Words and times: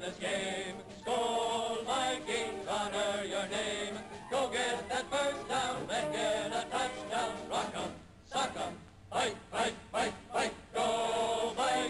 this 0.00 0.16
game. 0.20 0.76
Honor 2.68 3.24
your 3.24 3.46
name. 3.48 3.94
Go 4.30 4.48
get 4.50 4.88
that 4.88 5.04
first 5.10 5.48
down, 5.48 5.76
a 6.52 6.64
touchdown. 6.70 7.32
Rock 7.50 7.72
'em, 7.74 7.92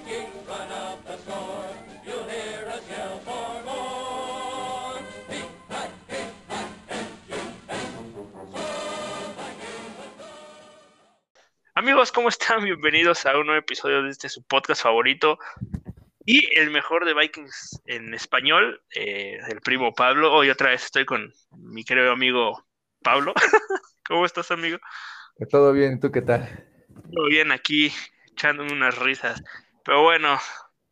'em, 0.09 0.31
run 0.49 0.73
up 0.73 1.05
the 1.07 1.17
score. 1.19 1.71
You'll 2.07 2.29
hear 2.29 2.67
yell 2.89 3.21
more. 3.27 3.63
Amigos, 11.75 12.13
¿cómo 12.13 12.29
están? 12.29 12.65
Bienvenidos 12.65 13.27
a 13.27 13.37
un 13.37 13.47
nuevo 13.47 13.59
episodio 13.59 14.03
de 14.03 14.11
este 14.11 14.29
su 14.29 14.43
podcast 14.43 14.83
favorito 14.83 15.39
y 16.25 16.59
el 16.59 16.71
mejor 16.71 17.05
de 17.05 17.15
Vikings 17.15 17.83
en 17.87 18.15
español, 18.15 18.83
eh, 18.95 19.39
el 19.49 19.61
primo 19.61 19.93
Pablo. 19.93 20.33
Hoy 20.33 20.51
otra 20.51 20.71
vez 20.71 20.85
estoy 20.85 21.05
con 21.05 21.33
mi 21.57 21.85
querido 21.85 22.13
amigo 22.13 22.65
Pablo. 23.03 23.35
¿Cómo 24.07 24.27
estás, 24.27 24.51
amigo? 24.51 24.79
Todo 25.51 25.73
bien, 25.73 25.99
¿tú 26.01 26.11
qué 26.13 26.23
tal? 26.23 26.49
Todo 27.13 27.27
bien 27.27 27.53
aquí, 27.53 27.93
echándome 28.33 28.73
unas 28.73 28.99
risas. 28.99 29.43
Pero 29.85 30.03
bueno, 30.03 30.39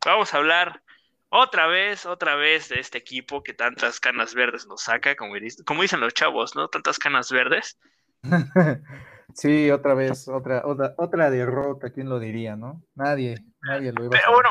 vamos 0.05 0.33
a 0.33 0.37
hablar 0.37 0.81
otra 1.29 1.67
vez, 1.67 2.05
otra 2.05 2.35
vez 2.35 2.69
de 2.69 2.79
este 2.79 2.97
equipo 2.97 3.43
que 3.43 3.53
tantas 3.53 3.99
canas 3.99 4.33
verdes 4.33 4.67
nos 4.67 4.81
saca, 4.83 5.15
como, 5.15 5.35
dic- 5.35 5.63
como 5.65 5.81
dicen 5.81 6.01
los 6.01 6.13
chavos, 6.13 6.55
¿no? 6.55 6.67
Tantas 6.67 6.99
canas 6.99 7.31
verdes. 7.31 7.77
Sí, 9.33 9.71
otra 9.71 9.93
vez, 9.93 10.27
otra, 10.27 10.63
otra, 10.65 10.93
otra 10.97 11.29
derrota, 11.29 11.89
¿quién 11.91 12.09
lo 12.09 12.19
diría, 12.19 12.57
no? 12.57 12.83
Nadie, 12.95 13.37
nadie 13.61 13.93
lo 13.93 14.03
iba 14.03 14.17
a 14.17 14.19
Pero 14.19 14.33
bueno, 14.33 14.49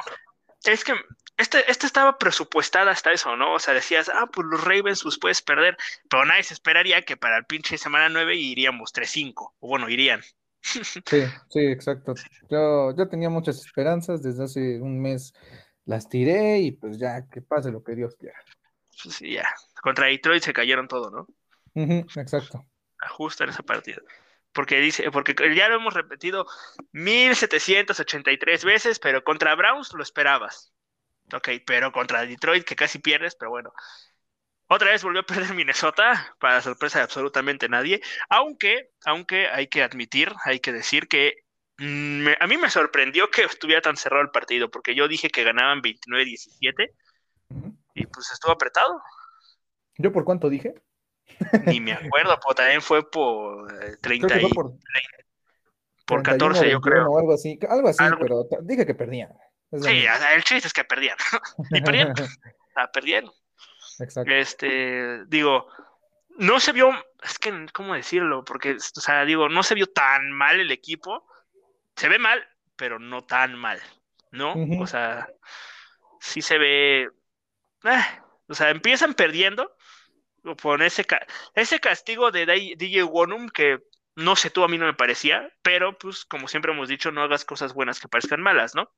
es 0.65 0.85
que 0.85 0.95
este, 1.37 1.71
este 1.71 1.87
estaba 1.87 2.19
presupuestada 2.19 2.91
hasta 2.91 3.13
eso, 3.13 3.35
¿no? 3.37 3.55
O 3.55 3.59
sea, 3.59 3.73
decías, 3.73 4.11
ah, 4.13 4.29
pues 4.33 4.47
los 4.47 4.63
Ravens 4.63 5.05
los 5.05 5.19
puedes 5.19 5.41
perder, 5.41 5.77
pero 6.09 6.25
nadie 6.25 6.43
se 6.43 6.55
esperaría 6.55 7.03
que 7.03 7.17
para 7.17 7.39
el 7.39 7.47
pinche 7.47 7.79
semana 7.79 8.09
9 8.09 8.37
iríamos 8.37 8.93
3-5, 8.93 9.55
o 9.59 9.69
bueno, 9.69 9.89
irían. 9.89 10.21
Sí, 11.07 11.23
sí, 11.49 11.61
exacto. 11.61 12.15
Yo, 12.51 12.95
yo 12.95 13.09
tenía 13.09 13.31
muchas 13.31 13.65
esperanzas, 13.65 14.23
desde 14.23 14.45
hace 14.45 14.81
un 14.81 15.01
mes 15.01 15.33
las 15.87 16.09
tiré 16.09 16.59
y 16.59 16.73
pues 16.73 16.99
ya, 16.99 17.27
que 17.29 17.41
pase 17.41 17.71
lo 17.71 17.83
que 17.83 17.95
Dios 17.95 18.15
quiera. 18.17 18.39
Pues 19.03 19.17
sí, 19.17 19.33
ya, 19.33 19.49
contra 19.83 20.07
Detroit 20.07 20.43
se 20.43 20.53
cayeron 20.53 20.87
todo, 20.87 21.11
¿no? 21.11 21.27
Ujú, 21.75 22.07
exacto. 22.21 22.67
Justo 23.17 23.45
en 23.45 23.51
esa 23.51 23.63
partida. 23.63 24.03
Porque 24.53 24.81
dice, 24.81 25.11
porque 25.11 25.35
ya 25.55 25.69
lo 25.69 25.77
hemos 25.77 25.95
repetido 25.95 26.47
1783 26.93 28.65
veces, 28.65 28.99
pero 28.99 29.23
contra 29.23 29.55
Browns 29.55 29.93
lo 29.93 30.03
esperabas. 30.03 30.73
Ok, 31.33 31.49
pero 31.65 31.93
contra 31.93 32.27
Detroit, 32.27 32.65
que 32.65 32.77
casi 32.77 32.99
pierdes, 32.99 33.37
pero 33.37 33.51
bueno. 33.51 33.73
Otra 34.67 34.91
vez 34.91 35.03
volvió 35.03 35.21
a 35.23 35.27
perder 35.27 35.55
Minnesota, 35.55 36.37
para 36.39 36.61
sorpresa 36.61 36.99
de 36.99 37.05
absolutamente 37.05 37.69
nadie. 37.69 38.01
Aunque, 38.29 38.91
aunque 39.05 39.49
hay 39.49 39.69
que 39.69 39.83
admitir, 39.83 40.33
hay 40.45 40.61
que 40.61 40.73
decir 40.73 41.09
que 41.09 41.45
mm, 41.79 42.27
a 42.39 42.47
mí 42.47 42.57
me 42.57 42.71
sorprendió 42.71 43.31
que 43.31 43.43
estuviera 43.43 43.83
tan 43.83 43.97
cerrado 43.97 44.23
el 44.23 44.31
partido, 44.31 44.71
porque 44.71 44.95
yo 44.95 45.09
dije 45.09 45.29
que 45.29 45.45
ganaban 45.45 45.83
29-17 45.83 46.93
Ujú. 47.51 47.77
y 47.95 48.07
pues 48.07 48.31
estuvo 48.31 48.53
apretado. 48.53 49.01
¿Yo 49.99 50.13
por 50.13 50.25
cuánto 50.25 50.49
dije? 50.49 50.75
Ni 51.67 51.81
me 51.81 51.93
acuerdo, 51.93 52.39
pero 52.43 52.55
también 52.55 52.83
fue 52.83 53.09
por 53.11 53.73
eh, 53.83 53.97
30 54.01 54.27
Creo 54.29 54.41
que 54.41 54.47
y 54.47 54.49
fue 54.49 54.55
por 54.65 54.73
por 56.07 56.23
31, 56.23 56.55
14, 56.55 56.71
yo 56.71 56.81
21 56.81 56.81
creo. 56.81 57.11
o 57.11 57.19
algo 57.19 57.35
así, 57.35 57.59
algo 57.69 57.89
así, 57.89 58.03
Algo- 58.03 58.19
pero 58.21 58.45
dije 58.63 58.85
que 58.85 58.95
perdían. 58.95 59.31
Es 59.71 59.85
Sí, 59.85 60.05
el 60.35 60.43
chiste 60.45 60.67
es 60.67 60.73
que 60.73 60.85
perdían. 60.85 61.17
Y 61.71 61.81
perdieron. 61.81 62.15
Ah, 62.77 62.91
perdieron. 62.91 63.31
Exacto. 63.99 64.33
Este, 64.33 65.25
digo, 65.27 65.67
no 66.39 66.61
se 66.61 66.73
vio, 66.73 66.91
es 67.23 67.39
que, 67.39 67.67
¿cómo 67.73 67.95
decirlo? 67.95 68.45
Porque, 68.45 68.77
o 68.77 69.01
sea, 69.01 69.25
digo, 69.25 69.49
no 69.49 69.63
se 69.65 69.75
vio 69.75 69.89
tan 69.89 70.31
mal 70.31 70.61
el 70.61 70.71
equipo. 70.71 71.27
Se 71.97 72.09
ve 72.09 72.19
mal, 72.19 72.43
pero 72.77 72.99
no 73.01 73.23
tan 73.23 73.57
mal, 73.57 73.81
¿no? 74.31 74.55
O 74.81 74.87
sea, 74.87 75.29
sí 76.21 76.41
se 76.43 76.59
ve. 76.59 77.11
ah, 77.85 78.25
o 78.49 78.55
sea, 78.55 78.71
empiezan 78.71 79.15
perdiendo 79.15 79.77
por 80.63 80.83
ese, 80.83 81.05
ca- 81.05 81.27
ese 81.55 81.79
castigo 81.81 82.31
de 82.31 82.47
DJ 82.79 83.05
Wonum 83.05 83.49
que 83.49 83.79
no 84.17 84.37
sé 84.37 84.51
tú, 84.51 84.65
a 84.65 84.69
mí 84.69 84.77
no 84.77 84.87
me 84.87 84.95
parecía, 84.95 85.51
pero 85.63 85.97
pues, 85.97 86.25
como 86.25 86.49
siempre 86.49 86.73
hemos 86.73 86.89
dicho, 86.89 87.11
no 87.13 87.23
hagas 87.23 87.45
cosas 87.45 87.73
buenas 87.75 88.01
que 88.01 88.09
parezcan 88.09 88.41
malas, 88.43 88.75
¿no? 88.75 88.91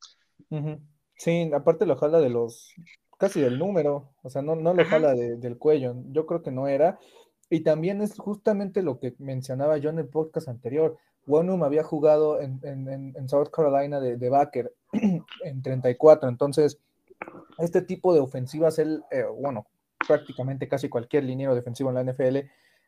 Sí, 1.16 1.50
aparte 1.54 1.86
lo 1.86 1.96
jala 1.96 2.18
de 2.20 2.30
los, 2.30 2.74
casi 3.18 3.40
del 3.40 3.58
número, 3.58 4.10
o 4.22 4.30
sea, 4.30 4.42
no, 4.42 4.56
no 4.56 4.74
lo 4.74 4.84
jala 4.84 5.14
de- 5.14 5.36
del 5.36 5.58
cuello, 5.58 5.94
yo 6.10 6.26
creo 6.26 6.42
que 6.42 6.50
no 6.50 6.66
era, 6.66 6.98
y 7.50 7.60
también 7.60 8.00
es 8.00 8.18
justamente 8.18 8.82
lo 8.82 8.98
que 8.98 9.14
mencionaba 9.18 9.76
yo 9.76 9.90
en 9.90 9.98
el 9.98 10.08
podcast 10.08 10.48
anterior, 10.48 10.96
Wonum 11.26 11.62
había 11.62 11.84
jugado 11.84 12.40
en, 12.40 12.58
en- 12.64 12.88
en- 12.88 13.14
en 13.16 13.28
South 13.28 13.50
Carolina 13.52 14.00
de, 14.00 14.16
de 14.16 14.28
backer 14.28 14.72
en 15.44 15.62
34, 15.62 16.28
entonces 16.28 16.78
este 17.58 17.82
tipo 17.82 18.12
de 18.14 18.20
ofensivas, 18.20 18.78
él, 18.80 19.04
eh, 19.12 19.24
bueno, 19.38 19.66
prácticamente 20.06 20.68
casi 20.68 20.88
cualquier 20.88 21.24
liniero 21.24 21.54
defensivo 21.54 21.90
en 21.90 21.94
la 21.96 22.12
NFL 22.12 22.38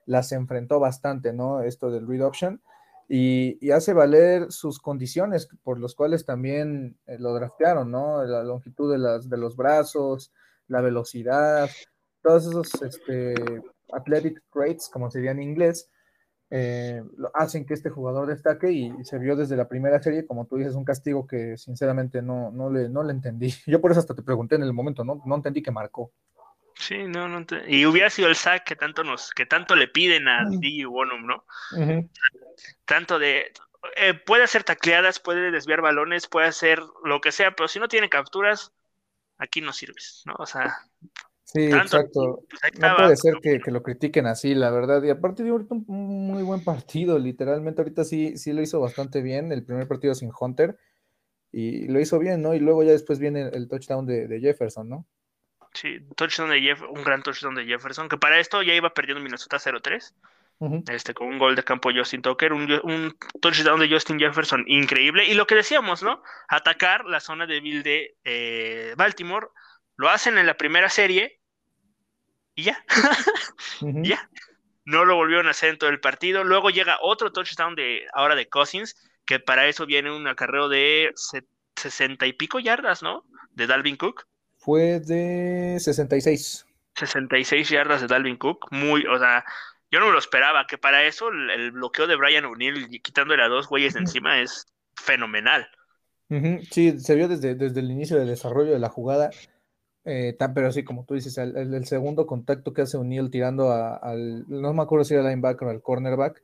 las 0.06 0.32
enfrentó 0.32 0.80
bastante, 0.80 1.32
¿no? 1.32 1.62
Esto 1.62 1.90
del 1.90 2.06
read 2.06 2.24
option 2.24 2.60
y, 3.08 3.70
hace 3.70 3.92
valer 3.92 4.50
sus 4.50 4.78
condiciones 4.78 5.48
por 5.62 5.78
los 5.78 5.94
cuales 5.94 6.24
también 6.24 6.96
eh, 7.06 7.18
lo 7.18 7.34
draftearon, 7.34 7.90
¿no? 7.90 8.24
La 8.24 8.42
longitud 8.42 8.90
de, 8.90 8.98
las, 8.98 9.28
de 9.28 9.36
los 9.36 9.56
brazos, 9.56 10.32
la 10.68 10.80
velocidad, 10.80 11.68
todos 12.22 12.46
esos 12.46 12.82
este, 12.82 13.34
athletic 13.92 14.42
traits, 14.52 14.88
como 14.88 15.10
sería 15.10 15.32
en 15.32 15.42
inglés, 15.42 15.90
eh, 16.50 17.02
hacen 17.34 17.66
que 17.66 17.74
este 17.74 17.90
jugador 17.90 18.28
destaque 18.28 18.70
y, 18.70 18.86
y 18.98 19.04
se 19.04 19.18
vio 19.18 19.36
desde 19.36 19.56
la 19.56 19.68
primera 19.68 20.02
serie, 20.02 20.26
como 20.26 20.46
tú 20.46 20.56
dices, 20.56 20.74
un 20.74 20.84
castigo 20.84 21.26
que 21.26 21.58
sinceramente 21.58 22.22
no, 22.22 22.50
no, 22.52 22.70
le, 22.70 22.88
no 22.88 23.02
le 23.02 23.12
entendí. 23.12 23.52
Yo 23.66 23.80
por 23.80 23.90
eso 23.90 24.00
hasta 24.00 24.14
te 24.14 24.22
pregunté 24.22 24.54
en 24.54 24.62
el 24.62 24.72
momento, 24.72 25.04
¿no? 25.04 25.20
No 25.26 25.34
entendí 25.34 25.62
que 25.62 25.70
marcó. 25.70 26.12
Sí, 26.76 27.04
no, 27.04 27.28
no 27.28 27.46
te- 27.46 27.64
Y 27.68 27.86
hubiera 27.86 28.10
sido 28.10 28.28
el 28.28 28.36
sack 28.36 28.64
que 28.64 28.76
tanto 28.76 29.04
nos, 29.04 29.30
que 29.30 29.46
tanto 29.46 29.76
le 29.76 29.88
piden 29.88 30.28
a. 30.28 30.44
DJ 30.48 30.86
Wonum, 30.88 31.26
¿no? 31.26 31.44
Tanto 32.84 33.18
de 33.18 33.52
eh, 33.96 34.14
puede 34.14 34.44
hacer 34.44 34.64
tacleadas, 34.64 35.20
puede 35.20 35.50
desviar 35.50 35.80
balones, 35.80 36.26
puede 36.26 36.48
hacer 36.48 36.80
lo 37.04 37.20
que 37.20 37.32
sea, 37.32 37.54
pero 37.54 37.68
si 37.68 37.78
no 37.78 37.88
tiene 37.88 38.08
capturas, 38.08 38.72
aquí 39.38 39.60
no 39.60 39.72
sirves, 39.72 40.22
¿no? 40.26 40.34
O 40.38 40.46
sea, 40.46 40.76
Sí, 41.44 41.68
tanto 41.70 41.98
exacto. 41.98 42.42
pues 42.48 42.80
No 42.80 42.96
puede 42.96 43.16
ser 43.16 43.34
que, 43.40 43.60
que 43.60 43.70
lo 43.70 43.82
critiquen 43.82 44.26
así, 44.26 44.54
la 44.54 44.70
verdad. 44.70 45.02
Y 45.02 45.10
aparte 45.10 45.44
dio 45.44 45.52
ahorita 45.52 45.74
un, 45.74 45.84
muy 45.86 46.42
buen 46.42 46.64
partido, 46.64 47.18
literalmente. 47.18 47.80
Ahorita 47.80 48.02
sí, 48.02 48.36
sí 48.36 48.52
lo 48.52 48.62
hizo 48.62 48.80
bastante 48.80 49.22
bien. 49.22 49.52
El 49.52 49.64
primer 49.64 49.86
partido 49.86 50.14
sin 50.14 50.32
Hunter. 50.38 50.76
Y 51.52 51.86
lo 51.86 52.00
hizo 52.00 52.18
bien, 52.18 52.42
¿no? 52.42 52.54
Y 52.54 52.58
luego 52.60 52.82
ya 52.82 52.90
después 52.90 53.20
viene 53.20 53.42
el, 53.42 53.54
el 53.54 53.68
touchdown 53.68 54.06
de, 54.06 54.26
de 54.26 54.40
Jefferson, 54.40 54.88
¿no? 54.88 55.06
Sí, 55.74 55.98
touchdown 56.16 56.50
de 56.50 56.60
Jeff, 56.60 56.82
un 56.82 57.02
gran 57.02 57.22
touchdown 57.22 57.54
de 57.56 57.66
Jefferson, 57.66 58.08
que 58.08 58.16
para 58.16 58.38
esto 58.38 58.62
ya 58.62 58.74
iba 58.74 58.94
perdiendo 58.94 59.22
Minnesota 59.22 59.58
0-3, 59.58 60.14
Ujú. 60.58 60.84
este, 60.88 61.14
con 61.14 61.26
un 61.26 61.38
gol 61.38 61.56
de 61.56 61.64
campo 61.64 61.90
Justin 61.92 62.22
Tucker, 62.22 62.52
un, 62.52 62.70
un 62.84 63.16
touchdown 63.42 63.80
de 63.80 63.88
Justin 63.90 64.18
Jefferson 64.20 64.64
increíble. 64.68 65.24
Y 65.26 65.34
lo 65.34 65.46
que 65.48 65.56
decíamos, 65.56 66.02
¿no? 66.04 66.22
Atacar 66.48 67.04
la 67.06 67.18
zona 67.18 67.46
débil 67.46 67.82
de 67.82 68.16
eh, 68.24 68.94
Baltimore, 68.96 69.48
lo 69.96 70.08
hacen 70.10 70.38
en 70.38 70.46
la 70.46 70.56
primera 70.56 70.88
serie 70.88 71.40
y 72.54 72.62
ya. 72.64 72.84
Ya. 73.80 74.30
No 74.84 75.04
lo 75.04 75.16
volvieron 75.16 75.48
a 75.48 75.50
hacer 75.50 75.70
en 75.70 75.78
todo 75.78 75.90
el 75.90 75.98
partido. 76.00 76.44
Luego 76.44 76.70
llega 76.70 76.98
otro 77.00 77.32
touchdown 77.32 77.74
de 77.74 78.06
ahora 78.12 78.34
de 78.36 78.48
Cousins, 78.48 78.94
que 79.26 79.40
para 79.40 79.66
eso 79.66 79.86
viene 79.86 80.12
un 80.14 80.26
acarreo 80.28 80.68
de 80.68 81.10
se- 81.16 81.46
sesenta 81.74 82.26
y 82.26 82.32
pico 82.32 82.60
yardas, 82.60 83.02
¿no? 83.02 83.24
De 83.50 83.66
Dalvin 83.66 83.96
Cook. 83.96 84.26
Fue 84.64 84.98
de 85.00 85.76
66. 85.78 86.64
66 86.96 87.68
yardas 87.68 88.00
de 88.00 88.06
Dalvin 88.06 88.38
Cook. 88.38 88.68
Muy, 88.70 89.04
o 89.06 89.18
sea, 89.18 89.44
yo 89.90 90.00
no 90.00 90.06
me 90.06 90.12
lo 90.12 90.18
esperaba, 90.18 90.66
que 90.66 90.78
para 90.78 91.04
eso 91.04 91.28
el, 91.28 91.50
el 91.50 91.72
bloqueo 91.72 92.06
de 92.06 92.16
Brian 92.16 92.46
O'Neill 92.46 92.86
y 92.90 93.00
quitándole 93.00 93.42
a 93.42 93.48
dos 93.48 93.68
güeyes 93.68 93.94
encima 93.94 94.40
es 94.40 94.66
fenomenal. 94.96 95.68
Sí, 96.70 96.98
se 96.98 97.14
vio 97.14 97.28
desde, 97.28 97.54
desde 97.54 97.80
el 97.80 97.90
inicio 97.90 98.16
del 98.16 98.28
desarrollo 98.28 98.72
de 98.72 98.78
la 98.78 98.88
jugada. 98.88 99.30
eh, 100.06 100.34
tan- 100.38 100.52
pero 100.54 100.72
sí, 100.72 100.82
como 100.82 101.04
tú 101.04 101.14
dices, 101.14 101.36
el, 101.38 101.86
segundo 101.86 102.26
contacto 102.26 102.72
que 102.72 102.82
hace 102.82 102.96
O'Neal 102.96 103.30
tirando 103.30 103.70
a- 103.70 103.96
al, 103.96 104.44
no 104.48 104.72
me 104.74 104.82
acuerdo 104.82 105.04
si 105.04 105.14
era 105.14 105.22
linebacker 105.28 105.68
o 105.68 105.70
al 105.70 105.82
cornerback, 105.82 106.42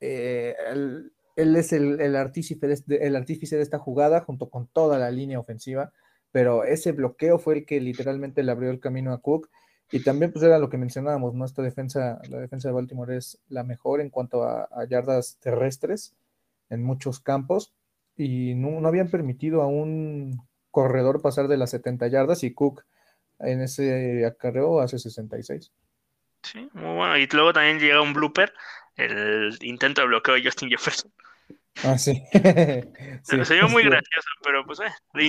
eh, 0.00 0.54
él, 0.70 1.12
él 1.36 1.56
es 1.56 1.72
el, 1.72 2.00
el 2.00 2.14
artífice 2.16 2.66
de, 2.66 2.72
este- 2.74 3.06
el 3.06 3.16
artífice 3.16 3.56
de 3.56 3.62
esta 3.62 3.78
jugada 3.78 4.20
junto 4.20 4.48
con 4.50 4.66
toda 4.68 4.98
la 4.98 5.10
línea 5.10 5.38
ofensiva, 5.40 5.92
pero 6.32 6.64
ese 6.64 6.92
bloqueo 6.92 7.38
fue 7.38 7.58
el 7.58 7.66
que 7.66 7.80
literalmente 7.80 8.42
le 8.42 8.52
abrió 8.52 8.70
el 8.70 8.80
camino 8.80 9.12
a 9.12 9.20
Cook. 9.20 9.50
Y 9.90 10.00
también 10.00 10.32
pues 10.32 10.44
era 10.44 10.58
lo 10.58 10.68
que 10.68 10.76
mencionábamos, 10.76 11.34
¿no? 11.34 11.46
Esta 11.46 11.62
defensa, 11.62 12.20
la 12.28 12.38
defensa 12.38 12.68
de 12.68 12.74
Baltimore 12.74 13.16
es 13.16 13.40
la 13.48 13.64
mejor 13.64 14.02
en 14.02 14.10
cuanto 14.10 14.42
a, 14.42 14.68
a 14.70 14.84
yardas 14.86 15.38
terrestres 15.40 16.14
en 16.68 16.82
muchos 16.82 17.20
campos 17.20 17.72
y 18.18 18.54
no, 18.54 18.80
no 18.80 18.88
habían 18.88 19.10
permitido 19.10 19.62
a 19.62 19.66
un 19.66 20.42
corredor 20.70 21.22
pasar 21.22 21.48
de 21.48 21.56
las 21.56 21.70
70 21.70 22.08
yardas 22.08 22.42
y 22.42 22.52
Cook 22.52 22.84
en 23.38 23.62
ese 23.62 24.26
acarreo 24.26 24.80
hace 24.80 24.98
66. 24.98 25.72
Sí, 26.42 26.68
muy 26.72 26.96
bueno. 26.96 27.16
Y 27.16 27.26
luego 27.26 27.52
también 27.52 27.78
llega 27.78 28.02
un 28.02 28.12
blooper, 28.12 28.52
el 28.96 29.56
intento 29.62 30.00
de 30.00 30.08
bloqueo 30.08 30.34
de 30.34 30.44
Justin 30.44 30.68
Jefferson. 30.68 31.12
Ah, 31.84 31.96
sí. 31.96 32.22
sí 33.22 33.44
se 33.44 33.54
vio 33.54 33.68
muy 33.68 33.84
gracioso, 33.84 34.28
pero 34.42 34.66
pues 34.66 34.80
eh, 34.80 34.92
lo 35.12 35.22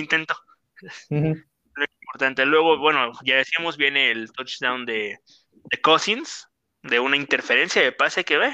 Lo 1.10 1.84
importante. 2.02 2.44
Luego, 2.46 2.78
bueno, 2.78 3.12
ya 3.24 3.36
decíamos, 3.36 3.76
viene 3.76 4.10
el 4.10 4.32
touchdown 4.32 4.86
de, 4.86 5.18
de 5.52 5.80
Cousins, 5.80 6.48
de 6.82 7.00
una 7.00 7.16
interferencia 7.16 7.82
de 7.82 7.92
pase 7.92 8.24
que 8.24 8.38
ve. 8.38 8.48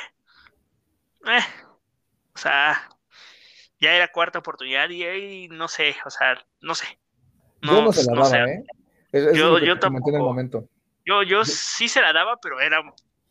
Eh, 1.26 1.44
o 2.34 2.38
sea, 2.38 2.88
ya 3.80 3.94
era 3.94 4.12
cuarta 4.12 4.38
oportunidad 4.38 4.88
y 4.90 5.02
ahí 5.04 5.48
no 5.48 5.68
sé, 5.68 5.96
o 6.04 6.10
sea, 6.10 6.38
no 6.60 6.74
sé. 6.74 6.86
yo 7.62 7.82
no 7.82 7.92
se 7.92 8.04
la 8.04 8.22
daba, 8.22 8.50
¿eh? 8.50 8.64
yo, 9.34 9.58
yo 9.58 9.78
tampoco. 9.78 10.68
Yo, 11.04 11.22
yo 11.22 11.44
sí 11.44 11.88
se 11.88 12.00
la 12.00 12.12
daba, 12.12 12.36
pero 12.40 12.60
era 12.60 12.82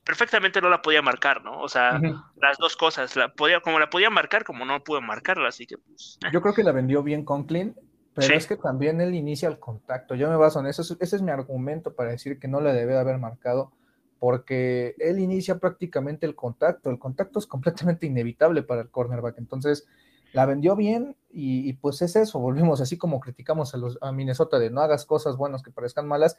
perfectamente 0.05 0.61
no 0.61 0.69
la 0.69 0.81
podía 0.81 1.01
marcar, 1.01 1.43
¿no? 1.43 1.59
O 1.59 1.67
sea, 1.67 1.99
las 2.37 2.57
dos 2.57 2.77
cosas, 2.77 3.15
la 3.15 3.33
podía, 3.33 3.59
como 3.59 3.79
la 3.79 3.89
podía 3.89 4.09
marcar, 4.09 4.45
como 4.45 4.63
no 4.63 4.83
pude 4.83 5.01
marcarla, 5.01 5.49
así 5.49 5.65
que 5.65 5.77
pues, 5.77 6.19
eh. 6.23 6.29
Yo 6.31 6.41
creo 6.41 6.53
que 6.53 6.63
la 6.63 6.71
vendió 6.71 7.03
bien 7.03 7.25
Conklin, 7.25 7.75
pero 8.15 8.33
es 8.33 8.47
que 8.47 8.55
también 8.55 9.01
él 9.01 9.13
inicia 9.13 9.49
el 9.49 9.59
contacto. 9.59 10.15
Yo 10.15 10.29
me 10.29 10.37
baso 10.37 10.59
en 10.59 10.67
eso, 10.67 10.81
ese 10.81 11.15
es 11.15 11.21
mi 11.21 11.31
argumento 11.31 11.93
para 11.93 12.11
decir 12.11 12.39
que 12.39 12.47
no 12.47 12.61
la 12.61 12.73
debe 12.73 12.97
haber 12.97 13.17
marcado, 13.17 13.71
porque 14.19 14.95
él 14.99 15.19
inicia 15.19 15.59
prácticamente 15.59 16.25
el 16.25 16.33
contacto. 16.33 16.89
El 16.89 16.97
contacto 16.97 17.39
es 17.39 17.45
completamente 17.45 18.05
inevitable 18.07 18.63
para 18.63 18.81
el 18.81 18.89
cornerback. 18.89 19.37
Entonces, 19.37 19.85
la 20.33 20.45
vendió 20.45 20.75
bien 20.75 21.15
y, 21.29 21.71
pues 21.73 22.01
es 22.01 22.15
eso, 22.15 22.39
volvimos 22.39 22.81
así 22.81 22.97
como 22.97 23.19
criticamos 23.19 23.73
a, 23.73 23.77
los, 23.77 23.97
a 24.01 24.11
Minnesota 24.11 24.59
de 24.59 24.69
no 24.69 24.81
hagas 24.81 25.05
cosas 25.05 25.37
buenas 25.37 25.63
que 25.63 25.71
parezcan 25.71 26.07
malas, 26.07 26.37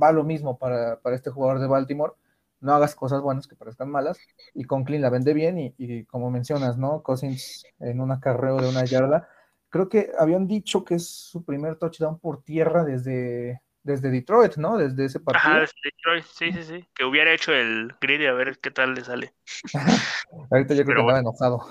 va 0.00 0.12
lo 0.12 0.24
mismo 0.24 0.58
para, 0.58 1.00
para 1.00 1.16
este 1.16 1.30
jugador 1.30 1.58
de 1.58 1.66
Baltimore, 1.66 2.12
no 2.60 2.74
hagas 2.74 2.94
cosas 2.94 3.22
buenas 3.22 3.46
que 3.46 3.56
parezcan 3.56 3.90
malas, 3.90 4.18
y 4.52 4.64
Conklin 4.64 5.00
la 5.00 5.08
vende 5.08 5.32
bien 5.32 5.74
y, 5.76 6.04
como 6.04 6.30
mencionas, 6.30 6.76
¿no? 6.76 7.02
Cousins 7.02 7.64
en 7.78 8.00
un 8.00 8.12
acarreo 8.12 8.58
de 8.58 8.68
una 8.68 8.84
yarda, 8.84 9.28
creo 9.70 9.88
que 9.88 10.10
habían 10.18 10.46
dicho 10.46 10.84
que 10.84 10.96
es 10.96 11.08
su 11.08 11.44
primer 11.44 11.76
touchdown 11.76 12.18
por 12.18 12.42
tierra 12.42 12.84
desde, 12.84 13.62
desde 13.82 14.10
Detroit, 14.10 14.56
¿no? 14.56 14.76
Desde 14.76 15.06
ese 15.06 15.20
partido. 15.20 15.52
Ajá, 15.52 15.60
desde 15.60 15.74
Detroit, 15.84 16.24
sí, 16.24 16.52
sí, 16.52 16.62
sí, 16.64 16.88
que 16.94 17.04
hubiera 17.04 17.32
hecho 17.32 17.52
el 17.52 17.94
grid 18.00 18.26
a 18.26 18.32
ver 18.32 18.58
qué 18.58 18.70
tal 18.70 18.94
le 18.94 19.04
sale. 19.04 19.34
Ahorita 20.50 20.74
yo 20.74 20.84
creo 20.84 20.96
que 20.96 21.00
estaba 21.00 21.20
enojado. 21.20 21.66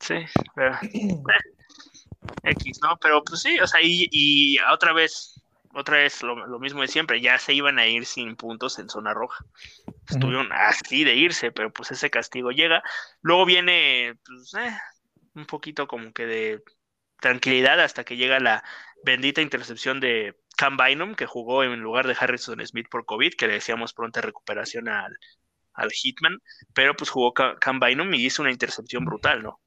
Sí, 0.00 0.16
pero... 0.54 0.76
X, 2.44 2.80
¿no? 2.82 2.96
Pero 3.00 3.22
pues 3.24 3.40
sí, 3.40 3.58
o 3.58 3.66
sea, 3.66 3.80
y, 3.82 4.56
otra 4.72 4.92
vez, 4.92 5.42
otra 5.74 5.98
vez 5.98 6.22
lo, 6.22 6.58
mismo 6.58 6.82
de 6.82 6.88
siempre, 6.88 7.20
ya 7.20 7.38
se 7.38 7.52
iban 7.52 7.78
a 7.78 7.86
ir 7.86 8.06
sin 8.06 8.36
puntos 8.36 8.78
en 8.78 8.88
zona 8.88 9.12
roja. 9.12 9.44
Estuvieron 10.08 10.52
así 10.52 11.04
de 11.04 11.16
irse, 11.16 11.50
pero 11.50 11.72
pues 11.72 11.90
ese 11.90 12.10
castigo 12.10 12.52
llega. 12.52 12.82
Luego 13.22 13.44
viene, 13.44 14.14
pues, 14.24 14.54
eh, 14.54 14.76
un 15.34 15.46
poquito 15.46 15.88
como 15.88 16.12
que 16.12 16.26
de 16.26 16.62
tranquilidad 17.22 17.80
hasta 17.80 18.04
que 18.04 18.18
llega 18.18 18.38
la 18.40 18.62
bendita 19.04 19.40
intercepción 19.40 20.00
de 20.00 20.36
Cam 20.58 20.76
Bynum, 20.76 21.14
que 21.14 21.24
jugó 21.24 21.64
en 21.64 21.80
lugar 21.80 22.06
de 22.06 22.16
Harrison 22.18 22.64
Smith 22.66 22.88
por 22.90 23.06
COVID, 23.06 23.32
que 23.38 23.46
le 23.46 23.54
decíamos 23.54 23.94
pronta 23.94 24.20
recuperación 24.20 24.88
al, 24.88 25.16
al 25.72 25.90
Hitman, 25.90 26.38
pero 26.74 26.94
pues 26.94 27.08
jugó 27.08 27.32
Cam 27.32 27.80
Bynum 27.80 28.12
y 28.12 28.26
hizo 28.26 28.42
una 28.42 28.50
intercepción 28.50 29.04
brutal, 29.04 29.42
¿no? 29.42 29.60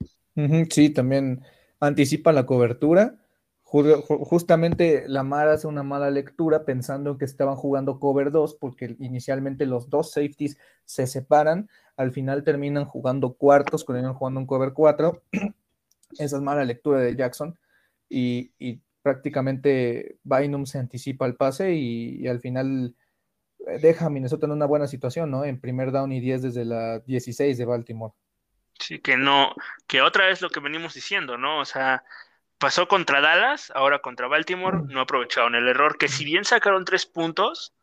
Sí, 0.70 0.90
también 0.90 1.42
anticipa 1.80 2.32
la 2.32 2.46
cobertura. 2.46 3.16
Justamente 3.64 5.06
Lamar 5.08 5.50
hace 5.50 5.68
una 5.68 5.84
mala 5.84 6.10
lectura 6.12 6.64
pensando 6.66 7.18
que 7.18 7.26
estaban 7.26 7.56
jugando 7.56 8.00
cover 8.00 8.32
2 8.32 8.56
porque 8.56 8.96
inicialmente 9.00 9.66
los 9.66 9.90
dos 9.90 10.12
safeties 10.12 10.58
se 10.86 11.08
separan, 11.08 11.68
al 11.98 12.12
final 12.12 12.44
terminan 12.44 12.86
jugando 12.86 13.34
cuartos, 13.34 13.86
terminan 13.86 14.14
jugando 14.14 14.40
un 14.40 14.46
cover 14.46 14.72
4. 14.74 15.22
Esa 16.18 16.38
es 16.38 16.42
mala 16.42 16.64
lectura 16.64 17.00
de 17.00 17.16
Jackson 17.16 17.58
y, 18.10 18.82
prácticamente 19.02 20.18
Bynum 20.24 20.66
se 20.66 20.80
anticipa 20.80 21.28
el 21.28 21.36
pase 21.36 21.74
y, 21.76 22.28
al 22.28 22.40
final 22.40 22.96
eh, 23.68 23.78
deja 23.80 24.08
a 24.08 24.10
Minnesota 24.10 24.48
en 24.48 24.54
una 24.54 24.66
buena 24.66 24.88
situación, 24.88 25.30
¿no? 25.30 25.46
En 25.46 25.62
primer 25.62 25.92
down 25.92 26.12
y 26.12 26.20
10 26.20 26.42
desde 26.42 26.66
la 26.66 27.00
16 27.00 27.58
de 27.58 27.66
Baltimore. 27.66 28.14
Sí, 28.80 29.00
que 29.00 29.16
no, 29.16 29.54
que 29.88 30.02
otra 30.02 30.26
vez 30.26 30.42
lo 30.42 30.50
que 30.50 30.60
venimos 30.60 30.96
diciendo, 30.96 31.38
¿no? 31.38 31.60
O 31.60 31.66
sea, 31.66 32.04
pasó 32.58 32.88
contra 32.88 33.22
Dallas, 33.22 33.72
ahora 33.76 34.00
contra 34.00 34.28
Baltimore, 34.28 34.80
no 34.88 35.02
aprovecharon 35.02 35.56
el 35.56 35.68
error, 35.68 35.98
que 35.98 36.08
si 36.08 36.26
bien 36.26 36.44
sacaron 36.44 36.84
tres 36.84 37.06
puntos, 37.06 37.74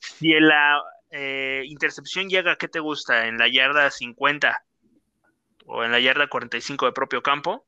si 0.00 0.32
la 0.40 0.82
eh, 1.10 1.62
intercepción 1.66 2.28
llega, 2.28 2.56
¿qué 2.56 2.68
te 2.68 2.80
gusta? 2.80 3.26
En 3.26 3.38
la 3.38 3.48
yarda 3.48 3.90
50 3.90 4.64
o 5.66 5.84
en 5.84 5.92
la 5.92 6.00
yarda 6.00 6.26
45 6.26 6.86
de 6.86 6.92
propio 6.92 7.22
campo, 7.22 7.64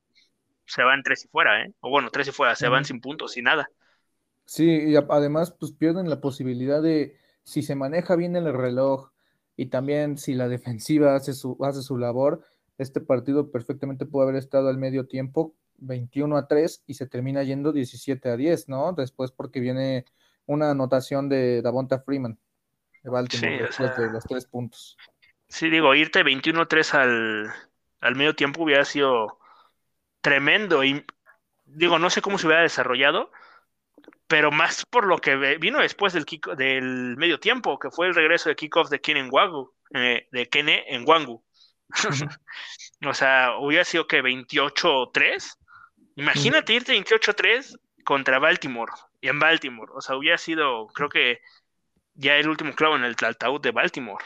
se 0.66 0.82
van 0.82 1.02
tres 1.02 1.24
y 1.24 1.28
fuera, 1.28 1.62
¿eh? 1.62 1.72
O 1.80 1.90
bueno, 1.90 2.10
tres 2.10 2.28
y 2.28 2.32
fuera, 2.32 2.54
se 2.54 2.68
van 2.68 2.84
sin 2.84 3.00
puntos, 3.00 3.32
sin 3.32 3.44
nada. 3.44 3.68
Sí, 4.44 4.64
y 4.64 4.96
además, 4.96 5.54
pues 5.58 5.72
pierden 5.72 6.08
la 6.08 6.20
posibilidad 6.20 6.82
de, 6.82 7.16
si 7.42 7.62
se 7.62 7.74
maneja 7.74 8.16
bien 8.16 8.36
el 8.36 8.52
reloj 8.52 9.10
y 9.56 9.66
también 9.66 10.18
si 10.18 10.34
la 10.34 10.48
defensiva 10.48 11.14
hace 11.14 11.32
su, 11.32 11.56
hace 11.62 11.82
su 11.82 11.96
labor, 11.96 12.42
este 12.78 13.00
partido 13.00 13.50
perfectamente 13.50 14.06
puede 14.06 14.28
haber 14.28 14.36
estado 14.36 14.68
al 14.68 14.78
medio 14.78 15.06
tiempo 15.06 15.54
21 15.78 16.36
a 16.36 16.46
3 16.46 16.84
y 16.86 16.94
se 16.94 17.06
termina 17.06 17.42
yendo 17.42 17.72
17 17.72 18.28
a 18.28 18.36
10, 18.36 18.68
¿no? 18.68 18.92
Después 18.92 19.32
porque 19.32 19.60
viene 19.60 20.04
una 20.46 20.70
anotación 20.70 21.28
de 21.28 21.62
Davonta 21.62 22.00
Freeman 22.00 22.38
de 23.02 23.10
Baltimore 23.10 23.58
después 23.58 23.96
de 23.96 24.10
los 24.10 24.24
tres 24.24 24.46
puntos. 24.46 24.96
Sí, 25.48 25.70
digo, 25.70 25.94
irte 25.94 26.22
21 26.22 26.62
a 26.62 26.66
3 26.66 26.94
al, 26.94 27.52
al 28.00 28.16
medio 28.16 28.34
tiempo 28.34 28.64
hubiera 28.64 28.84
sido 28.84 29.38
tremendo 30.26 30.82
y 30.82 31.06
digo, 31.66 32.00
no 32.00 32.10
sé 32.10 32.20
cómo 32.20 32.36
se 32.36 32.48
hubiera 32.48 32.62
desarrollado, 32.62 33.30
pero 34.26 34.50
más 34.50 34.84
por 34.84 35.06
lo 35.06 35.18
que 35.18 35.36
vino 35.58 35.78
después 35.78 36.12
del, 36.14 36.26
del 36.56 37.16
medio 37.16 37.38
tiempo, 37.38 37.78
que 37.78 37.92
fue 37.92 38.08
el 38.08 38.14
regreso 38.16 38.48
de 38.48 38.56
kickoff 38.56 38.90
de 38.90 39.00
Ken 39.00 39.18
en 39.18 39.28
Wangu, 39.30 39.72
eh, 39.94 40.26
de 40.32 40.48
Kene 40.48 40.82
en 40.88 41.08
Wangu. 41.08 41.44
o 43.06 43.14
sea, 43.14 43.56
hubiera 43.60 43.84
sido 43.84 44.08
que 44.08 44.20
28-3. 44.20 45.58
Imagínate 46.16 46.72
irte 46.72 46.92
28-3 46.92 47.78
contra 48.04 48.40
Baltimore 48.40 48.92
y 49.20 49.28
en 49.28 49.38
Baltimore. 49.38 49.92
O 49.94 50.00
sea, 50.00 50.16
hubiera 50.16 50.38
sido, 50.38 50.88
creo 50.88 51.08
que 51.08 51.38
ya 52.14 52.34
el 52.34 52.48
último 52.48 52.74
clavo 52.74 52.96
en 52.96 53.04
el 53.04 53.14
ataúd 53.24 53.60
de 53.60 53.70
Baltimore. 53.70 54.24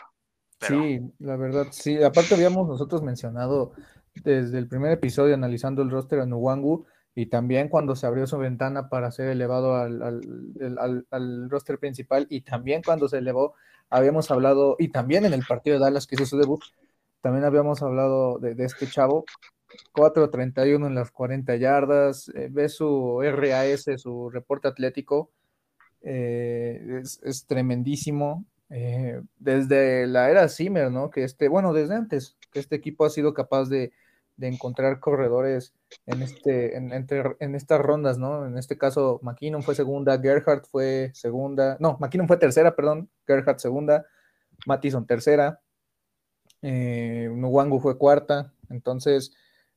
Sí, 0.62 1.00
la 1.18 1.36
verdad, 1.36 1.66
sí. 1.72 2.02
Aparte 2.02 2.34
habíamos 2.34 2.66
nosotros 2.66 3.02
mencionado 3.02 3.74
desde 4.14 4.58
el 4.58 4.68
primer 4.68 4.92
episodio 4.92 5.34
analizando 5.34 5.82
el 5.82 5.90
roster 5.90 6.20
en 6.20 6.32
Uwangu 6.32 6.86
y 7.14 7.26
también 7.26 7.68
cuando 7.68 7.96
se 7.96 8.06
abrió 8.06 8.26
su 8.26 8.38
ventana 8.38 8.88
para 8.88 9.10
ser 9.10 9.28
elevado 9.28 9.76
al, 9.76 10.02
al, 10.02 11.06
al, 11.10 11.50
roster 11.50 11.78
principal 11.78 12.26
y 12.30 12.42
también 12.42 12.82
cuando 12.82 13.08
se 13.08 13.18
elevó, 13.18 13.54
habíamos 13.88 14.30
hablado, 14.30 14.76
y 14.78 14.88
también 14.88 15.24
en 15.24 15.32
el 15.32 15.44
partido 15.44 15.78
de 15.78 15.84
Dallas 15.84 16.06
que 16.06 16.14
hizo 16.14 16.26
su 16.26 16.38
debut, 16.38 16.62
también 17.20 17.44
habíamos 17.44 17.82
hablado 17.82 18.38
de, 18.38 18.54
este 18.64 18.86
chavo, 18.86 19.24
4.31 19.92 20.86
en 20.86 20.94
las 20.94 21.10
40 21.10 21.56
yardas, 21.56 22.30
eh, 22.34 22.48
ve 22.50 22.68
su 22.68 23.20
RAS, 23.20 23.86
su 23.96 24.30
reporte 24.30 24.68
atlético, 24.68 25.30
eh, 26.02 27.02
es, 27.02 27.46
tremendísimo. 27.46 28.46
Eh, 28.70 29.20
desde 29.38 30.06
la 30.06 30.30
era 30.30 30.48
Zimmer, 30.48 30.90
¿no? 30.90 31.10
Que 31.10 31.24
este, 31.24 31.48
bueno, 31.48 31.72
desde 31.72 31.94
antes, 31.94 32.36
que 32.52 32.60
este 32.60 32.76
equipo 32.76 33.04
ha 33.04 33.10
sido 33.10 33.34
capaz 33.34 33.68
de, 33.68 33.92
encontrar 34.42 35.00
corredores 35.00 35.74
en, 36.06 36.22
este, 36.22 36.74
en, 36.74 36.92
en 36.92 37.54
estas 37.54 37.78
rondas, 37.78 38.16
¿no? 38.16 38.46
En 38.46 38.56
este 38.56 38.78
caso, 38.78 39.20
McKinnon 39.22 39.62
fue 39.62 39.74
segunda, 39.74 40.18
Gerhardt 40.18 40.66
fue 40.66 41.10
segunda, 41.12 41.76
no, 41.78 41.98
McKinnon 42.00 42.26
fue 42.26 42.38
tercera, 42.38 42.74
perdón, 42.74 43.10
Gerhardt 43.26 43.58
segunda, 43.58 44.06
Mattison 44.64 45.06
tercera, 45.06 45.60
eh, 46.62 47.30
fue 47.80 47.98
cuarta, 47.98 48.52
entonces 48.68 49.32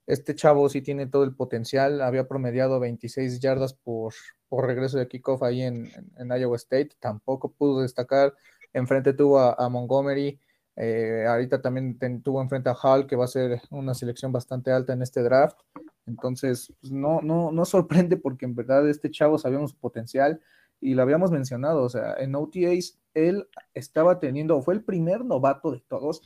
este 0.06 0.36
chavo 0.36 0.68
sí 0.68 0.82
tiene 0.82 1.08
todo 1.08 1.24
el 1.24 1.34
potencial, 1.34 2.02
había 2.02 2.28
promediado 2.28 2.80
26 2.80 3.40
yardas 3.40 3.74
por, 3.74 4.14
por 4.50 4.68
regreso 4.68 4.98
de 4.98 5.08
kickoff 5.08 5.44
ahí 5.44 5.62
en, 5.62 5.90
Iowa 6.18 6.58
State, 6.58 6.92
tampoco 7.00 7.54
pudo 7.54 7.82
destacar, 7.82 8.34
enfrente 8.74 9.14
tuvo 9.14 9.40
a, 9.40 9.70
Montgomery, 9.70 10.40
eh, 10.76 11.26
ahorita 11.28 11.62
también 11.62 11.98
tuvo 12.22 12.42
enfrente 12.42 12.70
a 12.70 12.76
Hall, 12.76 13.08
que 13.08 13.16
va 13.16 13.26
a 13.26 13.28
ser 13.28 13.62
una 13.70 13.94
selección 13.94 14.32
bastante 14.32 14.72
alta 14.72 14.94
en 14.94 15.02
este 15.02 15.22
draft, 15.22 15.58
entonces 16.06 16.74
pues, 16.82 16.92
no, 16.92 17.22
no, 17.22 17.52
no 17.52 17.66
sorprende 17.66 18.18
porque 18.18 18.46
en 18.46 18.56
verdad 18.56 18.90
este 18.90 19.12
chavo 19.12 19.38
sabíamos 19.38 19.72
su 19.72 19.78
potencial 19.78 20.42
y 20.82 20.96
lo 20.96 21.04
habíamos 21.04 21.32
mencionado, 21.32 21.84
o 21.84 21.90
sea, 21.90 22.16
en 22.18 22.36
OTAs 22.36 23.00
él 23.14 23.48
estaba 23.74 24.20
teniendo, 24.20 24.62
fue 24.62 24.74
el 24.74 24.84
primer 24.84 25.24
novato 25.24 25.72
de 25.72 25.82
todos, 25.88 26.22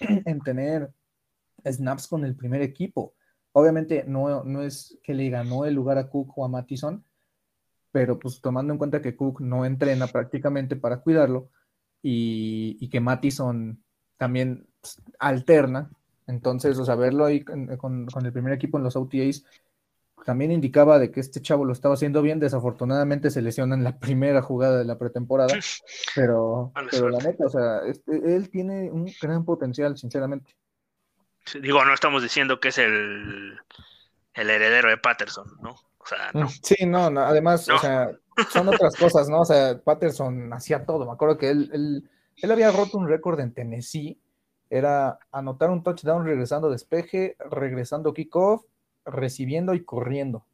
en 0.00 0.40
tener 0.40 0.92
snaps 1.64 2.08
con 2.08 2.24
el 2.24 2.34
primer 2.34 2.62
equipo. 2.62 3.14
Obviamente 3.52 4.04
no, 4.06 4.44
no 4.44 4.62
es 4.62 4.98
que 5.02 5.14
le 5.14 5.28
ganó 5.30 5.64
el 5.64 5.74
lugar 5.74 5.98
a 5.98 6.08
Cook 6.08 6.32
o 6.36 6.44
a 6.44 6.48
Mattison, 6.48 7.04
pero 7.90 8.18
pues 8.18 8.40
tomando 8.40 8.72
en 8.72 8.78
cuenta 8.78 9.02
que 9.02 9.14
Cook 9.14 9.40
no 9.40 9.66
entrena 9.66 10.06
prácticamente 10.06 10.76
para 10.76 11.00
cuidarlo 11.00 11.50
y, 12.02 12.88
que 12.88 13.00
Mattison 13.00 13.82
también 14.16 14.66
pues, 14.80 15.00
alterna, 15.18 15.90
entonces, 16.26 16.78
o 16.78 16.84
sea, 16.84 16.94
verlo 16.94 17.24
ahí 17.24 17.44
con, 17.44 17.68
el 17.70 18.32
primer 18.32 18.52
equipo 18.52 18.78
en 18.78 18.84
los 18.84 18.96
OTAs 18.96 19.44
también 20.24 20.52
indicaba 20.52 20.98
de 20.98 21.10
que 21.10 21.20
este 21.20 21.42
chavo 21.42 21.64
lo 21.64 21.72
estaba 21.72 21.94
haciendo 21.94 22.22
bien, 22.22 22.38
desafortunadamente 22.38 23.30
se 23.30 23.42
lesiona 23.42 23.74
en 23.74 23.84
la 23.84 23.98
primera 23.98 24.42
jugada 24.42 24.78
de 24.78 24.84
la 24.84 24.98
pretemporada, 24.98 25.54
pero, 26.14 26.72
pero 26.90 27.08
la 27.08 27.18
neta, 27.18 27.46
o 27.46 27.50
sea, 27.50 27.80
este, 27.86 28.36
él 28.36 28.50
tiene 28.50 28.90
un 28.90 29.10
gran 29.20 29.44
potencial, 29.44 29.96
sinceramente. 29.96 30.56
digo, 31.60 31.84
no 31.84 31.94
estamos 31.94 32.22
diciendo 32.22 32.60
que 32.60 32.68
es 32.68 32.78
el, 32.78 33.58
el 34.34 34.50
heredero 34.50 34.90
de 34.90 34.96
Patterson, 34.96 35.46
¿no? 35.60 35.70
O 35.70 36.06
sea, 36.06 36.30
no. 36.34 36.48
Sí, 36.48 36.86
no, 36.86 37.06
además, 37.20 37.68
o 37.68 37.78
sea, 37.78 38.10
son 38.50 38.68
otras 38.68 38.96
cosas, 38.96 39.28
¿no? 39.28 39.40
O 39.40 39.44
sea, 39.44 39.78
Patterson 39.82 40.52
hacía 40.52 40.84
todo. 40.84 41.06
Me 41.06 41.12
acuerdo 41.12 41.38
que 41.38 41.50
él, 41.50 41.70
él, 41.72 42.10
él 42.36 42.50
había 42.50 42.70
roto 42.70 42.98
un 42.98 43.08
récord 43.08 43.40
en 43.40 43.52
Tennessee. 43.52 44.18
Era 44.70 45.18
anotar 45.30 45.70
un 45.70 45.82
touchdown 45.82 46.24
regresando 46.24 46.70
despeje, 46.70 47.36
regresando 47.50 48.14
kickoff, 48.14 48.64
recibiendo 49.04 49.74
y 49.74 49.84
corriendo. 49.84 50.46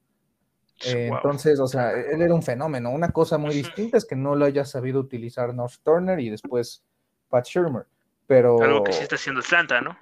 Eh, 0.87 1.11
entonces, 1.12 1.58
o 1.61 1.66
sea, 1.66 1.92
él 1.92 2.23
era 2.23 2.35
un 2.35 2.42
fenómeno. 2.42 2.90
Una 2.90 3.11
cosa 3.11 3.38
muy 3.38 3.54
distinta 3.54 3.97
es 3.97 4.04
que 4.04 4.16
no 4.16 4.35
lo 4.35 4.44
haya 4.44 4.64
sabido 4.64 5.00
utilizar 5.00 5.54
North 5.54 5.80
Turner 5.82 6.20
y 6.20 6.30
después 6.30 6.85
Pat 7.28 7.47
Shermer. 7.47 7.87
Pero... 8.26 8.61
Algo 8.62 8.85
que 8.85 8.92
sí 8.92 9.02
está 9.02 9.16
haciendo 9.16 9.40
Atlanta, 9.40 9.80
¿no? 9.80 9.97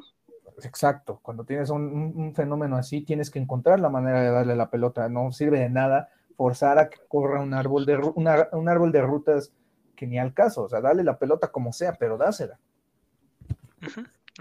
Exacto, 0.63 1.21
cuando 1.23 1.45
tienes 1.45 1.69
un, 1.69 2.33
fenómeno 2.35 2.77
así, 2.77 3.03
tienes 3.03 3.31
que 3.31 3.39
encontrar 3.39 3.79
la 3.79 3.91
manera 3.91 4.23
de 4.23 4.31
darle 4.31 4.57
la 4.57 4.71
pelota. 4.71 5.09
No 5.09 5.31
sirve 5.31 5.61
de 5.61 5.69
nada 5.69 6.11
forzar 6.37 6.79
a 6.79 6.89
que 6.89 6.99
corra 7.09 7.41
un 7.41 7.55
árbol 7.55 7.87
de, 7.87 7.97
un 7.97 8.69
árbol 8.69 8.93
de 8.93 9.03
rutas 9.03 9.53
que 9.97 10.07
ni 10.07 10.19
al 10.19 10.35
caso. 10.35 10.65
O 10.65 10.69
sea, 10.69 10.81
dale 10.81 11.03
la 11.03 11.19
pelota 11.19 11.49
como 11.49 11.73
sea, 11.73 11.95
pero 11.95 12.17
dásela. 12.17 12.59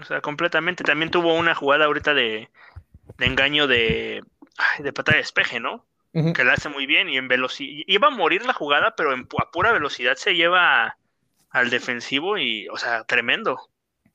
O 0.00 0.04
sea, 0.04 0.20
completamente. 0.20 0.84
También 0.84 1.10
tuvo 1.10 1.34
una 1.34 1.54
jugada 1.54 1.86
ahorita 1.86 2.14
de, 2.14 2.50
engaño 3.18 3.66
de, 3.66 4.22
de 4.78 4.92
pata 4.92 5.12
de 5.12 5.18
despeje, 5.18 5.60
¿no? 5.60 5.84
Que 6.34 6.44
la 6.44 6.54
hace 6.54 6.70
muy 6.70 6.86
bien 6.86 7.10
y 7.10 7.18
en 7.18 7.28
velocidad. 7.28 7.84
Iba 7.86 8.08
a 8.08 8.10
morir 8.10 8.46
la 8.46 8.54
jugada, 8.54 8.94
pero 8.96 9.12
en, 9.12 9.28
a 9.38 9.50
pura 9.50 9.72
velocidad 9.72 10.16
se 10.16 10.34
lleva 10.34 10.96
al 11.50 11.68
defensivo 11.68 12.38
y, 12.38 12.68
o 12.68 12.78
sea, 12.78 13.04
tremendo. 13.04 13.68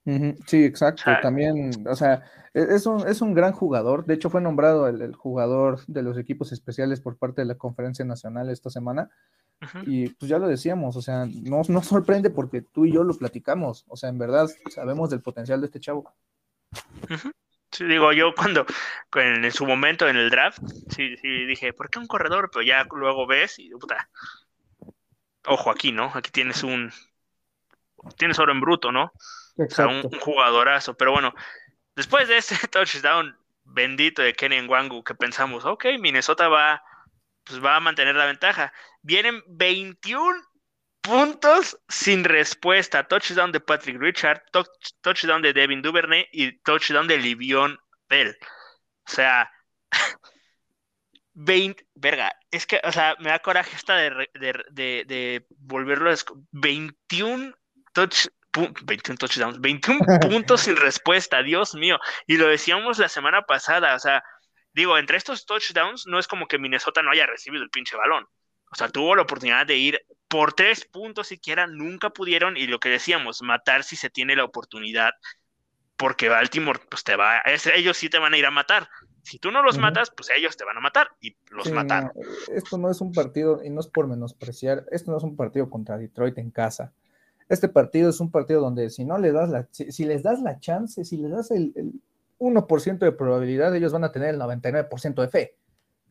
Sí, 0.06 0.64
exacto. 0.64 1.04
También, 1.22 1.72
o 1.88 1.96
sea, 1.96 2.24
e-, 2.54 2.76
es 2.76 2.86
un, 2.86 3.08
es 3.08 3.22
un 3.22 3.34
gran 3.34 3.52
jugador. 3.54 4.06
De 4.06 4.16
hecho, 4.16 4.30
fue 4.30 4.42
nombrado 4.42 4.88
el, 4.88 5.16
jugador 5.16 5.86
de 5.88 6.02
los 6.02 6.18
equipos 6.18 6.52
especiales 6.52 7.02
por 7.02 7.18
parte 7.18 7.42
de 7.42 7.46
la 7.46 7.56
Conferencia 7.56 8.06
Nacional 8.06 8.50
esta 8.50 8.70
semana. 8.70 9.10
Y 9.86 10.10
pues 10.10 10.28
ya 10.28 10.40
lo 10.40 10.48
decíamos, 10.48 10.96
o 10.96 11.04
sea, 11.04 11.28
no 11.28 11.62
nos 11.68 11.86
sorprende 11.86 12.32
porque 12.32 12.64
tú 12.64 12.86
y 12.86 12.94
yo 12.94 13.04
lo 13.04 13.14
platicamos. 13.14 13.86
O 13.90 13.96
sea, 13.96 14.10
en 14.10 14.18
verdad 14.18 14.50
sabemos 14.72 15.12
del 15.12 15.22
potencial 15.22 15.62
de 15.62 15.68
este 15.68 15.80
chavo. 15.80 16.12
Sí, 17.72 17.86
digo, 17.86 18.12
yo 18.12 18.34
cuando, 18.36 18.66
en, 19.16 19.52
su 19.52 19.68
momento 19.68 20.10
en 20.10 20.18
el 20.18 20.32
draft, 20.32 20.64
sí, 20.90 21.16
sí 21.18 21.46
dije, 21.46 21.74
¿por 21.74 21.92
qué 21.92 22.00
un 22.00 22.08
corredor? 22.08 22.50
Pero 22.52 22.64
ya 22.64 22.88
luego 22.92 23.28
ves 23.28 23.60
y, 23.60 23.70
puta, 23.70 24.10
ojo 25.46 25.70
aquí, 25.70 25.92
¿no? 25.92 26.12
Aquí 26.16 26.32
tienes 26.32 26.64
un, 26.64 26.92
tienes 28.18 28.40
oro 28.40 28.52
en 28.52 28.62
bruto, 28.62 28.92
¿no? 28.92 29.14
O 29.66 29.70
sea, 29.70 29.88
un, 29.88 30.04
jugadorazo. 30.20 30.96
Pero 30.96 31.12
bueno, 31.12 31.34
después 31.96 32.28
de 32.28 32.38
ese 32.38 32.56
touchdown 32.68 33.38
bendito 33.64 34.22
de 34.22 34.34
Kenny 34.34 34.62
Wangu, 34.68 35.04
que 35.04 35.16
pensamos, 35.16 35.66
ok, 35.66 35.86
Minnesota 36.00 36.48
va, 36.48 36.84
pues 37.44 37.64
va 37.64 37.76
a 37.76 37.80
mantener 37.80 38.16
la 38.16 38.26
ventaja. 38.26 38.74
Vienen 39.02 39.44
21 39.48 40.42
puntos 41.02 41.78
sin 41.90 42.24
respuesta. 42.24 43.08
Touchdown 43.08 43.52
de 43.52 43.60
Patrick 43.60 44.00
Richard, 44.00 44.44
touchdown 45.02 45.42
de 45.42 45.54
Devin 45.54 45.82
Duvernay 45.82 46.28
y 46.32 46.58
touchdown 46.60 47.08
de 47.08 47.18
Livion 47.18 47.80
Bell. 48.10 48.38
O 49.08 49.12
sea, 49.12 49.52
20, 51.34 51.86
verga, 51.96 52.36
es 52.52 52.66
que, 52.66 52.82
o 52.84 52.92
sea, 52.92 53.16
me 53.20 53.30
da 53.30 53.40
coraje 53.40 53.76
esta 53.76 53.96
de, 53.96 54.28
de, 54.34 55.06
de, 55.08 55.46
volverlo 55.50 56.12
a 56.12 56.16
21 56.52 57.56
touch, 57.94 58.28
21 58.54 59.18
touchdowns, 59.18 59.60
21 59.60 60.20
puntos 60.20 60.62
sin 60.62 60.76
respuesta, 60.76 61.42
Dios 61.42 61.76
mío. 61.76 62.00
Y 62.28 62.38
lo 62.38 62.48
decíamos 62.48 63.00
la 63.00 63.10
semana 63.10 63.44
pasada, 63.44 63.96
o 63.96 64.00
sea, 64.00 64.24
digo, 64.74 64.98
entre 64.98 65.18
estos 65.18 65.46
touchdowns 65.46 66.06
no 66.08 66.20
es 66.20 66.28
como 66.28 66.48
que 66.48 66.60
Minnesota 66.60 67.02
no 67.02 67.12
haya 67.12 67.26
recibido 67.26 67.64
el 67.64 67.70
pinche 67.70 67.96
balón. 67.96 68.26
O 68.72 68.76
sea, 68.76 68.90
tuvo 68.90 69.16
la 69.16 69.24
oportunidad 69.24 69.66
de 69.66 69.78
ir 69.78 70.02
por 70.28 70.54
tres 70.54 70.86
puntos 70.86 71.28
siquiera, 71.28 71.68
nunca 71.68 72.10
pudieron, 72.12 72.56
y 72.56 72.68
lo 72.68 72.80
que 72.80 72.90
decíamos, 72.90 73.42
matar 73.42 73.84
si 73.84 73.98
se 73.98 74.10
tiene 74.10 74.36
la 74.36 74.46
oportunidad, 74.46 75.12
porque 75.98 76.30
Baltimore, 76.30 76.80
pues 76.90 77.04
te 77.04 77.16
va, 77.16 77.42
ellos 77.76 77.98
sí 77.98 78.10
te 78.10 78.18
van 78.18 78.34
a 78.34 78.38
ir 78.38 78.46
a 78.46 78.52
matar. 78.52 78.88
Si 79.24 79.38
tú 79.38 79.52
no 79.52 79.62
los 79.62 79.78
matas, 79.78 80.12
pues 80.16 80.30
ellos 80.36 80.58
te 80.58 80.64
van 80.64 80.78
a 80.78 80.80
matar, 80.80 81.10
y 81.20 81.36
los 81.50 81.70
mataron. 81.72 82.12
esto 82.56 82.78
no 82.78 82.90
es 82.90 83.02
un 83.02 83.12
partido, 83.12 83.62
y 83.64 83.70
no 83.70 83.82
es 83.82 83.88
por 83.88 84.08
menospreciar, 84.08 84.86
esto 84.92 85.12
no 85.12 85.18
es 85.18 85.24
un 85.24 85.36
partido 85.36 85.70
contra 85.70 85.98
Detroit 85.98 86.38
en 86.38 86.50
casa 86.50 86.94
este 87.52 87.68
partido 87.68 88.10
es 88.10 88.20
un 88.20 88.32
partido 88.32 88.62
donde 88.62 88.90
si 88.90 89.04
no 89.04 89.18
le 89.18 89.32
das 89.32 89.50
la, 89.50 89.68
si, 89.72 90.06
les 90.06 90.24
das 90.24 90.42
la 90.42 90.60
chance, 90.60 91.04
si 91.04 91.18
les 91.18 91.32
das 91.32 91.52
el, 91.52 91.74
1% 92.40 92.98
de 92.98 93.12
probabilidad, 93.12 93.76
ellos 93.76 93.94
van 93.94 94.04
a 94.04 94.12
tener 94.12 94.30
el 94.30 94.42
99% 94.42 95.22
de 95.22 95.28
fe. 95.28 95.56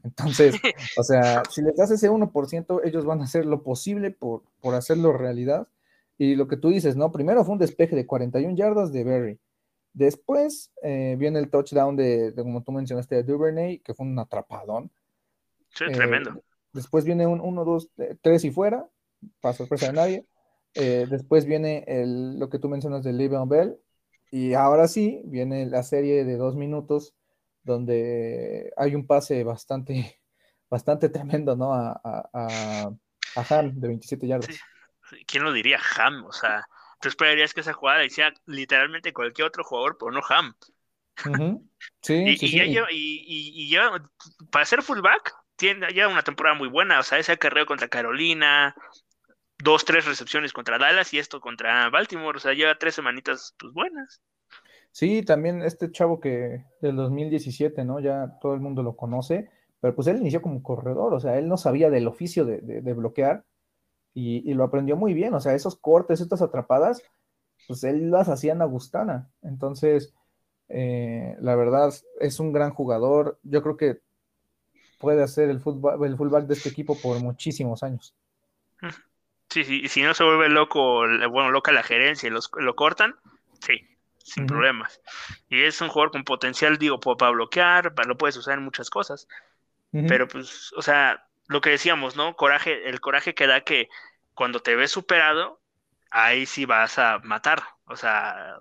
Entonces, 0.04 0.54
o 0.96 1.02
sea, 1.02 1.42
si 1.50 1.60
les 1.62 1.74
das 1.74 1.90
ese 1.90 2.08
1%, 2.08 2.80
ellos 2.84 3.04
van 3.04 3.20
a 3.20 3.24
hacer 3.24 3.46
lo 3.46 3.62
posible 3.62 4.12
por, 4.12 4.42
por 4.60 4.74
hacerlo 4.74 5.12
realidad. 5.12 5.66
Y 6.18 6.36
lo 6.36 6.46
que 6.46 6.56
tú 6.56 6.68
dices, 6.68 6.94
¿no? 6.94 7.10
Primero 7.10 7.44
fue 7.44 7.54
un 7.54 7.58
despeje 7.58 7.96
de 7.96 8.06
41 8.06 8.54
yardas 8.54 8.92
de 8.92 9.02
Berry. 9.02 9.38
Después 9.92 10.70
eh, 10.82 11.16
viene 11.18 11.40
el 11.40 11.50
touchdown 11.50 11.96
de, 11.96 12.32
como 12.36 12.62
tú 12.62 12.70
mencionaste, 12.70 13.16
de 13.16 13.22
Duvernay, 13.24 13.78
que 13.78 13.94
fue 13.94 14.06
un 14.06 14.18
atrapadón. 14.18 14.90
Sí, 15.70 15.86
tremendo. 15.92 16.30
Eh, 16.30 16.42
después 16.74 17.04
viene 17.04 17.26
un 17.26 17.40
1, 17.40 17.64
2, 17.64 17.88
3 18.20 18.44
y 18.44 18.50
fuera, 18.50 18.86
para 19.40 19.54
sorpresa 19.54 19.86
de 19.86 19.92
nadie. 19.94 20.26
Eh, 20.74 21.06
después 21.08 21.46
viene 21.46 21.84
el, 21.86 22.38
lo 22.38 22.48
que 22.48 22.58
tú 22.58 22.68
mencionas 22.68 23.02
de 23.02 23.12
Le'Veon 23.12 23.48
Bell. 23.48 23.76
Y 24.30 24.54
ahora 24.54 24.86
sí, 24.86 25.20
viene 25.24 25.66
la 25.66 25.82
serie 25.82 26.24
de 26.24 26.36
dos 26.36 26.54
minutos 26.54 27.14
donde 27.62 28.72
hay 28.76 28.94
un 28.94 29.06
pase 29.06 29.42
bastante, 29.44 30.20
bastante 30.70 31.08
tremendo, 31.08 31.56
¿no? 31.56 31.74
A, 31.74 32.00
a, 32.04 32.90
Ham 33.36 33.74
de 33.74 33.88
27 33.88 34.26
yardas. 34.26 34.60
¿Quién 35.26 35.44
lo 35.44 35.52
diría? 35.52 35.78
Ham, 35.96 36.24
o 36.24 36.32
sea, 36.32 36.66
tú 37.00 37.08
esperarías 37.08 37.54
que 37.54 37.60
esa 37.60 37.72
jugada 37.72 38.00
decía 38.00 38.32
literalmente 38.46 39.12
cualquier 39.12 39.48
otro 39.48 39.64
jugador, 39.64 39.96
pero 39.98 40.12
no 40.12 40.20
Ham. 40.28 40.54
Sí, 42.02 42.14
y, 42.14 42.36
sí, 42.36 42.60
y, 42.90 43.74
y, 43.74 43.76
para 44.50 44.64
ser 44.64 44.82
fullback, 44.82 45.34
tiene 45.56 45.92
ya 45.92 46.08
una 46.08 46.22
temporada 46.22 46.56
muy 46.56 46.68
buena, 46.68 46.98
o 46.98 47.02
sea, 47.02 47.18
ese 47.18 47.32
acarreo 47.32 47.66
contra 47.66 47.88
Carolina, 47.88 48.74
dos, 49.62 49.84
tres 49.84 50.06
recepciones 50.06 50.52
contra 50.52 50.78
Dallas 50.78 51.12
y 51.14 51.18
esto 51.18 51.40
contra 51.40 51.88
Baltimore. 51.90 52.36
O 52.36 52.40
sea, 52.40 52.52
lleva 52.52 52.78
tres 52.78 52.94
semanitas 52.94 53.54
pues 53.58 53.72
buenas. 53.72 54.22
Sí, 54.92 55.22
también 55.22 55.62
este 55.62 55.90
chavo 55.92 56.20
que 56.20 56.64
del 56.80 56.96
2017, 56.96 57.84
¿no? 57.84 58.00
Ya 58.00 58.38
todo 58.40 58.54
el 58.54 58.60
mundo 58.60 58.82
lo 58.82 58.96
conoce, 58.96 59.48
pero 59.80 59.94
pues 59.94 60.08
él 60.08 60.18
inició 60.18 60.42
como 60.42 60.62
corredor, 60.62 61.14
o 61.14 61.20
sea, 61.20 61.38
él 61.38 61.48
no 61.48 61.56
sabía 61.56 61.90
del 61.90 62.08
oficio 62.08 62.44
de, 62.44 62.80
bloquear 62.92 63.44
y, 64.12 64.52
lo 64.54 64.64
aprendió 64.64 64.96
muy 64.96 65.14
bien, 65.14 65.34
o 65.34 65.40
sea, 65.40 65.54
esos 65.54 65.76
cortes, 65.76 66.20
estas 66.20 66.42
atrapadas, 66.42 67.02
pues 67.68 67.84
él 67.84 68.10
las 68.10 68.28
hacía 68.28 68.52
en 68.52 68.62
Agustana. 68.62 69.30
Entonces, 69.42 70.12
eh, 70.68 71.36
la 71.40 71.54
verdad, 71.54 71.94
es 72.20 72.40
un 72.40 72.52
gran 72.52 72.70
jugador. 72.72 73.38
Yo 73.42 73.62
creo 73.62 73.76
que 73.76 74.00
puede 74.98 75.22
hacer 75.22 75.50
el, 75.50 75.60
fútbol, 75.60 76.04
el 76.04 76.16
fullback 76.16 76.46
de 76.46 76.54
este 76.54 76.68
equipo 76.68 76.96
por 76.96 77.20
muchísimos 77.22 77.82
años. 77.82 78.14
Sí, 79.50 79.64
sí, 79.64 79.88
si 79.88 80.02
no 80.02 80.14
se 80.14 80.24
vuelve 80.24 80.48
loco, 80.48 81.00
bueno, 81.30 81.50
loca 81.50 81.72
la 81.72 81.82
gerencia 81.82 82.28
y 82.28 82.30
los, 82.30 82.50
lo 82.56 82.76
cortan, 82.76 83.16
sí, 83.60 83.80
sin 84.18 84.46
problemas. 84.46 85.00
Y 85.48 85.62
es 85.62 85.80
un 85.80 85.88
jugador 85.88 86.12
con 86.12 86.24
potencial, 86.24 86.78
digo, 86.78 87.00
para 87.00 87.32
bloquear, 87.32 87.94
para, 87.94 88.08
lo 88.08 88.16
puedes 88.16 88.36
usar 88.36 88.58
en 88.58 88.64
muchas 88.64 88.90
cosas. 88.90 89.26
Pero 89.90 90.28
pues, 90.28 90.72
o 90.76 90.82
sea, 90.82 91.26
lo 91.48 91.60
que 91.60 91.70
decíamos, 91.70 92.14
¿no? 92.14 92.36
Coraje, 92.36 92.88
el 92.88 93.00
coraje 93.00 93.34
que 93.34 93.48
da 93.48 93.62
que 93.62 93.88
cuando 94.34 94.60
te 94.60 94.76
ves 94.76 94.92
superado, 94.92 95.60
ahí 96.10 96.46
sí 96.46 96.64
vas 96.64 96.98
a 97.00 97.18
matar. 97.18 97.60
O 97.86 97.96
sea, 97.96 98.56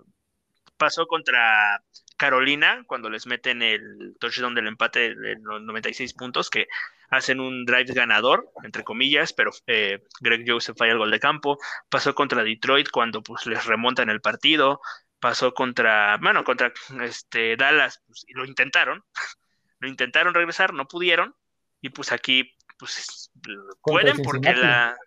pasó 0.75 1.05
contra 1.05 1.84
Carolina 2.20 2.84
cuando 2.86 3.10
les 3.10 3.26
meten 3.26 3.62
el 3.62 4.16
touchdown 4.20 4.54
del 4.54 4.68
empate 4.68 5.16
de 5.16 5.38
los 5.42 5.62
96 5.62 6.14
puntos, 6.14 6.50
que 6.50 6.68
hacen 7.10 7.40
un 7.40 7.66
drive 7.66 7.94
ganador, 7.94 8.52
entre 8.64 8.84
comillas, 8.84 9.32
pero 9.32 9.52
eh, 9.66 10.04
Greg 10.20 10.44
Joseph 10.46 10.78
falla 10.78 10.92
el 10.92 10.98
gol 10.98 11.12
de 11.12 11.20
campo. 11.20 11.58
Pasó 11.90 12.14
contra 12.14 12.44
Detroit 12.44 12.90
cuando 12.92 13.24
pues, 13.24 13.46
les 13.46 13.66
remontan 13.66 14.10
el 14.10 14.20
partido. 14.20 14.82
Pasó 15.20 15.54
contra, 15.54 16.18
bueno, 16.18 16.44
contra 16.44 16.74
este, 17.02 17.56
Dallas, 17.56 18.04
pues, 18.06 18.26
y 18.28 18.34
lo 18.34 18.46
intentaron. 18.46 19.04
lo 19.80 19.88
intentaron 19.88 20.34
regresar, 20.34 20.74
no 20.74 20.88
pudieron. 20.88 21.34
Y 21.82 21.90
pues 21.90 22.12
aquí 22.12 22.54
pues 22.78 23.32
pueden 23.82 24.18
porque 24.24 24.54
la 24.54 24.98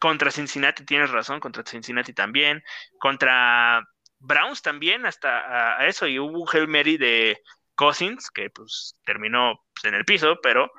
contra 0.00 0.30
Cincinnati 0.30 0.84
tienes 0.84 1.10
razón, 1.10 1.40
contra 1.40 1.64
Cincinnati 1.64 2.12
también, 2.12 2.62
contra 2.98 3.86
Browns 4.18 4.62
también 4.62 5.06
hasta 5.06 5.76
a, 5.78 5.86
eso 5.86 6.06
y 6.06 6.18
hubo 6.18 6.42
un 6.42 6.48
Hail 6.52 6.68
Mary 6.68 6.96
de 6.96 7.38
Cousins 7.74 8.30
que 8.30 8.50
pues 8.50 8.96
terminó 9.04 9.60
pues, 9.74 9.84
en 9.84 9.94
el 9.94 10.04
piso, 10.04 10.36
pero 10.42 10.70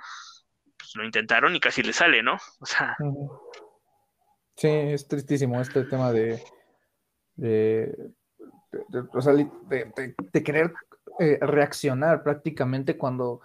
pues 0.77 0.96
lo 0.96 1.03
intentaron 1.06 1.56
y 1.56 1.60
casi 1.60 1.84
le 1.84 1.94
sale, 1.94 2.24
¿no? 2.24 2.38
O 2.60 2.65
sea. 2.65 2.96
Sí, 4.56 4.67
es 4.67 5.08
tristísimo 5.08 5.62
este 5.62 5.84
tema 5.84 6.12
de, 6.12 6.44
de- 7.36 8.12
de- 8.89 10.15
de 10.34 10.44
querer 10.44 10.74
eh, 11.20 11.38
reaccionar 11.41 12.24
prácticamente 12.24 12.98
cuando, 12.98 13.41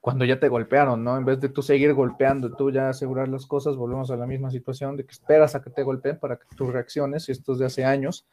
cuando 0.00 0.24
ya 0.24 0.38
te 0.40 0.48
golpearon, 0.48 1.02
¿no? 1.04 1.16
En 1.16 1.24
vez 1.24 1.40
de 1.40 1.48
tú 1.48 1.62
seguir 1.62 1.92
golpeando, 1.94 2.54
tú 2.54 2.70
ya 2.70 2.88
asegurar 2.88 3.28
las 3.28 3.46
cosas, 3.46 3.76
volvemos 3.76 4.10
a 4.10 4.16
la 4.16 4.26
misma 4.26 4.50
situación 4.50 4.96
de 4.96 5.04
que 5.04 5.12
esperas 5.12 5.54
a 5.54 5.62
que 5.62 5.70
te 5.70 5.82
golpeen 5.82 6.18
para 6.18 6.36
que 6.36 6.46
tú 6.56 6.70
reacciones, 6.70 7.28
y 7.28 7.32
esto 7.32 7.52
es 7.52 7.58
de 7.58 7.66
hace 7.66 7.84
años. 7.84 8.26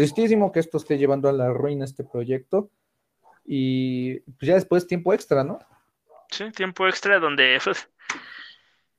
Tristísimo 0.00 0.50
que 0.50 0.60
esto 0.60 0.78
esté 0.78 0.96
llevando 0.96 1.28
a 1.28 1.32
la 1.32 1.50
ruina 1.50 1.84
este 1.84 2.04
proyecto, 2.04 2.70
y 3.44 4.20
pues 4.20 4.48
ya 4.48 4.54
después 4.54 4.86
tiempo 4.86 5.12
extra, 5.12 5.44
¿no? 5.44 5.58
sí, 6.30 6.50
tiempo 6.52 6.86
extra 6.86 7.18
donde 7.18 7.58
pues, 7.62 7.88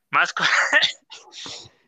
más, 0.10 0.34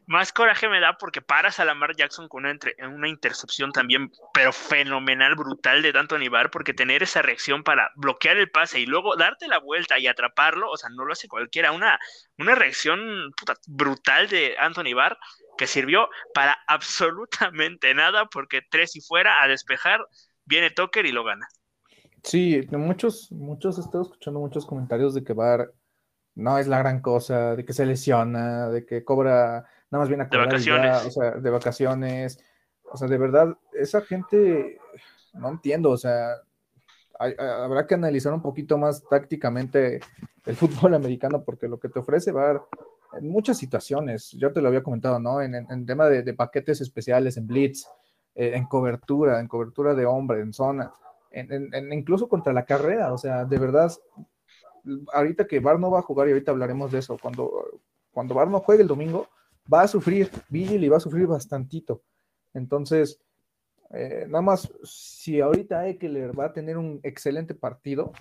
más 0.07 0.33
coraje 0.33 0.67
me 0.69 0.79
da 0.79 0.97
porque 0.97 1.21
paras 1.21 1.59
a 1.59 1.65
Lamar 1.65 1.95
Jackson 1.95 2.27
con 2.27 2.43
una, 2.43 2.51
entre- 2.51 2.75
una 2.87 3.07
intercepción 3.09 3.71
también, 3.71 4.11
pero 4.33 4.51
fenomenal, 4.51 5.35
brutal 5.35 5.81
de 5.81 5.89
Anthony 5.97 6.29
Barr, 6.31 6.49
porque 6.49 6.73
tener 6.73 7.03
esa 7.03 7.21
reacción 7.21 7.63
para 7.63 7.91
bloquear 7.95 8.37
el 8.37 8.49
pase 8.49 8.79
y 8.79 8.85
luego 8.85 9.15
darte 9.15 9.47
la 9.47 9.59
vuelta 9.59 9.99
y 9.99 10.07
atraparlo, 10.07 10.71
o 10.71 10.77
sea, 10.77 10.89
no 10.89 11.05
lo 11.05 11.13
hace 11.13 11.27
cualquiera, 11.27 11.71
una, 11.71 11.99
una 12.37 12.55
reacción 12.55 13.31
puta, 13.37 13.55
brutal 13.67 14.27
de 14.29 14.55
Anthony 14.57 14.93
Barr 14.95 15.17
que 15.57 15.67
sirvió 15.67 16.09
para 16.33 16.57
absolutamente 16.67 17.93
nada, 17.93 18.25
porque 18.27 18.61
tres 18.69 18.95
y 18.95 19.01
fuera 19.01 19.43
a 19.43 19.47
despejar, 19.47 20.05
viene 20.45 20.71
Tucker 20.71 21.05
y 21.05 21.11
lo 21.11 21.23
gana. 21.23 21.47
Sí, 22.23 22.61
de 22.61 22.77
muchos, 22.77 23.31
muchos, 23.31 23.77
he 23.77 23.81
estado 23.81 24.03
escuchando 24.03 24.39
muchos 24.39 24.65
comentarios 24.65 25.13
de 25.13 25.23
que 25.23 25.33
Bar 25.33 25.73
no 26.35 26.57
es 26.59 26.67
la 26.67 26.79
gran 26.79 27.01
cosa, 27.01 27.55
de 27.55 27.65
que 27.65 27.73
se 27.73 27.85
lesiona, 27.85 28.69
de 28.69 28.85
que 28.85 29.03
cobra, 29.05 29.65
nada 29.91 30.01
más 30.03 30.09
viene 30.09 30.23
a 30.25 30.29
De 30.29 30.37
cobrar 30.37 30.63
ya, 30.63 31.01
vacaciones. 31.01 31.05
o 31.05 31.11
sea, 31.11 31.31
de 31.33 31.49
vacaciones. 31.49 32.39
O 32.83 32.97
sea, 32.97 33.07
de 33.07 33.17
verdad, 33.17 33.57
esa 33.73 34.01
gente, 34.01 34.79
no 35.33 35.49
entiendo, 35.49 35.91
o 35.91 35.97
sea, 35.97 36.35
hay- 37.19 37.35
habrá 37.39 37.87
que 37.87 37.95
analizar 37.95 38.33
un 38.33 38.41
poquito 38.41 38.77
más 38.77 39.03
tácticamente 39.09 39.99
el 40.45 40.55
fútbol 40.55 40.93
americano, 40.95 41.43
porque 41.43 41.67
lo 41.67 41.79
que 41.79 41.89
te 41.89 41.99
ofrece 41.99 42.31
Bar 42.31 42.63
en 43.17 43.29
muchas 43.29 43.57
situaciones, 43.57 44.31
yo 44.31 44.51
te 44.51 44.61
lo 44.61 44.67
había 44.69 44.83
comentado, 44.83 45.19
¿no? 45.19 45.41
En, 45.41 45.55
en- 45.55 45.85
tema 45.85 46.07
de, 46.07 46.33
paquetes 46.33 46.81
especiales, 46.81 47.37
en 47.37 47.47
blitz, 47.47 47.85
eh, 48.35 48.51
en 48.55 48.65
cobertura, 48.65 49.39
en 49.39 49.47
cobertura 49.47 49.93
de 49.93 50.05
hombre, 50.05 50.41
en 50.41 50.53
zona 50.53 50.91
en- 51.33 51.91
incluso 51.93 52.29
contra 52.29 52.53
la 52.53 52.65
carrera, 52.65 53.11
o 53.11 53.17
sea, 53.17 53.45
de 53.45 53.57
verdad, 53.57 53.91
ahorita 55.13 55.47
que 55.47 55.59
Bar 55.59 55.79
no 55.79 55.91
va 55.91 55.99
a 55.99 56.03
jugar 56.03 56.27
y 56.27 56.31
ahorita 56.31 56.51
hablaremos 56.51 56.91
de 56.91 56.99
eso, 56.99 57.17
cuando, 57.21 57.51
cuando 58.11 58.35
Bar 58.35 58.47
no 58.49 58.59
juegue 58.59 58.83
el 58.83 58.87
domingo, 58.87 59.27
va 59.71 59.81
a 59.81 59.87
sufrir, 59.87 60.29
Vigil 60.49 60.83
y 60.83 60.89
va 60.89 60.97
a 60.97 61.01
sufrir 61.01 61.25
bastantito. 61.27 62.03
Entonces, 62.53 63.19
eh, 63.91 64.25
nada 64.27 64.41
más, 64.41 64.71
si 64.83 65.39
ahorita 65.39 65.87
Eckler 65.87 66.37
va 66.37 66.45
a 66.45 66.53
tener 66.53 66.77
un 66.77 66.99
excelente 67.03 67.55
partido, 67.55 68.11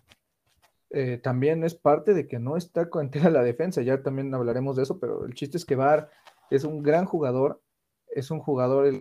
eh, 0.92 1.18
también 1.22 1.64
es 1.64 1.74
parte 1.74 2.14
de 2.14 2.26
que 2.28 2.38
no 2.38 2.56
está 2.56 2.88
entera 3.00 3.30
la 3.30 3.42
defensa, 3.42 3.82
ya 3.82 4.02
también 4.02 4.34
hablaremos 4.34 4.76
de 4.76 4.82
eso, 4.84 4.98
pero 4.98 5.24
el 5.24 5.34
chiste 5.34 5.56
es 5.56 5.64
que 5.64 5.76
Bar 5.76 6.10
es 6.50 6.64
un 6.64 6.82
gran 6.82 7.04
jugador, 7.06 7.60
es 8.08 8.30
un 8.30 8.40
jugador 8.40 9.00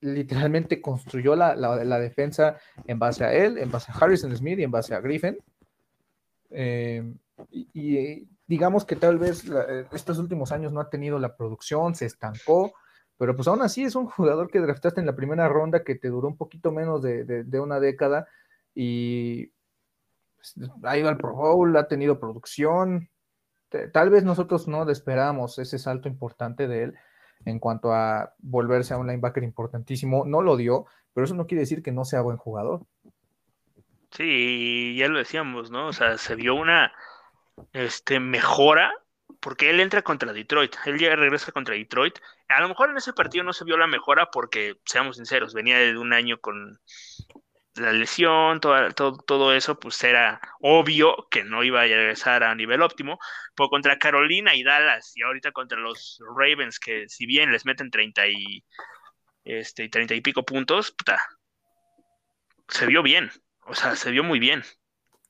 literalmente 0.00 0.80
construyó 0.80 1.34
la, 1.34 1.56
la- 1.56 1.98
defensa 1.98 2.58
en 2.86 2.98
base 2.98 3.24
a 3.24 3.32
él, 3.32 3.58
en 3.58 3.70
base 3.70 3.90
a 3.90 3.94
Harrison 3.96 4.34
Smith 4.36 4.58
y 4.58 4.62
en 4.62 4.70
base 4.70 4.94
a 4.94 5.00
Griffin. 5.00 5.36
Eh, 6.50 7.02
y, 7.50 8.28
digamos 8.46 8.84
que 8.84 8.96
tal 8.96 9.18
vez 9.18 9.44
eh, 9.48 9.86
estos 9.92 10.18
últimos 10.18 10.52
años 10.52 10.72
no 10.72 10.80
ha 10.80 10.90
tenido 10.90 11.18
la 11.18 11.36
producción, 11.36 11.94
se 11.94 12.06
estancó, 12.06 12.72
pero 13.18 13.34
pues 13.34 13.48
aún 13.48 13.62
así 13.62 13.82
es 13.84 13.96
un 13.96 14.06
jugador 14.06 14.50
que 14.50 14.60
draftaste 14.60 15.00
en 15.00 15.06
la 15.06 15.16
primera 15.16 15.48
ronda 15.48 15.82
que 15.82 15.94
te 15.96 16.08
duró 16.08 16.28
un 16.28 16.36
poquito 16.36 16.70
menos 16.70 17.02
de, 17.02 17.24
de- 17.24 17.44
de 17.44 17.60
una 17.60 17.80
década 17.80 18.28
y 18.74 19.50
ha 20.82 20.98
ido 20.98 21.08
al 21.08 21.16
Pro 21.16 21.34
Bowl, 21.34 21.76
ha 21.76 21.88
tenido 21.88 22.20
producción. 22.20 23.08
Tal 23.92 24.10
vez 24.10 24.24
nosotros 24.24 24.68
no 24.68 24.88
esperábamos 24.88 25.58
ese 25.58 25.78
salto 25.78 26.08
importante 26.08 26.68
de 26.68 26.84
él 26.84 26.94
en 27.44 27.58
cuanto 27.58 27.92
a 27.92 28.34
volverse 28.38 28.94
a 28.94 28.98
un 28.98 29.06
linebacker 29.06 29.42
importantísimo. 29.42 30.24
No 30.24 30.40
lo 30.42 30.56
dio, 30.56 30.86
pero 31.12 31.24
eso 31.24 31.34
no 31.34 31.46
quiere 31.46 31.60
decir 31.60 31.82
que 31.82 31.92
no 31.92 32.04
sea 32.04 32.20
buen 32.20 32.36
jugador. 32.36 32.86
Sí, 34.10 34.96
ya 34.96 35.08
lo 35.08 35.18
decíamos, 35.18 35.70
¿no? 35.70 35.88
O 35.88 35.92
sea, 35.92 36.16
se 36.16 36.34
vio 36.36 36.54
una 36.54 36.92
este, 37.72 38.20
mejora 38.20 38.92
porque 39.40 39.70
él 39.70 39.80
entra 39.80 40.02
contra 40.02 40.32
Detroit, 40.32 40.74
él 40.86 40.98
ya 40.98 41.14
regresa 41.14 41.52
contra 41.52 41.74
Detroit. 41.74 42.18
A 42.48 42.60
lo 42.60 42.68
mejor 42.68 42.90
en 42.90 42.96
ese 42.96 43.12
partido 43.12 43.44
no 43.44 43.52
se 43.52 43.64
vio 43.64 43.76
la 43.76 43.86
mejora 43.86 44.30
porque, 44.30 44.76
seamos 44.84 45.16
sinceros, 45.16 45.54
venía 45.54 45.78
de 45.78 45.96
un 45.98 46.12
año 46.12 46.38
con 46.40 46.80
la 47.78 47.92
lesión, 47.92 48.60
toda- 48.60 48.90
todo, 48.90 49.16
todo 49.18 49.54
eso, 49.54 49.78
pues 49.78 50.02
era 50.04 50.40
obvio 50.60 51.28
que 51.30 51.44
no 51.44 51.62
iba 51.64 51.80
a 51.80 51.84
regresar 51.84 52.42
a 52.44 52.54
nivel 52.54 52.82
óptimo. 52.82 53.18
Pero 53.54 53.68
contra 53.68 53.98
Carolina 53.98 54.54
y 54.54 54.62
Dallas 54.62 55.12
y 55.16 55.22
ahorita 55.22 55.52
contra 55.52 55.78
los 55.78 56.18
Ravens, 56.36 56.78
que 56.78 57.08
si 57.08 57.26
bien 57.26 57.52
les 57.52 57.64
meten 57.66 57.90
30 57.90 58.26
y, 58.28 58.64
este, 59.44 59.88
30 59.88 60.14
y 60.14 60.20
pico 60.20 60.44
puntos, 60.44 60.92
puta, 60.92 61.18
se 62.68 62.86
vio 62.86 63.02
bien. 63.02 63.30
O 63.66 63.74
sea, 63.74 63.96
se 63.96 64.10
vio 64.10 64.24
muy 64.24 64.38
bien. 64.38 64.62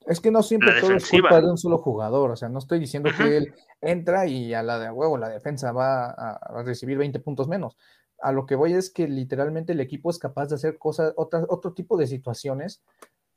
Es 0.06 0.20
que 0.20 0.30
no 0.30 0.42
siempre 0.42 0.72
La 0.72 0.80
todo 0.80 0.92
es 0.94 1.08
culpa 1.10 1.40
de 1.40 1.50
un 1.50 1.58
solo 1.58 1.78
jugador. 1.78 2.30
O 2.30 2.36
sea, 2.36 2.48
no 2.48 2.58
estoy 2.58 2.78
diciendo 2.78 3.10
que 3.16 3.36
él 3.36 3.54
entra 3.80 4.26
y 4.26 4.54
a 4.54 4.62
la 4.62 4.78
de 4.78 4.90
huevo 4.90 5.18
la 5.18 5.28
defensa 5.28 5.72
va 5.72 6.06
a, 6.06 6.38
a 6.40 6.62
recibir 6.62 6.96
20 6.96 7.18
puntos 7.20 7.48
menos. 7.48 7.76
A 8.20 8.32
lo 8.32 8.46
que 8.46 8.54
voy 8.54 8.72
es 8.72 8.90
que 8.90 9.06
literalmente 9.08 9.72
el 9.72 9.80
equipo 9.80 10.10
es 10.10 10.18
capaz 10.18 10.46
de 10.48 10.54
hacer 10.56 10.78
cosas, 10.78 11.12
otras, 11.16 11.44
otro 11.48 11.72
tipo 11.74 11.96
de 11.96 12.06
situaciones 12.06 12.80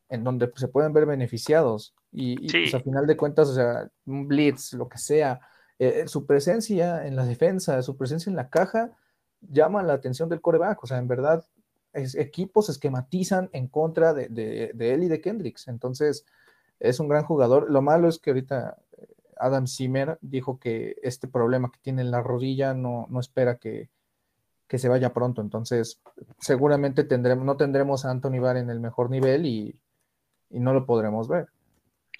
en 0.09 0.23
donde 0.23 0.47
pues, 0.47 0.61
se 0.61 0.67
pueden 0.67 0.93
ver 0.93 1.05
beneficiados. 1.05 1.93
Y, 2.11 2.43
y, 2.45 2.49
Sí. 2.49 2.59
pues, 2.61 2.73
a 2.75 2.79
final 2.79 3.05
de 3.05 3.17
cuentas, 3.17 3.49
o 3.49 3.53
sea, 3.53 3.89
un 4.05 4.27
blitz, 4.27 4.73
lo 4.73 4.87
que 4.89 4.97
sea, 4.97 5.39
eh, 5.77 6.05
su 6.07 6.25
presencia 6.25 7.05
en 7.05 7.15
la 7.15 7.25
defensa, 7.25 7.81
su 7.83 7.95
presencia 7.97 8.29
en 8.29 8.35
la 8.35 8.49
caja, 8.49 8.91
llama 9.41 9.83
la 9.83 9.93
atención 9.93 10.27
del 10.29 10.41
coreback. 10.41 10.83
O 10.83 10.87
sea, 10.87 10.97
en 10.97 11.07
verdad, 11.07 11.45
es- 11.93 12.15
equipos 12.15 12.69
esquematizan 12.69 13.49
en 13.53 13.67
contra 13.67 14.13
de, 14.13 14.27
de- 14.29 14.71
de 14.73 14.93
él 14.93 15.03
y 15.03 15.07
de 15.09 15.21
Kendricks. 15.21 15.67
Entonces, 15.67 16.25
es 16.79 16.99
un 16.99 17.07
gran 17.07 17.23
jugador. 17.25 17.69
Lo 17.69 17.81
malo 17.81 18.07
es 18.07 18.17
que 18.19 18.31
ahorita 18.31 18.77
eh, 18.97 19.07
Adam 19.37 19.67
Zimmer 19.67 20.17
dijo 20.21 20.59
que 20.59 20.95
este 21.03 21.27
problema 21.27 21.71
que 21.71 21.79
tiene 21.81 22.01
en 22.01 22.11
la 22.11 22.21
rodilla 22.21 22.73
no, 22.73 23.05
no 23.09 23.19
espera 23.19 23.57
que, 23.57 23.89
que 24.69 24.77
se 24.77 24.87
vaya 24.87 25.13
pronto. 25.13 25.41
Entonces, 25.41 26.01
seguramente 26.39 27.03
tendremos, 27.03 27.43
no 27.43 27.57
tendremos 27.57 28.05
a 28.05 28.11
Anthony 28.11 28.39
Barr 28.39 28.57
en 28.57 28.69
el 28.69 28.79
mejor 28.79 29.09
nivel 29.09 29.45
y, 29.45 29.77
y 30.49 30.59
no 30.59 30.73
lo 30.73 30.85
podremos 30.85 31.27
ver. 31.27 31.47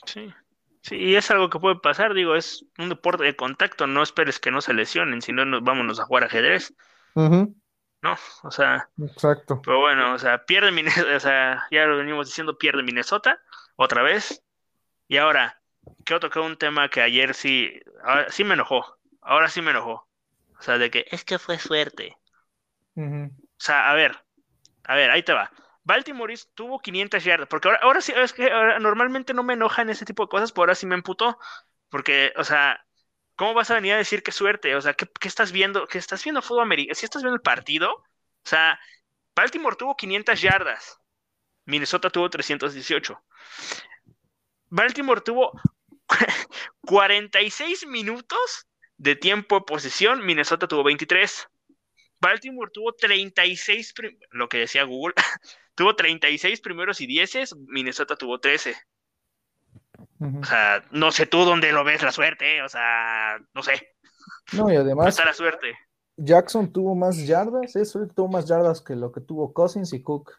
Sí. 0.06 0.34
Sí, 0.82 0.96
y 0.96 1.16
es 1.16 1.30
algo 1.30 1.50
que 1.50 1.60
puede 1.60 1.76
pasar, 1.76 2.14
digo, 2.14 2.36
es 2.36 2.66
un 2.78 2.90
deporte 2.90 3.24
de 3.26 3.36
contacto, 3.36 3.86
no 3.86 4.02
esperes 4.02 4.40
que 4.40 4.50
no 4.50 4.62
se 4.62 4.74
lesionen, 4.74 5.22
si 5.22 5.34
no, 5.34 5.44
nos 5.44 5.62
vámonos 5.62 6.00
a 6.00 6.06
jugar 6.06 6.24
ajedrez, 6.24 6.74
¿no? 7.16 8.16
O 8.44 8.50
sea, 8.50 8.90
Exacto. 8.98 9.62
pero 9.62 9.82
bueno, 9.82 10.14
o 10.14 10.18
sea, 10.18 10.46
pierde 10.46 10.72
Minnesota, 10.72 11.10
o 11.18 11.20
sea, 11.20 11.68
ya 11.70 11.86
lo 11.86 11.98
venimos 11.98 12.28
diciendo, 12.28 12.58
pierde 12.58 12.82
Minnesota, 12.82 13.42
otra 13.76 14.04
vez, 14.04 14.42
y 15.10 15.18
ahora, 15.18 15.62
quiero 16.06 16.22
tocar 16.22 16.44
un 16.44 16.56
tema 16.56 16.88
que 16.88 17.02
ayer 17.02 17.34
sí, 17.34 17.74
ahora 18.02 18.32
sí 18.32 18.46
me 18.46 18.54
enojó, 18.54 18.98
ahora 19.22 19.50
sí 19.50 19.62
me 19.62 19.72
enojó, 19.72 20.08
o 20.58 20.62
sea, 20.62 20.78
de 20.78 20.90
que 20.90 21.06
es 21.12 21.26
que 21.26 21.40
fue 21.40 21.60
suerte, 21.60 22.18
Ujú. 22.96 23.32
o 23.32 23.32
sea, 23.58 23.90
a 23.90 23.94
ver, 23.96 24.18
a 24.86 24.96
ver, 24.96 25.12
ahí 25.12 25.24
te 25.24 25.34
va. 25.34 25.52
Baltimore 25.84 26.36
tuvo 26.56 26.80
500 26.82 27.24
yardas, 27.24 27.48
porque 27.50 27.70
ahora, 27.70 27.80
ahora 27.84 28.02
sí, 28.02 28.14
es 28.16 28.34
que 28.34 28.52
ahora 28.52 28.80
normalmente 28.80 29.34
no 29.34 29.44
me 29.44 29.54
enojan 29.54 29.90
ese 29.90 30.06
tipo 30.06 30.24
de 30.26 30.30
cosas, 30.30 30.52
pero 30.52 30.64
ahora 30.64 30.76
sí 30.76 30.86
me 30.88 30.96
emputó, 30.96 31.40
porque, 31.90 32.34
o 32.38 32.44
sea, 32.44 32.86
¿cómo 33.36 33.54
vas 33.54 33.72
a 33.72 33.76
venir 33.76 33.94
a 33.94 33.98
decir 33.98 34.24
qué 34.24 34.32
suerte? 34.32 34.76
O 34.76 34.82
sea, 34.82 34.94
¿qué, 34.96 35.08
qué 35.20 35.28
estás 35.28 35.52
viendo? 35.52 35.88
¿Qué 35.88 35.98
estás 35.98 36.24
viendo 36.24 36.42
fútbol 36.42 36.64
americano? 36.64 36.96
Si 36.96 37.06
estás 37.06 37.24
viendo 37.24 37.36
el 37.36 37.42
partido, 37.42 37.94
o 37.96 38.04
sea, 38.46 38.80
Baltimore 39.36 39.76
tuvo 39.78 39.96
500 39.98 40.42
yardas, 40.42 41.00
Minnesota 41.66 42.10
tuvo 42.10 42.30
318. 42.30 43.24
Baltimore 44.70 45.22
tuvo 45.22 45.52
46 46.82 47.86
minutos 47.88 48.68
de 48.98 49.16
tiempo 49.16 49.56
de 49.60 49.66
posesión, 49.66 50.26
Minnesota 50.26 50.68
tuvo 50.68 50.84
23. 50.84 51.48
Baltimore 52.22 52.72
tuvo 52.74 52.94
36, 52.94 53.94
prim- 53.94 54.20
lo 54.32 54.50
que 54.50 54.60
decía 54.60 54.84
Google, 54.84 55.14
tuvo 55.76 55.96
36 55.96 56.62
primeros 56.62 57.02
y 57.02 57.08
dieces, 57.08 57.56
Minnesota 57.56 58.16
tuvo 58.16 58.40
13. 58.40 58.76
O 60.42 60.44
sea, 60.44 60.84
no 60.92 61.12
sé 61.12 61.26
tú 61.26 61.46
dónde 61.46 61.72
lo 61.72 61.84
ves 61.84 62.04
la 62.04 62.12
suerte, 62.12 62.62
o 62.62 62.70
sea, 62.70 63.38
no 63.54 63.64
sé. 63.64 63.96
No, 64.54 64.72
y 64.72 64.76
además. 64.76 65.08
está 65.08 65.26
la 65.26 65.34
suerte. 65.34 65.78
Jackson 66.18 66.72
tuvo 66.72 66.96
más 66.96 67.26
yardas, 67.26 67.76
eso 67.76 68.06
tuvo 68.14 68.28
más 68.28 68.46
yardas 68.46 68.82
que 68.82 68.96
lo 68.96 69.12
que 69.12 69.22
tuvo 69.22 69.54
Cousins 69.54 69.94
y 69.94 70.02
Cook. 70.04 70.34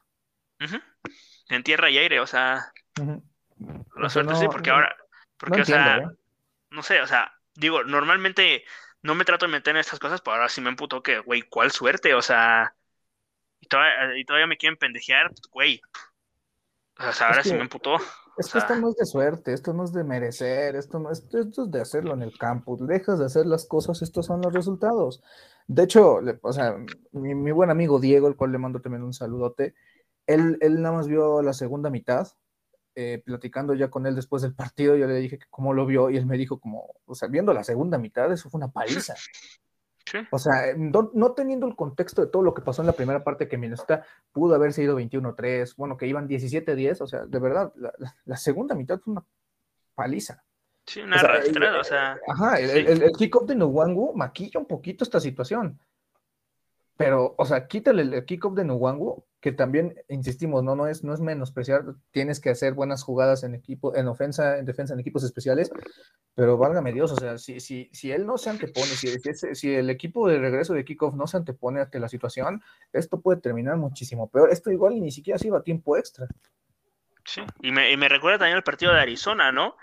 En 1.49 1.62
tierra 1.62 1.88
y 1.88 1.97
aire, 1.97 2.21
o 2.21 2.27
sea. 2.27 2.73
La 3.97 4.11
suerte 4.11 4.37
sí, 4.37 4.47
porque 4.51 4.71
ahora. 4.71 4.95
Porque, 5.38 5.62
o 5.62 5.64
sea, 5.64 5.99
¿eh? 5.99 6.07
no 6.71 6.83
sé, 6.83 7.01
o 7.01 7.07
sea, 7.07 7.33
digo, 7.55 7.83
normalmente 7.83 8.64
no 9.03 9.15
me 9.15 9.25
trato 9.25 9.47
de 9.47 9.53
meter 9.53 9.75
en 9.75 9.81
estas 9.81 9.99
cosas, 9.99 10.21
pero 10.21 10.35
ahora 10.35 10.49
sí 10.49 10.61
me 10.61 10.69
emputó 10.69 11.03
que, 11.03 11.21
güey, 11.21 11.43
¿cuál 11.43 11.71
suerte? 11.71 12.15
O 12.15 12.23
sea, 12.23 12.75
y 13.61 13.67
todavía, 13.67 14.47
me 14.47 14.57
quieren 14.57 14.79
pendejear, 14.79 15.29
pues, 15.29 15.43
güey. 15.51 15.83
O 16.99 17.13
sea, 17.13 17.29
ahora 17.29 17.43
sí 17.43 17.55
me 17.55 17.63
emputó. 17.63 17.97
Es 18.37 18.51
que 18.51 18.59
esto 18.59 18.77
no 18.77 18.89
es 18.89 18.97
de 18.97 19.07
suerte, 19.07 19.53
esto 19.53 19.73
no 19.73 19.85
es 19.85 19.93
de 19.93 20.05
merecer, 20.05 20.77
esto 20.77 20.99
no 20.99 21.11
es, 21.11 21.27
esto 21.33 21.65
es 21.65 21.71
de 21.71 21.81
hacerlo 21.81 22.15
en 22.15 22.23
el 22.23 22.37
campo. 22.39 22.77
Dejas 22.79 23.19
de 23.19 23.27
hacer 23.27 23.47
las 23.47 23.67
cosas, 23.67 24.01
estos 24.03 24.27
son 24.27 24.41
los 24.41 24.53
resultados. 24.53 25.23
De 25.67 25.85
hecho, 25.85 26.21
o 26.43 26.53
sea, 26.53 26.77
mi, 27.13 27.53
buen 27.53 27.71
amigo 27.71 28.01
Diego, 28.01 28.29
el 28.29 28.37
cual 28.37 28.53
le 28.53 28.59
mando 28.59 28.81
también 28.81 29.03
un 29.03 29.13
saludote, 29.13 29.75
él, 30.27 30.59
él 30.61 30.81
nada 30.81 30.97
más 30.97 31.07
vio 31.07 31.43
la 31.43 31.53
segunda 31.53 31.91
mitad, 31.91 32.29
eh, 33.01 33.23
platicando 33.25 33.73
ya 33.73 33.89
con 33.89 34.05
él 34.07 34.15
después 34.15 34.43
del 34.43 34.55
partido, 34.55 34.95
yo 34.95 35.07
le 35.07 35.15
dije 35.15 35.39
que 35.39 35.47
cómo 35.49 35.73
lo 35.73 35.87
vio 35.87 36.11
y 36.11 36.19
él 36.19 36.27
me 36.27 36.37
dijo 36.37 36.61
como, 36.61 36.95
o 37.07 37.15
sea, 37.15 37.29
viendo 37.29 37.55
la 37.55 37.65
segunda 37.65 37.97
mitad, 37.97 38.31
eso 38.31 38.51
fue 38.51 38.59
una 38.59 38.71
paliza. 38.71 39.15
O 40.31 40.39
sea, 40.39 40.75
no, 40.77 41.33
teniendo 41.33 41.67
el 41.67 41.77
contexto 41.77 42.21
de 42.21 42.31
todo 42.31 42.43
lo 42.43 42.53
que 42.53 42.61
pasó 42.61 42.83
en 42.83 42.87
la 42.87 42.93
primera 42.93 43.25
parte 43.25 43.49
que 43.49 43.57
Minnesota 43.57 44.05
pudo 44.33 44.55
haber 44.55 44.75
sido 44.75 44.99
21-3, 45.01 45.77
bueno, 45.77 45.97
que 45.97 46.09
iban 46.09 46.29
17-10, 46.29 47.01
o 47.01 47.07
sea, 47.07 47.25
de 47.25 47.39
verdad, 47.39 47.73
la, 48.27 48.37
segunda 48.37 48.75
mitad 48.75 48.99
fue 48.99 49.13
una 49.13 49.25
paliza. 49.95 50.45
Sí, 50.85 51.01
una 51.01 51.21
arrastrada, 51.21 51.81
o 51.81 51.85
sea. 51.85 52.19
Ajá, 52.29 52.61
el, 52.61 52.71
el, 52.71 53.03
el 53.03 53.13
kick-off 53.13 53.47
de 53.47 53.55
Nwangu 53.55 54.15
maquilla 54.15 54.61
un 54.61 54.67
poquito 54.67 55.05
esta 55.05 55.21
situación. 55.21 55.79
Pero, 56.97 57.35
o 57.39 57.47
sea, 57.47 57.67
quítale 57.67 58.03
el 58.03 58.25
kick-off 58.27 58.55
de 58.55 58.65
Nwangu 58.65 59.25
que 59.40 59.53
también 59.53 59.94
insistimos, 60.09 60.62
no, 60.62 60.76
no 60.76 60.87
es, 60.87 61.03
no 61.03 61.14
es 61.14 61.20
menospreciar, 61.20 61.85
tienes 62.11 62.40
que 62.40 62.50
hacer 62.50 62.74
buenas 62.74 63.03
jugadas 63.03 63.42
en 63.42 63.55
equipo, 63.55 63.96
en 63.96 64.07
ofensa, 64.07 64.59
en 64.59 64.66
defensa, 64.66 64.92
en 64.92 65.00
equipos 65.00 65.24
especiales, 65.24 65.70
pero 66.35 66.59
válgame 66.59 66.92
Dios, 66.92 67.11
o 67.12 67.16
sea, 67.16 67.38
si, 67.38 67.59
si, 67.59 67.88
si 67.92 68.12
él 68.12 68.26
no 68.26 68.37
se 68.37 68.50
antepone, 68.50 68.87
si, 68.87 69.09
si, 69.55 69.74
el 69.74 69.88
equipo 69.88 70.29
de 70.29 70.38
regreso 70.38 70.74
de 70.74 70.85
kickoff 70.85 71.14
no 71.14 71.26
se 71.26 71.38
antepone 71.38 71.81
ante 71.81 71.98
la 71.98 72.09
situación, 72.09 72.62
esto 72.92 73.20
puede 73.20 73.40
terminar 73.40 73.76
muchísimo 73.79 74.29
peor. 74.29 74.50
Esto 74.50 74.70
igual 74.70 75.00
ni 75.00 75.11
siquiera 75.11 75.38
se 75.38 75.46
iba 75.46 75.59
a 75.59 75.62
tiempo 75.62 75.96
extra. 75.96 76.26
Sí, 77.24 77.42
y 77.62 77.72
me, 77.72 77.90
y 77.90 77.96
me 77.96 78.09
recuerda 78.09 78.38
también 78.38 78.57
el 78.57 78.62
partido 78.62 78.92
de 78.92 79.00
Arizona, 79.00 79.53
¿no? 79.53 79.76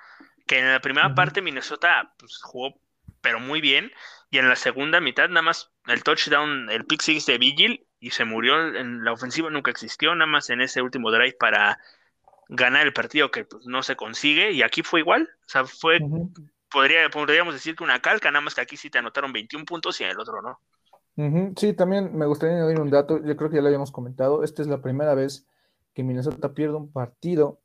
Que 0.46 0.60
en 0.60 0.72
la 0.72 0.80
primera 0.80 1.14
parte 1.16 1.42
Minnesota 1.42 2.14
pues, 2.18 2.42
jugó 2.44 2.80
pero 3.22 3.40
muy 3.40 3.62
bien, 3.62 3.92
y 4.30 4.38
en 4.38 4.48
la 4.48 4.56
segunda 4.56 5.02
mitad 5.02 5.28
nada 5.30 5.42
más 5.42 5.72
el 5.88 6.04
touchdown, 6.04 6.70
el 6.70 6.86
pick 6.86 7.02
six 7.02 7.26
de 7.26 7.38
Vigil 7.38 7.87
y 8.00 8.12
se 8.12 8.26
murió 8.26 8.76
en 8.76 9.04
la 9.04 9.14
ofensiva, 9.14 9.50
nunca 9.50 9.72
existió, 9.72 10.14
nada 10.16 10.30
más 10.30 10.50
en 10.50 10.62
ese 10.62 10.82
último 10.82 11.12
drive 11.12 11.36
para 11.40 11.80
ganar 12.50 12.86
el 12.86 12.94
partido 12.94 13.32
que 13.32 13.46
pues, 13.46 13.66
no 13.66 13.84
se 13.84 13.96
consigue 13.96 14.52
y 14.52 14.62
aquí 14.62 14.84
fue 14.84 15.02
igual, 15.02 15.30
o 15.46 15.50
sea, 15.50 15.66
fue, 15.66 16.00
podría, 16.72 17.10
podríamos 17.10 17.54
decir 17.54 17.76
que 17.76 17.84
una 17.84 18.02
calca, 18.02 18.32
nada 18.32 18.42
más 18.42 18.56
que 18.56 18.62
aquí 18.62 18.78
sí 18.78 18.90
te 18.90 19.00
anotaron 19.00 19.34
21 19.34 19.66
puntos 19.66 20.00
y 20.00 20.04
en 20.04 20.12
el 20.12 20.20
otro 20.20 20.42
no. 20.42 20.60
Sí, 21.56 21.74
también 21.74 22.16
me 22.16 22.28
gustaría 22.28 22.58
añadir 22.58 22.80
un 22.80 22.92
dato, 22.92 23.24
yo 23.24 23.36
creo 23.36 23.50
que 23.50 23.56
ya 23.56 23.62
lo 23.62 23.68
habíamos 23.68 23.92
comentado, 23.92 24.44
esta 24.44 24.62
es 24.62 24.68
la 24.68 24.82
primera 24.82 25.16
vez 25.16 25.48
que 25.94 26.04
Minnesota 26.04 26.54
pierde 26.54 26.76
un 26.76 26.92
partido 26.92 27.60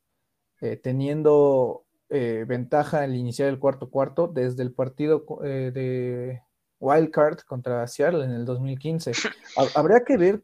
eh, 0.59 0.77
teniendo 0.77 1.85
eh, 2.09 2.45
ventaja 2.47 3.01
al 3.01 3.15
iniciar 3.15 3.49
el 3.49 3.59
cuarto 3.59 3.89
cuarto 3.89 4.27
desde 4.27 4.63
el 4.63 4.73
partido 4.73 5.25
eh, 5.43 5.71
de 5.73 6.41
Wildcard 6.83 7.39
contra 7.47 7.87
Seattle 7.87 8.25
en 8.25 8.31
el 8.31 8.43
2015. 8.43 9.13
Habría 9.75 10.03
que 10.03 10.17
ver 10.17 10.43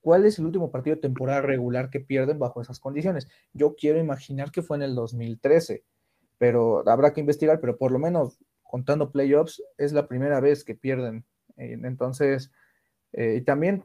cuál 0.00 0.24
es 0.24 0.38
el 0.38 0.46
último 0.46 0.70
partido 0.70 0.94
de 0.96 1.02
temporada 1.02 1.42
regular 1.42 1.90
que 1.90 1.98
pierden 1.98 2.38
bajo 2.38 2.62
esas 2.62 2.78
condiciones. 2.78 3.26
Yo 3.52 3.74
quiero 3.74 3.98
imaginar 3.98 4.52
que 4.52 4.62
fue 4.62 4.76
en 4.76 4.84
el 4.84 4.94
2013, 4.94 5.82
pero 6.38 6.88
habrá 6.88 7.12
que 7.12 7.20
investigar, 7.20 7.60
pero 7.60 7.76
por 7.76 7.90
lo 7.90 7.98
menos 7.98 8.38
contando 8.62 9.10
playoffs 9.10 9.62
es 9.76 9.92
la 9.92 10.06
primera 10.06 10.40
vez 10.40 10.64
que 10.64 10.76
pierden. 10.76 11.24
Eh, 11.56 11.76
entonces, 11.82 12.52
eh, 13.12 13.38
y 13.40 13.44
también 13.44 13.84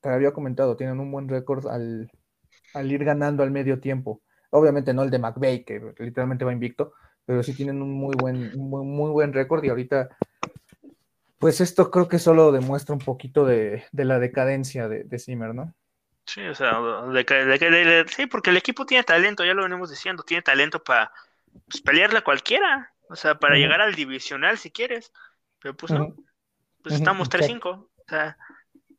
te 0.00 0.10
había 0.10 0.32
comentado, 0.32 0.76
tienen 0.76 1.00
un 1.00 1.10
buen 1.10 1.28
récord 1.28 1.66
al, 1.66 2.10
ir 2.74 3.04
ganando 3.04 3.42
al 3.42 3.50
medio 3.50 3.80
tiempo. 3.80 4.20
Obviamente 4.50 4.92
no 4.92 5.02
el 5.02 5.10
de 5.10 5.18
McVeigh, 5.18 5.64
que 5.64 5.94
literalmente 5.98 6.44
va 6.44 6.52
invicto, 6.52 6.92
pero 7.24 7.42
sí 7.42 7.54
tienen 7.54 7.80
un 7.80 7.92
muy 7.92 8.14
buen, 8.16 8.56
muy, 8.58 8.84
muy 8.84 9.10
buen 9.10 9.32
récord 9.32 9.64
y 9.64 9.70
ahorita 9.70 10.10
pues 11.38 11.60
esto 11.60 11.90
creo 11.90 12.08
que 12.08 12.18
solo 12.18 12.52
demuestra 12.52 12.94
un 12.94 13.00
poquito 13.00 13.44
de, 13.44 13.86
la 13.92 14.18
decadencia 14.18 14.88
de, 14.88 15.04
de 15.04 15.18
Zimmer, 15.18 15.54
¿no? 15.54 15.74
Sí, 16.28 16.42
o 16.42 16.54
sea, 16.54 16.78
de, 17.06 18.04
sí, 18.14 18.26
porque 18.26 18.50
el 18.50 18.58
equipo 18.58 18.84
tiene 18.84 19.02
talento, 19.02 19.46
ya 19.46 19.54
lo 19.54 19.62
venimos 19.62 19.88
diciendo, 19.88 20.22
tiene 20.22 20.42
talento 20.42 20.82
para 20.82 21.10
pues, 21.66 21.80
pelearla 21.80 22.20
cualquiera, 22.20 22.92
o 23.08 23.16
sea, 23.16 23.36
para 23.36 23.56
llegar 23.56 23.80
al 23.80 23.94
divisional 23.94 24.58
si 24.58 24.70
quieres, 24.70 25.10
pero 25.58 25.74
pues 25.74 25.90
no, 25.90 26.14
pues 26.82 26.96
estamos 26.96 27.30
3-5, 27.30 27.66
o 27.66 27.88
sea, 28.06 28.36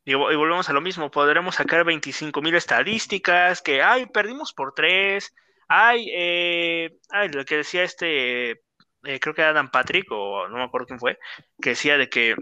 y, 0.06 0.16
volvemos 0.16 0.70
a 0.70 0.74
lo 0.74 0.82
mismo, 0.82 1.12
podremos 1.12 1.54
sacar 1.54 1.86
25 1.86 2.42
mil 2.42 2.56
estadísticas, 2.56 3.62
que, 3.62 3.84
ay, 3.84 4.08
perdimos 4.08 4.52
por 4.52 4.74
3, 4.74 5.32
ay, 5.68 6.10
eh, 6.12 6.98
ay, 7.10 7.30
lo 7.30 7.46
que 7.46 7.58
decía 7.58 7.84
este 7.84 8.64
eh, 9.04 9.20
creo 9.20 9.34
que 9.34 9.44
Adam 9.44 9.70
Patrick, 9.70 10.08
o 10.12 10.48
no 10.48 10.58
me 10.58 10.64
acuerdo 10.64 10.88
quién 10.88 11.00
fue, 11.00 11.18
que 11.62 11.72
decía 11.72 11.98
de 11.98 12.10
que 12.10 12.36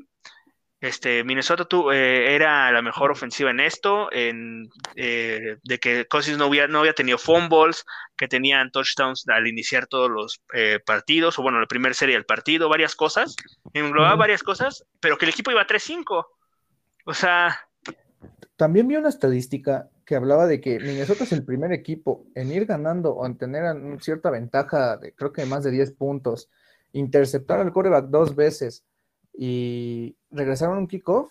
este, 0.80 1.24
Minnesota 1.24 1.65
tu, 1.65 1.91
eh, 1.91 2.36
era 2.36 2.72
la 2.72 2.82
mejor 2.82 3.12
ofensiva 3.12 3.50
en 3.50 3.60
esto, 3.60 4.12
en, 4.12 4.70
eh, 4.96 5.58
de 5.63 5.80
que 5.80 6.06
Cousins 6.06 6.38
no 6.38 6.46
había, 6.46 6.67
no 6.67 6.80
había 6.80 6.93
tenido 6.93 7.17
fumbles, 7.17 7.84
que 8.15 8.28
tenían 8.28 8.72
touchdowns 8.72 9.28
al 9.28 9.48
iniciar 9.48 9.88
todos 9.88 10.10
los 10.10 10.41
partidos, 10.86 11.38
o 11.38 11.41
bueno, 11.41 11.60
la 11.60 11.67
primera 11.67 11.93
serie 11.93 12.15
del 12.15 12.26
partido, 12.26 12.70
varias 12.70 12.96
cosas, 12.96 13.36
englobaba 13.74 14.15
varias 14.15 14.43
cosas, 14.43 14.86
pero 15.00 15.17
que 15.17 15.26
el 15.26 15.32
equipo 15.32 15.52
iba 15.52 15.65
3-5. 15.65 16.26
O 17.06 17.13
sea... 17.13 17.60
También 18.56 18.88
vi 18.88 18.96
una 18.96 19.10
estadística 19.10 19.89
que 20.08 20.15
hablaba 20.15 20.48
de 20.48 20.62
que 20.62 20.80
Minnesota 20.80 21.26
es 21.26 21.34
el 21.34 21.43
primer 21.43 21.74
equipo 21.74 22.26
en 22.34 22.50
ir 22.50 22.65
ganando 22.65 23.12
o 23.12 23.26
en 23.26 23.38
tener 23.38 23.65
cierta 24.02 24.32
ventaja 24.32 24.96
de 24.96 25.13
creo 25.13 25.34
que 25.34 25.46
más 25.46 25.65
de 25.65 25.72
10 25.72 25.91
puntos, 25.96 26.50
interceptar 26.93 27.60
al 27.60 27.74
quarterback 27.74 28.06
dos 28.06 28.34
veces 28.34 28.86
y 29.34 30.15
regresar 30.32 30.70
a 30.70 30.78
un 30.78 30.88
kickoff. 30.88 31.30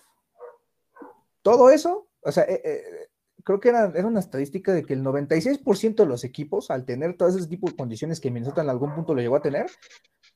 Todo 1.41 1.71
eso, 1.71 2.07
o 2.21 2.31
sea, 2.31 2.43
eh, 2.43 2.61
eh, 2.63 3.09
creo 3.43 3.59
que 3.59 3.69
era, 3.69 3.91
era, 3.95 4.05
una 4.05 4.19
estadística 4.19 4.71
de 4.71 4.85
que 4.85 4.93
el 4.93 5.03
96% 5.03 5.95
de 5.95 6.05
los 6.05 6.23
equipos, 6.23 6.69
al 6.69 6.85
tener 6.85 7.17
todo 7.17 7.29
ese 7.29 7.47
tipo 7.47 7.67
de 7.67 7.75
condiciones 7.75 8.21
que 8.21 8.29
Minnesota 8.29 8.61
en 8.61 8.69
algún 8.69 8.93
punto 8.93 9.15
lo 9.15 9.21
llegó 9.21 9.37
a 9.37 9.41
tener, 9.41 9.65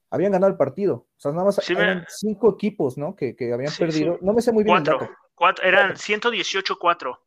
habían 0.09 0.31
ganado 0.31 0.51
el 0.51 0.57
partido. 0.57 0.95
O 0.95 1.19
sea, 1.19 1.31
nada 1.31 1.45
más 1.45 1.69
eran 1.69 2.05
cinco 2.09 2.55
equipos, 2.55 2.97
¿no? 2.97 3.15
Que, 3.15 3.35
habían 3.53 3.73
perdido. 3.77 4.17
No 4.19 4.33
me 4.33 4.41
sé 4.41 4.51
muy 4.51 4.63
bien. 4.63 4.83
Cuatro. 4.83 5.11
Cuatro 5.35 5.63
eran 5.63 5.93
118-4. 5.93 7.19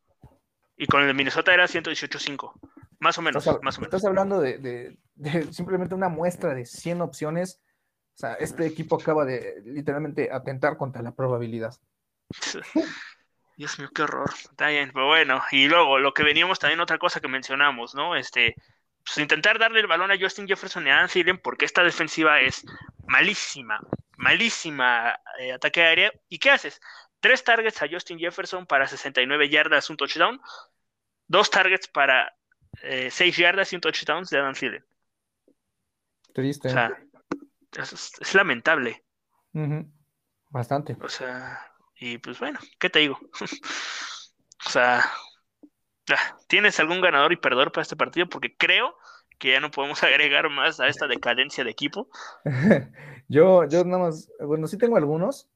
Y 0.77 0.87
con 0.87 1.01
el 1.01 1.07
de 1.07 1.13
Minnesota 1.13 1.53
era 1.53 1.65
118.5. 1.65 2.53
Más 2.99 3.17
o 3.17 3.21
menos, 3.21 3.45
estás, 3.45 3.61
más 3.61 3.77
o 3.77 3.81
menos. 3.81 3.93
Estás 3.93 4.05
hablando 4.05 4.39
de, 4.39 4.97
simplemente 5.51 5.95
una 5.95 6.09
muestra 6.09 6.53
de 6.53 6.65
100 6.65 7.01
opciones. 7.01 7.61
O 8.15 8.17
sea, 8.17 8.33
este 8.35 8.65
equipo 8.65 8.95
acaba 8.95 9.25
de 9.25 9.61
literalmente 9.65 10.31
atentar 10.31 10.77
contra 10.77 11.01
la 11.01 11.13
probabilidad. 11.13 11.75
Dios 13.57 13.79
mío, 13.79 13.89
qué 13.93 14.03
horror. 14.03 14.31
Está 14.33 14.67
bien, 14.67 14.91
pero 14.93 15.07
bueno. 15.07 15.41
Y 15.51 15.67
luego, 15.67 15.99
lo 15.99 16.13
que 16.13 16.23
veníamos 16.23 16.59
también, 16.59 16.79
otra 16.79 16.97
cosa 16.97 17.21
que 17.21 17.27
mencionamos, 17.27 17.95
¿no? 17.95 18.15
Este, 18.15 18.55
pues 19.05 19.17
intentar 19.17 19.59
darle 19.59 19.79
el 19.79 19.87
balón 19.87 20.11
a 20.11 20.17
Justin 20.19 20.47
Jefferson 20.47 20.87
y 20.87 20.89
a 20.89 20.95
Dan 20.95 21.37
porque 21.41 21.65
esta 21.65 21.83
defensiva 21.83 22.41
es 22.41 22.65
malísima, 23.07 23.79
malísima 24.17 25.19
eh, 25.39 25.53
ataque 25.53 25.83
aéreo. 25.83 26.11
¿Y 26.27 26.39
qué 26.39 26.51
haces? 26.51 26.81
Tres 27.25 27.43
targets 27.43 27.81
a 27.81 27.87
Justin 27.89 28.19
Jefferson 28.19 28.67
para 28.67 28.85
69 28.85 29.49
yardas, 29.49 29.89
un 29.89 29.97
touchdown. 29.97 30.39
Dos 31.27 31.49
targets 31.49 31.87
para 31.87 32.37
6 32.83 33.19
eh, 33.19 33.31
yardas 33.31 33.73
y 33.73 33.75
un 33.77 33.81
touchdown 33.81 34.25
de 34.29 34.37
Adam 34.37 34.53
Thielen. 34.53 34.85
Triste. 36.35 36.67
O 36.67 36.71
sea, 36.71 36.91
es, 37.71 38.35
lamentable. 38.35 39.03
Bastante. 40.51 40.97
O 41.01 41.09
sea, 41.09 41.73
y 41.95 42.19
pues 42.19 42.37
bueno, 42.37 42.59
¿qué 42.77 42.91
te 42.91 42.99
digo? 42.99 43.17
o 44.67 44.69
sea, 44.69 45.11
¿tienes 46.45 46.79
algún 46.79 47.01
ganador 47.01 47.33
y 47.33 47.37
perdedor 47.37 47.71
para 47.71 47.81
este 47.81 47.95
partido? 47.95 48.29
Porque 48.29 48.55
creo 48.55 48.95
que 49.39 49.53
ya 49.53 49.59
no 49.59 49.71
podemos 49.71 50.03
agregar 50.03 50.47
más 50.51 50.79
a 50.79 50.89
esta 50.89 51.07
decadencia 51.07 51.63
de 51.63 51.71
equipo. 51.71 52.07
yo, 53.27 53.67
yo 53.67 53.83
nada 53.83 54.03
más, 54.03 54.29
bueno, 54.39 54.67
sí 54.67 54.77
tengo 54.77 54.95
algunos, 54.95 55.49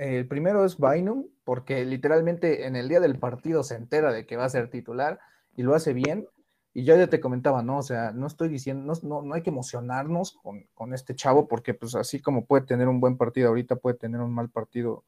el 0.00 0.26
primero 0.26 0.64
es 0.64 0.78
Bynum, 0.78 1.26
porque 1.44 1.84
literalmente 1.84 2.66
en 2.66 2.74
el 2.74 2.88
día 2.88 3.00
del 3.00 3.18
partido 3.18 3.62
se 3.62 3.74
entera 3.74 4.12
de 4.12 4.24
que 4.24 4.36
va 4.36 4.46
a 4.46 4.48
ser 4.48 4.70
titular 4.70 5.20
y 5.54 5.62
lo 5.62 5.74
hace 5.74 5.92
bien. 5.92 6.26
Y 6.72 6.84
ya, 6.84 6.96
ya 6.96 7.08
te 7.08 7.20
comentaba, 7.20 7.62
¿no? 7.62 7.78
O 7.78 7.82
sea, 7.82 8.12
no 8.12 8.26
estoy 8.26 8.48
diciendo, 8.48 8.94
no, 9.02 9.22
no, 9.22 9.34
hay 9.34 9.42
que 9.42 9.50
emocionarnos 9.50 10.32
con, 10.42 10.64
con, 10.72 10.94
este 10.94 11.14
chavo, 11.14 11.48
porque 11.48 11.74
pues 11.74 11.96
así 11.96 12.20
como 12.20 12.46
puede 12.46 12.64
tener 12.64 12.88
un 12.88 13.00
buen 13.00 13.18
partido 13.18 13.48
ahorita, 13.48 13.76
puede 13.76 13.98
tener 13.98 14.20
un 14.20 14.32
mal 14.32 14.48
partido 14.48 15.04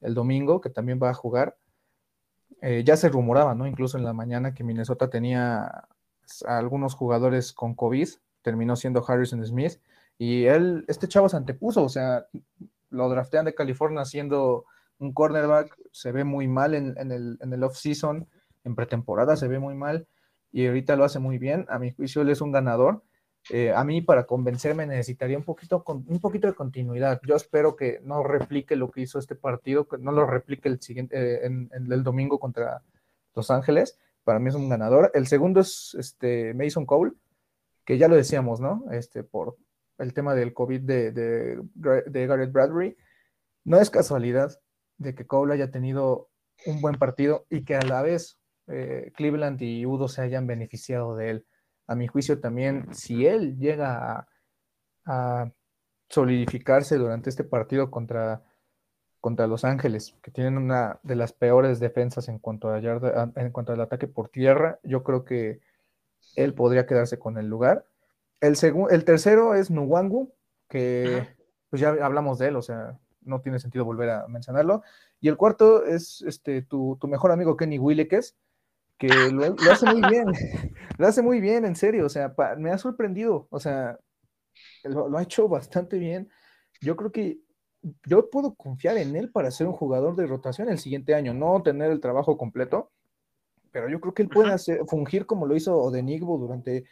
el 0.00 0.14
domingo, 0.14 0.60
que 0.60 0.70
también 0.70 0.98
va 1.02 1.10
a 1.10 1.14
jugar. 1.14 1.56
Eh, 2.62 2.82
ya 2.84 2.96
se 2.96 3.10
rumoraba, 3.10 3.54
¿no? 3.54 3.66
Incluso 3.66 3.98
en 3.98 4.04
la 4.04 4.14
mañana 4.14 4.54
que 4.54 4.64
Minnesota 4.64 5.10
tenía 5.10 5.64
a 6.46 6.58
algunos 6.58 6.94
jugadores 6.94 7.52
con 7.52 7.74
COVID, 7.74 8.08
terminó 8.40 8.76
siendo 8.76 9.04
Harrison 9.06 9.44
Smith, 9.44 9.80
y 10.16 10.44
él, 10.44 10.84
este 10.88 11.08
chavo 11.08 11.28
se 11.28 11.36
antepuso, 11.36 11.82
o 11.82 11.88
sea, 11.88 12.26
lo 12.90 13.08
draftean 13.08 13.44
de 13.44 13.54
California 13.54 14.04
siendo 14.04 14.66
un 14.98 15.12
cornerback, 15.12 15.76
se 15.92 16.12
ve 16.12 16.24
muy 16.24 16.46
mal 16.46 16.74
en, 16.74 16.94
el, 17.10 17.38
en 17.40 17.52
el 17.52 17.62
off-season, 17.62 18.28
en 18.64 18.74
pretemporada 18.74 19.36
se 19.36 19.48
ve 19.48 19.58
muy 19.58 19.74
mal, 19.74 20.06
y 20.52 20.66
ahorita 20.66 20.96
lo 20.96 21.04
hace 21.04 21.18
muy 21.18 21.38
bien. 21.38 21.66
A 21.68 21.78
mi 21.78 21.92
juicio, 21.92 22.22
él 22.22 22.30
es 22.30 22.40
un 22.40 22.52
ganador. 22.52 23.02
Eh, 23.48 23.72
a 23.74 23.84
mí, 23.84 24.02
para 24.02 24.26
convencerme, 24.26 24.86
necesitaría 24.86 25.38
un 25.38 25.44
poquito, 25.44 25.82
un 25.86 26.20
poquito 26.20 26.46
de 26.46 26.54
continuidad. 26.54 27.20
Yo 27.26 27.36
espero 27.36 27.76
que 27.76 28.00
no 28.02 28.22
replique 28.22 28.76
lo 28.76 28.90
que 28.90 29.02
hizo 29.02 29.18
este 29.18 29.34
partido, 29.34 29.88
que 29.88 29.98
no 29.98 30.12
lo 30.12 30.26
replique 30.26 30.68
el 30.68 30.80
siguiente, 30.80 31.16
eh, 31.16 31.46
en, 31.46 31.70
el 31.72 32.02
domingo 32.02 32.38
contra 32.38 32.82
Los 33.34 33.50
Ángeles. 33.50 33.98
Para 34.24 34.38
mí 34.38 34.48
es 34.48 34.54
un 34.54 34.68
ganador. 34.68 35.10
El 35.14 35.26
segundo 35.26 35.60
es 35.60 35.96
este, 35.98 36.52
Mason 36.54 36.84
Cole, 36.84 37.12
que 37.84 37.96
ya 37.96 38.08
lo 38.08 38.16
decíamos, 38.16 38.60
¿no? 38.60 38.84
Este, 38.90 39.22
por 39.22 39.56
el 40.00 40.14
tema 40.14 40.34
del 40.34 40.52
COVID 40.54 40.80
de, 40.80 41.12
de, 41.12 41.62
de 41.74 42.46
Bradbury. 42.46 42.96
No 43.64 43.78
es 43.78 43.90
casualidad 43.90 44.50
de 44.98 45.14
que 45.14 45.26
Cole 45.26 45.54
haya 45.54 45.70
tenido 45.70 46.30
un 46.66 46.80
buen 46.80 46.96
partido 46.96 47.46
y 47.50 47.64
que 47.64 47.76
a 47.76 47.82
la 47.82 48.02
vez 48.02 48.38
eh, 48.66 49.12
Cleveland 49.16 49.60
y 49.62 49.84
Udo 49.86 50.08
se 50.08 50.22
hayan 50.22 50.46
beneficiado 50.46 51.16
de 51.16 51.30
él. 51.30 51.46
A 51.86 51.94
mi 51.94 52.06
juicio 52.06 52.40
también, 52.40 52.94
si 52.94 53.26
él 53.26 53.58
llega 53.58 54.26
a, 55.04 55.52
solidificarse 56.08 56.96
durante 56.96 57.30
este 57.30 57.44
partido 57.44 57.90
contra, 57.90 58.42
contra 59.20 59.46
Los 59.46 59.64
Ángeles, 59.64 60.16
que 60.22 60.30
tienen 60.30 60.56
una 60.56 60.98
de 61.04 61.14
las 61.14 61.32
peores 61.32 61.78
defensas 61.78 62.28
en 62.28 62.38
cuanto, 62.38 62.68
a 62.68 62.78
en 62.80 63.50
cuanto 63.52 63.72
al 63.72 63.80
ataque 63.80 64.08
por 64.08 64.28
tierra, 64.28 64.78
yo 64.82 65.02
creo 65.04 65.24
que 65.24 65.60
él 66.36 66.54
podría 66.54 66.86
quedarse 66.86 67.18
con 67.18 67.38
el 67.38 67.46
lugar. 67.46 67.86
El, 68.40 68.56
el 68.90 69.04
tercero 69.04 69.54
es 69.54 69.70
Nuwangu, 69.70 70.32
que 70.68 71.28
pues 71.68 71.80
ya 71.80 71.90
hablamos 71.90 72.38
de 72.38 72.48
él, 72.48 72.56
o 72.56 72.62
sea, 72.62 72.98
no 73.22 73.40
tiene 73.40 73.58
sentido 73.58 73.84
volver 73.84 74.10
a 74.10 74.28
mencionarlo. 74.28 74.82
Y 75.20 75.28
el 75.28 75.36
cuarto 75.36 75.84
es 75.84 76.22
este, 76.22 76.62
tu, 76.62 76.96
tu 77.00 77.08
mejor 77.08 77.32
amigo 77.32 77.56
Kenny 77.56 77.78
Willekes, 77.78 78.34
que 78.98 79.08
lo, 79.08 79.56
hace 79.70 79.86
muy 79.86 80.02
bien, 80.10 80.26
lo 80.98 81.06
hace 81.06 81.22
muy 81.22 81.40
bien, 81.40 81.64
en 81.64 81.74
serio, 81.74 82.04
o 82.04 82.08
sea, 82.10 82.34
me 82.58 82.70
ha 82.70 82.76
sorprendido, 82.76 83.46
o 83.50 83.58
sea, 83.58 83.98
lo, 84.84 85.16
ha 85.16 85.22
hecho 85.22 85.48
bastante 85.48 85.98
bien. 85.98 86.28
Yo 86.82 86.96
creo 86.96 87.10
que 87.10 87.40
yo 88.04 88.28
puedo 88.28 88.54
confiar 88.54 88.98
en 88.98 89.16
él 89.16 89.30
para 89.30 89.50
ser 89.50 89.66
un 89.66 89.72
jugador 89.72 90.16
de 90.16 90.26
rotación 90.26 90.68
el 90.68 90.78
siguiente 90.78 91.14
año, 91.14 91.32
no 91.32 91.62
tener 91.62 91.90
el 91.90 92.00
trabajo 92.00 92.36
completo, 92.36 92.90
pero 93.72 93.88
yo 93.88 94.00
creo 94.00 94.12
que 94.12 94.22
él 94.22 94.28
puede 94.28 94.52
hacer, 94.52 94.80
fungir 94.86 95.24
como 95.24 95.46
lo 95.46 95.56
hizo 95.56 95.78
Odenigbo 95.78 96.36
durante 96.36 96.84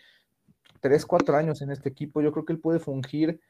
tres, 0.80 1.06
cuatro 1.06 1.36
años 1.36 1.62
en 1.62 1.70
este 1.70 1.88
equipo. 1.88 2.20
Yo 2.20 2.32
creo 2.32 2.44
que 2.44 2.52
él 2.52 2.60
puede 2.60 2.78
fungir 2.78 3.40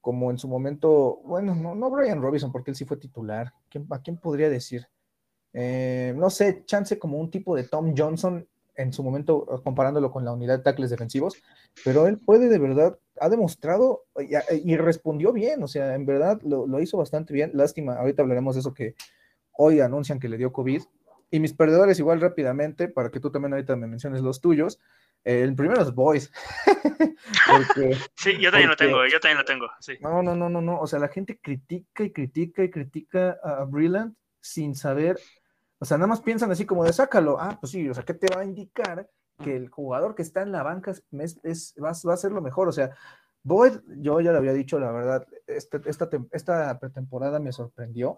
como 0.00 0.30
en 0.30 0.38
su 0.38 0.48
momento, 0.48 1.20
bueno, 1.24 1.54
no, 1.54 1.74
no 1.74 1.90
Brian 1.90 2.20
Robinson, 2.20 2.52
porque 2.52 2.70
él 2.70 2.76
sí 2.76 2.84
fue 2.84 2.96
titular. 2.96 3.52
¿A 3.90 3.98
quién 4.00 4.16
podría 4.16 4.50
decir? 4.50 4.86
Eh, 5.54 6.12
no 6.16 6.30
sé, 6.30 6.64
chance 6.66 6.98
como 6.98 7.18
un 7.18 7.30
tipo 7.30 7.54
de 7.54 7.64
Tom 7.64 7.94
Johnson 7.96 8.46
en 8.76 8.92
su 8.92 9.02
momento 9.02 9.46
eh, 9.50 9.60
comparándolo 9.62 10.10
con 10.10 10.24
la 10.24 10.32
unidad 10.32 10.58
de 10.58 10.64
tackles 10.64 10.90
defensivos, 10.90 11.36
pero 11.84 12.08
él 12.08 12.18
puede 12.18 12.48
de 12.48 12.58
verdad, 12.58 12.98
ha 13.20 13.28
demostrado 13.28 14.02
y, 14.18 14.76
respondió 14.76 15.32
bien, 15.32 15.62
o 15.62 15.68
sea, 15.68 15.94
en 15.94 16.06
verdad 16.06 16.40
lo, 16.42 16.80
hizo 16.80 16.98
bastante 16.98 17.32
bien. 17.32 17.52
Lástima, 17.54 17.94
ahorita 17.94 18.22
hablaremos 18.22 18.56
de 18.56 18.60
eso 18.60 18.74
que 18.74 18.96
hoy 19.52 19.80
anuncian 19.80 20.18
que 20.18 20.28
le 20.28 20.36
dio 20.36 20.52
COVID. 20.52 20.82
Y 21.34 21.40
mis 21.40 21.52
perdedores 21.52 21.98
igual 21.98 22.20
rápidamente, 22.20 22.88
para 22.88 23.10
que 23.10 23.20
tú 23.20 23.30
también 23.30 23.52
ahorita 23.54 23.74
me 23.76 23.86
menciones 23.86 24.22
los 24.22 24.40
tuyos. 24.40 24.78
Eh, 25.24 25.42
el 25.42 25.54
primero 25.54 25.82
es 25.82 25.92
Boys. 25.92 26.30
sí, 28.16 28.38
yo 28.38 28.50
también 28.50 28.70
lo 28.70 28.76
tengo, 28.76 29.04
yo 29.06 29.18
también 29.18 29.38
lo 29.38 29.44
tengo. 29.44 29.66
No, 30.00 30.22
no, 30.22 30.36
no, 30.36 30.48
no, 30.48 30.60
no. 30.60 30.80
O 30.80 30.86
sea, 30.86 30.98
la 30.98 31.08
gente 31.08 31.38
critica 31.38 32.04
y 32.04 32.10
critica 32.12 32.62
y 32.62 32.70
critica 32.70 33.38
a 33.42 33.64
Brillant 33.64 34.16
sin 34.40 34.74
saber 34.74 35.18
o 35.84 35.84
sea, 35.84 35.98
nada 35.98 36.06
más 36.06 36.22
piensan 36.22 36.50
así 36.50 36.64
como 36.64 36.82
de 36.82 36.94
sácalo. 36.94 37.36
Ah, 37.38 37.58
pues 37.60 37.72
sí, 37.72 37.86
o 37.88 37.92
sea, 37.92 38.04
¿qué 38.04 38.14
te 38.14 38.34
va 38.34 38.40
a 38.40 38.44
indicar 38.46 39.06
que 39.42 39.54
el 39.54 39.68
jugador 39.68 40.14
que 40.14 40.22
está 40.22 40.40
en 40.40 40.50
la 40.50 40.62
banca 40.62 40.92
es, 40.92 41.74
va, 41.82 41.90
a 41.90 42.16
ser 42.16 42.32
lo 42.32 42.40
mejor? 42.40 42.68
O 42.68 42.72
sea, 42.72 42.96
Boyd, 43.42 43.80
yo 43.98 44.18
ya 44.22 44.32
lo 44.32 44.38
había 44.38 44.54
dicho, 44.54 44.78
la 44.78 44.90
verdad, 44.92 45.26
este, 45.46 45.82
esta, 45.84 46.08
esta 46.32 46.78
pretemporada 46.78 47.38
me 47.38 47.52
sorprendió, 47.52 48.16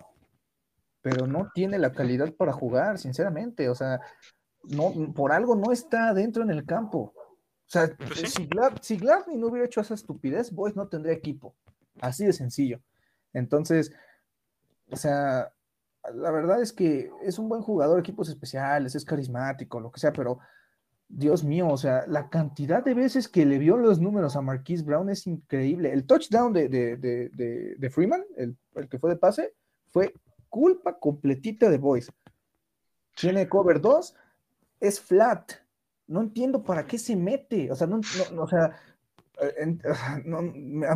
pero 1.06 1.28
no 1.28 1.52
tiene 1.54 1.78
la 1.78 1.92
calidad 1.92 2.34
para 2.34 2.52
jugar, 2.52 2.98
sinceramente. 2.98 3.68
O 3.68 3.76
sea, 3.76 4.00
no, 4.64 4.92
por 5.14 5.30
algo 5.30 5.54
no 5.54 5.70
está 5.70 6.12
dentro 6.12 6.42
en 6.42 6.50
el 6.50 6.66
campo. 6.66 7.14
O 7.14 7.68
sea, 7.68 7.96
pues 7.96 8.32
si, 8.32 8.48
Glad, 8.96 9.26
no 9.28 9.46
hubiera 9.46 9.66
hecho 9.66 9.80
esa 9.80 9.94
estupidez, 9.94 10.50
Boyd 10.50 10.74
no 10.74 10.88
tendría 10.88 11.14
equipo. 11.14 11.54
Así 12.00 12.26
de 12.26 12.32
sencillo. 12.32 12.80
Entonces, 13.32 13.92
o 14.90 14.96
sea, 14.96 15.52
la 16.12 16.32
verdad 16.32 16.60
es 16.60 16.72
que 16.72 17.08
es 17.22 17.38
un 17.38 17.48
buen 17.48 17.62
jugador, 17.62 18.00
equipos 18.00 18.28
especiales, 18.28 18.96
es 18.96 19.04
carismático, 19.04 19.78
lo 19.78 19.92
que 19.92 20.00
sea, 20.00 20.12
pero 20.12 20.40
Dios 21.06 21.44
mío, 21.44 21.68
o 21.68 21.76
sea, 21.76 22.04
la 22.08 22.30
cantidad 22.30 22.84
de 22.84 22.94
veces 22.94 23.28
que 23.28 23.46
le 23.46 23.58
vio 23.58 23.76
los 23.76 24.00
números 24.00 24.34
a 24.34 24.42
Marquise 24.42 24.82
Brown 24.82 25.08
es 25.08 25.28
increíble. 25.28 25.92
El 25.92 26.04
touchdown 26.04 26.52
de, 26.52 27.90
Freeman, 27.92 28.24
el, 28.36 28.56
que 28.88 28.98
fue 28.98 29.10
de 29.10 29.16
pase, 29.16 29.54
fue 29.86 30.12
culpa 30.56 30.98
completita 30.98 31.68
de 31.68 31.76
Boyce. 31.76 32.10
Tiene 33.14 33.46
cover 33.46 33.78
2, 33.78 34.16
es 34.80 34.98
flat. 35.02 35.52
No 36.06 36.22
entiendo 36.22 36.64
para 36.64 36.86
qué 36.86 36.98
se 36.98 37.14
mete. 37.14 37.70
O 37.70 37.74
sea, 37.74 37.86
no, 37.86 38.00
o 38.40 38.48
sea, 38.48 38.80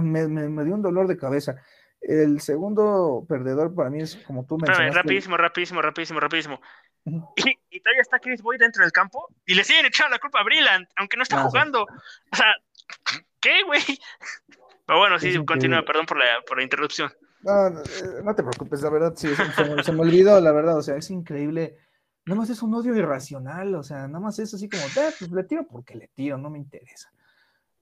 me 0.00 0.64
dio 0.64 0.74
un 0.74 0.80
dolor 0.80 1.06
de 1.08 1.18
cabeza. 1.18 1.56
El 2.00 2.40
segundo 2.40 3.26
perdedor 3.28 3.74
para 3.74 3.90
mí 3.90 4.00
es 4.00 4.16
como 4.26 4.46
tú 4.46 4.56
mencionaste. 4.56 4.96
rapidísimo, 4.96 5.36
rapidísimo, 5.36 5.82
rapidísimo, 5.82 6.20
rapidísimo. 6.20 6.60
y, 7.04 7.80
todavía 7.80 8.00
está 8.00 8.18
Chris 8.18 8.40
Boyd 8.40 8.60
dentro 8.60 8.82
del 8.82 8.92
campo 8.92 9.28
y 9.44 9.54
le 9.54 9.64
siguen 9.64 9.84
echando 9.84 10.12
la 10.12 10.20
culpa 10.20 10.40
a 10.40 10.44
Brillant, 10.44 10.88
aunque 10.96 11.18
no 11.18 11.22
está 11.22 11.42
ah, 11.42 11.44
jugando. 11.44 11.82
O 11.82 12.36
sea, 12.36 12.54
¿qué, 13.40 13.62
güey? 13.64 13.82
Pero 14.86 14.98
bueno, 15.00 15.18
sí, 15.18 15.44
continúa, 15.44 15.84
perdón 15.84 16.06
por 16.06 16.16
la, 16.16 16.40
por 16.46 16.56
la 16.56 16.62
interrupción. 16.62 17.12
No, 17.42 17.68
eh, 17.68 17.82
no, 18.22 18.34
te 18.34 18.42
preocupes, 18.42 18.82
la 18.82 18.90
verdad, 18.90 19.14
sí, 19.16 19.28
se, 19.84 19.92
me, 19.92 20.00
olvidó, 20.00 20.40
la 20.40 20.52
verdad, 20.52 20.76
o 20.76 20.82
sea, 20.82 20.96
es 20.96 21.10
increíble. 21.10 21.76
Nada 22.26 22.40
más 22.40 22.50
es 22.50 22.62
un 22.62 22.74
odio 22.74 22.94
irracional, 22.94 23.74
o 23.74 23.82
sea, 23.82 24.06
nada 24.06 24.20
más 24.20 24.38
es 24.38 24.52
así 24.52 24.68
como, 24.68 24.82
eh, 24.82 25.14
pues 25.18 25.30
le 25.30 25.44
tiro 25.44 25.66
porque 25.66 25.94
le 25.94 26.08
tiro, 26.08 26.36
no 26.36 26.50
me 26.50 26.58
interesa. 26.58 27.10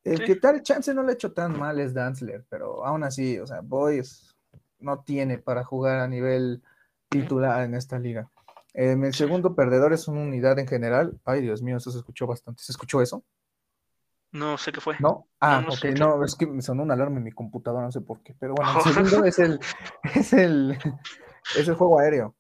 El 0.05 0.25
que 0.25 0.37
tal 0.37 0.63
chance 0.63 0.95
no 0.95 1.03
le 1.03 1.11
ha 1.11 1.15
hecho 1.15 1.33
tan 1.33 1.59
mal 1.59 1.81
es 1.81 1.93
Danzler, 1.93 2.45
pero 2.49 2.87
aún 2.87 3.03
así, 3.03 3.39
o 3.39 3.47
sea, 3.47 3.61
Boys 3.61 4.37
no 4.79 5.01
tiene 5.01 5.39
para 5.39 5.65
jugar 5.65 5.99
a 5.99 6.09
nivel 6.09 6.63
titular 7.09 7.65
en 7.65 7.75
esta 7.75 7.99
liga. 7.99 8.31
El 8.75 9.13
segundo 9.13 9.55
perdedor 9.55 9.93
es 9.93 10.07
una 10.07 10.21
unidad 10.21 10.59
en 10.59 10.69
general. 10.69 11.19
Ay, 11.25 11.41
Dios 11.41 11.63
mío, 11.63 11.79
eso 11.79 11.91
se 11.91 11.99
escuchó 11.99 12.27
bastante. 12.27 12.63
¿Se 12.63 12.71
escuchó 12.71 13.03
eso? 13.03 13.25
No 14.33 14.59
sé 14.59 14.73
qué 14.73 14.81
fue. 14.81 14.97
¿No? 15.01 15.27
Ah, 15.41 15.65
ok, 15.67 15.87
no, 15.99 16.23
es 16.25 16.35
que 16.35 16.47
me 16.47 16.61
sonó 16.61 16.83
una 16.83 16.95
alarma 16.95 17.17
en 17.19 17.25
mi 17.25 17.33
computadora, 17.33 17.85
no 17.85 17.93
sé 17.93 18.01
por 18.01 18.23
qué. 18.23 18.35
Pero 18.39 18.55
bueno, 18.55 18.73
el 18.87 18.93
segundo 18.93 19.25
es 19.25 19.39
el, 19.39 19.61
es 20.15 20.33
el, 20.33 20.73
es 21.59 21.69
el 21.69 21.75
juego 21.75 21.99
aéreo. 21.99 22.35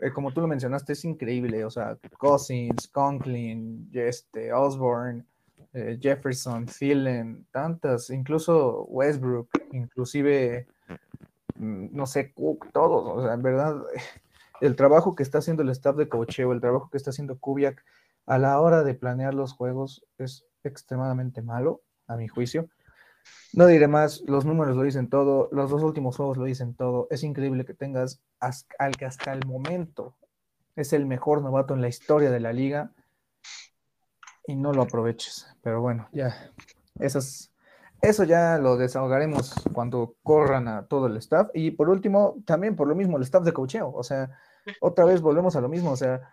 Eh, 0.00 0.12
como 0.12 0.32
tú 0.32 0.40
lo 0.40 0.46
mencionaste, 0.46 0.92
es 0.92 1.04
increíble. 1.04 1.64
O 1.64 1.70
sea, 1.70 1.98
Cousins, 2.18 2.88
Conklin, 2.88 3.90
este, 3.92 4.52
Osborne, 4.52 5.24
eh, 5.74 5.98
Jefferson, 6.00 6.66
Thielen, 6.66 7.46
tantas, 7.50 8.10
incluso 8.10 8.84
Westbrook, 8.84 9.48
inclusive, 9.72 10.66
mm, 11.56 11.88
no 11.92 12.06
sé, 12.06 12.32
Cook, 12.32 12.70
todos, 12.72 13.18
o 13.18 13.22
sea, 13.24 13.34
en 13.34 13.42
verdad, 13.42 13.82
el 14.60 14.76
trabajo 14.76 15.14
que 15.14 15.22
está 15.22 15.38
haciendo 15.38 15.62
el 15.62 15.70
staff 15.70 15.96
de 15.96 16.08
cocheo, 16.08 16.52
el 16.52 16.60
trabajo 16.60 16.90
que 16.90 16.98
está 16.98 17.10
haciendo 17.10 17.38
Kubiak 17.38 17.84
a 18.26 18.38
la 18.38 18.60
hora 18.60 18.82
de 18.82 18.94
planear 18.94 19.34
los 19.34 19.52
juegos 19.54 20.04
es 20.18 20.46
extremadamente 20.68 21.42
malo, 21.42 21.82
a 22.06 22.16
mi 22.16 22.28
juicio. 22.28 22.68
No 23.52 23.66
diré 23.66 23.86
más, 23.86 24.22
los 24.22 24.44
números 24.44 24.76
lo 24.76 24.82
dicen 24.82 25.08
todo, 25.08 25.48
los 25.52 25.70
dos 25.70 25.82
últimos 25.82 26.16
juegos 26.16 26.38
lo 26.38 26.44
dicen 26.44 26.74
todo. 26.74 27.06
Es 27.10 27.22
increíble 27.22 27.64
que 27.64 27.74
tengas 27.74 28.20
al 28.40 28.96
que 28.96 29.04
hasta 29.04 29.32
el 29.32 29.46
momento 29.46 30.14
es 30.74 30.92
el 30.92 31.06
mejor 31.06 31.42
novato 31.42 31.74
en 31.74 31.82
la 31.82 31.88
historia 31.88 32.30
de 32.30 32.40
la 32.40 32.52
liga 32.52 32.92
y 34.46 34.56
no 34.56 34.72
lo 34.72 34.82
aproveches. 34.82 35.46
Pero 35.62 35.80
bueno, 35.80 36.08
ya, 36.12 36.34
esas, 36.98 37.52
eso 38.00 38.24
ya 38.24 38.58
lo 38.58 38.76
desahogaremos 38.76 39.54
cuando 39.72 40.16
corran 40.22 40.68
a 40.68 40.86
todo 40.86 41.06
el 41.06 41.16
staff. 41.18 41.50
Y 41.54 41.72
por 41.72 41.88
último, 41.90 42.36
también 42.46 42.74
por 42.74 42.88
lo 42.88 42.94
mismo, 42.94 43.16
el 43.16 43.22
staff 43.22 43.44
de 43.44 43.52
cocheo. 43.52 43.92
O 43.94 44.02
sea, 44.02 44.30
otra 44.80 45.04
vez 45.04 45.20
volvemos 45.20 45.56
a 45.56 45.60
lo 45.60 45.68
mismo. 45.68 45.92
O 45.92 45.96
sea, 45.96 46.32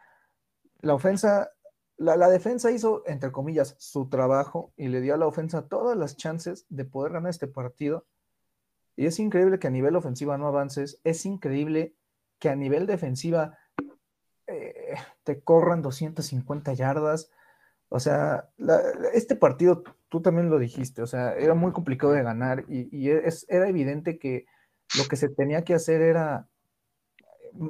la 0.81 0.93
ofensa 0.93 1.51
la, 1.99 2.29
defensa 2.29 2.71
hizo, 2.71 3.03
entre 3.05 3.31
comillas, 3.31 3.75
su 3.77 4.07
trabajo 4.07 4.71
y 4.77 4.87
le 4.87 5.01
dio 5.01 5.13
a 5.13 5.17
la 5.17 5.27
ofensa 5.27 5.67
todas 5.67 5.97
las 5.97 6.15
chances 6.15 6.65
de 6.69 6.85
poder 6.85 7.11
ganar 7.11 7.29
este 7.29 7.47
partido. 7.47 8.05
Y 8.95 9.05
es 9.05 9.19
increíble 9.19 9.59
que 9.59 9.67
a 9.67 9.71
nivel 9.71 9.95
ofensiva 9.95 10.37
no 10.37 10.47
avances, 10.47 10.99
es 11.03 11.25
increíble 11.25 11.93
que 12.39 12.49
a 12.49 12.55
nivel 12.55 12.87
defensiva 12.87 13.57
eh, 14.47 14.95
te 15.23 15.41
corran 15.41 15.81
250 15.81 16.73
yardas. 16.73 17.31
O 17.89 17.99
sea, 17.99 18.49
este 19.13 19.35
partido, 19.35 19.83
tú 20.07 20.21
también 20.21 20.49
lo 20.49 20.57
dijiste, 20.57 21.01
o 21.01 21.07
sea, 21.07 21.33
era 21.33 21.53
muy 21.53 21.73
complicado 21.73 22.13
de 22.13 22.23
ganar 22.23 22.63
y, 22.69 23.09
era 23.09 23.67
evidente 23.67 24.17
que 24.19 24.45
lo 24.97 25.05
que 25.05 25.17
se 25.17 25.27
tenía 25.27 25.63
que 25.63 25.73
hacer 25.73 26.01
era 26.01 26.47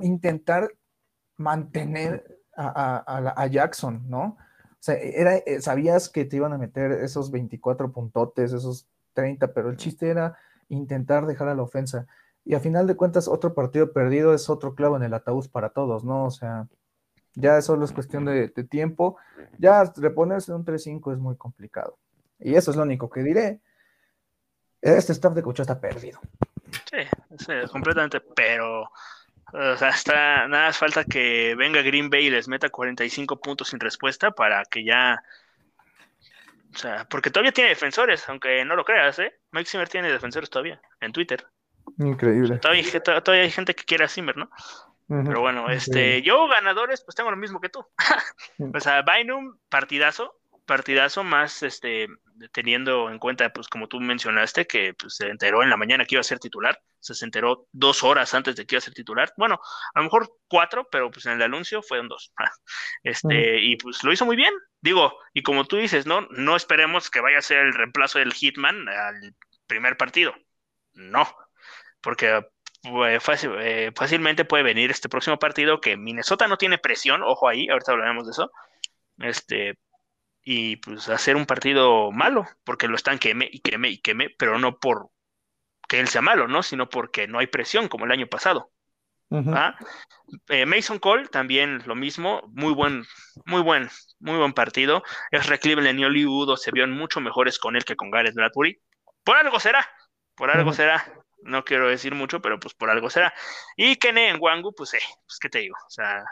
intentar 0.02 0.72
mantener 1.38 2.39
a, 2.60 3.48
Jackson, 3.48 4.04
¿no? 4.10 4.38
O 4.72 4.82
sea, 4.82 4.96
era, 4.96 5.38
eh, 5.38 5.62
sabías 5.62 6.10
que 6.10 6.26
te 6.26 6.38
iban 6.38 6.54
a 6.54 6.58
meter 6.58 6.92
esos 6.92 7.32
24 7.32 7.92
puntotes, 7.92 8.54
esos 8.54 8.88
30, 9.14 9.54
pero 9.54 9.70
el 9.70 9.78
chiste 9.78 10.10
era 10.10 10.38
intentar 10.70 11.26
dejar 11.26 11.50
a 11.50 11.56
la 11.56 11.64
ofensa. 11.64 12.08
Y 12.46 12.56
a 12.56 12.60
final 12.60 12.88
de 12.88 12.96
cuentas, 12.96 13.28
otro 13.28 13.54
partido 13.54 13.92
perdido 13.92 14.34
es 14.34 14.50
otro 14.50 14.76
clavo 14.76 14.98
en 14.98 15.04
el 15.04 15.14
ataúd 15.14 15.50
para 15.50 15.70
todos, 15.70 16.04
¿no? 16.04 16.26
O 16.26 16.32
sea, 16.32 16.68
ya 17.36 17.62
solo 17.62 17.86
es 17.86 17.92
cuestión 17.92 18.26
de, 18.26 18.50
tiempo. 18.50 19.18
Ya 19.58 19.84
reponerse 19.96 20.54
un 20.54 20.66
3-5 20.66 21.14
es 21.14 21.20
muy 21.20 21.36
complicado. 21.36 21.98
Y 22.40 22.56
eso 22.56 22.72
es 22.72 22.78
lo 22.78 22.84
único 22.84 23.10
que 23.10 23.24
diré. 23.24 23.60
Este 24.82 25.12
staff 25.12 25.34
de 25.34 25.44
coach 25.44 25.60
está 25.60 25.80
perdido. 25.80 26.20
Sí, 26.90 27.00
sí, 27.38 27.54
completamente, 27.72 28.22
pero 28.22 28.90
o 29.54 29.78
sea, 29.78 29.90
está, 29.90 30.48
nada 30.48 30.68
más 30.68 30.78
falta 30.78 31.04
que 31.04 31.56
venga 31.56 31.82
Green 31.82 32.10
Bay 32.10 32.28
y 32.28 32.30
les 32.30 32.48
meta 32.48 32.70
45 32.70 33.40
puntos 33.40 33.70
sin 33.70 33.80
respuesta 33.80 34.32
para 34.32 34.64
que 34.66 34.84
ya. 34.84 35.22
O 36.74 36.78
sea, 36.78 37.06
porque 37.10 37.32
todavía 37.32 37.52
tiene 37.52 37.72
defensores, 37.72 38.28
aunque 38.30 38.64
no 38.64 38.76
lo 38.76 38.86
creas, 38.86 39.18
¿eh? 39.20 39.40
Mike 39.52 39.70
Zimmer 39.70 39.90
tiene 39.90 40.12
defensores 40.12 40.50
todavía 40.50 40.80
en 41.02 41.12
Twitter. 41.12 41.46
Increíble. 41.98 42.60
todavía, 42.60 43.02
todavía, 43.02 43.44
hay 43.44 43.52
gente 43.52 43.74
que 43.74 43.84
quiere 43.84 44.06
a 44.06 44.08
Zimmer, 44.08 44.38
¿no? 44.38 44.50
Pero 45.08 45.42
bueno, 45.42 45.72
este, 45.72 46.22
yo 46.22 46.48
ganadores, 46.48 47.02
pues 47.04 47.16
tengo 47.16 47.32
lo 47.32 47.38
mismo 47.38 47.60
que 47.60 47.70
tú. 47.70 47.84
o 48.76 48.80
sea, 48.80 49.02
Bynum, 49.02 49.58
partidazo, 49.68 50.40
partidazo 50.68 51.24
más, 51.24 51.64
este, 51.64 52.08
teniendo 52.52 53.10
en 53.10 53.20
cuenta, 53.20 53.52
pues 53.52 53.68
como 53.68 53.88
tú 53.88 54.00
mencionaste, 54.00 54.66
que 54.68 54.94
pues, 54.94 55.16
se 55.16 55.28
enteró 55.28 55.64
en 55.64 55.70
la 55.70 55.78
mañana 55.78 56.06
que 56.06 56.16
iba 56.16 56.22
a 56.22 56.24
ser 56.24 56.40
titular, 56.40 56.80
se 57.00 57.26
enteró 57.26 57.68
dos 57.72 58.04
horas 58.04 58.34
antes 58.34 58.56
de 58.56 58.66
que 58.66 58.76
iba 58.76 58.80
a 58.80 58.82
ser 58.82 58.94
titular, 58.94 59.34
bueno, 59.38 59.60
a 59.94 60.00
lo 60.00 60.04
mejor 60.04 60.32
cuatro, 60.48 60.88
pero 60.92 61.12
pues 61.12 61.26
en 61.26 61.34
el 61.34 61.42
anuncio 61.42 61.82
fueron 61.82 62.08
dos. 62.08 62.34
Este, 63.04 63.60
y 63.62 63.78
pues 63.78 64.04
lo 64.04 64.12
hizo 64.12 64.26
muy 64.26 64.36
bien, 64.36 64.54
digo, 64.82 65.18
y 65.34 65.42
como 65.42 65.66
tú 65.66 65.78
dices, 65.78 66.06
no, 66.06 66.22
no 66.32 66.56
esperemos 66.56 67.10
que 67.10 67.22
vaya 67.22 67.38
a 67.38 67.42
ser 67.42 67.60
el 67.60 67.74
reemplazo 67.74 68.20
del 68.20 68.34
Hitman 68.34 68.88
al 68.90 69.36
primer 69.68 69.96
partido, 69.98 70.34
no, 70.94 71.28
porque 72.02 72.46
pues, 72.82 73.24
fácil, 73.24 73.52
eh, 73.60 73.92
fácilmente 73.96 74.46
puede 74.46 74.64
venir 74.64 74.92
este 74.92 75.10
próximo 75.10 75.40
partido 75.40 75.80
que 75.82 75.98
Minnesota 75.98 76.48
no 76.48 76.58
tiene 76.58 76.78
presión, 76.78 77.24
ojo 77.24 77.48
ahí, 77.48 77.70
ahorita 77.70 77.94
hablaremos 77.94 78.26
de 78.26 78.32
eso, 78.32 78.52
este, 79.20 79.78
y 80.44 80.78
pues 80.78 81.10
hacer 81.10 81.36
un 81.36 81.46
partido 81.46 82.12
malo, 82.12 82.46
porque 82.64 82.88
lo 82.88 82.96
están 82.96 83.20
queme 83.20 83.50
y 83.52 83.60
queme 83.60 83.90
y 83.90 83.98
queme, 84.00 84.30
pero 84.38 84.58
no 84.60 84.80
por 84.80 85.10
que 85.88 86.00
él 86.00 86.08
sea 86.08 86.22
malo, 86.22 86.48
¿no? 86.48 86.64
Sino 86.64 86.90
porque 86.90 87.28
no 87.28 87.40
hay 87.40 87.48
presión 87.48 87.88
como 87.88 88.06
el 88.06 88.12
año 88.12 88.28
pasado. 88.28 88.72
¿ah? 89.32 89.78
Eh, 90.48 90.66
Mason 90.66 91.00
Cole 91.00 91.28
también 91.28 91.82
lo 91.86 91.96
mismo, 91.96 92.42
muy 92.54 92.74
buen, 92.74 93.06
muy 93.46 93.62
buen, 93.62 93.90
muy 94.20 94.38
buen 94.38 94.54
partido. 94.54 95.04
Es 95.32 95.48
Cleveland 95.60 96.00
y 96.00 96.06
Hollywood 96.06 96.56
se 96.58 96.72
vieron 96.72 96.92
mucho 96.92 97.20
mejores 97.20 97.60
con 97.60 97.76
él 97.76 97.86
que 97.86 97.96
con 97.96 98.12
Gareth 98.12 98.36
Bradbury. 98.36 98.80
Por 99.24 99.38
algo 99.38 99.60
será, 99.60 99.88
por 100.36 100.52
algo 100.52 100.74
será. 100.74 101.06
No 101.42 101.64
quiero 101.64 101.88
decir 101.88 102.14
mucho, 102.16 102.42
pero 102.42 102.60
pues 102.60 102.74
por 102.74 102.90
algo 102.90 103.10
será. 103.10 103.34
Y 103.76 103.96
Kene 103.96 104.30
en 104.30 104.38
Wangu, 104.40 104.74
pues, 104.76 104.94
eh, 104.94 105.02
pues 105.26 105.40
qué 105.40 105.50
te 105.50 105.60
digo, 105.60 105.76
o 105.88 105.90
sea, 105.90 106.24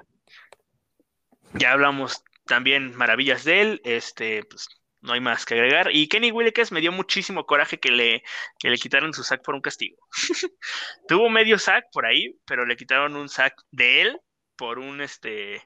ya 1.54 1.72
hablamos 1.72 2.24
también 2.48 2.96
maravillas 2.96 3.44
de 3.44 3.62
él, 3.62 3.82
este, 3.84 4.44
pues 4.44 4.68
no 5.02 5.14
hay 5.14 5.20
más 5.20 5.46
que 5.46 5.54
agregar. 5.54 5.90
Y 5.96 6.08
Kenny 6.08 6.32
Willikes 6.32 6.72
me 6.72 6.82
dio 6.82 6.92
muchísimo 6.92 7.46
coraje 7.46 7.80
que 7.80 7.92
le, 7.92 8.24
que 8.60 8.70
le 8.70 8.78
quitaron 8.78 9.14
su 9.14 9.24
sack 9.24 9.44
por 9.44 9.56
un 9.56 9.62
castigo. 9.62 9.98
Tuvo 11.08 11.30
medio 11.30 11.60
sack 11.60 11.86
por 11.92 12.06
ahí, 12.06 12.36
pero 12.46 12.66
le 12.66 12.76
quitaron 12.76 13.16
un 13.16 13.30
sack 13.30 13.56
de 13.72 14.02
él 14.02 14.20
por 14.56 14.80
un 14.80 15.02
este 15.02 15.62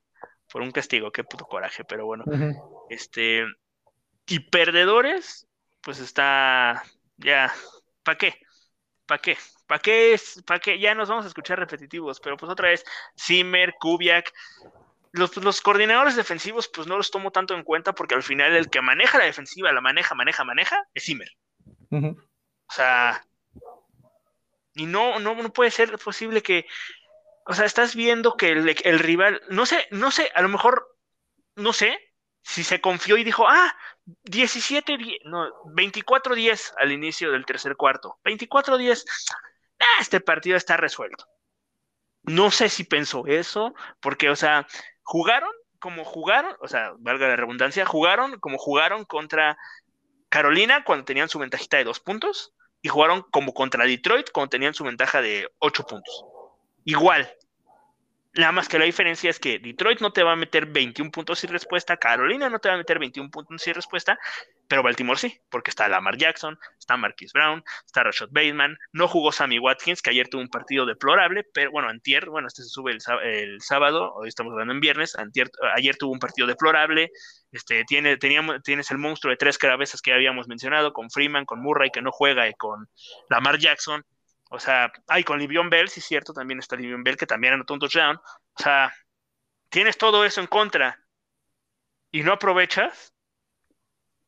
por 0.52 0.62
un 0.62 0.72
castigo, 0.72 1.12
qué 1.12 1.24
puto 1.24 1.46
coraje, 1.46 1.86
pero 1.86 2.06
bueno. 2.06 2.26
Este 2.90 3.46
y 4.28 4.40
perdedores, 4.40 5.48
pues 5.82 6.00
está 6.00 6.84
ya 7.18 7.54
¿para 8.04 8.18
qué? 8.18 8.36
¿Para 9.06 9.22
qué? 9.22 9.38
¿Para 9.66 9.80
qué 9.80 10.14
es? 10.14 10.44
¿Para 10.46 10.60
qué? 10.60 10.78
Ya 10.78 10.94
nos 10.94 11.08
vamos 11.08 11.26
a 11.26 11.30
escuchar 11.30 11.58
repetitivos, 11.58 12.20
pero 12.20 12.36
pues 12.36 12.52
otra 12.52 12.70
vez 12.70 12.84
Zimmer, 13.18 13.74
Kubiak, 13.80 14.32
los, 15.14 15.62
coordinadores 15.62 16.16
defensivos, 16.16 16.70
pues 16.70 16.88
no 16.88 16.98
los 16.98 17.12
tomo 17.12 17.32
tanto 17.32 17.54
en 17.54 17.64
cuenta 17.64 17.94
porque 17.94 18.16
al 18.16 18.24
final 18.24 18.56
el 18.56 18.70
que 18.70 18.82
maneja 18.82 19.18
la 19.18 19.26
defensiva, 19.26 19.72
la 19.72 19.82
maneja, 19.82 20.16
maneja, 20.16 20.44
maneja, 20.44 20.88
es 20.94 21.04
Zimmer. 21.04 21.30
O 21.92 22.74
sea, 22.74 23.26
y 24.74 24.86
no, 24.86 25.20
no, 25.20 25.36
no 25.36 25.52
puede 25.52 25.72
ser 25.72 25.98
posible 25.98 26.42
que, 26.42 26.66
o 27.46 27.54
sea, 27.54 27.66
estás 27.66 27.96
viendo 27.96 28.38
que 28.38 28.50
el, 28.50 29.00
rival, 29.00 29.42
no 29.50 29.66
sé, 29.66 29.88
no 29.92 30.12
sé, 30.12 30.32
a 30.34 30.42
lo 30.42 30.50
mejor, 30.50 30.98
no 31.56 31.74
sé, 31.74 31.98
si 32.42 32.64
se 32.64 32.80
confió 32.80 33.18
y 33.18 33.24
dijo, 33.24 33.46
ah, 33.48 33.76
17, 34.24 34.98
no, 35.26 35.52
24-10 35.66 36.74
al 36.78 36.92
inicio 36.92 37.32
del 37.32 37.46
tercer 37.46 37.76
cuarto, 37.76 38.20
24-10, 38.24 39.04
ah, 39.80 39.86
este 40.00 40.22
partido 40.22 40.56
está 40.56 40.78
resuelto. 40.78 41.26
No 42.24 42.52
sé 42.52 42.70
si 42.70 42.84
pensó 42.84 43.26
eso, 43.26 43.74
porque, 44.00 44.30
o 44.30 44.36
sea, 44.36 44.68
jugaron 45.04 45.52
como 45.80 46.06
jugaron, 46.06 46.56
o 46.62 46.68
sea, 46.68 46.94
valga 47.00 47.28
la 47.28 47.36
redundancia, 47.36 47.86
jugaron 47.86 48.40
como 48.40 48.58
jugaron 48.58 49.04
contra 49.04 49.58
Carolina 50.30 50.84
cuando 50.84 51.06
tenían 51.06 51.28
su 51.28 51.40
ventajita 51.40 51.78
de 51.78 51.86
dos 51.86 52.00
puntos 52.00 52.54
y 52.82 52.90
jugaron 52.90 53.24
como 53.32 53.54
contra 53.54 53.86
Detroit 53.86 54.30
cuando 54.32 54.50
tenían 54.50 54.74
su 54.74 54.84
ventaja 54.84 55.22
de 55.22 55.50
ocho 55.60 55.84
puntos. 55.86 56.24
Igual, 56.86 57.30
Nada 58.34 58.54
más 58.54 58.70
que 58.70 58.80
la 58.80 58.86
diferencia 58.86 59.30
es 59.30 59.40
que 59.40 59.60
Detroit 59.60 60.00
no 60.00 60.14
te 60.14 60.24
va 60.24 60.32
a 60.32 60.36
meter 60.38 60.66
21 60.66 61.12
puntos 61.12 61.40
sin 61.40 61.50
respuesta, 61.50 61.98
Carolina 61.98 62.50
no 62.50 62.60
te 62.60 62.70
va 62.70 62.76
a 62.76 62.78
meter 62.78 62.98
21 62.98 63.30
puntos 63.30 63.62
sin 63.62 63.74
respuesta, 63.74 64.18
pero 64.70 64.84
Baltimore 64.84 65.20
sí, 65.20 65.42
porque 65.50 65.70
está 65.70 65.90
Lamar 65.90 66.16
Jackson, 66.16 66.58
está 66.80 66.96
Marquis 66.96 67.34
Brown, 67.34 67.62
está 67.86 68.04
Rashad 68.04 68.30
Bateman, 68.32 68.78
no 68.94 69.10
jugó 69.10 69.34
Sammy 69.34 69.60
Watkins, 69.60 70.02
que 70.02 70.12
ayer 70.12 70.30
tuvo 70.30 70.42
un 70.42 70.48
partido 70.48 70.86
deplorable, 70.86 71.44
pero 71.54 71.72
bueno, 71.72 71.90
antier, 71.90 72.30
bueno, 72.30 72.48
este 72.48 72.64
se 72.64 72.70
sube 72.70 72.94
el, 72.94 73.62
sábado, 73.62 74.14
hoy 74.14 74.30
estamos 74.30 74.54
hablando 74.54 74.74
en 74.74 74.80
viernes, 74.80 75.18
ayer 75.76 75.98
tuvo 75.98 76.14
un 76.14 76.20
partido 76.20 76.48
deplorable, 76.48 77.12
este, 77.52 77.84
tiene, 77.84 78.16
teníamos, 78.16 78.64
tienes 78.64 78.92
el 78.92 78.98
monstruo 78.98 79.32
de 79.32 79.36
tres 79.36 79.58
cabezas 79.58 80.02
que 80.02 80.14
habíamos 80.14 80.48
mencionado, 80.48 80.94
con 80.94 81.12
Freeman, 81.12 81.44
con 81.44 81.62
Murray, 81.62 81.90
que 81.92 82.02
no 82.02 82.14
juega, 82.14 82.48
y 82.48 82.54
con 82.54 82.88
Lamar 83.30 83.58
Jackson, 83.60 84.06
o 84.54 84.60
sea, 84.60 84.92
hay 85.08 85.24
con 85.24 85.40
Livion 85.40 85.70
Bell, 85.70 85.88
sí 85.88 86.02
es 86.02 86.06
cierto, 86.06 86.34
también 86.34 86.60
está 86.60 86.76
Livion 86.76 87.04
Bell, 87.04 87.16
que 87.16 87.26
también 87.26 87.54
anotó 87.54 87.74
un 87.74 87.80
touchdown. 87.80 88.18
O 88.18 88.62
sea, 88.62 88.94
tienes 89.70 89.98
todo 89.98 90.26
eso 90.26 90.42
en 90.42 90.48
contra 90.48 91.00
y 92.12 92.22
no 92.24 92.34
aprovechas. 92.34 93.14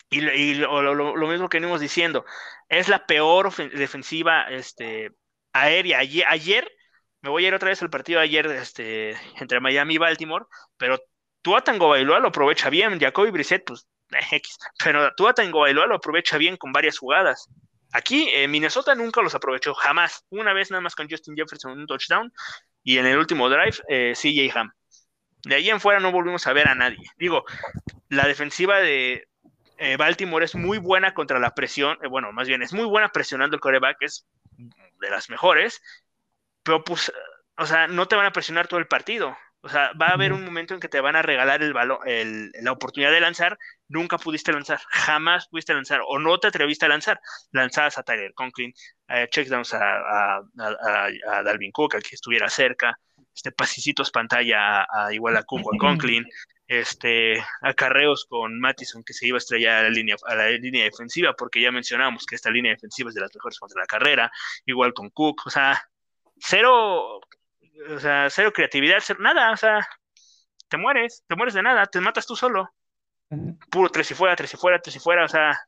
Y, 0.10 0.22
lo, 0.22 1.28
mismo 1.28 1.50
que 1.50 1.60
venimos 1.60 1.82
diciendo, 1.82 2.24
es 2.70 2.88
la 2.88 3.06
peor 3.06 3.54
defensiva 3.74 4.44
este, 4.50 5.12
aérea. 5.52 6.00
Ayer, 6.00 6.26
ayer, 6.30 6.72
me 7.22 7.30
voy 7.30 7.44
a 7.44 7.48
ir 7.50 7.54
otra 7.54 7.70
vez 7.70 7.82
al 7.82 7.90
partido 7.90 8.20
de 8.20 8.26
ayer 8.26 8.46
este, 8.48 9.18
entre 9.42 9.60
Miami 9.60 9.96
y 9.96 9.98
Baltimore, 9.98 10.46
pero 10.78 11.00
Tua 11.42 11.62
Tango 11.62 11.90
Bailoa 11.90 12.20
lo 12.20 12.30
aprovecha 12.30 12.70
bien, 12.70 12.98
Jacoby 12.98 13.32
Brissett, 13.32 13.66
pues 13.66 13.88
X, 14.32 14.58
pero 14.82 15.14
Tua 15.16 15.34
Tango 15.34 15.62
Bailoa 15.62 15.88
lo 15.88 15.96
aprovecha 15.96 16.38
bien 16.38 16.56
con 16.56 16.72
varias 16.72 16.98
jugadas. 16.98 17.50
Aquí 17.94 18.28
eh, 18.32 18.48
Minnesota 18.48 18.96
nunca 18.96 19.22
los 19.22 19.36
aprovechó, 19.36 19.74
jamás. 19.74 20.26
Una 20.30 20.54
vez 20.54 20.72
nada 20.72 20.82
más 20.82 20.96
con 20.96 21.10
Justin 21.10 21.36
Jefferson 21.36 21.78
un 21.78 21.88
touchdown 21.88 22.34
y 22.84 22.98
en 22.98 23.06
el 23.06 23.18
último 23.18 23.50
drive 23.50 23.78
eh, 23.88 24.14
CJ 24.16 24.58
Ham. 24.58 24.72
De 25.44 25.56
ahí 25.56 25.70
en 25.70 25.80
fuera 25.80 26.00
no 26.00 26.12
volvimos 26.12 26.48
a 26.48 26.54
ver 26.54 26.68
a 26.68 26.76
nadie. 26.76 27.06
Digo, 27.18 27.46
la 28.10 28.28
defensiva 28.28 28.80
de 28.80 29.28
eh, 29.78 29.98
Baltimore 29.98 30.46
es 30.46 30.56
muy 30.56 30.78
buena 30.78 31.14
contra 31.14 31.40
la 31.40 31.54
presión, 31.54 31.98
eh, 32.02 32.08
bueno, 32.08 32.32
más 32.32 32.48
bien 32.48 32.62
es 32.62 32.74
muy 32.74 32.86
buena 32.86 33.10
presionando 33.10 33.56
el 33.56 33.62
coreback, 33.62 33.98
es 34.02 34.26
de 34.58 35.10
las 35.10 35.30
mejores, 35.30 35.82
pero 36.64 36.84
pues, 36.84 37.12
o 37.58 37.66
sea, 37.66 37.88
no 37.88 38.08
te 38.08 38.16
van 38.16 38.26
a 38.26 38.32
presionar 38.32 38.68
todo 38.68 38.80
el 38.80 38.88
partido. 38.88 39.36
O 39.66 39.70
sea, 39.70 39.94
va 39.94 40.08
a 40.08 40.14
haber 40.14 40.34
un 40.34 40.44
momento 40.44 40.74
en 40.74 40.82
que 40.82 40.90
te 40.90 41.00
van 41.00 41.16
a 41.16 41.22
regalar 41.22 41.64
el 41.64 41.72
balón, 41.72 42.00
la 42.62 42.72
oportunidad 42.74 43.12
de 43.12 43.22
lanzar. 43.22 43.58
Nunca 43.88 44.18
pudiste 44.18 44.52
lanzar, 44.52 44.82
jamás 44.90 45.48
pudiste 45.48 45.74
lanzar, 45.74 46.02
o 46.06 46.20
no 46.20 46.38
te 46.38 46.48
atreviste 46.48 46.86
a 46.86 46.90
lanzar. 46.90 47.22
Lanzabas 47.52 47.98
a 47.98 48.04
Tyler 48.04 48.34
Conklin, 48.34 48.74
eh, 49.08 49.30
checkdowns 49.32 49.74
a, 49.74 50.40
a, 50.40 51.44
Dalvin 51.44 51.72
Cook, 51.72 51.96
al 51.96 52.04
que 52.04 52.16
estuviera 52.16 52.50
cerca, 52.50 53.00
este 53.34 53.54
pasicitos 53.54 54.12
pantalla 54.12 54.84
a, 54.84 55.14
igual 55.14 55.38
a 55.38 55.44
Cook 55.44 55.66
o 55.66 55.76
a 55.76 55.78
Conklin. 55.78 56.26
este, 56.68 57.42
acarreos 57.62 58.26
con 58.28 58.60
Mattison 58.60 59.02
que 59.04 59.14
se 59.14 59.28
iba 59.28 59.38
a 59.38 59.40
estrellar 59.40 59.80
a 59.80 59.84
la 59.84 59.90
línea, 59.90 60.18
a 60.26 60.36
la 60.36 60.50
línea 60.50 60.84
defensiva, 60.84 61.34
porque 61.38 61.62
ya 61.62 61.72
mencionamos 61.72 62.26
que 62.26 62.36
esta 62.36 62.52
línea 62.52 62.74
defensiva 62.74 63.10
es 63.10 63.16
de 63.16 63.22
las 63.22 63.34
mejores 63.34 63.60
contra 63.60 63.80
la 63.80 63.88
carrera, 63.88 64.30
igual 64.66 64.94
con 64.94 65.10
Cook, 65.10 65.44
o 65.46 65.50
sea, 65.50 65.82
cero, 66.38 67.22
o 67.96 68.00
sea, 68.00 68.30
cero 68.30 68.52
creatividad, 68.54 69.00
cero, 69.02 69.20
nada, 69.22 69.52
o 69.52 69.58
sea, 69.58 69.88
te 70.68 70.78
mueres, 70.78 71.24
te 71.28 71.36
mueres 71.36 71.54
de 71.54 71.64
nada, 71.64 71.86
te 71.86 72.02
matas 72.02 72.26
tú 72.26 72.36
solo. 72.36 72.70
Puro 73.72 73.90
tres 73.90 74.12
y 74.12 74.14
fuera, 74.14 74.36
tres 74.36 74.54
y 74.54 74.58
fuera, 74.58 74.80
tres 74.80 74.96
y 74.96 75.00
fuera, 75.00 75.26
o 75.26 75.28
sea. 75.28 75.60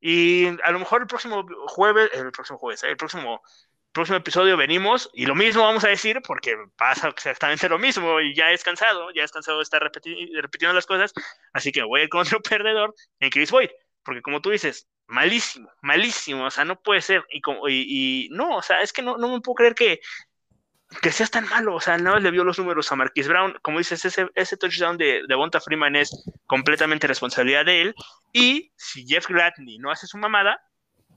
Y 0.00 0.48
a 0.64 0.72
lo 0.72 0.78
mejor 0.78 1.02
el 1.02 1.06
próximo 1.06 1.46
jueves, 1.68 2.10
el 2.12 2.32
próximo 2.32 2.58
jueves, 2.58 2.82
el 2.82 2.96
próximo 2.96 3.40
próximo 3.92 4.16
episodio 4.16 4.56
venimos 4.56 5.10
y 5.12 5.26
lo 5.26 5.34
mismo 5.34 5.62
vamos 5.62 5.84
a 5.84 5.88
decir 5.88 6.20
porque 6.26 6.56
pasa 6.76 7.08
exactamente 7.08 7.68
lo 7.68 7.78
mismo 7.78 8.20
y 8.20 8.34
ya 8.34 8.50
es 8.50 8.64
cansado, 8.64 9.10
ya 9.14 9.22
es 9.22 9.30
cansado 9.30 9.58
de 9.58 9.64
estar 9.64 9.82
repitiendo 9.82 10.72
las 10.72 10.86
cosas, 10.86 11.12
así 11.52 11.72
que 11.72 11.82
voy 11.82 12.00
a 12.00 12.04
ir 12.04 12.08
con 12.08 12.22
otro 12.22 12.40
perdedor 12.42 12.94
en 13.20 13.30
Chris 13.30 13.50
Boyd, 13.50 13.70
porque 14.02 14.22
como 14.22 14.40
tú 14.40 14.50
dices, 14.50 14.88
malísimo, 15.06 15.70
malísimo, 15.82 16.46
o 16.46 16.50
sea, 16.50 16.64
no 16.64 16.80
puede 16.80 17.02
ser, 17.02 17.24
y, 17.30 17.40
como, 17.42 17.68
y, 17.68 18.28
no, 18.32 18.56
o 18.56 18.62
sea, 18.62 18.80
es 18.80 18.92
que 18.92 19.02
no, 19.02 19.18
no 19.18 19.28
me 19.28 19.40
puedo 19.40 19.56
creer 19.56 19.74
que, 19.74 20.00
que 21.00 21.12
seas 21.12 21.30
tan 21.30 21.48
malo, 21.48 21.74
o 21.74 21.80
sea, 21.80 21.96
no 21.98 22.18
le 22.18 22.30
vio 22.30 22.44
los 22.44 22.58
números 22.58 22.90
a 22.92 22.96
Marquis 22.96 23.28
Brown, 23.28 23.56
como 23.62 23.78
dices, 23.78 24.04
ese, 24.04 24.28
ese 24.34 24.56
touchdown 24.56 24.98
de, 24.98 25.22
de 25.26 25.34
Bonta 25.34 25.60
Freeman 25.60 25.96
es 25.96 26.24
completamente 26.46 27.06
responsabilidad 27.06 27.64
de 27.64 27.82
él, 27.82 27.94
y 28.32 28.72
si 28.76 29.06
Jeff 29.06 29.28
Gladney 29.28 29.78
no 29.78 29.90
hace 29.90 30.06
su 30.06 30.18
mamada, 30.18 30.60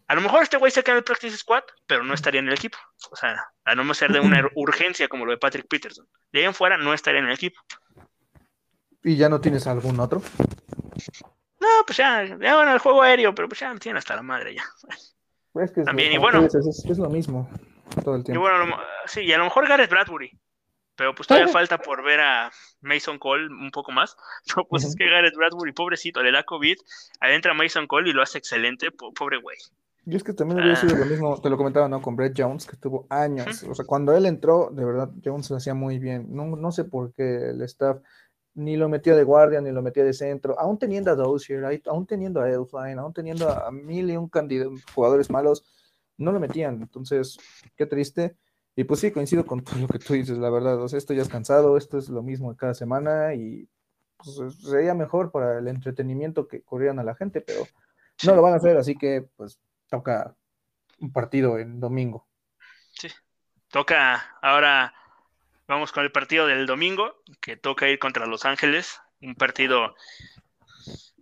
a 0.07 0.15
lo 0.15 0.21
mejor 0.21 0.43
este 0.43 0.57
güey 0.57 0.71
se 0.71 0.84
queda 0.84 0.93
en 0.93 0.97
el 0.99 1.03
practice 1.03 1.38
squad, 1.38 1.63
pero 1.88 2.03
no 2.03 2.13
estaría 2.13 2.39
en 2.39 2.47
el 2.47 2.53
equipo. 2.53 2.78
O 3.11 3.15
sea, 3.15 3.43
a 3.63 3.76
no 3.76 3.91
ser 3.93 4.11
de 4.11 4.19
una 4.19 4.47
urgencia 4.55 5.07
como 5.07 5.26
lo 5.26 5.32
de 5.32 5.38
Patrick 5.38 5.67
Peterson. 5.67 6.07
De 6.32 6.39
ahí 6.39 6.45
en 6.45 6.53
fuera 6.53 6.78
no 6.78 6.93
estaría 6.93 7.21
en 7.21 7.28
el 7.28 7.34
equipo. 7.34 7.59
¿Y 9.03 9.15
ya 9.15 9.30
no 9.30 9.41
tienes 9.41 9.65
algún 9.67 9.99
otro? 9.99 10.21
No, 11.59 11.67
pues 11.86 11.97
ya, 11.97 12.23
ya 12.23 12.55
bueno, 12.55 12.73
el 12.73 12.80
juego 12.80 13.01
aéreo, 13.01 13.34
pero 13.34 13.47
pues 13.47 13.59
ya 13.59 13.73
me 13.73 13.80
tienen 13.80 13.97
hasta 13.97 14.15
la 14.15 14.21
madre 14.21 14.55
ya. 14.55 14.63
Pues 15.51 15.71
que 15.71 15.84
También, 15.84 16.11
y 16.11 16.17
bueno. 16.17 16.45
Es, 16.45 16.97
lo 16.97 17.09
mismo 17.09 17.49
todo 18.03 18.15
el 18.15 18.23
tiempo. 18.23 18.33
Y 18.33 18.49
bueno, 18.49 18.77
sí, 19.05 19.21
y 19.21 19.33
a 19.33 19.38
lo 19.38 19.45
mejor 19.45 19.67
Gareth 19.67 19.89
Bradbury. 19.89 20.31
Pero 20.95 21.13
pues 21.13 21.27
todavía 21.27 21.47
falta 21.51 21.77
por 21.77 22.03
ver 22.03 22.19
a 22.21 22.51
Mason 22.81 23.19
Cole 23.19 23.47
un 23.47 23.71
poco 23.71 23.91
más. 23.91 24.15
No, 24.55 24.65
pues 24.65 24.83
es 24.83 24.95
que 24.95 25.09
Gareth 25.09 25.36
Bradbury, 25.36 25.73
pobrecito, 25.73 26.21
le 26.21 26.31
da 26.31 26.43
COVID, 26.43 26.77
adentra 27.19 27.53
Mason 27.53 27.88
Cole 27.88 28.09
y 28.09 28.13
lo 28.13 28.21
hace 28.21 28.38
excelente, 28.38 28.89
pobre 28.91 29.38
güey. 29.41 29.57
Y 30.07 30.15
es 30.15 30.23
que 30.23 30.33
también 30.33 30.59
hubiera 30.59 30.75
sido 30.75 30.95
lo 30.95 31.03
ah. 31.03 31.07
mismo, 31.07 31.41
te 31.41 31.49
lo 31.49 31.57
comentaba, 31.57 31.89
¿no? 31.89 31.99
Con 31.99 32.15
Brett 32.15 32.36
Jones, 32.38 32.67
que 32.67 32.77
tuvo 32.77 33.07
años. 33.09 33.63
O 33.63 33.73
sea, 33.73 33.86
cuando 33.86 34.15
él 34.15 34.27
entró, 34.27 34.69
de 34.71 34.86
verdad, 34.86 35.09
Jones 35.23 35.49
lo 35.49 35.57
hacía 35.57 35.73
muy 35.73 35.97
bien. 35.97 36.27
No, 36.29 36.45
no 36.55 36.71
sé 36.71 36.83
por 36.83 37.11
qué 37.11 37.49
el 37.49 37.61
staff 37.63 37.97
ni 38.53 38.77
lo 38.77 38.88
metía 38.88 39.15
de 39.15 39.23
guardia, 39.23 39.61
ni 39.61 39.71
lo 39.71 39.81
metía 39.81 40.03
de 40.03 40.13
centro. 40.13 40.59
Aún 40.59 40.77
teniendo 40.77 41.11
a 41.11 41.15
Dozier, 41.15 41.81
aún 41.88 42.05
teniendo 42.05 42.39
a 42.39 42.49
Elfline, 42.49 42.99
aún 42.99 43.13
teniendo 43.13 43.49
a 43.49 43.71
mil 43.71 44.09
y 44.09 44.15
un 44.15 44.29
jugadores 44.93 45.29
malos, 45.29 45.63
no 46.18 46.32
lo 46.32 46.39
metían. 46.39 46.82
Entonces, 46.82 47.38
qué 47.76 47.86
triste. 47.86 48.38
Y 48.76 48.84
pues 48.84 48.99
sí, 48.99 49.11
coincido 49.11 49.45
con 49.45 49.63
todo 49.63 49.80
lo 49.80 49.88
que 49.88 49.99
tú 49.99 50.13
dices, 50.13 50.38
la 50.38 50.49
verdad. 50.49 50.82
O 50.82 50.88
sea, 50.88 50.97
esto 50.97 51.13
ya 51.13 51.22
es 51.22 51.30
cansado, 51.30 51.78
esto 51.78 51.97
es 51.97 52.09
lo 52.09 52.24
mismo 52.24 52.55
cada 52.55 52.74
semana 52.74 53.34
y 53.34 53.70
pues, 54.18 54.55
sería 54.57 54.93
mejor 54.93 55.32
para 55.32 55.59
el 55.59 55.68
entretenimiento 55.68 56.47
que 56.47 56.61
corrieran 56.61 56.99
a 56.99 57.03
la 57.03 57.16
gente, 57.16 57.41
pero 57.41 57.66
no 58.24 58.36
lo 58.36 58.41
van 58.41 58.53
a 58.53 58.57
hacer, 58.57 58.78
así 58.78 58.95
que 58.95 59.28
pues 59.36 59.59
toca 59.89 60.36
un 60.99 61.11
partido 61.11 61.59
en 61.59 61.80
domingo. 61.80 62.28
Sí, 62.91 63.09
toca 63.70 64.38
ahora, 64.41 64.93
vamos 65.68 65.91
con 65.91 66.03
el 66.03 66.11
partido 66.11 66.47
del 66.47 66.66
domingo, 66.66 67.22
que 67.41 67.57
toca 67.57 67.89
ir 67.89 67.99
contra 67.99 68.26
Los 68.26 68.45
Ángeles, 68.45 68.99
un 69.22 69.36
partido, 69.36 69.95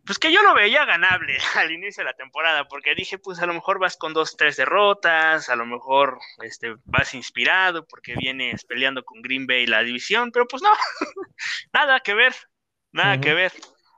pues 0.06 0.20
que 0.20 0.32
yo 0.32 0.42
lo 0.42 0.54
veía 0.54 0.86
ganable 0.86 1.38
al 1.56 1.72
inicio 1.72 2.02
de 2.02 2.12
la 2.12 2.16
temporada, 2.16 2.68
porque 2.68 2.96
dije, 2.96 3.18
pues 3.18 3.40
a 3.40 3.46
lo 3.46 3.54
mejor 3.54 3.80
vas 3.80 3.98
con 3.98 4.14
dos, 4.14 4.36
tres 4.36 4.58
derrotas, 4.58 5.50
a 5.50 5.56
lo 5.56 5.66
mejor 5.66 6.20
este, 6.42 6.76
vas 6.86 7.14
inspirado 7.14 7.86
porque 7.86 8.16
vienes 8.16 8.66
peleando 8.66 9.04
con 9.04 9.22
Green 9.22 9.48
Bay 9.48 9.66
la 9.66 9.84
división, 9.84 10.32
pero 10.32 10.48
pues 10.48 10.62
no, 10.62 10.72
nada 11.74 12.00
que 12.00 12.14
ver, 12.14 12.34
nada 12.92 13.20
que 13.20 13.34
ver 13.34 13.52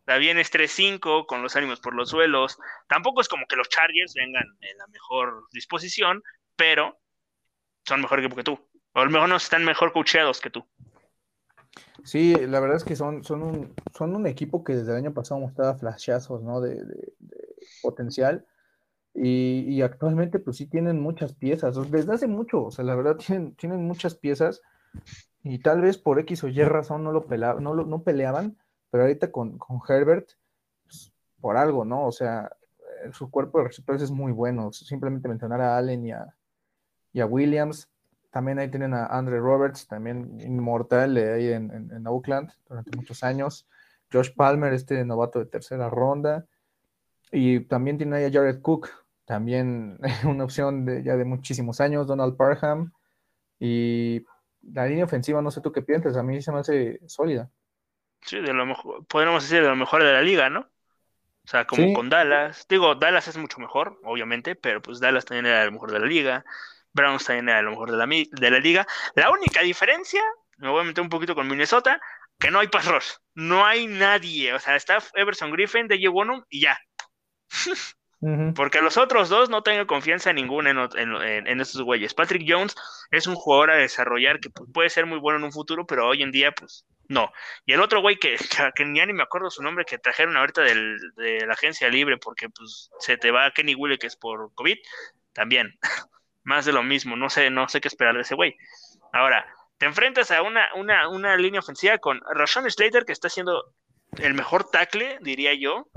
la 0.06 0.18
vienes 0.18 0.51
3-5 0.51 1.26
con 1.26 1.41
los 1.41 1.56
ánimos 1.56 1.80
por 1.80 1.95
los 1.95 2.10
suelos. 2.10 2.58
Tampoco 2.88 3.22
es 3.22 3.28
como 3.28 3.47
que 3.47 3.56
los 3.56 3.70
Chargers 3.70 4.14
vengan 4.14 4.45
en 4.62 4.78
la 4.78 4.88
mejor 4.88 5.47
disposición, 5.51 6.22
pero 6.56 6.99
son 7.86 8.01
mejor 8.01 8.20
equipo 8.20 8.36
que 8.36 8.43
tú. 8.43 8.70
O 8.93 8.99
a 9.01 9.06
lo 9.06 9.12
mejor 9.12 9.30
no 9.30 9.36
están 9.36 9.66
mejor 9.66 9.91
coacheados 9.91 10.39
que 10.39 10.49
tú. 10.49 10.68
Sí, 12.04 12.36
la 12.36 12.60
verdad 12.60 12.78
es 12.78 12.84
que 12.84 12.96
son, 12.96 13.24
son, 13.24 13.42
un, 13.42 13.74
son 13.94 14.16
un 14.16 14.28
equipo 14.28 14.64
que 14.64 14.76
desde 14.76 14.92
el 14.92 14.98
año 14.98 15.14
pasado 15.14 15.42
mostraba 15.42 15.76
flashazos 15.76 16.44
¿no? 16.44 16.62
de, 16.62 16.84
potencial. 17.82 18.46
Y, 19.14 19.82
actualmente 19.82 20.40
pues 20.40 20.58
sí 20.58 20.66
tienen 20.66 21.00
muchas 21.00 21.34
piezas, 21.34 21.78
desde 21.90 22.14
hace 22.14 22.28
mucho, 22.28 22.66
o 22.66 22.72
sea, 22.72 22.84
la 22.84 22.96
verdad 22.96 23.16
tienen, 23.16 23.56
tienen 23.56 23.86
muchas 23.86 24.14
piezas 24.16 24.62
y 25.42 25.60
tal 25.60 25.82
vez 25.82 25.98
por 25.98 26.20
X 26.20 26.44
o 26.44 26.48
Y 26.48 26.64
razón 26.64 27.04
no 27.04 27.12
lo, 27.12 27.26
no, 27.60 27.74
lo, 27.74 27.86
no 27.86 28.02
peleaban, 28.04 28.58
pero 28.90 29.04
ahorita 29.04 29.32
con, 29.32 29.60
Herbert, 29.88 30.32
pues, 30.84 31.14
por 31.40 31.56
algo, 31.56 31.86
¿no? 31.86 32.08
O 32.08 32.12
sea, 32.12 32.50
eh, 33.04 33.12
su 33.14 33.30
cuerpo 33.30 33.60
de 33.60 33.66
receptores 33.66 34.02
es 34.02 34.10
muy 34.10 34.32
bueno. 34.32 34.72
Simplemente 34.74 35.28
mencionar 35.28 35.62
a 35.62 35.78
Allen 35.78 36.06
y 36.06 36.12
a, 36.12 37.26
Williams. 37.26 37.90
También 38.36 38.60
ahí 38.60 38.70
tienen 38.70 38.94
a 38.94 39.06
Andre 39.06 39.40
Roberts, 39.40 39.88
también 39.88 40.42
inmortal 40.42 41.16
ahí 41.16 41.54
en, 41.54 42.06
Oakland 42.06 42.52
durante 42.68 42.94
muchos 42.94 43.24
años. 43.24 43.66
Josh 44.12 44.36
Palmer, 44.36 44.74
este 44.74 45.06
novato 45.06 45.40
de 45.40 45.46
tercera 45.46 45.90
ronda. 45.90 46.46
Y 47.32 47.62
también 47.62 47.98
tiene 47.98 48.18
ahí 48.18 48.26
a 48.26 48.30
Jared 48.30 48.62
Cook, 48.62 48.90
también 49.24 50.00
una 50.26 50.44
opción 50.44 50.84
de, 50.84 51.02
ya 51.02 51.16
de 51.16 51.24
muchísimos 51.24 51.80
años. 51.80 52.08
Donald 52.08 52.36
Parham. 52.36 52.92
Y 53.58 54.26
la 54.74 54.86
línea 54.86 55.06
ofensiva, 55.06 55.42
no 55.42 55.50
sé 55.50 55.62
tú 55.62 55.72
qué 55.72 55.82
piensas, 55.82 56.18
a 56.18 56.24
mí 56.24 56.42
se 56.42 56.52
me 56.52 56.60
hace 56.60 57.00
sólida. 57.08 57.50
Sí, 58.20 58.42
de 58.42 58.52
lo 58.52 58.66
mejor, 58.66 59.06
podríamos 59.06 59.44
decir 59.44 59.64
de 59.64 59.70
lo 59.70 59.78
mejor 59.78 60.04
de 60.04 60.12
la 60.12 60.22
liga, 60.22 60.50
¿no? 60.50 60.60
O 60.60 61.48
sea, 61.48 61.66
como 61.66 61.94
con 61.94 62.10
Dallas. 62.10 62.68
Digo, 62.68 62.96
Dallas 62.96 63.30
es 63.30 63.38
mucho 63.38 63.62
mejor, 63.62 63.98
obviamente, 64.04 64.56
pero 64.56 64.82
pues 64.82 65.00
Dallas 65.00 65.24
también 65.24 65.46
era 65.46 65.64
lo 65.64 65.72
mejor 65.72 65.94
de 65.94 66.00
la 66.02 66.06
liga. 66.06 66.44
Browns 66.96 67.26
también 67.26 67.50
era 67.50 67.62
lo 67.62 67.72
mejor 67.72 67.91
de 67.91 67.98
la, 67.98 68.08
de 68.08 68.52
la 68.52 68.60
liga. 68.60 68.88
La 69.16 69.30
única 69.30 69.62
diferencia, 69.62 70.22
me 70.58 70.70
voy 70.70 70.82
a 70.82 70.86
meter 70.86 71.04
un 71.04 71.10
poquito 71.10 71.36
con 71.36 71.48
Minnesota, 71.48 72.00
que 72.39 72.50
no 72.50 72.60
hay 72.60 72.68
pass 72.68 73.22
No 73.34 73.66
hay 73.66 73.86
nadie. 73.86 74.54
O 74.54 74.60
sea, 74.60 74.76
está 74.76 74.98
Everson 75.14 75.52
Griffin, 75.52 75.88
de 75.88 76.08
Bonham 76.08 76.43
y 76.50 76.62
ya. 76.62 76.80
Porque 78.56 78.82
los 78.82 78.98
otros 78.98 79.30
dos 79.30 79.50
no 79.50 79.62
tengo 79.62 79.86
confianza 79.86 80.32
en 80.32 80.38
ninguno 80.38 80.70
en, 80.96 81.48
en, 81.48 81.62
estos 81.62 81.82
güeyes. 81.84 82.16
Patrick 82.16 82.43
Jones 82.48 82.76
es 83.12 83.28
un 83.28 83.36
jugador 83.36 83.72
a 83.72 83.76
desarrollar 83.76 84.39
que 84.39 84.50
pues, 84.50 84.68
puede 84.74 84.89
ser 84.89 85.06
muy 85.06 85.20
bueno 85.20 85.38
en 85.38 85.43
un 85.43 85.52
futuro, 85.52 85.86
pero 85.86 86.08
hoy 86.08 86.24
en 86.24 86.32
día, 86.32 86.52
pues, 86.52 86.88
no. 87.08 87.32
Y 87.66 87.74
el 87.74 87.82
otro 87.82 88.02
güey 88.02 88.16
que, 88.16 88.36
que, 88.76 88.93
ya 88.96 89.06
ni 89.06 89.14
me 89.14 89.22
acuerdo 89.22 89.52
su 89.52 89.62
nombre, 89.62 89.86
que 89.86 90.00
trajeron 90.00 90.38
ahorita 90.38 90.62
del, 90.62 90.98
de 91.18 91.46
la 91.46 91.54
agencia 91.54 91.88
libre 91.89 92.18
porque 92.18 92.50
pues 92.50 92.89
se 93.00 93.18
te 93.18 93.30
va 93.30 93.46
a 93.46 93.52
Kenny 93.52 93.76
Willy 93.76 94.00
que 94.00 94.08
es 94.08 94.16
por 94.16 94.52
COVID, 94.56 94.78
también. 95.34 95.78
Más 96.46 96.64
de 96.66 96.72
lo 96.72 96.84
mismo, 96.84 97.18
no 97.18 97.30
sé, 97.30 97.50
no 97.50 97.68
sé 97.68 97.82
qué 97.82 97.89
esperar 97.89 98.16
de 98.16 98.22
ese 98.22 98.36
güey. 98.36 98.56
Ahora, 99.12 99.46
te 99.78 99.86
enfrentas 99.86 100.32
a 100.32 100.41
una, 100.41 100.68
una, 100.76 101.10
una 101.10 101.36
línea 101.36 101.60
ofensiva 101.60 101.98
con 101.98 102.22
Rashawn 102.34 102.72
Slater, 102.72 103.04
que 103.04 103.12
está 103.12 103.28
haciendo 103.28 103.74
el 104.18 104.34
mejor 104.34 104.70
tackle, 104.70 105.20
diría 105.22 105.54
yo, 105.54 105.88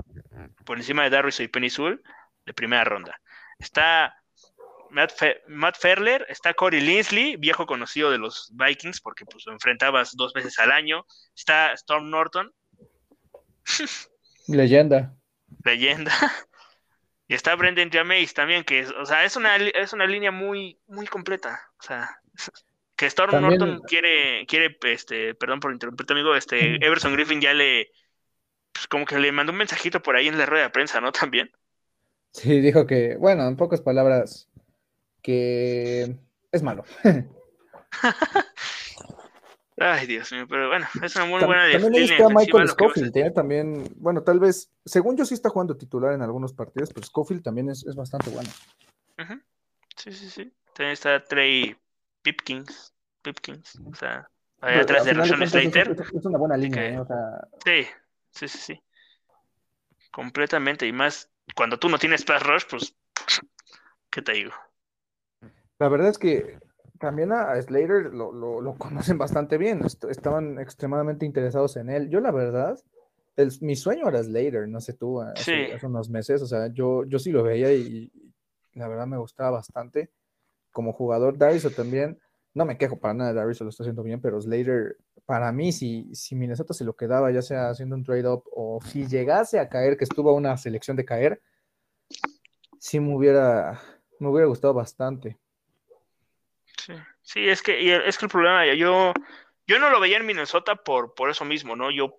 por 0.65 0.77
encima 0.77 1.03
de 1.03 1.09
Darris 1.09 1.39
y 1.39 1.47
Penny 1.47 1.69
Sewell, 1.69 2.01
de 2.45 2.53
primera 2.53 2.83
ronda. 2.83 3.19
Está 3.57 4.19
Matt, 4.89 5.77
Ferler, 5.77 6.25
está 6.29 6.53
Corey 6.53 6.81
Linsley, 6.81 7.35
viejo 7.37 7.65
conocido 7.65 8.11
de 8.11 8.17
los 8.17 8.51
Vikings, 8.53 9.01
porque 9.01 9.25
pues 9.25 9.45
lo 9.45 9.53
enfrentabas 9.53 10.15
dos 10.15 10.33
veces 10.33 10.57
al 10.59 10.71
año. 10.71 11.05
Está 11.35 11.73
Storm 11.73 12.09
Norton. 12.09 12.51
Leyenda. 14.47 15.15
Leyenda. 15.63 16.11
Y 17.29 17.35
está 17.35 17.55
Brendan 17.55 17.91
Jameis 17.91 18.33
también, 18.33 18.63
que 18.63 18.87
o 18.87 19.05
sea, 19.05 19.23
es 19.23 19.35
una, 19.35 19.55
es 19.55 19.93
una 19.93 20.07
línea 20.07 20.31
muy, 20.31 20.79
muy 20.87 21.05
completa. 21.05 21.61
O 21.79 21.83
sea, 21.83 22.09
que 22.95 23.05
Storm 23.05 23.39
Norton 23.39 23.81
quiere, 23.87 24.47
quiere, 24.47 24.75
este, 24.85 25.35
perdón 25.35 25.59
por 25.59 25.71
interrumpirte, 25.71 26.13
amigo, 26.13 26.35
este, 26.35 26.83
Everson 26.83 27.13
Griffin 27.13 27.39
ya 27.39 27.53
le, 27.53 27.91
pues 28.73 28.87
como 28.87 29.05
que 29.05 29.19
le 29.19 29.31
mandó 29.31 29.51
un 29.51 29.59
mensajito 29.59 30.01
por 30.01 30.15
ahí 30.15 30.27
en 30.27 30.39
la 30.39 30.47
rueda 30.47 30.63
de 30.63 30.69
prensa, 30.71 30.99
¿no? 31.01 31.11
También. 31.11 31.51
Sí, 32.33 32.61
dijo 32.61 32.87
que, 32.87 33.15
bueno, 33.17 33.47
en 33.47 33.57
pocas 33.57 33.81
palabras, 33.81 34.49
que 35.21 36.15
es 36.51 36.63
malo. 36.63 36.83
Ay, 39.81 40.07
Dios 40.07 40.31
mío, 40.33 40.45
pero 40.47 40.67
bueno, 40.67 40.85
es 41.01 41.15
una 41.15 41.25
muy 41.25 41.43
buena 41.43 41.71
También 41.71 42.03
está 42.03 42.27
Michael 42.27 42.67
Scofield, 42.67 43.15
¿eh? 43.15 43.31
también, 43.31 43.85
bueno, 43.95 44.21
tal 44.23 44.39
vez, 44.39 44.69
según 44.83 45.15
yo 45.15 45.23
sí 45.25 45.33
está 45.33 45.49
jugando 45.49 45.77
titular 45.77 46.13
en 46.13 46.21
algunos 46.21 46.53
partidos, 46.53 46.91
pero 46.93 47.05
Scofield 47.05 47.43
también 47.43 47.69
es, 47.69 47.85
bastante 47.95 48.29
bueno. 48.29 48.49
Sí, 49.95 50.11
sí, 50.11 50.29
sí. 50.29 50.53
También 50.73 50.93
está 50.93 51.23
Trey 51.23 51.77
Pipkins, 52.21 52.93
Pipkins, 53.21 53.79
o 53.85 53.95
sea. 53.95 54.29
Ahí 54.61 54.79
atrás 54.79 55.05
de 55.05 55.13
Rashawn 55.13 55.47
Slater. 55.47 55.95
Es, 56.13 56.25
una 56.25 56.37
buena 56.37 56.57
línea, 56.57 56.89
¿eh? 56.89 56.99
o 56.99 57.05
sea... 57.05 57.47
Sí, 57.63 57.87
sí, 58.31 58.47
sí, 58.49 58.57
sí. 58.57 58.83
Completamente. 60.11 60.85
Y 60.85 60.91
más 60.91 61.29
cuando 61.55 61.79
tú 61.79 61.87
no 61.87 61.97
tienes 61.97 62.25
pass 62.25 62.43
rush, 62.43 62.63
pues, 62.69 62.95
¿qué 64.09 64.21
te 64.21 64.33
digo? 64.33 64.51
La 65.79 65.87
verdad 65.87 66.09
es 66.09 66.17
que 66.17 66.59
también 66.99 67.31
a 67.31 67.59
Slater 67.61 68.13
lo, 68.13 68.31
lo, 68.31 68.73
conocen 68.77 69.17
bastante 69.17 69.57
bien. 69.57 69.81
estaban 70.09 70.59
extremadamente 70.59 71.25
interesados 71.25 71.77
en 71.77 71.89
él. 71.89 72.09
Yo, 72.09 72.19
la 72.19 72.31
verdad, 72.31 72.79
el, 73.35 73.51
mi 73.61 73.75
sueño 73.75 74.07
era 74.07 74.23
Slater, 74.23 74.67
no 74.67 74.81
sé 74.81 74.93
tú, 74.93 75.21
hace, 75.21 75.73
hace, 75.73 75.85
unos 75.85 76.09
meses. 76.09 76.41
O 76.41 76.47
sea, 76.47 76.67
yo, 76.67 77.05
yo 77.05 77.19
sí 77.19 77.31
lo 77.31 77.43
veía 77.43 77.73
y, 77.73 78.11
la 78.73 78.87
verdad 78.87 79.07
me 79.07 79.17
gustaba 79.17 79.51
bastante. 79.51 80.11
Como 80.71 80.93
jugador, 80.93 81.37
Darius 81.37 81.75
también 81.75 82.19
no 82.53 82.65
me 82.65 82.77
quejo 82.77 82.99
para 82.99 83.13
nada, 83.13 83.33
Darius 83.33 83.61
lo 83.61 83.69
está 83.69 83.83
haciendo 83.83 84.03
bien, 84.03 84.21
pero 84.21 84.39
Slater, 84.39 84.97
para 85.25 85.51
mí, 85.51 85.71
si, 85.71 86.13
si 86.13 86.35
Minnesota 86.35 86.73
se 86.73 86.83
lo 86.83 86.95
quedaba, 86.95 87.31
ya 87.31 87.41
sea 87.41 87.69
haciendo 87.69 87.95
un 87.95 88.03
trade-up 88.03 88.43
o 88.51 88.79
si 88.83 89.07
llegase 89.07 89.59
a 89.59 89.69
caer, 89.69 89.97
que 89.97 90.03
estuvo 90.03 90.29
a 90.29 90.33
una 90.33 90.57
selección 90.57 90.97
de 90.97 91.05
caer, 91.05 91.41
sí 92.79 92.99
me 92.99 93.15
hubiera, 93.15 93.79
me 94.19 94.29
hubiera 94.29 94.47
gustado 94.47 94.73
bastante. 94.73 95.37
Sí, 96.89 96.95
sí 97.21 97.49
es 97.49 97.61
que 97.61 98.07
es 98.07 98.17
que 98.17 98.25
el 98.25 98.31
problema, 98.31 98.65
yo, 98.73 99.13
yo 99.67 99.79
no 99.79 99.89
lo 99.89 99.99
veía 99.99 100.17
en 100.17 100.25
Minnesota 100.25 100.75
por, 100.75 101.13
por 101.13 101.29
eso 101.29 101.45
mismo, 101.45 101.75
¿no? 101.75 101.91
Yo, 101.91 102.15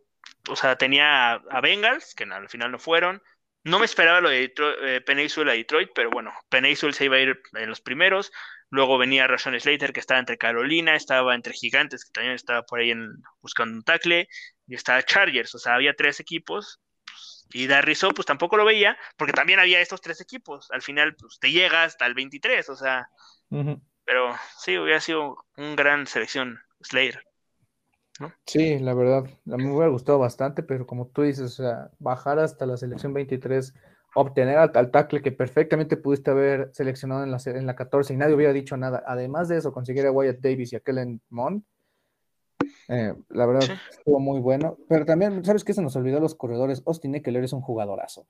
o 0.48 0.56
sea, 0.56 0.76
tenía 0.76 1.34
a 1.34 1.60
Bengals, 1.60 2.14
que 2.14 2.24
al 2.24 2.48
final 2.48 2.72
no 2.72 2.78
fueron, 2.78 3.22
no 3.62 3.78
me 3.78 3.84
esperaba 3.84 4.20
lo 4.20 4.30
de 4.30 4.40
Detroit, 4.40 4.76
eh, 4.82 5.50
a 5.50 5.52
Detroit, 5.52 5.90
pero 5.94 6.10
bueno, 6.10 6.32
Peninsul 6.48 6.94
se 6.94 7.04
iba 7.04 7.16
a 7.16 7.20
ir 7.20 7.40
en 7.52 7.68
los 7.68 7.80
primeros. 7.80 8.32
Luego 8.70 8.96
venía 8.98 9.26
Rashawn 9.26 9.60
Slater, 9.60 9.92
que 9.92 10.00
estaba 10.00 10.20
entre 10.20 10.38
Carolina, 10.38 10.94
estaba 10.94 11.34
entre 11.34 11.52
Gigantes, 11.52 12.04
que 12.04 12.12
también 12.12 12.34
estaba 12.34 12.62
por 12.62 12.80
ahí 12.80 12.90
en, 12.90 13.22
buscando 13.42 13.76
un 13.76 13.82
tackle, 13.82 14.28
y 14.66 14.74
estaba 14.74 15.02
Chargers, 15.02 15.54
o 15.54 15.58
sea, 15.58 15.74
había 15.74 15.94
tres 15.94 16.20
equipos. 16.20 16.80
Y 17.52 17.66
Darrizo, 17.66 18.10
pues 18.10 18.26
tampoco 18.26 18.56
lo 18.56 18.64
veía, 18.64 18.96
porque 19.16 19.32
también 19.32 19.58
había 19.58 19.80
estos 19.80 20.00
tres 20.00 20.20
equipos. 20.20 20.70
Al 20.70 20.82
final, 20.82 21.16
pues 21.16 21.38
te 21.40 21.50
llega 21.50 21.82
hasta 21.82 22.06
el 22.06 22.14
23, 22.14 22.68
o 22.68 22.76
sea. 22.76 23.10
Pero 24.10 24.34
sí, 24.58 24.76
hubiera 24.76 25.00
sido 25.00 25.36
un 25.56 25.76
gran 25.76 26.04
selección 26.04 26.58
Slater. 26.82 27.22
¿no? 28.18 28.32
Sí, 28.44 28.80
la 28.80 28.92
verdad, 28.92 29.18
a 29.46 29.56
mí 29.56 29.64
me 29.64 29.70
hubiera 29.70 29.86
gustado 29.86 30.18
bastante, 30.18 30.64
pero 30.64 30.84
como 30.84 31.06
tú 31.06 31.22
dices, 31.22 31.60
o 31.60 31.62
sea, 31.62 31.90
bajar 32.00 32.40
hasta 32.40 32.66
la 32.66 32.76
selección 32.76 33.14
23 33.14 33.72
obtener 34.16 34.58
al, 34.58 34.90
tackle 34.90 35.22
que 35.22 35.30
perfectamente 35.30 35.96
pudiste 35.96 36.32
haber 36.32 36.70
seleccionado 36.72 37.22
en 37.22 37.30
la, 37.30 37.38
en 37.46 37.66
la 37.66 37.76
14 37.76 38.12
y 38.12 38.16
nadie 38.16 38.34
hubiera 38.34 38.52
dicho 38.52 38.76
nada. 38.76 39.04
Además 39.06 39.46
de 39.46 39.58
eso, 39.58 39.72
conseguir 39.72 40.04
a 40.06 40.10
Wyatt 40.10 40.40
Davis 40.40 40.72
y 40.72 40.76
a 40.76 40.80
Kellen 40.80 41.20
Mond, 41.28 41.62
eh, 42.88 43.14
la 43.28 43.46
verdad 43.46 43.78
estuvo 43.90 44.18
muy 44.18 44.40
bueno. 44.40 44.76
Pero 44.88 45.06
también, 45.06 45.44
¿sabes 45.44 45.62
qué? 45.62 45.72
Se 45.72 45.82
nos 45.82 45.94
olvidó 45.94 46.18
los 46.18 46.34
corredores. 46.34 46.82
Austin 46.84 47.14
Eckler 47.14 47.44
es 47.44 47.52
un 47.52 47.60
jugadorazo. 47.60 48.26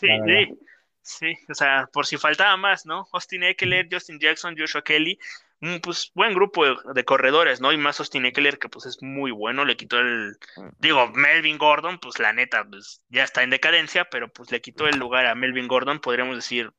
Sí, 0.00 0.08
sí, 0.24 0.58
sí. 1.06 1.34
O 1.48 1.54
sea, 1.54 1.88
por 1.92 2.06
si 2.06 2.16
faltaba 2.16 2.56
más, 2.56 2.86
¿no? 2.86 3.08
Austin 3.12 3.44
Eckler, 3.44 3.88
Justin 3.90 4.18
Jackson, 4.18 4.56
Joshua 4.58 4.82
Kelly 4.82 5.18
un 5.62 5.80
pues, 5.80 6.12
buen 6.14 6.34
grupo 6.34 6.64
de, 6.66 7.04
corredores, 7.04 7.60
¿no? 7.60 7.72
Y 7.72 7.78
más 7.78 7.98
Austin 7.98 8.26
Eckler, 8.26 8.58
que 8.58 8.68
pues 8.68 8.86
es 8.86 9.02
muy 9.02 9.30
bueno, 9.30 9.64
le 9.64 9.76
quitó 9.76 9.98
el, 9.98 10.36
digo, 10.78 11.08
Melvin 11.14 11.58
Gordon, 11.58 11.98
pues 11.98 12.18
la 12.18 12.32
neta, 12.32 12.66
pues 12.68 13.02
ya 13.08 13.24
está 13.24 13.42
en 13.42 13.50
decadencia, 13.50 14.06
pero 14.10 14.28
pues 14.28 14.50
le 14.52 14.60
quitó 14.60 14.86
el 14.86 14.98
lugar 14.98 15.26
a 15.26 15.34
Melvin 15.34 15.68
Gordon, 15.68 16.00
podríamos 16.00 16.36
decir, 16.36 16.72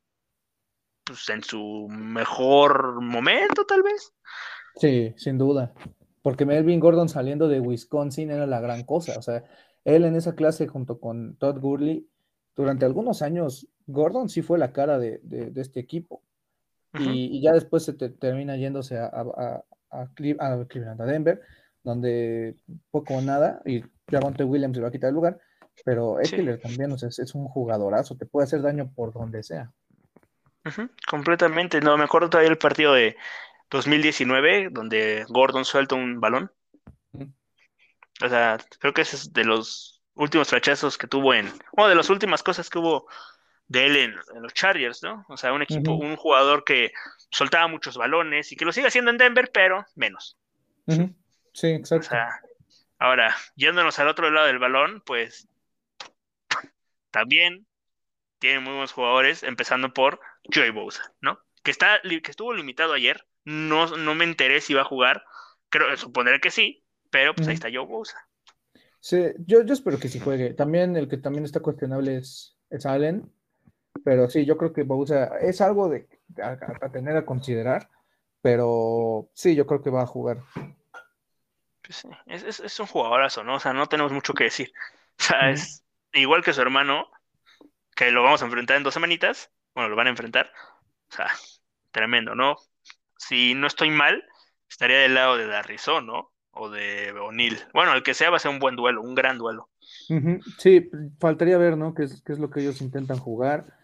pues 1.03 1.27
en 1.29 1.43
su 1.43 1.87
mejor 1.89 3.01
momento, 3.01 3.65
tal 3.65 3.81
vez. 3.81 4.13
Sí, 4.75 5.13
sin 5.17 5.37
duda, 5.37 5.73
porque 6.21 6.45
Melvin 6.45 6.79
Gordon 6.79 7.09
saliendo 7.09 7.47
de 7.47 7.59
Wisconsin 7.59 8.29
era 8.29 8.45
la 8.45 8.59
gran 8.59 8.83
cosa, 8.83 9.17
o 9.17 9.21
sea, 9.23 9.43
él 9.85 10.05
en 10.05 10.15
esa 10.15 10.35
clase 10.35 10.67
junto 10.67 10.99
con 10.99 11.35
Todd 11.37 11.59
Gurley, 11.59 12.07
durante 12.55 12.85
algunos 12.85 13.21
años, 13.21 13.67
Gordon 13.87 14.29
sí 14.29 14.41
fue 14.41 14.59
la 14.59 14.71
cara 14.71 14.99
de 14.99 15.51
este 15.55 15.79
equipo. 15.79 16.21
Y, 16.99 17.41
ya 17.41 17.53
después 17.53 17.83
se 17.83 17.93
termina 17.93 18.55
yéndose 18.55 18.97
a, 18.97 19.05
a, 19.05 19.63
a, 19.91 20.07
Cleveland, 20.13 21.01
a 21.01 21.05
Denver, 21.05 21.41
donde 21.83 22.55
poco 22.91 23.15
o 23.15 23.21
nada, 23.21 23.61
y 23.65 23.83
Javonte 24.09 24.43
Williams 24.43 24.75
se 24.75 24.81
va 24.81 24.89
a 24.89 24.91
quitar 24.91 25.09
el 25.09 25.15
lugar, 25.15 25.39
pero 25.85 26.19
Eckler 26.19 26.59
también 26.59 26.91
es, 26.91 27.35
un 27.35 27.47
jugadorazo, 27.47 28.15
te 28.15 28.25
puede 28.25 28.45
hacer 28.45 28.61
daño 28.61 28.91
por 28.95 29.13
donde 29.13 29.43
sea. 29.43 29.71
completamente, 31.07 31.81
no, 31.81 31.97
me 31.97 32.05
acuerdo 32.05 32.29
todavía 32.29 32.51
el 32.51 32.57
partido 32.57 32.93
de 32.93 33.15
2019, 33.69 34.69
donde 34.71 35.25
Gordon 35.29 35.65
suelta 35.65 35.95
un 35.95 36.19
balón. 36.19 36.51
O 38.23 38.29
sea, 38.29 38.57
creo 38.79 38.93
que 38.93 39.03
ese 39.03 39.15
es 39.15 39.33
de 39.33 39.43
los 39.43 40.01
últimos 40.15 40.47
flachazos 40.47 40.97
que 40.97 41.05
tuvo 41.05 41.35
en, 41.35 41.47
o 41.77 41.87
de 41.87 41.93
las 41.93 42.09
últimas 42.09 42.41
cosas 42.41 42.69
que 42.69 42.79
hubo 42.79 43.05
de 43.67 43.85
él 43.85 43.97
en, 43.97 44.41
los 44.41 44.53
Chargers, 44.53 45.03
¿no? 45.03 45.25
O 45.27 45.37
sea, 45.37 45.53
un 45.53 45.61
equipo, 45.61 45.93
un 45.93 46.15
jugador 46.15 46.63
que 46.63 46.91
soltaba 47.29 47.67
muchos 47.67 47.97
balones 47.97 48.51
y 48.51 48.55
que 48.55 48.65
lo 48.65 48.71
sigue 48.71 48.87
haciendo 48.87 49.11
en 49.11 49.17
Denver, 49.17 49.49
pero 49.53 49.85
menos. 49.95 50.37
Sí, 51.53 51.67
exacto. 51.67 52.07
O 52.07 52.09
sea, 52.09 52.41
ahora, 52.97 53.35
yéndonos 53.55 53.99
al 53.99 54.07
otro 54.07 54.31
lado 54.31 54.47
del 54.47 54.59
balón, 54.59 55.01
pues 55.05 55.47
también 57.11 57.65
tiene 58.39 58.59
muy 58.59 58.73
buenos 58.73 58.93
jugadores, 58.93 59.43
empezando 59.43 59.93
por 59.93 60.19
Joey 60.53 60.69
Bosa, 60.69 61.13
¿no? 61.21 61.39
Que, 61.63 61.71
está, 61.71 61.99
que 62.01 62.31
estuvo 62.31 62.53
limitado 62.53 62.93
ayer, 62.93 63.25
no, 63.43 63.87
no 63.97 64.15
me 64.15 64.23
enteré 64.23 64.61
si 64.61 64.73
iba 64.73 64.81
a 64.81 64.85
jugar, 64.85 65.23
creo, 65.69 65.95
supondré 65.97 66.39
que 66.39 66.51
sí, 66.51 66.83
pero 67.09 67.33
pues 67.33 67.47
ahí 67.47 67.55
está 67.55 67.69
Joe 67.71 67.85
Bosa. 67.85 68.17
Sí, 68.99 69.17
yo, 69.39 69.63
yo 69.63 69.73
espero 69.73 69.99
que 69.99 70.09
sí 70.09 70.19
juegue. 70.19 70.53
También 70.53 70.95
el 70.95 71.07
que 71.07 71.17
también 71.17 71.45
está 71.45 71.59
cuestionable 71.59 72.17
es, 72.17 72.57
es 72.69 72.85
Allen, 72.85 73.31
pero 74.03 74.29
sí, 74.29 74.45
yo 74.45 74.57
creo 74.57 74.73
que 74.73 74.83
Bousa 74.83 75.37
es 75.39 75.61
algo 75.61 75.89
de, 75.89 76.07
a, 76.41 76.89
tener 76.89 77.15
a 77.17 77.25
considerar, 77.25 77.89
pero 78.41 79.29
sí, 79.33 79.55
yo 79.55 79.65
creo 79.65 79.81
que 79.81 79.89
va 79.89 80.03
a 80.03 80.07
jugar. 80.07 80.43
Pues 81.81 82.05
es, 82.25 82.59
es, 82.59 82.79
un 82.79 82.87
jugadorazo, 82.87 83.43
¿no? 83.43 83.55
O 83.55 83.59
sea, 83.59 83.73
no 83.73 83.87
tenemos 83.87 84.11
mucho 84.11 84.33
que 84.33 84.45
decir. 84.45 84.71
O 85.19 85.23
sea, 85.23 85.49
es 85.49 85.83
igual 86.13 86.43
que 86.43 86.53
su 86.53 86.61
hermano, 86.61 87.07
que 87.95 88.11
lo 88.11 88.23
vamos 88.23 88.41
a 88.41 88.45
enfrentar 88.45 88.77
en 88.77 88.83
dos 88.83 88.93
semanitas, 88.93 89.51
bueno, 89.73 89.89
lo 89.89 89.95
van 89.95 90.07
a 90.07 90.11
enfrentar. 90.11 90.51
O 91.09 91.15
sea, 91.15 91.27
tremendo, 91.91 92.35
¿no? 92.35 92.57
Si 93.17 93.55
no 93.55 93.67
estoy 93.67 93.89
mal, 93.89 94.23
estaría 94.69 94.99
del 94.99 95.15
lado 95.15 95.37
de 95.37 95.47
Darrizón, 95.47 96.05
¿no? 96.05 96.31
O 96.51 96.69
de 96.69 97.11
O'Neill. 97.11 97.59
Bueno, 97.73 97.93
el 97.93 98.03
que 98.03 98.13
sea 98.13 98.29
va 98.29 98.37
a 98.37 98.39
ser 98.39 98.51
un 98.51 98.59
buen 98.59 98.75
duelo, 98.75 99.01
un 99.01 99.15
gran 99.15 99.37
duelo. 99.37 99.69
Sí, 100.57 100.89
faltaría 101.19 101.57
ver, 101.57 101.77
¿no? 101.77 101.93
Qué 101.93 102.03
es, 102.03 102.21
qué 102.23 102.33
es 102.33 102.39
lo 102.39 102.49
que 102.49 102.61
ellos 102.61 102.81
intentan 102.81 103.19
jugar. 103.19 103.76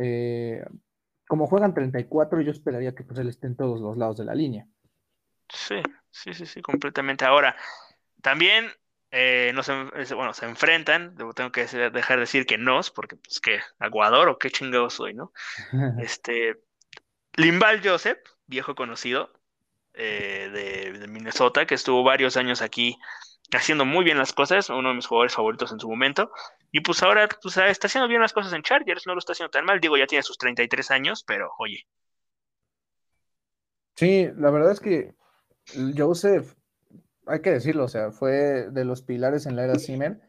Eh, 0.00 0.64
como 1.26 1.46
juegan 1.46 1.74
34, 1.74 2.40
yo 2.40 2.50
esperaría 2.50 2.94
que 2.94 3.04
pues, 3.04 3.18
él 3.18 3.28
esté 3.28 3.46
en 3.48 3.56
todos 3.56 3.80
los 3.80 3.96
lados 3.96 4.16
de 4.16 4.24
la 4.24 4.34
línea. 4.34 4.66
Sí, 5.48 5.82
sí, 6.10 6.34
sí, 6.34 6.46
sí, 6.46 6.62
completamente. 6.62 7.24
Ahora, 7.24 7.56
también 8.22 8.70
eh, 9.10 9.54
bueno, 10.14 10.34
se 10.34 10.46
enfrentan, 10.46 11.16
tengo 11.34 11.50
que 11.50 11.64
dejar 11.64 12.16
de 12.16 12.20
decir 12.20 12.44
que 12.46 12.58
no, 12.58 12.80
porque 12.94 13.16
pues 13.16 13.40
que 13.40 13.60
aguador 13.78 14.28
o 14.28 14.38
qué 14.38 14.50
chingado 14.50 14.90
soy, 14.90 15.14
¿no? 15.14 15.32
este, 16.00 16.60
Limbal 17.34 17.80
Joseph, 17.82 18.18
viejo 18.46 18.74
conocido 18.74 19.32
eh, 19.94 20.50
de, 20.52 20.98
de, 20.98 21.08
Minnesota, 21.08 21.66
que 21.66 21.74
estuvo 21.74 22.02
varios 22.02 22.36
años 22.36 22.60
aquí 22.60 22.98
haciendo 23.52 23.84
muy 23.84 24.04
bien 24.04 24.18
las 24.18 24.32
cosas, 24.32 24.68
uno 24.70 24.90
de 24.90 24.94
mis 24.94 25.06
jugadores 25.06 25.34
favoritos 25.34 25.72
en 25.72 25.80
su 25.80 25.88
momento, 25.88 26.30
y 26.70 26.80
pues 26.80 27.02
ahora 27.02 27.28
pues, 27.42 27.56
ah, 27.58 27.68
está 27.68 27.86
haciendo 27.86 28.08
bien 28.08 28.20
las 28.20 28.32
cosas 28.32 28.52
en 28.52 28.62
Chargers, 28.62 29.06
no 29.06 29.14
lo 29.14 29.18
está 29.18 29.32
haciendo 29.32 29.50
tan 29.50 29.64
mal. 29.64 29.80
Digo, 29.80 29.96
ya 29.96 30.06
tiene 30.06 30.22
sus 30.22 30.38
33 30.38 30.90
años, 30.90 31.24
pero 31.26 31.50
oye. 31.58 31.86
Sí, 33.96 34.28
la 34.36 34.50
verdad 34.50 34.72
es 34.72 34.80
que 34.80 35.14
Joseph, 35.96 36.54
hay 37.26 37.40
que 37.40 37.50
decirlo, 37.50 37.84
o 37.84 37.88
sea, 37.88 38.10
fue 38.10 38.70
de 38.70 38.84
los 38.84 39.02
pilares 39.02 39.46
en 39.46 39.56
la 39.56 39.64
era 39.64 39.78
Zimmer 39.78 40.20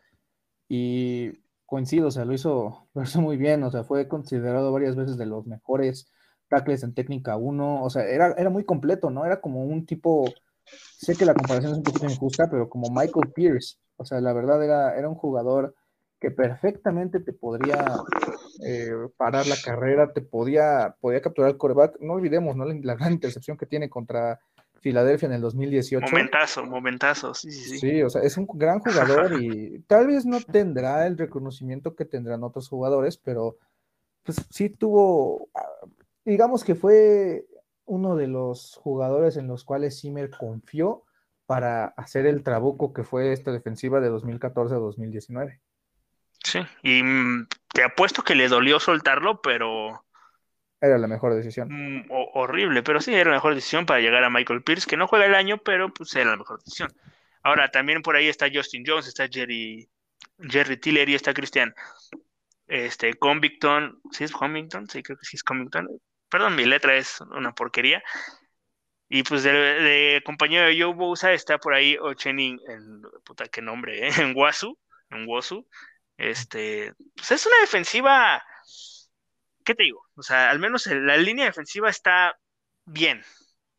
y 0.68 1.32
coincido, 1.66 2.08
o 2.08 2.12
sea, 2.12 2.26
lo 2.26 2.34
hizo, 2.34 2.90
lo 2.94 3.04
hizo 3.04 3.22
muy 3.22 3.38
bien, 3.38 3.64
o 3.64 3.72
sea, 3.72 3.84
fue 3.84 4.08
considerado 4.08 4.72
varias 4.72 4.96
veces 4.96 5.18
de 5.18 5.26
los 5.26 5.46
mejores 5.46 6.12
tackles 6.48 6.84
en 6.84 6.96
técnica 6.96 7.38
1, 7.38 7.84
o 7.84 7.90
sea, 7.90 8.04
era, 8.04 8.34
era 8.38 8.50
muy 8.50 8.66
completo, 8.66 9.12
¿no? 9.12 9.26
Era 9.26 9.40
como 9.40 9.64
un 9.64 9.86
tipo, 9.86 10.26
sé 10.98 11.16
que 11.16 11.26
la 11.26 11.34
comparación 11.34 11.72
es 11.72 11.78
un 11.78 11.84
poquito 11.84 12.06
injusta, 12.06 12.50
pero 12.50 12.70
como 12.70 12.90
Michael 12.90 13.32
Pierce, 13.34 13.78
o 13.98 14.06
sea, 14.06 14.20
la 14.22 14.34
verdad 14.34 14.64
era, 14.64 14.98
era 14.98 15.10
un 15.10 15.16
jugador 15.16 15.76
que 16.20 16.32
perfectamente 16.32 17.20
te 17.22 17.32
podría 17.32 17.86
eh, 18.66 18.92
parar 19.16 19.48
la 19.48 19.56
carrera, 19.64 20.12
te 20.12 20.22
podía, 20.22 20.96
podía 21.00 21.22
capturar 21.22 21.52
el 21.52 21.58
coreback. 21.58 22.00
No 22.02 22.14
olvidemos 22.14 22.56
¿no? 22.56 22.66
La, 22.66 22.96
gran 22.96 23.14
intercepción 23.14 23.58
que 23.58 23.66
tiene 23.66 23.90
contra 23.90 24.40
Filadelfia 24.82 25.28
en 25.28 25.34
el 25.34 25.42
2018. 25.42 26.06
Momentazo, 26.12 26.66
momentazo, 26.66 27.34
sí, 27.34 27.52
sí, 27.52 27.70
sí. 27.70 27.78
Sí, 27.80 28.02
o 28.04 28.10
sea, 28.10 28.22
es 28.22 28.38
un 28.38 28.48
gran 28.54 28.80
jugador 28.80 29.42
y 29.42 29.80
tal 29.88 30.08
vez 30.08 30.26
no 30.26 30.42
tendrá 30.42 31.08
el 31.08 31.18
reconocimiento 31.18 31.96
que 31.96 32.06
tendrán 32.06 32.44
otros 32.44 32.68
jugadores, 32.68 33.18
pero 33.18 33.58
pues 34.24 34.46
sí 34.50 34.70
tuvo, 34.70 35.50
ah, 35.56 35.88
digamos 36.26 36.64
que 36.64 36.76
fue 36.76 37.46
uno 37.90 38.16
de 38.16 38.28
los 38.28 38.76
jugadores 38.82 39.36
en 39.36 39.48
los 39.48 39.64
cuales 39.66 40.00
Zimmer 40.00 40.30
confió 40.30 41.04
para 41.46 41.86
hacer 41.86 42.26
el 42.26 42.44
trabuco 42.44 42.94
que 42.94 43.04
fue 43.04 43.34
esta 43.34 43.52
defensiva 43.52 44.00
de 44.00 44.10
2014 44.10 44.76
a 44.76 44.78
2019. 44.78 45.60
Sí, 46.44 46.60
y 46.84 47.04
mm, 47.04 47.48
te 47.74 47.84
apuesto 47.84 48.22
que 48.22 48.36
le 48.36 48.48
dolió 48.48 48.80
soltarlo, 48.80 49.42
pero... 49.42 50.06
Era 50.80 50.98
la 50.98 51.08
mejor 51.08 51.34
decisión. 51.34 51.68
Mm, 51.70 52.06
horrible, 52.10 52.84
pero 52.84 53.02
sí, 53.02 53.14
era 53.14 53.32
la 53.32 53.38
mejor 53.38 53.56
decisión 53.56 53.86
para 53.86 54.00
llegar 54.00 54.24
a 54.24 54.30
Michael 54.30 54.64
Pierce, 54.64 54.88
que 54.88 54.96
no 54.96 55.08
juega 55.08 55.26
el 55.26 55.36
año, 55.36 55.58
pero 55.58 55.94
pues 55.94 56.16
era 56.16 56.32
la 56.32 56.38
mejor 56.38 56.60
decisión. 56.60 56.94
Ahora, 57.44 57.70
también 57.72 58.02
por 58.02 58.16
ahí 58.16 58.28
está 58.28 58.48
Justin 58.54 58.84
Jones, 58.86 59.08
está 59.08 59.28
Jerry, 59.28 59.90
Jerry 60.40 60.78
Tillery, 60.78 61.16
está 61.16 61.34
Christian 61.34 61.74
este, 62.70 63.16
Convicton, 63.16 64.00
¿sí 64.12 64.24
es 64.24 64.32
Convicton? 64.32 64.88
Sí, 64.88 65.02
creo 65.02 65.18
que 65.18 65.26
sí 65.26 65.36
es 65.36 65.44
Convicton. 65.44 65.90
Perdón, 66.30 66.56
mi 66.56 66.66
letra 66.66 66.96
es 66.96 67.22
una 67.22 67.54
porquería. 67.54 68.04
Y 69.08 69.24
pues 69.24 69.44
de, 69.44 70.22
compañero 70.24 70.68
de 70.68 70.80
Joe 70.80 70.94
Bosa 70.94 71.34
está 71.34 71.58
por 71.58 71.74
ahí 71.74 71.98
Ochenin, 71.98 72.60
en, 72.68 73.02
puta, 73.24 73.46
qué 73.48 73.62
nombre, 73.62 74.08
¿eh? 74.08 74.12
en 74.22 74.34
Wasu, 74.36 74.78
en 75.10 75.28
Wasu. 75.28 75.68
Este, 76.18 76.94
pues 77.16 77.32
es 77.32 77.46
una 77.46 77.60
defensiva, 77.62 78.44
¿qué 79.64 79.74
te 79.74 79.84
digo? 79.84 80.02
O 80.16 80.22
sea, 80.22 80.50
al 80.50 80.60
menos 80.60 80.86
la 80.86 81.18
línea 81.18 81.46
defensiva 81.46 81.90
está 81.90 82.38
bien, 82.86 83.24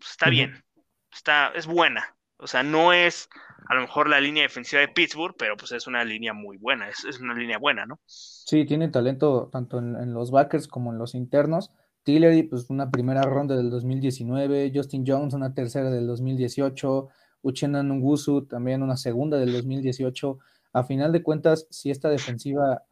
está 0.01 0.31
bien, 0.31 0.65
está, 1.13 1.49
es 1.55 1.67
buena. 1.67 2.17
O 2.39 2.47
sea, 2.47 2.63
no 2.63 2.95
es 2.95 3.29
a 3.71 3.75
lo 3.75 3.83
mejor 3.83 4.09
la 4.09 4.21
línea 4.21 4.43
defensiva 4.43 4.81
de 4.81 4.89
Pittsburgh, 4.89 5.37
pero 5.39 5.57
pues 5.57 5.71
es 5.73 5.87
una 5.87 6.03
línea 6.03 6.33
muy 6.33 6.57
buena, 6.57 6.89
es, 6.89 7.21
una 7.21 7.35
línea 7.35 7.59
buena, 7.59 7.87
¿no? 7.87 8.01
Sí, 8.05 8.65
tiene 8.65 8.89
talento 8.89 9.49
tanto 9.53 9.79
en, 9.79 10.13
los 10.13 10.31
backers 10.33 10.67
como 10.67 10.91
en 10.91 10.99
los 10.99 11.15
internos. 11.15 11.71
Tillery, 12.11 12.43
pues 12.43 12.69
una 12.71 12.91
primera 12.91 13.23
ronda 13.23 13.57
del 13.57 13.71
2019, 13.71 14.73
Justin 14.75 15.05
Jones 15.07 15.33
una 15.33 15.55
tercera 15.55 15.91
del 15.91 16.09
2018, 16.09 17.09
Uchenna 17.43 17.83
Nungusu 17.83 18.47
también 18.47 18.83
una 18.83 18.97
segunda 18.97 19.39
del 19.39 19.53
2018. 19.53 20.39
A 20.73 20.83
final 20.83 21.13
de 21.13 21.23
cuentas, 21.23 21.69
si 21.71 21.91
esta 21.91 22.09
defensiva 22.09 22.83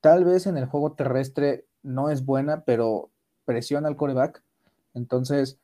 tal 0.00 0.24
vez 0.24 0.46
en 0.46 0.58
el 0.58 0.66
juego 0.66 0.92
terrestre 0.92 1.66
no 1.82 2.10
es 2.10 2.24
buena, 2.24 2.64
pero 2.64 3.10
presiona 3.46 3.88
al 3.88 3.96
coreback. 3.96 4.42
Entonces, 4.92 5.58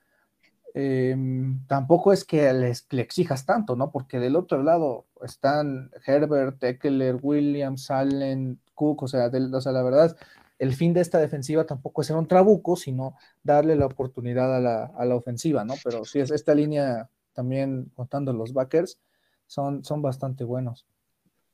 Em, 0.74 1.66
tampoco 1.66 2.12
es 2.12 2.24
que 2.24 2.50
les, 2.52 2.86
le 2.90 3.02
exijas 3.02 3.44
tanto, 3.44 3.76
¿no? 3.76 3.90
Porque 3.90 4.18
del 4.18 4.36
otro 4.36 4.62
lado 4.62 5.06
están 5.22 5.90
Herbert, 6.06 6.62
Eckler, 6.64 7.18
Williams, 7.20 7.90
Allen, 7.90 8.58
Cook, 8.74 9.02
o 9.02 9.08
sea, 9.08 9.26
o 9.26 9.60
sea, 9.60 9.72
la 9.72 9.82
verdad, 9.82 10.16
el 10.62 10.74
fin 10.74 10.94
de 10.94 11.00
esta 11.00 11.18
defensiva 11.18 11.66
tampoco 11.66 12.00
es 12.02 12.06
ser 12.06 12.14
un 12.14 12.28
trabuco, 12.28 12.76
sino 12.76 13.16
darle 13.42 13.74
la 13.74 13.86
oportunidad 13.86 14.56
a 14.56 14.60
la, 14.60 14.92
a 14.96 15.04
la 15.04 15.16
ofensiva, 15.16 15.64
¿no? 15.64 15.74
Pero 15.82 16.04
sí, 16.04 16.20
es 16.20 16.30
esta 16.30 16.54
línea 16.54 17.10
también 17.32 17.90
contando 17.96 18.32
los 18.32 18.52
backers, 18.52 19.00
son, 19.48 19.82
son 19.82 20.02
bastante 20.02 20.44
buenos. 20.44 20.86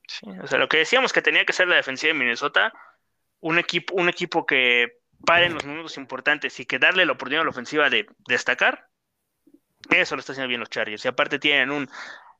Sí, 0.07 0.27
o 0.43 0.47
sea, 0.47 0.59
lo 0.59 0.69
que 0.69 0.77
decíamos 0.77 1.15
que 1.15 1.23
tenía 1.23 1.47
que 1.47 1.55
ser 1.55 1.69
la 1.69 1.77
defensiva 1.77 2.13
de 2.13 2.19
Minnesota, 2.19 2.71
un 3.41 3.59
equipo, 3.59 3.95
un 3.95 4.11
equipo 4.11 4.45
que 4.45 4.99
pare 5.25 5.47
en 5.47 5.55
los 5.55 5.65
minutos 5.65 5.97
importantes 5.97 6.61
y 6.61 6.67
que 6.67 6.79
darle 6.79 7.07
la 7.07 7.13
oportunidad 7.13 7.41
a 7.41 7.45
la 7.45 7.51
ofensiva 7.51 7.89
de 7.89 8.07
destacar, 8.27 8.89
eso 9.89 10.17
lo 10.17 10.21
está 10.21 10.33
haciendo 10.33 10.49
bien 10.49 10.61
los 10.61 10.69
Chargers. 10.69 11.07
Y 11.07 11.09
aparte 11.09 11.39
tienen 11.39 11.71
un 11.71 11.89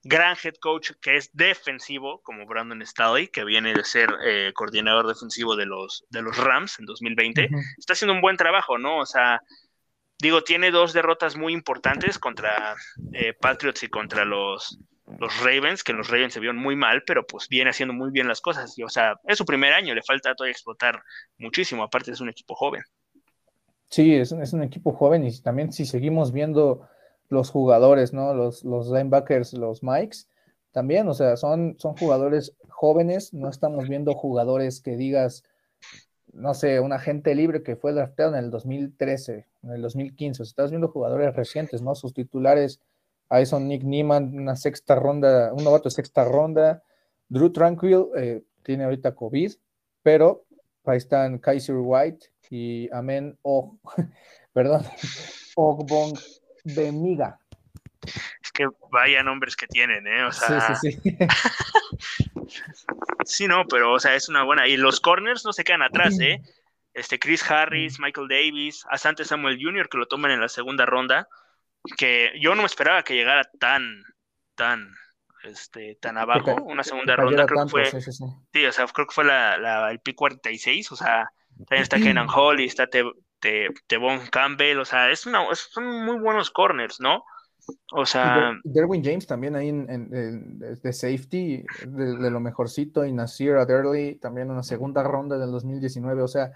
gran 0.03 0.37
head 0.43 0.55
coach 0.61 0.93
que 1.01 1.17
es 1.17 1.31
defensivo, 1.33 2.21
como 2.23 2.47
Brandon 2.47 2.85
Staley, 2.87 3.29
que 3.29 3.45
viene 3.45 3.75
de 3.75 3.85
ser 3.85 4.09
eh, 4.25 4.53
coordinador 4.55 5.07
defensivo 5.07 5.57
de 5.57 5.67
los, 5.67 6.05
de 6.11 6.23
los 6.23 6.37
Rams 6.37 6.79
en 6.79 6.87
2020. 6.87 7.49
Está 7.79 7.95
haciendo 7.95 8.15
un 8.15 8.21
buen 8.21 8.37
trabajo, 8.37 8.79
¿no? 8.79 8.99
O 8.99 9.07
sea, 9.07 9.41
digo, 10.19 10.43
tiene 10.43 10.71
dos 10.71 10.93
derrotas 10.93 11.37
muy 11.37 11.53
importantes 11.53 12.19
contra 12.19 12.77
eh, 13.13 13.35
Patriots 13.35 13.83
y 13.83 13.89
contra 13.89 14.25
los, 14.25 14.79
los 15.19 15.41
Ravens, 15.41 15.83
que 15.83 15.93
los 15.93 16.09
Ravens 16.09 16.35
se 16.35 16.41
vieron 16.41 16.57
muy 16.57 16.77
mal, 16.77 17.03
pero 17.07 17.27
pues 17.27 17.49
viene 17.49 17.71
haciendo 17.71 17.95
muy 17.95 18.11
bien 18.11 18.29
las 18.29 18.41
cosas. 18.41 18.79
Y, 18.79 18.83
o 18.83 18.89
sea, 18.89 19.15
es 19.25 19.39
su 19.39 19.45
primer 19.45 19.73
año, 19.73 19.95
le 19.95 20.03
falta 20.03 20.35
todavía 20.35 20.53
explotar 20.53 21.03
muchísimo, 21.39 21.83
aparte 21.83 22.13
es 22.13 22.21
un 22.21 22.29
equipo 22.29 22.55
joven. 22.55 22.83
Sí, 23.91 24.15
es 24.15 24.33
es 24.33 24.53
un 24.53 24.63
equipo 24.63 24.93
joven 24.93 25.25
y 25.25 25.41
también 25.41 25.73
si 25.73 25.87
seguimos 25.87 26.31
viendo 26.31 26.87
los 27.29 27.51
jugadores, 27.51 28.13
¿no? 28.13 28.35
Los, 28.35 28.65
los 28.65 28.89
linebackers, 28.89 29.53
los 29.55 29.83
Mikes, 29.83 30.27
también, 30.73 31.09
o 31.09 31.15
sea, 31.15 31.37
son, 31.37 31.77
son 31.79 31.97
jugadores 31.97 32.55
jóvenes, 32.69 33.33
no 33.33 33.49
estamos 33.49 33.89
viendo 33.89 34.15
jugadores 34.15 34.81
que 34.81 34.97
digas, 34.97 35.43
no 36.33 36.55
sé, 36.55 36.81
un 36.81 36.93
agente 36.93 37.35
libre 37.35 37.63
que 37.63 37.77
fue 37.77 37.93
drafteado 37.93 38.37
en 38.37 38.45
el 38.45 38.51
2013, 38.51 39.47
en 39.63 39.71
el 39.71 39.83
2015, 39.83 40.43
o 40.43 40.45
sea, 40.45 40.51
estás 40.51 40.71
viendo 40.71 40.89
jugadores 40.89 41.35
recientes, 41.35 41.83
¿no? 41.83 41.95
Sus 41.95 42.15
titulares, 42.15 42.81
ahí 43.29 43.47
son 43.47 43.67
Nick 43.69 43.83
Niemann, 43.83 44.39
una 44.39 44.57
sexta 44.57 44.95
ronda, 44.95 45.53
un 45.53 45.65
novato 45.65 45.89
de 45.89 45.95
sexta 45.95 46.25
ronda, 46.25 46.83
Drew 47.29 47.51
Tranquil 47.51 48.07
eh, 48.17 48.43
tiene 48.63 48.85
ahorita 48.85 49.15
COVID, 49.15 49.53
pero 50.03 50.45
ahí 50.85 50.99
están 50.99 51.39
Kaiser 51.39 51.77
White 51.77 52.29
y 52.51 52.89
Amen 52.93 53.39
O, 53.43 53.77
perdón, 54.53 54.83
Ogbong 55.57 56.17
de 56.65 56.93
miga. 56.93 57.39
Es 58.43 58.53
que 58.53 58.67
vaya 58.91 59.23
nombres 59.23 59.57
que 59.57 59.67
tienen, 59.67 60.07
¿eh? 60.07 60.25
O 60.25 60.33
sea... 60.33 60.75
Sí, 60.77 60.93
sí, 60.93 61.01
sí. 61.03 61.19
sí, 63.25 63.49
no, 63.49 63.67
pero, 63.67 63.93
o 63.93 64.01
sea, 64.01 64.15
es 64.15 64.29
una 64.29 64.45
buena. 64.45 64.67
Y 64.67 64.77
los 64.77 65.01
corners 65.01 65.45
no 65.45 65.53
se 65.53 65.65
quedan 65.65 65.83
atrás, 65.83 66.19
¿eh? 66.21 66.41
Este, 66.95 67.21
Chris 67.21 67.49
Harris, 67.49 68.01
Michael 68.01 68.27
Davis, 68.27 68.85
Asante 68.91 69.25
Samuel 69.25 69.61
Jr., 69.63 69.89
que 69.89 69.99
lo 69.99 70.09
toman 70.09 70.33
en 70.33 70.41
la 70.41 70.49
segunda 70.49 70.85
ronda, 70.85 71.29
que 71.97 72.33
yo 72.41 72.57
no 72.57 72.63
me 72.63 72.67
esperaba 72.67 73.05
que 73.05 73.15
llegara 73.15 73.49
tan, 73.61 74.03
tan, 74.57 74.97
este, 75.45 75.97
tan 76.01 76.19
abajo, 76.19 76.57
una 76.57 76.83
segunda 76.83 77.15
ronda, 77.15 77.47
creo 77.47 77.67
que 77.67 77.71
fue, 77.71 77.85
sí, 77.85 78.67
o 78.67 78.73
sea, 78.73 78.87
creo 78.87 79.07
que 79.07 79.15
fue 79.15 79.25
la, 79.25 79.59
la, 79.59 79.93
el 79.93 80.01
pick 80.01 80.17
46, 80.17 80.91
o 80.91 80.97
sea, 80.97 81.31
también 81.69 81.83
está 81.83 81.99
Kenan 82.01 82.29
Hall 82.29 82.59
y 82.59 82.65
está 82.65 82.89
de, 83.43 83.69
Devon 83.89 84.21
Campbell, 84.31 84.79
o 84.79 84.85
sea, 84.85 85.11
es 85.11 85.27
una, 85.27 85.45
son 85.55 86.05
muy 86.05 86.19
buenos 86.19 86.51
corners, 86.51 87.01
¿no? 87.01 87.25
O 87.93 88.07
sea. 88.07 88.53
Derwin 88.65 89.05
James 89.05 89.27
también 89.27 89.57
ahí 89.57 89.69
en, 89.69 90.59
de 90.59 90.93
safety, 90.93 91.65
de, 91.87 92.31
lo 92.31 92.41
mejorcito, 92.41 93.05
y 93.05 93.13
Nasir 93.13 93.55
Adderley 93.55 94.17
también 94.17 94.51
en 94.51 94.57
la 94.57 94.63
segunda 94.63 95.03
ronda 95.03 95.39
del 95.39 95.51
2019. 95.51 96.23
O 96.23 96.29
sea, 96.29 96.53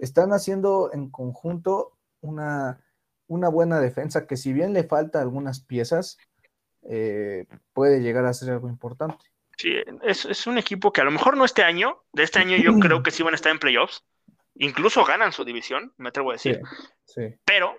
están 0.00 0.32
haciendo 0.32 0.90
en 0.92 1.10
conjunto 1.10 1.96
una, 2.20 2.80
una 3.26 3.48
buena 3.48 3.80
defensa 3.80 4.26
que, 4.26 4.36
si 4.36 4.52
bien 4.52 4.72
le 4.72 4.84
falta 4.84 5.20
algunas 5.20 5.60
piezas, 5.60 6.18
eh, 6.82 7.46
puede 7.72 8.00
llegar 8.00 8.26
a 8.26 8.34
ser 8.34 8.50
algo 8.50 8.68
importante. 8.68 9.24
Sí, 9.56 9.74
es, 10.02 10.24
es, 10.24 10.46
un 10.46 10.58
equipo 10.58 10.92
que 10.92 11.02
a 11.02 11.04
lo 11.04 11.10
mejor 11.10 11.36
no 11.36 11.44
este 11.44 11.62
año, 11.62 12.02
de 12.12 12.24
este 12.24 12.40
año 12.40 12.56
yo 12.56 12.78
creo 12.80 13.02
que 13.02 13.10
sí 13.10 13.22
van 13.22 13.34
a 13.34 13.36
estar 13.36 13.52
en 13.52 13.58
playoffs, 13.58 14.04
Incluso 14.62 15.04
ganan 15.04 15.32
su 15.32 15.44
división, 15.44 15.92
me 15.96 16.10
atrevo 16.10 16.30
a 16.30 16.34
decir. 16.34 16.60
Pero 17.44 17.76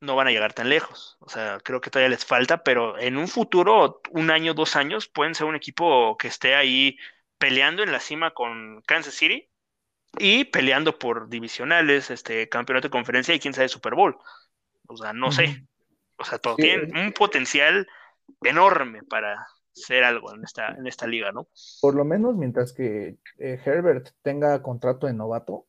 no 0.00 0.16
van 0.16 0.26
a 0.26 0.32
llegar 0.32 0.52
tan 0.52 0.68
lejos. 0.68 1.16
O 1.20 1.28
sea, 1.28 1.60
creo 1.62 1.80
que 1.80 1.90
todavía 1.90 2.10
les 2.10 2.24
falta, 2.24 2.64
pero 2.64 2.98
en 2.98 3.16
un 3.16 3.28
futuro, 3.28 4.00
un 4.10 4.32
año, 4.32 4.52
dos 4.52 4.74
años, 4.74 5.06
pueden 5.06 5.36
ser 5.36 5.46
un 5.46 5.54
equipo 5.54 6.16
que 6.16 6.26
esté 6.26 6.56
ahí 6.56 6.98
peleando 7.38 7.84
en 7.84 7.92
la 7.92 8.00
cima 8.00 8.32
con 8.32 8.82
Kansas 8.84 9.14
City 9.14 9.48
y 10.18 10.46
peleando 10.46 10.98
por 10.98 11.28
divisionales, 11.28 12.10
este 12.10 12.48
campeonato 12.48 12.88
de 12.88 12.92
conferencia 12.92 13.32
y 13.32 13.38
quién 13.38 13.54
sabe 13.54 13.68
Super 13.68 13.94
Bowl. 13.94 14.18
O 14.88 14.96
sea, 14.96 15.12
no 15.12 15.30
sé. 15.30 15.64
O 16.16 16.24
sea, 16.24 16.38
todo 16.38 16.56
tiene 16.56 17.00
un 17.00 17.12
potencial 17.12 17.86
enorme 18.42 19.04
para 19.04 19.46
ser 19.72 20.02
algo 20.02 20.34
en 20.34 20.42
esta, 20.42 20.68
en 20.68 20.88
esta 20.88 21.06
liga, 21.06 21.30
¿no? 21.30 21.46
Por 21.80 21.94
lo 21.94 22.04
menos 22.04 22.34
mientras 22.34 22.72
que 22.72 23.18
eh, 23.38 23.60
Herbert 23.64 24.10
tenga 24.22 24.62
contrato 24.62 25.06
de 25.06 25.12
novato, 25.12 25.66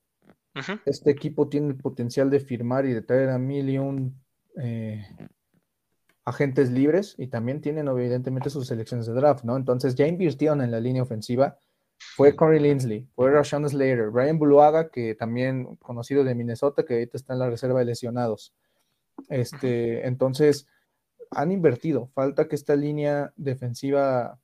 este 0.86 1.12
equipo 1.12 1.49
tiene 1.49 1.68
el 1.68 1.76
potencial 1.76 2.30
de 2.30 2.39
firmar 2.39 2.86
y 2.86 2.93
de 2.93 3.01
traer 3.01 3.30
a 3.30 3.38
mil 3.38 3.70
y 3.70 3.78
un 3.78 4.22
eh, 4.62 5.06
agentes 6.24 6.72
libres 6.72 7.16
y 7.18 7.28
también 7.28 7.62
tienen 7.62 7.88
evidentemente 7.88 8.49
sus 8.49 8.68
selecciones 8.68 9.06
de 9.06 9.14
draft, 9.14 9.43
¿no? 9.43 9.58
Entonces 9.58 9.95
ya 9.95 10.08
invirtieron 10.08 10.62
en 10.62 10.72
la 10.72 10.80
línea 10.80 11.03
ofensiva. 11.03 11.58
Fue 11.97 12.36
Corey 12.36 12.60
Linsley, 12.60 13.08
fue 13.16 13.32
Rashawn 13.32 13.70
Slater, 13.70 14.10
Brian 14.10 14.38
Buluaga, 14.38 14.89
que 14.89 15.16
también 15.16 15.76
conocido 15.78 16.24
de 16.24 16.36
Minnesota, 16.36 16.84
que 16.84 16.93
ahorita 16.95 17.18
está 17.18 17.34
en 17.34 17.39
la 17.39 17.49
reserva 17.49 17.80
de 17.80 17.86
lesionados. 17.86 18.53
Este, 19.30 20.06
entonces, 20.06 20.68
han 21.32 21.51
invertido. 21.51 22.08
Falta 22.14 22.47
que 22.47 22.56
esta 22.56 22.76
línea 22.76 23.32
defensiva 23.36 24.39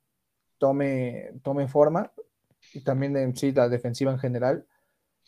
tome, 0.58 1.32
tome 1.42 1.68
forma 1.68 2.12
y 2.72 2.80
también 2.80 3.16
en 3.16 3.36
sí 3.36 3.52
la 3.52 3.68
defensiva 3.68 4.12
en 4.12 4.18
general 4.18 4.66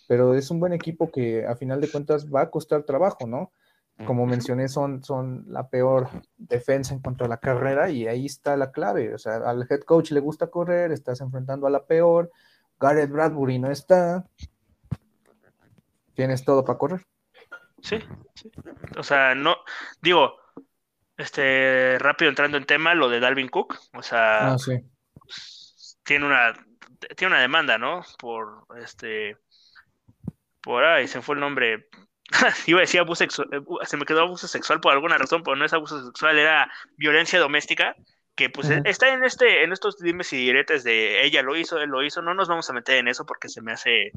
pero 0.09 0.35
es 0.35 0.51
un 0.51 0.61
buen 0.61 0.73
equipo 0.73 1.11
que 1.11 1.47
a 1.47 1.57
final 1.57 1.81
de 1.81 1.91
cuentas 1.91 2.27
va 2.33 2.43
a 2.43 2.51
costar 2.51 2.83
trabajo, 2.83 3.27
¿no? 3.27 3.53
Como 4.07 4.27
mencioné, 4.27 4.69
son, 4.69 5.05
son 5.05 5.45
la 5.47 5.69
peor 5.69 6.09
defensa 6.37 6.93
en 6.95 7.01
cuanto 7.01 7.25
a 7.25 7.29
la 7.29 7.37
carrera 7.39 7.91
y 7.91 8.09
ahí 8.09 8.27
está 8.27 8.57
la 8.57 8.73
clave. 8.73 9.15
O 9.15 9.19
sea, 9.19 9.37
al 9.37 9.67
head 9.71 9.83
coach 9.83 10.11
le 10.11 10.19
gusta 10.19 10.49
correr, 10.49 10.91
estás 10.91 11.21
enfrentando 11.21 11.69
a 11.69 11.71
la 11.71 11.85
peor, 11.85 12.33
Garrett 12.81 13.11
Bradbury 13.11 13.61
no 13.61 13.71
está, 13.71 14.27
tienes 16.15 16.45
todo 16.45 16.65
para 16.65 16.79
correr. 16.79 17.07
Sí, 17.83 17.99
sí. 18.35 18.51
O 18.97 19.03
sea, 19.03 19.35
no, 19.35 19.57
digo, 20.03 20.35
este, 21.17 21.99
rápido 21.99 22.31
entrando 22.31 22.57
en 22.57 22.65
tema, 22.67 22.95
lo 22.95 23.09
de 23.09 23.21
Dalvin 23.21 23.49
Cook, 23.49 23.77
o 23.95 24.03
sea, 24.03 24.55
Ah, 24.55 24.59
sí. 24.59 24.73
tiene 26.03 26.27
una, 26.27 26.53
tiene 27.17 27.35
una 27.35 27.43
demanda, 27.43 27.79
¿no? 27.79 28.03
Por 28.19 28.65
este, 28.83 29.37
por 30.65 30.85
ahí 30.85 31.07
se 31.07 31.23
fue 31.23 31.35
el 31.35 31.41
nombre. 31.41 31.89
Iba 32.67 32.79
a 32.79 32.81
decir 32.81 33.01
abuso 33.01 33.19
sexual, 33.19 33.49
se 33.83 33.97
me 33.97 34.07
quedó 34.07 34.23
abuso 34.23 34.49
sexual 34.49 34.81
por 34.81 34.93
alguna 34.93 35.19
razón, 35.19 35.43
pero 35.43 35.57
no 35.57 35.65
es 35.65 35.73
abuso 35.73 36.05
sexual, 36.05 36.39
era 36.39 36.73
violencia 36.97 37.39
doméstica, 37.39 37.95
que 38.35 38.51
pues 38.51 38.69
está 38.85 39.13
en 39.13 39.23
este, 39.23 39.63
en 39.63 39.73
estos 39.73 39.99
dimes 39.99 40.33
y 40.33 40.39
diretes 40.39 40.83
de 40.83 41.25
ella 41.25 41.43
lo 41.43 41.55
hizo, 41.57 41.79
él 41.79 41.91
lo 41.91 42.03
hizo, 42.03 42.21
no 42.23 42.35
nos 42.35 42.49
vamos 42.49 42.69
a 42.69 42.73
meter 42.73 42.97
en 42.97 43.07
eso 43.07 43.25
porque 43.27 43.49
se 43.49 43.63
me 43.63 43.73
hace 43.73 44.11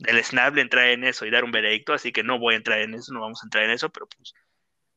el 0.00 0.22
snable 0.22 0.60
entrar 0.60 0.88
en 0.88 1.04
eso 1.04 1.24
y 1.24 1.30
dar 1.30 1.44
un 1.44 1.52
veredicto, 1.52 1.94
así 1.94 2.12
que 2.12 2.22
no 2.22 2.38
voy 2.38 2.54
a 2.54 2.58
entrar 2.58 2.80
en 2.80 2.94
eso, 2.94 3.14
no 3.14 3.20
vamos 3.20 3.42
a 3.42 3.46
entrar 3.46 3.64
en 3.64 3.70
eso, 3.70 3.88
pero 3.88 4.06
pues 4.08 4.34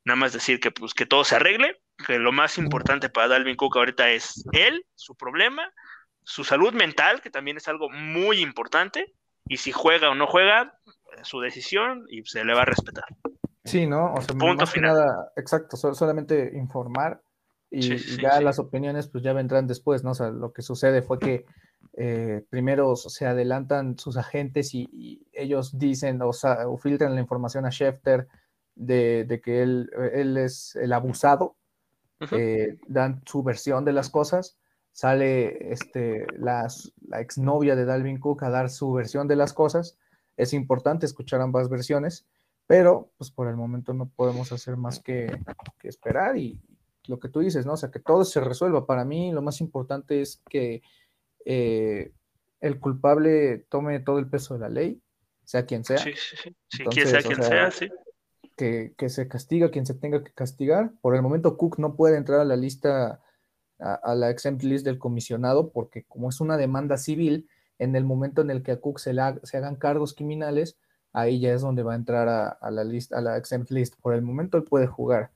nada 0.03 0.17
más 0.17 0.33
decir 0.33 0.59
que 0.59 0.71
pues 0.71 0.93
que 0.93 1.05
todo 1.05 1.23
se 1.23 1.35
arregle, 1.35 1.79
que 2.05 2.19
lo 2.19 2.31
más 2.33 2.57
importante 2.57 3.09
para 3.09 3.29
Dalvin 3.29 3.55
Cook 3.55 3.77
ahorita 3.77 4.09
es 4.09 4.43
él, 4.51 4.85
su 4.95 5.15
problema, 5.15 5.71
su 6.23 6.43
salud 6.43 6.73
mental, 6.73 7.21
que 7.21 7.29
también 7.29 7.57
es 7.57 7.67
algo 7.69 7.89
muy 7.89 8.41
importante, 8.41 9.13
y 9.47 9.57
si 9.57 9.71
juega 9.71 10.09
o 10.09 10.15
no 10.15 10.27
juega, 10.27 10.77
su 11.23 11.39
decisión 11.39 12.05
y 12.09 12.23
se 12.25 12.43
le 12.43 12.53
va 12.53 12.63
a 12.63 12.65
respetar. 12.65 13.05
Sí, 13.63 13.87
¿no? 13.87 14.13
O 14.13 14.21
sea, 14.21 14.35
Punto 14.35 14.55
más 14.57 14.69
que 14.69 14.79
final. 14.79 14.93
nada, 14.93 15.31
exacto, 15.35 15.77
so- 15.77 15.93
solamente 15.95 16.51
informar 16.55 17.21
y, 17.71 17.81
Sí, 17.81 17.93
y 17.93 17.97
sí, 17.97 18.21
ya 18.21 18.37
sí. 18.37 18.43
las 18.43 18.59
opiniones 18.59 19.07
pues 19.07 19.23
ya 19.23 19.33
vendrán 19.33 19.65
después, 19.67 20.03
¿no? 20.03 20.11
O 20.11 20.13
sea, 20.13 20.29
lo 20.29 20.53
que 20.53 20.61
sucede 20.61 21.01
fue 21.01 21.19
que 21.19 21.45
eh, 21.97 22.43
primero 22.49 22.95
se 22.95 23.25
adelantan 23.25 23.97
sus 23.97 24.17
agentes 24.17 24.73
y, 24.75 24.87
y 24.91 25.27
ellos 25.33 25.77
dicen 25.79 26.21
o, 26.21 26.33
sa- 26.33 26.67
o 26.67 26.77
filtran 26.77 27.15
la 27.15 27.21
información 27.21 27.65
a 27.65 27.71
Schefter 27.71 28.27
de, 28.75 29.23
de 29.23 29.41
que 29.41 29.63
él, 29.63 29.89
él 30.13 30.37
es 30.37 30.75
el 30.75 30.91
abusado, 30.93 31.55
Ujú. 32.19 32.35
eh, 32.35 32.77
dan 32.87 33.21
su 33.25 33.43
versión 33.43 33.85
de 33.85 33.93
las 33.93 34.09
cosas, 34.09 34.57
sale 34.95 35.73
este, 35.73 36.25
la, 36.37 36.69
la 37.09 37.19
exnovia 37.19 37.75
de 37.75 37.83
Dalvin 37.83 38.17
Cook 38.17 38.43
a 38.43 38.49
dar 38.49 38.69
su 38.69 38.93
versión 38.93 39.27
de 39.27 39.35
las 39.35 39.51
cosas, 39.51 39.97
es 40.37 40.53
importante 40.53 41.05
escuchar 41.05 41.41
ambas 41.41 41.67
versiones, 41.67 42.25
pero 42.65 43.11
pues 43.17 43.29
por 43.29 43.49
el 43.49 43.57
momento 43.57 43.93
no 43.93 44.07
podemos 44.07 44.53
hacer 44.53 44.77
más 44.77 45.01
que, 45.01 45.37
que 45.79 45.89
esperar 45.89 46.37
y 46.37 46.61
lo 47.07 47.19
que 47.19 47.27
tú 47.27 47.41
dices, 47.41 47.65
¿no? 47.65 47.73
O 47.73 47.77
sea, 47.77 47.91
que 47.91 47.99
todo 47.99 48.23
se 48.23 48.39
resuelva. 48.39 48.85
Para 48.85 49.03
mí 49.03 49.33
lo 49.33 49.41
más 49.41 49.59
importante 49.59 50.21
es 50.21 50.41
que 50.49 50.81
eh, 51.43 52.13
el 52.61 52.79
culpable 52.79 53.65
tome 53.67 53.99
todo 53.99 54.17
el 54.17 54.29
peso 54.29 54.53
de 54.53 54.61
la 54.61 54.69
ley, 54.69 55.01
sea 55.43 55.65
quien 55.65 55.83
sea, 55.83 55.97
Sí, 55.97 56.13
sí, 56.13 56.37
sí. 56.41 56.55
Sí, 56.69 56.83
Entonces, 56.83 57.03
quien 57.03 57.07
sea 57.07 57.19
o 57.19 57.23
quien 57.23 57.43
sea, 57.43 57.71
sea, 57.71 57.71
sí. 57.71 57.89
que, 58.55 58.93
que 58.97 59.09
se 59.09 59.27
castiga 59.27 59.71
quien 59.71 59.85
se 59.85 59.93
tenga 59.93 60.23
que 60.23 60.31
castigar. 60.31 60.93
Por 61.01 61.17
el 61.17 61.21
momento 61.21 61.57
Cook 61.57 61.79
no 61.79 61.97
puede 61.97 62.15
entrar 62.15 62.39
a 62.39 62.45
la 62.45 62.55
lista, 62.55 63.21
a, 63.79 63.93
a 63.95 64.15
la 64.15 64.29
exempt 64.29 64.63
list 64.63 64.85
del 64.85 64.99
comisionado, 64.99 65.71
porque 65.71 66.03
como 66.05 66.29
es 66.29 66.41
una 66.41 66.57
demanda 66.57 66.97
civil, 66.97 67.47
en 67.79 67.95
el 67.95 68.05
momento 68.05 68.41
en 68.41 68.49
el 68.51 68.63
que 68.63 68.71
a 68.73 68.79
Cook 68.81 68.99
se, 68.99 69.13
le 69.13 69.21
ha- 69.21 69.39
se 69.43 69.57
hagan 69.57 69.75
cargos 69.75 70.13
criminales, 70.13 70.77
ahí 71.13 71.39
ya 71.39 71.53
es 71.53 71.61
donde 71.61 71.83
va 71.83 71.93
a 71.93 71.95
entrar 71.97 72.27
a, 72.29 72.47
a 72.49 72.71
la 72.71 72.83
lista, 72.83 73.17
a 73.17 73.21
la 73.21 73.37
exempt 73.37 73.71
list. 73.71 73.95
Por 74.01 74.13
el 74.13 74.21
momento 74.21 74.57
él 74.57 74.63
puede 74.63 74.87
jugar. 74.87 75.31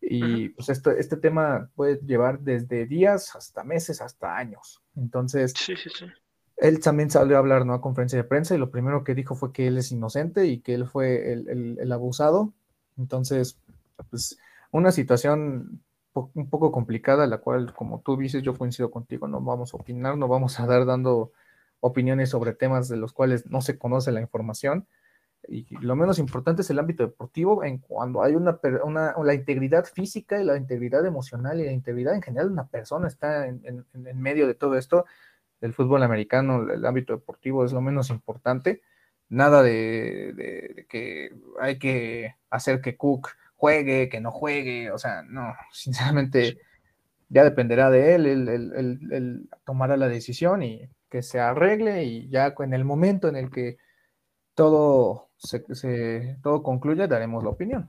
Y 0.00 0.50
pues 0.50 0.68
esto, 0.70 0.90
este 0.92 1.16
tema 1.16 1.70
puede 1.74 2.00
llevar 2.06 2.40
desde 2.40 2.86
días 2.86 3.34
hasta 3.36 3.64
meses, 3.64 4.00
hasta 4.00 4.36
años. 4.36 4.82
Entonces, 4.96 5.54
Sí, 5.56 5.76
sí, 5.76 5.90
sí. 5.90 6.06
él 6.56 6.80
también 6.80 7.10
salió 7.10 7.36
a 7.36 7.38
hablar 7.38 7.64
¿no? 7.66 7.74
a 7.74 7.80
conferencia 7.80 8.18
de 8.18 8.24
prensa 8.24 8.54
y 8.54 8.58
lo 8.58 8.70
primero 8.70 9.04
que 9.04 9.14
dijo 9.14 9.34
fue 9.34 9.52
que 9.52 9.66
él 9.66 9.78
es 9.78 9.92
inocente 9.92 10.46
y 10.46 10.60
que 10.60 10.74
él 10.74 10.86
fue 10.86 11.32
el, 11.32 11.48
el- 11.48 11.78
el 11.80 11.92
abusado. 11.92 12.52
Entonces, 12.98 13.58
pues 14.10 14.38
una 14.70 14.92
situación 14.92 15.82
po- 16.28 16.30
un 16.34 16.48
poco 16.50 16.70
complicada, 16.72 17.26
la 17.26 17.38
cual, 17.38 17.72
como 17.74 18.00
tú 18.00 18.16
dices, 18.16 18.42
yo 18.42 18.56
coincido 18.56 18.90
contigo, 18.90 19.28
no 19.28 19.40
vamos 19.40 19.74
a 19.74 19.76
opinar, 19.78 20.16
no 20.16 20.28
vamos 20.28 20.58
a 20.60 20.66
dar 20.66 20.84
dando 20.86 21.32
opiniones 21.80 22.30
sobre 22.30 22.52
temas 22.54 22.88
de 22.88 22.96
los 22.96 23.12
cuales 23.12 23.46
no 23.46 23.60
se 23.62 23.78
conoce 23.78 24.12
la 24.12 24.20
información. 24.20 24.86
Y 25.48 25.66
lo 25.80 25.96
menos 25.96 26.18
importante 26.18 26.62
es 26.62 26.70
el 26.70 26.78
ámbito 26.78 27.02
deportivo, 27.02 27.64
en 27.64 27.78
cuando 27.78 28.22
hay 28.22 28.34
una, 28.36 28.58
una- 28.84 29.14
la 29.24 29.34
integridad 29.34 29.84
física 29.86 30.40
y 30.40 30.44
la 30.44 30.56
integridad 30.56 31.04
emocional 31.06 31.60
y 31.60 31.64
la 31.64 31.72
integridad 31.72 32.14
en 32.14 32.22
general 32.22 32.48
de 32.48 32.52
una 32.52 32.68
persona 32.68 33.08
está 33.08 33.46
en, 33.46 33.86
medio 34.14 34.46
de 34.46 34.54
todo 34.54 34.76
esto 34.76 35.06
del 35.60 35.72
fútbol 35.74 36.02
americano, 36.02 36.70
el 36.70 36.84
ámbito 36.86 37.14
deportivo 37.14 37.64
es 37.64 37.72
lo 37.72 37.80
menos 37.80 38.10
importante. 38.10 38.82
Nada 39.30 39.62
de- 39.62 40.32
de 40.34 40.86
que 40.88 41.34
hay 41.60 41.78
que 41.78 42.34
hacer 42.50 42.80
que 42.80 42.96
Cook 42.96 43.28
juegue, 43.60 44.08
que 44.08 44.20
no 44.20 44.30
juegue, 44.32 44.90
o 44.90 44.98
sea, 44.98 45.22
no, 45.22 45.54
sinceramente 45.72 46.58
ya 47.28 47.44
dependerá 47.44 47.90
de 47.90 48.14
él, 48.14 48.26
él, 48.26 48.48
él- 48.48 49.00
él- 49.12 49.48
tomará 49.64 49.96
la 49.96 50.08
decisión 50.08 50.62
y 50.62 50.88
que 51.10 51.22
se 51.22 51.38
arregle 51.40 52.04
y 52.04 52.28
ya 52.30 52.54
en 52.58 52.72
el 52.74 52.84
momento 52.84 53.28
en 53.28 53.36
el 53.36 53.50
que 53.50 53.76
todo, 54.54 55.28
se, 55.36 55.62
se- 55.74 56.36
todo 56.42 56.62
concluya 56.62 57.06
daremos 57.06 57.44
la 57.44 57.50
opinión. 57.50 57.88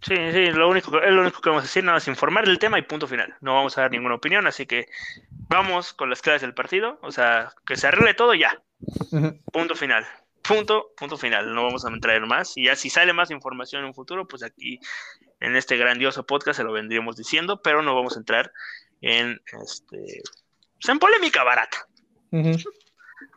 Sí, 0.00 0.14
sí, 0.32 0.46
lo 0.52 0.68
único, 0.68 0.90
que- 0.92 1.06
es 1.06 1.12
lo 1.12 1.22
único 1.22 1.40
que 1.40 1.50
vamos 1.50 1.64
a 1.64 1.66
decir, 1.66 1.84
nada 1.84 1.96
más 1.96 2.08
informar 2.08 2.46
del 2.46 2.58
tema 2.58 2.78
y 2.78 2.82
punto 2.82 3.06
final. 3.08 3.34
No 3.40 3.54
vamos 3.54 3.76
a 3.76 3.82
dar 3.82 3.90
ninguna 3.90 4.14
opinión, 4.14 4.46
así 4.46 4.64
que 4.66 4.86
vamos 5.48 5.92
con 5.92 6.08
las 6.08 6.22
claves 6.22 6.42
del 6.42 6.54
partido, 6.54 6.98
o 7.02 7.10
sea, 7.10 7.50
que 7.66 7.76
se 7.76 7.88
arregle 7.88 8.14
todo 8.14 8.32
ya. 8.34 8.62
Punto 9.52 9.74
final. 9.74 10.06
Punto, 10.48 10.92
punto 10.96 11.18
final. 11.18 11.54
No 11.54 11.64
vamos 11.64 11.84
a 11.84 11.90
traer 12.00 12.26
más. 12.26 12.56
Y 12.56 12.64
ya 12.64 12.76
si 12.76 12.88
sale 12.88 13.12
más 13.12 13.30
información 13.30 13.82
en 13.82 13.88
un 13.88 13.94
futuro, 13.94 14.26
pues 14.26 14.42
aquí 14.42 14.80
en 15.40 15.56
este 15.56 15.76
grandioso 15.76 16.24
podcast 16.24 16.56
se 16.56 16.64
lo 16.64 16.72
vendríamos 16.72 17.16
diciendo, 17.16 17.60
pero 17.62 17.82
no 17.82 17.94
vamos 17.94 18.16
a 18.16 18.20
entrar 18.20 18.52
en 19.00 19.40
este 19.62 20.22
pues, 20.80 20.88
en 20.88 20.98
polémica 20.98 21.44
barata, 21.44 21.86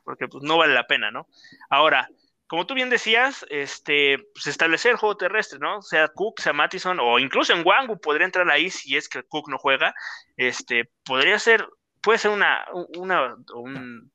porque 0.03 0.28
pues 0.28 0.43
no 0.43 0.57
vale 0.57 0.74
la 0.74 0.88
pena, 0.88 1.12
¿no? 1.12 1.28
Ahora, 1.70 2.07
como 2.47 2.66
tú 2.66 2.74
bien 2.74 2.89
decías, 2.89 3.45
este, 3.49 4.20
pues 4.34 4.47
establecer 4.47 4.91
el 4.91 4.97
juego 4.97 5.18
terrestre, 5.18 5.59
¿no? 5.59 5.82
Sea 5.82 6.09
Cook, 6.09 6.39
sea 6.39 6.53
Mattison, 6.53 6.99
o 6.99 7.20
incluso 7.20 7.53
en 7.53 7.66
Wangu 7.66 7.99
podría 7.99 8.26
entrar 8.26 8.49
ahí 8.49 8.70
si 8.70 8.95
es 8.95 9.07
que 9.07 9.24
Cook 9.24 9.49
no 9.49 9.57
juega. 9.57 9.93
Este, 10.38 10.91
podría 11.03 11.39
ser, 11.39 11.68
puede 12.01 12.20
ser 12.20 12.32
una, 12.32 12.66
una, 12.97 13.36
un 13.53 14.12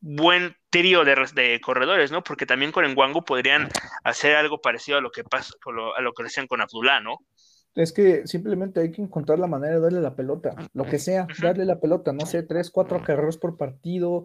buen 0.00 0.54
trío 0.70 1.04
de, 1.04 1.14
res- 1.14 1.34
de 1.34 1.60
corredores, 1.60 2.10
¿no? 2.10 2.22
Porque 2.22 2.46
también 2.46 2.72
con 2.72 2.84
Wangu 2.96 3.24
podrían 3.24 3.68
hacer 4.04 4.36
algo 4.36 4.60
parecido 4.60 4.98
a 4.98 5.00
lo 5.00 5.10
que 5.10 5.24
pasa, 5.24 5.52
a 5.96 6.00
lo 6.00 6.12
que 6.12 6.22
hacían 6.24 6.46
con 6.46 6.60
Abdullah, 6.60 7.00
¿no? 7.00 7.18
Es 7.74 7.92
que 7.92 8.26
simplemente 8.26 8.80
hay 8.80 8.90
que 8.90 9.00
encontrar 9.02 9.38
la 9.38 9.46
manera 9.46 9.74
de 9.74 9.80
darle 9.80 10.00
la 10.00 10.16
pelota, 10.16 10.54
lo 10.74 10.84
que 10.84 10.98
sea, 10.98 11.28
darle 11.40 11.64
la 11.64 11.78
pelota, 11.78 12.12
no 12.12 12.26
sé, 12.26 12.42
tres, 12.42 12.70
cuatro 12.70 13.00
carreras 13.02 13.36
por 13.36 13.56
partido, 13.56 14.24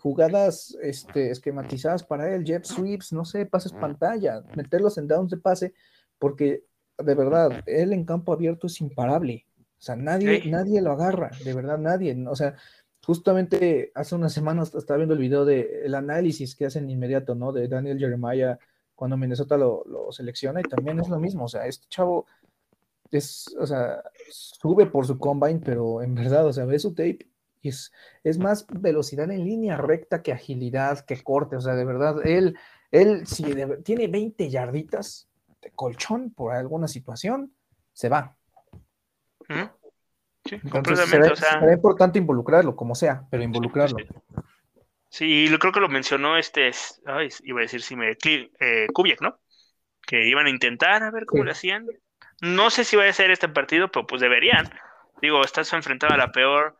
jugadas 0.00 0.76
este, 0.82 1.30
esquematizadas 1.30 2.04
para 2.04 2.34
él, 2.34 2.44
jet 2.44 2.64
sweeps, 2.64 3.12
no 3.12 3.24
sé, 3.24 3.46
pases 3.46 3.72
pantalla, 3.72 4.42
meterlos 4.54 4.98
en 4.98 5.08
downs 5.08 5.30
de 5.30 5.36
pase, 5.38 5.74
porque 6.18 6.64
de 6.98 7.14
verdad, 7.14 7.62
él 7.66 7.92
en 7.92 8.04
campo 8.04 8.32
abierto 8.32 8.66
es 8.66 8.80
imparable, 8.80 9.46
o 9.58 9.80
sea, 9.80 9.96
nadie, 9.96 10.42
Sí. 10.42 10.48
nadie 10.50 10.80
lo 10.82 10.92
agarra, 10.92 11.30
de 11.44 11.52
verdad, 11.54 11.78
nadie, 11.78 12.16
o 12.28 12.36
sea, 12.36 12.54
justamente 13.04 13.92
hace 13.94 14.14
unas 14.14 14.32
semanas 14.32 14.74
estaba 14.74 14.98
viendo 14.98 15.14
el 15.14 15.20
video 15.20 15.44
de 15.44 15.82
el 15.84 15.94
análisis 15.94 16.56
que 16.56 16.66
hacen 16.66 16.88
inmediato, 16.90 17.34
¿no? 17.34 17.52
De 17.52 17.68
Daniel 17.68 17.98
Jeremiah 17.98 18.58
cuando 18.94 19.16
Minnesota 19.16 19.56
lo, 19.56 19.84
selecciona 20.10 20.60
y 20.60 20.64
también 20.64 21.00
es 21.00 21.08
lo 21.08 21.18
mismo, 21.18 21.44
o 21.44 21.48
sea, 21.48 21.66
este 21.66 21.86
chavo 21.88 22.26
es, 23.10 23.54
o 23.58 23.66
sea, 23.66 24.02
sube 24.30 24.86
por 24.86 25.06
su 25.06 25.18
combine, 25.18 25.60
pero 25.60 26.02
en 26.02 26.14
verdad, 26.14 26.46
o 26.46 26.52
sea, 26.52 26.64
ve 26.64 26.78
su 26.78 26.94
tape 26.94 27.26
y 27.60 27.68
es, 27.68 27.92
es 28.22 28.38
más 28.38 28.66
velocidad 28.68 29.30
en 29.30 29.44
línea 29.44 29.76
recta 29.76 30.22
que 30.22 30.32
agilidad, 30.32 31.00
que 31.00 31.22
corte, 31.22 31.56
o 31.56 31.60
sea, 31.60 31.74
de 31.74 31.84
verdad, 31.84 32.24
él, 32.24 32.56
él 32.90 33.26
si 33.26 33.44
tiene 33.82 34.08
20 34.08 34.48
yarditas 34.48 35.28
de 35.60 35.70
colchón 35.70 36.30
por 36.30 36.52
alguna 36.52 36.88
situación, 36.88 37.52
se 37.92 38.08
va. 38.08 38.36
Ujú. 39.48 39.70
Sí, 40.44 40.56
Entonces, 40.56 40.70
completamente, 40.72 41.10
será, 41.10 41.32
o 41.32 41.36
sea, 41.36 41.60
será 41.60 41.72
importante 41.72 42.18
involucrarlo, 42.18 42.76
como 42.76 42.94
sea, 42.94 43.22
pero 43.30 43.42
involucrarlo. 43.42 43.96
sí. 45.08 45.48
Lo- 45.48 45.58
creo 45.58 45.72
que 45.72 45.80
lo 45.80 45.88
mencionó 45.88 46.36
este, 46.36 46.68
es- 46.68 47.00
ay, 47.06 47.28
iba 47.44 47.60
a 47.60 47.62
decir 47.62 47.80
si 47.82 47.96
me, 47.96 48.10
eh, 48.10 48.86
Kubiak, 48.92 49.20
¿no? 49.22 49.38
Que 50.06 50.26
iban 50.28 50.46
a 50.46 50.50
intentar 50.50 51.02
a 51.02 51.10
ver 51.10 51.24
cómo 51.24 51.42
Sí. 51.42 51.46
le 51.46 51.52
hacían. 51.52 51.86
No 52.42 52.68
sé 52.70 52.84
si 52.84 52.96
va 52.96 53.06
a 53.06 53.12
ser 53.12 53.30
este 53.30 53.48
partido, 53.48 53.90
pero 53.90 54.06
pues 54.06 54.20
deberían. 54.20 54.68
Digo, 55.22 55.42
estás 55.42 55.72
enfrentado 55.72 56.12
a 56.12 56.16
la 56.18 56.32
peor 56.32 56.76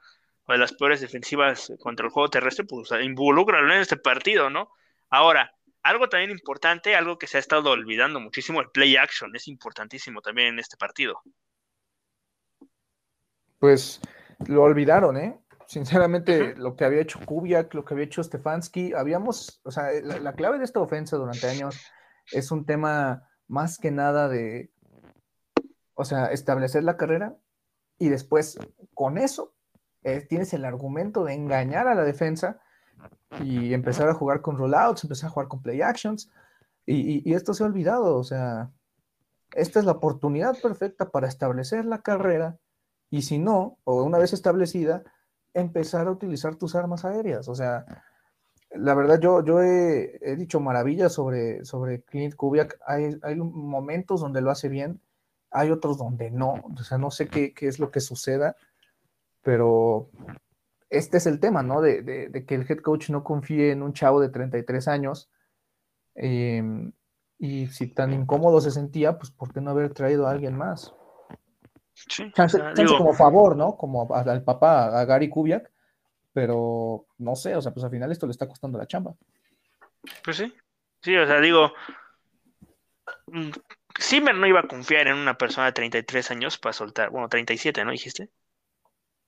o 0.47 0.53
de 0.53 0.59
las 0.59 0.73
peores 0.75 1.01
defensivas 1.01 1.73
contra 1.81 2.05
el 2.07 2.13
juego 2.13 2.29
terrestre, 2.29 2.67
pues 2.67 2.91
involúcralo 3.03 3.73
en 3.73 3.81
este 3.81 3.97
partido, 3.97 4.51
¿no? 4.51 4.69
Ahora, 5.09 5.55
algo 5.83 6.09
también 6.11 6.31
importante, 6.31 6.97
algo 6.97 7.19
que 7.19 7.27
se 7.27 7.39
ha 7.39 7.41
estado 7.41 7.71
olvidando 7.71 8.21
muchísimo, 8.21 8.61
el 8.61 8.69
play 8.71 8.97
action, 8.97 9.35
es 9.37 9.49
importantísimo 9.49 10.21
también 10.21 10.49
en 10.49 10.59
este 10.59 10.77
partido. 10.77 11.23
Pues 13.65 13.99
lo 14.47 14.63
olvidaron, 14.63 15.17
¿eh? 15.17 15.41
Sinceramente, 15.67 16.55
lo 16.55 16.77
que 16.77 16.85
había 16.85 17.01
hecho 17.01 17.19
Kubiak, 17.25 17.73
lo 17.73 17.83
que 17.83 17.95
había 17.95 18.05
hecho 18.05 18.23
Stefanski, 18.23 18.93
habíamos, 18.93 19.63
o 19.65 19.71
sea, 19.71 19.91
la, 20.03 20.19
la 20.19 20.35
clave 20.35 20.59
de 20.59 20.65
esta 20.65 20.81
ofensa 20.81 21.17
durante 21.17 21.49
años 21.49 21.81
es 22.31 22.51
un 22.51 22.67
tema 22.67 23.27
más 23.49 23.79
que 23.79 23.91
nada 23.91 24.29
de 24.29 24.71
O 25.95 26.05
sea, 26.05 26.27
establecer 26.27 26.85
la 26.85 26.99
carrera 26.99 27.39
y 27.99 28.11
después 28.11 28.59
con 28.93 29.17
eso 29.17 29.55
eh, 30.03 30.21
tienes 30.21 30.53
el 30.53 30.67
argumento 30.67 31.25
de 31.25 31.33
engañar 31.33 31.89
a 31.89 31.95
la 31.95 32.05
defensa 32.05 32.61
y 33.41 33.73
empezar 33.73 34.11
a 34.11 34.15
jugar 34.15 34.43
con 34.43 34.59
rollouts, 34.59 35.05
empezar 35.05 35.29
a 35.29 35.33
jugar 35.33 35.49
con 35.49 35.63
play 35.63 35.81
actions. 35.81 36.31
Y, 36.85 37.27
y, 37.27 37.33
esto 37.33 37.55
se 37.55 37.63
ha 37.63 37.67
olvidado, 37.67 38.19
o 38.19 38.25
sea, 38.25 38.71
esta 39.55 39.79
es 39.79 39.87
la 39.87 39.93
oportunidad 39.93 40.55
perfecta 40.61 41.11
para 41.11 41.29
establecer 41.29 41.87
la 41.87 42.03
carrera 42.03 42.59
y 43.15 43.23
si 43.23 43.39
no, 43.39 43.79
o 43.85 44.03
una 44.03 44.19
vez 44.19 44.33
establecida, 44.33 45.05
empezar 45.53 46.09
a 46.09 46.11
utilizar 46.11 46.57
tus 46.57 46.75
armas 46.75 47.05
aéreas. 47.05 47.47
O 47.47 47.55
sea, 47.55 47.87
la 48.73 48.93
verdad 48.95 49.21
yo, 49.21 49.45
yo 49.45 49.63
he, 49.63 50.35
dicho 50.37 50.59
maravillas 50.59 51.13
sobre, 51.13 51.65
sobre 51.65 52.03
Clint 52.03 52.35
Kubiak. 52.35 52.77
Hay, 52.85 53.17
hay, 53.23 53.37
momentos 53.37 54.21
donde 54.21 54.41
lo 54.41 54.51
hace 54.51 54.69
bien, 54.69 55.01
hay 55.53 55.71
otros 55.71 55.97
donde 55.97 56.33
no. 56.33 56.55
O 56.77 56.83
sea, 56.83 56.99
no 56.99 57.13
sé 57.13 57.29
qué, 57.29 57.55
qué 57.55 57.69
es 57.69 57.79
lo 57.79 57.93
que 57.93 58.01
suceda, 58.01 58.57
pero 59.43 60.11
este 60.91 61.19
es 61.19 61.27
el 61.27 61.39
tema, 61.39 61.63
¿no? 61.63 61.83
De, 61.83 62.03
de, 62.03 62.45
que 62.45 62.57
el 62.57 62.67
head 62.69 62.79
coach 62.79 63.11
no 63.11 63.23
confíe 63.23 63.71
en 63.71 63.85
un 63.85 63.93
chavo 63.93 64.21
de 64.21 64.31
33 64.31 64.89
años. 64.89 65.31
Em, 66.17 66.91
y 67.39 67.69
si 67.69 67.87
tan 67.87 68.13
incómodo 68.13 68.61
se 68.61 68.73
sentía, 68.73 69.19
pues 69.19 69.31
¿por 69.31 69.53
qué 69.53 69.61
no 69.61 69.71
haber 69.71 69.95
traído 69.95 70.27
a 70.27 70.33
alguien 70.33 70.57
más? 70.57 70.93
Sí, 71.95 72.31
como 72.99 73.15
favor, 73.15 73.57
¿no? 73.57 73.77
Como 73.77 74.13
al 74.15 74.43
papá, 74.43 75.01
a 75.01 75.05
Gary 75.05 75.29
Kubiak, 75.29 75.71
pero 76.33 77.07
no 77.19 77.37
sé, 77.37 77.55
o 77.55 77.63
sea, 77.63 77.73
pues 77.73 77.85
al 77.85 77.91
final 77.91 78.11
esto 78.11 78.27
le 78.27 78.33
está 78.33 78.49
costando 78.49 78.79
la 78.79 78.87
chamba. 78.87 79.15
Pues 80.23 80.37
sí, 80.37 80.53
sí, 81.01 81.17
o 81.17 81.27
sea, 81.27 81.41
digo, 81.41 81.73
Zimmer 84.01 84.35
no 84.35 84.47
iba 84.47 84.61
a 84.61 84.69
confiar 84.69 85.07
en 85.07 85.17
una 85.17 85.39
persona 85.39 85.67
de 85.67 85.73
33 85.73 86.31
años 86.33 86.59
para 86.59 86.73
soltar, 86.73 87.11
bueno, 87.11 87.29
37, 87.29 87.85
¿no 87.85 87.93
dijiste? 87.93 88.31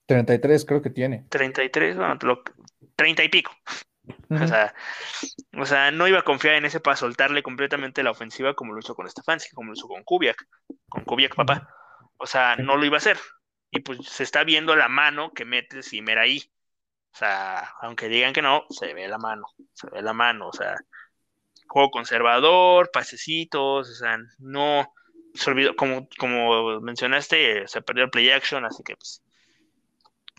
33 0.06 0.64
creo 0.64 0.82
que 0.82 0.90
tiene. 0.90 1.26
33, 1.28 1.96
bueno, 1.96 2.18
30 2.96 3.24
y 3.24 3.28
pico. 3.28 3.52
o, 4.30 4.46
sea, 4.46 4.74
o 5.58 5.66
sea, 5.66 5.90
no 5.90 6.06
iba 6.06 6.20
a 6.20 6.24
confiar 6.24 6.54
en 6.54 6.64
ese 6.64 6.80
para 6.80 6.96
soltarle 6.96 7.42
completamente 7.42 8.02
la 8.02 8.10
ofensiva 8.10 8.54
como 8.54 8.72
lo 8.72 8.80
hizo 8.80 8.94
con 8.94 9.08
Stefanski, 9.08 9.54
como 9.54 9.68
lo 9.68 9.74
hizo 9.74 9.88
con 9.88 10.04
Kubiak, 10.04 10.46
con 10.88 11.04
Kubiak 11.04 11.34
papá. 11.34 11.75
O 12.18 12.26
sea, 12.26 12.56
no 12.56 12.76
lo 12.76 12.84
iba 12.84 12.96
a 12.96 12.98
hacer. 12.98 13.18
Y 13.70 13.80
pues 13.80 14.06
se 14.06 14.22
está 14.22 14.44
viendo 14.44 14.76
la 14.76 14.88
mano 14.88 15.32
que 15.32 15.44
mete 15.44 15.82
Zimmer 15.82 16.18
ahí. 16.18 16.50
O 17.12 17.18
sea, 17.18 17.72
aunque 17.80 18.08
digan 18.08 18.32
que 18.32 18.42
no, 18.42 18.64
se 18.68 18.92
ve 18.92 19.08
la 19.08 19.18
mano, 19.18 19.46
se 19.72 19.88
ve 19.88 20.02
la 20.02 20.12
mano, 20.12 20.48
o 20.48 20.52
sea, 20.52 20.76
juego 21.66 21.90
conservador, 21.90 22.90
pasecitos, 22.92 23.88
o 23.88 23.94
sea, 23.94 24.18
no 24.38 24.92
se 25.32 25.50
olvidó, 25.50 25.74
como, 25.76 26.08
como 26.18 26.80
mencionaste, 26.80 27.66
se 27.68 27.82
perdió 27.82 28.04
el 28.04 28.10
play 28.10 28.30
action, 28.30 28.66
así 28.66 28.82
que 28.82 28.96
pues, 28.96 29.22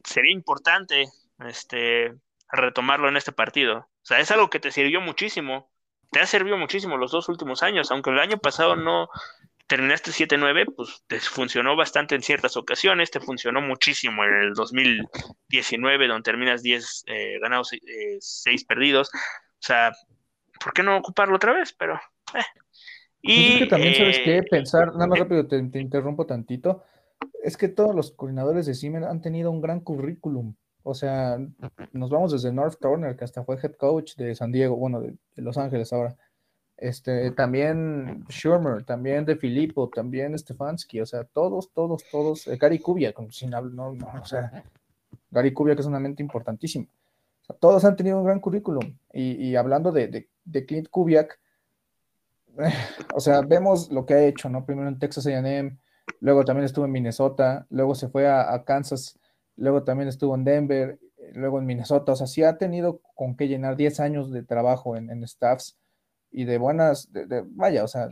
sería 0.03 0.31
importante 0.31 1.05
este 1.47 2.13
retomarlo 2.51 3.09
en 3.09 3.17
este 3.17 3.31
partido. 3.31 3.79
O 3.79 4.05
sea, 4.05 4.19
es 4.19 4.31
algo 4.31 4.49
que 4.49 4.59
te 4.59 4.71
sirvió 4.71 5.01
muchísimo, 5.01 5.71
te 6.11 6.19
ha 6.19 6.25
servido 6.25 6.57
muchísimo 6.57 6.97
los 6.97 7.11
dos 7.11 7.29
últimos 7.29 7.63
años, 7.63 7.91
aunque 7.91 8.11
el 8.11 8.19
año 8.19 8.37
pasado 8.37 8.75
no, 8.75 9.09
terminaste 9.67 10.11
7-9, 10.11 10.73
pues 10.75 11.03
te 11.07 11.19
funcionó 11.19 11.75
bastante 11.75 12.15
en 12.15 12.23
ciertas 12.23 12.55
ocasiones, 12.57 13.11
te 13.11 13.19
funcionó 13.19 13.61
muchísimo 13.61 14.23
en 14.23 14.33
el 14.33 14.53
2019, 14.53 16.07
donde 16.07 16.23
terminas 16.23 16.63
10 16.63 17.03
eh, 17.07 17.39
ganados, 17.41 17.71
6 18.19 18.61
eh, 18.61 18.65
perdidos. 18.67 19.09
O 19.13 19.59
sea, 19.59 19.91
¿por 20.63 20.73
qué 20.73 20.83
no 20.83 20.97
ocuparlo 20.97 21.35
otra 21.35 21.53
vez? 21.53 21.73
Pero. 21.77 21.95
Eh. 22.33 22.39
Y, 23.21 23.35
pues 23.35 23.53
es 23.53 23.59
que 23.59 23.67
también 23.67 23.95
sabes 23.95 24.19
qué, 24.19 24.43
pensar, 24.43 24.93
nada 24.93 25.07
más 25.07 25.19
rápido 25.19 25.45
te, 25.47 25.57
interrumpo 25.57 26.25
tantito, 26.25 26.83
es 27.43 27.57
que 27.57 27.67
todos 27.67 27.93
los 27.93 28.11
coordinadores 28.11 28.67
de 28.67 28.75
Siemens 28.75 29.07
han 29.07 29.21
tenido 29.21 29.51
un 29.51 29.59
gran 29.59 29.81
currículum. 29.81 30.55
O 30.83 30.93
sea, 30.93 31.37
nos 31.91 32.09
vamos 32.09 32.31
desde 32.31 32.53
North 32.53 32.79
Turner, 32.79 33.17
que 33.17 33.25
hasta 33.25 33.43
fue 33.43 33.57
head 33.61 33.73
coach 33.73 34.15
de 34.15 34.33
San 34.35 34.53
Diego, 34.53 34.77
bueno, 34.77 35.01
de 35.01 35.17
Los 35.35 35.57
Ángeles 35.57 35.91
ahora 35.91 36.15
este, 36.77 37.31
también 37.31 38.23
Schurmer, 38.29 38.83
también 38.83 39.25
De 39.25 39.35
Filippo, 39.35 39.89
también 39.89 40.37
Stefanski, 40.37 41.01
o 41.01 41.05
sea, 41.05 41.23
todos, 41.23 41.71
todos, 41.73 42.03
todos, 42.11 42.47
eh, 42.47 42.57
Gary 42.57 42.79
Kubiak, 42.79 43.17
sin 43.31 43.49
no, 43.49 43.61
no, 43.61 43.97
o 44.21 44.25
sea, 44.25 44.63
Gary 45.31 45.51
Kubiak 45.53 45.79
es 45.79 45.87
una 45.87 45.99
mente 45.99 46.21
importantísima. 46.21 46.85
Todos 47.59 47.83
han 47.85 47.95
tenido 47.95 48.19
un 48.19 48.25
gran 48.25 48.39
currículum. 48.39 48.97
Y, 49.13 49.55
hablando 49.55 49.91
de, 49.91 50.27
de, 50.43 50.65
Clint 50.65 50.89
Kubiak, 50.89 51.39
o 53.15 53.19
sea, 53.19 53.41
vemos 53.41 53.89
lo 53.89 54.05
que 54.05 54.13
ha 54.13 54.23
hecho, 54.25 54.49
¿no? 54.49 54.65
Primero 54.65 54.87
en 54.87 54.99
Texas 54.99 55.25
AM, 55.27 55.79
luego 56.19 56.45
también 56.45 56.65
estuvo 56.65 56.85
en 56.85 56.91
Minnesota, 56.91 57.65
luego 57.69 57.95
se 57.95 58.09
fue 58.09 58.27
a, 58.27 58.63
Kansas, 58.65 59.17
luego 59.55 59.83
también 59.83 60.09
estuvo 60.09 60.35
en 60.35 60.43
Denver, 60.43 60.99
luego 61.33 61.57
en 61.57 61.65
Minnesota, 61.65 62.11
o 62.11 62.15
sea, 62.15 62.27
sí 62.27 62.43
ha 62.43 62.57
tenido 62.57 62.99
con 63.15 63.35
qué 63.35 63.47
llenar 63.47 63.77
10 63.77 63.99
años 63.99 64.31
de 64.31 64.43
trabajo 64.43 64.95
en, 64.95 65.09
en 65.09 65.23
staffs 65.27 65.77
y 66.31 66.45
de 66.45 66.57
buenas, 66.57 67.11
de, 67.11 67.43
vaya, 67.47 67.83
o 67.83 67.87
sea, 67.87 68.09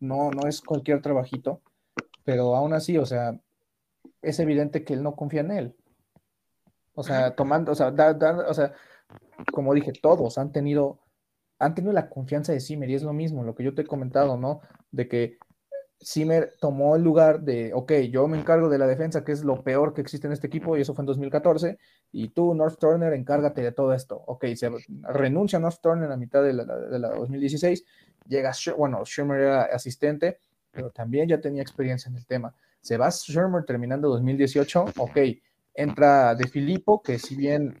no, 0.00 0.30
no 0.30 0.48
es 0.48 0.60
cualquier 0.60 1.02
trabajito, 1.02 1.60
pero 2.24 2.54
aún 2.54 2.72
así, 2.74 2.98
o 2.98 3.06
sea, 3.06 3.38
es 4.22 4.38
evidente 4.38 4.84
que 4.84 4.94
él 4.94 5.02
no 5.02 5.14
confía 5.14 5.40
en 5.40 5.50
él. 5.50 5.76
O 6.94 7.02
sea, 7.02 7.34
tomando, 7.34 7.72
o 7.72 7.74
sea, 7.74 7.88
o 8.48 8.54
sea, 8.54 8.72
como 9.52 9.74
dije, 9.74 9.92
todos 9.92 10.38
han 10.38 10.52
tenido, 10.52 11.00
han 11.58 11.74
tenido 11.74 11.92
la 11.92 12.08
confianza 12.08 12.52
de 12.52 12.60
Zimmer 12.60 12.88
y 12.88 12.94
es 12.94 13.02
lo 13.02 13.12
mismo, 13.12 13.42
lo 13.42 13.54
que 13.54 13.64
yo 13.64 13.74
te 13.74 13.82
he 13.82 13.86
comentado, 13.86 14.36
¿no? 14.36 14.60
De 14.92 15.08
que 15.08 15.38
Zimmer 16.04 16.54
tomó 16.60 16.96
el 16.96 17.02
lugar 17.02 17.40
de, 17.40 17.72
ok, 17.72 17.92
yo 18.10 18.28
me 18.28 18.38
encargo 18.38 18.68
de 18.68 18.78
la 18.78 18.86
defensa, 18.86 19.24
que 19.24 19.32
es 19.32 19.42
lo 19.42 19.62
peor 19.62 19.94
que 19.94 20.02
existe 20.02 20.26
en 20.26 20.32
este 20.32 20.46
equipo, 20.46 20.76
y 20.76 20.82
eso 20.82 20.94
fue 20.94 21.02
en 21.02 21.06
2014, 21.06 21.78
y 22.12 22.28
tú, 22.28 22.54
North 22.54 22.78
Turner, 22.78 23.12
encárgate 23.14 23.62
de 23.62 23.72
todo 23.72 23.92
esto. 23.92 24.22
Ok, 24.26 24.46
se 24.54 24.70
renuncia 25.02 25.58
North 25.58 25.80
Turner 25.80 26.10
a 26.12 26.16
mitad 26.16 26.42
de 26.42 26.52
la, 26.52 26.64
de 26.64 26.98
la 26.98 27.08
2016, 27.10 27.84
llega, 28.28 28.52
bueno, 28.76 29.02
Shermer 29.04 29.40
era 29.40 29.62
asistente, 29.64 30.38
pero 30.70 30.90
también 30.90 31.28
ya 31.28 31.40
tenía 31.40 31.62
experiencia 31.62 32.10
en 32.10 32.16
el 32.16 32.26
tema. 32.26 32.54
Se 32.80 32.96
va 32.96 33.08
Shermer 33.10 33.64
terminando 33.64 34.08
2018, 34.10 34.84
ok, 34.98 35.18
entra 35.74 36.34
De 36.34 36.46
Filippo, 36.48 37.02
que 37.02 37.18
si 37.18 37.34
bien 37.34 37.78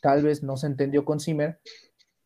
tal 0.00 0.22
vez 0.22 0.42
no 0.42 0.56
se 0.56 0.66
entendió 0.66 1.04
con 1.04 1.20
Zimmer, 1.20 1.58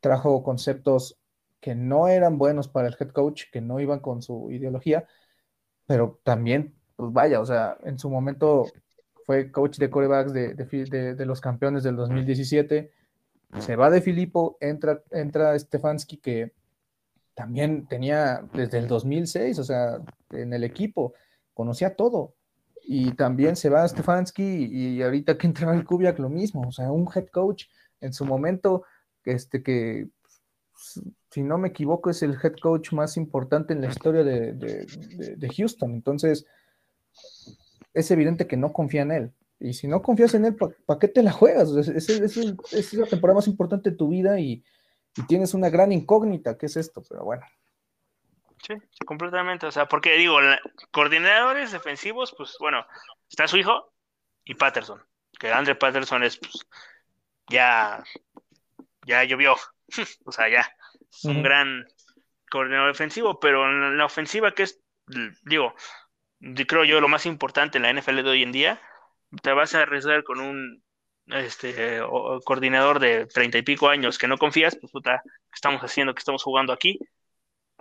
trajo 0.01 0.43
conceptos 0.43 1.19
que 1.61 1.75
no 1.75 2.09
eran 2.09 2.39
buenos 2.39 2.69
para 2.69 2.89
el 2.89 2.97
head 2.99 3.11
coach, 3.11 3.45
que 3.53 3.61
no 3.61 3.81
iban 3.81 4.01
con 4.01 4.23
su 4.23 4.51
ideología, 4.51 5.07
pero 5.87 6.21
también, 6.23 6.75
pues 6.97 7.13
vaya, 7.13 7.41
o 7.41 7.47
sea, 7.47 7.77
en 7.85 7.99
su 7.99 8.11
momento 8.11 8.67
fue 9.27 9.51
coach 9.51 9.79
de 9.79 9.91
corebacks 9.91 10.33
de, 10.33 10.55
de, 10.55 11.27
los 11.27 11.41
campeones 11.41 11.83
del 11.83 11.97
2017, 11.97 12.91
se 13.59 13.77
va 13.77 13.91
de 13.91 14.01
Filippo, 14.01 14.57
entra, 14.61 15.03
entra 15.11 15.59
Stefanski, 15.59 16.19
que 16.19 16.53
también 17.35 17.87
tenía 17.87 18.43
desde 18.53 18.79
el 18.79 18.89
2006, 18.89 19.59
o 19.59 19.65
sea, 19.65 20.01
en 20.31 20.53
el 20.53 20.65
equipo, 20.65 21.15
conocía 21.55 21.95
todo. 21.95 22.35
Y 22.83 23.13
también 23.13 23.57
se 23.57 23.69
va 23.69 23.87
Stefanski 23.87 24.43
y 24.43 25.03
ahorita 25.03 25.37
que 25.37 25.47
entra 25.47 25.75
el 25.75 25.85
Kubiak 25.85 26.19
lo 26.19 26.31
mismo, 26.31 26.67
o 26.67 26.73
sea, 26.73 26.91
un 26.91 27.09
head 27.15 27.27
coach 27.27 27.65
en 28.01 28.13
su 28.13 28.25
momento 28.25 28.85
este, 29.25 29.63
que 29.63 30.09
si 30.79 31.43
no 31.43 31.59
me 31.59 31.69
equivoco, 31.69 32.11
es 32.11 32.23
el 32.23 32.39
head 32.43 32.55
coach 32.63 32.93
más 32.93 33.17
importante 33.17 33.73
en 33.73 33.81
la 33.81 33.89
historia 33.89 34.23
de, 34.23 35.51
Houston. 35.57 35.93
Entonces, 35.93 36.47
es 37.93 38.11
evidente 38.11 38.47
que 38.47 38.57
no 38.57 38.73
confía 38.73 39.03
en 39.03 39.13
él. 39.13 39.33
Y 39.61 39.75
si 39.75 39.89
no 39.89 40.03
confías 40.03 40.35
en 40.35 40.45
él, 40.45 40.57
¿para 40.87 41.01
qué 41.01 41.09
te 41.09 41.23
la 41.23 41.33
juegas? 41.33 41.71
Es, 41.71 42.09
es, 42.09 42.95
la 42.95 43.07
temporada 43.07 43.37
más 43.39 43.49
importante 43.49 43.91
de 43.91 43.97
tu 43.97 44.09
vida 44.09 44.39
y, 44.39 44.65
tienes 45.27 45.53
una 45.53 45.69
gran 45.69 45.91
incógnita, 45.91 46.57
¿qué 46.57 46.67
es 46.67 46.77
esto? 46.77 47.03
Pero 47.09 47.25
bueno. 47.25 47.45
Sí, 48.65 48.75
completamente. 49.05 49.67
O 49.67 49.73
sea, 49.73 49.87
porque 49.87 50.17
digo, 50.17 50.39
coordinadores 50.93 51.73
defensivos, 51.73 52.33
pues 52.37 52.57
bueno, 52.61 52.87
está 53.29 53.49
su 53.49 53.57
hijo 53.57 53.93
y 54.45 54.55
Patterson. 54.55 55.03
Que 55.41 55.51
Andre 55.51 55.75
Patterson 55.75 56.23
es, 56.23 56.39
pues, 56.39 56.65
ya, 57.49 58.05
ya 59.07 59.25
llovió. 59.25 59.57
o 60.25 60.33
sea, 60.33 60.49
ya 60.49 60.71
es 61.11 61.25
un 61.25 61.43
gran 61.43 61.87
coordinador 62.51 62.93
defensivo, 62.93 63.41
pero 63.41 63.67
en 63.67 63.97
la 63.97 64.05
ofensiva, 64.05 64.53
que 64.53 64.65
es, 64.65 64.81
digo, 65.45 65.75
creo 66.67 66.85
yo 66.85 67.01
lo 67.01 67.09
más 67.09 67.27
importante 67.27 67.79
en 67.79 67.83
la 67.83 67.91
NFL 67.91 68.23
de 68.23 68.31
hoy 68.31 68.43
en 68.43 68.53
día, 68.53 68.81
te 69.43 69.53
vas 69.53 69.75
a 69.75 69.83
arriesgar 69.83 70.25
con 70.25 70.41
un 70.41 70.83
este 71.27 72.01
coordinador 72.45 73.01
de 73.01 73.27
treinta 73.27 73.59
y 73.59 73.63
pico 73.63 73.89
años 73.89 74.17
que 74.17 74.29
no 74.29 74.39
confías, 74.39 74.77
pues 74.81 74.91
puta, 74.91 75.21
¿qué 75.25 75.55
estamos 75.55 75.83
haciendo? 75.83 76.15
¿Qué 76.15 76.21
estamos 76.21 76.43
jugando 76.43 76.73
aquí? 76.73 76.99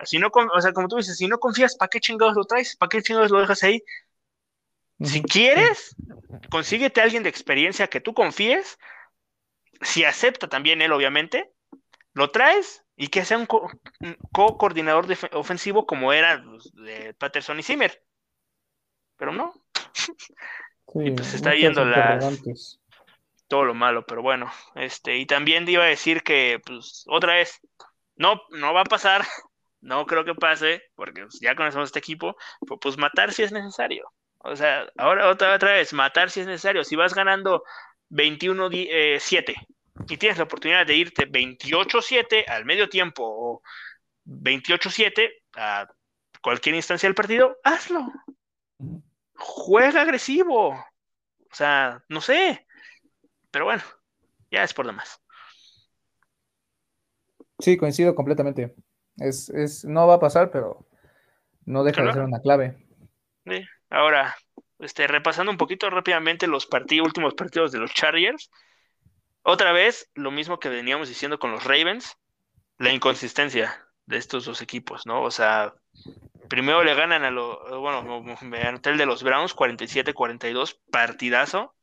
Si 0.03 0.19
no, 0.19 0.29
o 0.33 0.61
sea, 0.61 0.73
como 0.73 0.87
tú 0.87 0.97
dices, 0.97 1.17
si 1.17 1.27
no 1.27 1.39
confías, 1.39 1.75
¿para 1.75 1.89
qué 1.89 1.99
chingados 1.99 2.35
lo 2.35 2.43
traes? 2.43 2.75
¿Para 2.75 2.89
qué 2.89 3.01
chingados 3.01 3.31
lo 3.31 3.39
dejas 3.39 3.63
ahí? 3.63 3.81
Si 4.99 5.21
quieres, 5.23 5.95
consíguete 6.49 7.01
a 7.01 7.03
alguien 7.05 7.23
de 7.23 7.29
experiencia 7.29 7.87
que 7.87 8.01
tú 8.01 8.13
confíes, 8.13 8.77
si 9.81 10.03
acepta 10.03 10.47
también 10.47 10.81
él, 10.81 10.91
obviamente, 10.91 11.51
lo 12.17 12.31
traes 12.31 12.83
y 12.95 13.09
que 13.09 13.23
sea 13.23 13.37
un 13.37 13.45
co-coordinador 13.45 15.05
ofensivo 15.33 15.85
como 15.85 16.11
era 16.11 16.43
de 16.73 17.13
Patterson 17.13 17.59
y 17.59 17.63
Zimmer. 17.63 18.03
pero 19.15 19.31
no. 19.31 19.53
Sí, 20.93 20.99
y 21.03 21.11
pues 21.11 21.33
está 21.33 21.53
yendo 21.53 21.83
las, 21.83 22.79
todo 23.49 23.65
lo 23.65 23.73
malo, 23.73 24.05
pero 24.05 24.21
bueno, 24.21 24.49
este, 24.75 25.17
y 25.17 25.25
también 25.25 25.67
iba 25.67 25.83
a 25.83 25.87
decir 25.87 26.23
que, 26.23 26.61
pues, 26.65 27.03
otra 27.07 27.33
vez, 27.33 27.59
no, 28.15 28.41
no 28.51 28.73
va 28.73 28.81
a 28.81 28.85
pasar, 28.85 29.21
no 29.81 30.05
creo 30.05 30.23
que 30.23 30.33
pase, 30.33 30.81
porque 30.95 31.23
pues, 31.23 31.41
ya 31.41 31.57
conocemos 31.57 31.87
este 31.87 31.99
equipo, 31.99 32.37
pero, 32.61 32.79
pues 32.79 32.97
matar 32.97 33.33
si 33.33 33.43
es 33.43 33.51
necesario. 33.51 34.09
O 34.37 34.55
sea, 34.55 34.87
ahora 34.97 35.27
otra, 35.27 35.55
otra 35.55 35.73
vez, 35.73 35.91
matar 35.91 36.29
si 36.29 36.39
es 36.39 36.47
necesario. 36.47 36.85
Si 36.85 36.95
vas 36.95 37.13
ganando 37.13 37.63
21-7 38.09 39.67
y 40.07 40.17
tienes 40.17 40.37
la 40.37 40.45
oportunidad 40.45 40.85
de 40.85 40.95
irte 40.95 41.29
28-7 41.29 42.45
al 42.47 42.65
medio 42.65 42.89
tiempo 42.89 43.23
o 43.25 43.61
28-7 44.25 45.29
a 45.55 45.87
cualquier 46.41 46.75
instancia 46.75 47.07
del 47.07 47.15
partido, 47.15 47.57
hazlo. 47.63 48.11
Juega 49.35 50.01
agresivo. 50.01 50.69
O 50.69 51.55
sea, 51.55 52.03
no 52.09 52.21
sé. 52.21 52.67
Pero 53.51 53.65
bueno, 53.65 53.83
ya 54.51 54.63
es 54.63 54.73
por 54.73 54.85
demás. 54.85 55.21
Sí, 57.59 57.77
coincido 57.77 58.13
completamente. 58.15 58.75
Es, 59.17 59.49
es, 59.49 59.83
no 59.83 60.07
va 60.07 60.15
a 60.15 60.19
pasar, 60.19 60.51
pero 60.51 60.87
no 61.65 61.83
deja 61.83 62.03
de 62.03 62.13
ser 62.13 62.21
una 62.21 62.39
clave. 62.39 62.77
Sí. 63.45 63.65
Ahora, 63.89 64.35
este, 64.79 65.07
repasando 65.07 65.51
un 65.51 65.57
poquito 65.57 65.89
rápidamente 65.89 66.47
los 66.47 66.67
partidos, 66.67 67.07
últimos 67.07 67.33
partidos 67.33 67.71
de 67.71 67.79
los 67.79 67.93
Chargers. 67.93 68.51
Otra 69.49 69.71
vez, 69.71 70.11
lo 70.13 70.29
mismo 70.29 70.59
que 70.59 70.67
veníamos 70.67 71.07
diciendo 71.07 71.39
con 71.39 71.51
los 71.51 71.63
Ravens, 71.63 72.17
la 72.79 72.91
inconsistencia 72.91 73.87
de 74.05 74.17
estos 74.17 74.43
dos 74.43 74.61
equipos, 74.61 75.05
¿no? 75.05 75.23
O 75.23 75.31
sea, 75.31 75.73
primero 76.49 76.83
le 76.83 76.93
ganan 76.93 77.23
a 77.23 77.31
los, 77.31 77.57
bueno, 77.79 78.03
me 78.41 78.61
el 78.61 78.97
de 78.97 79.05
los 79.05 79.23
Browns, 79.23 79.55
47-42, 79.55 80.81
partidazo. 80.91 81.73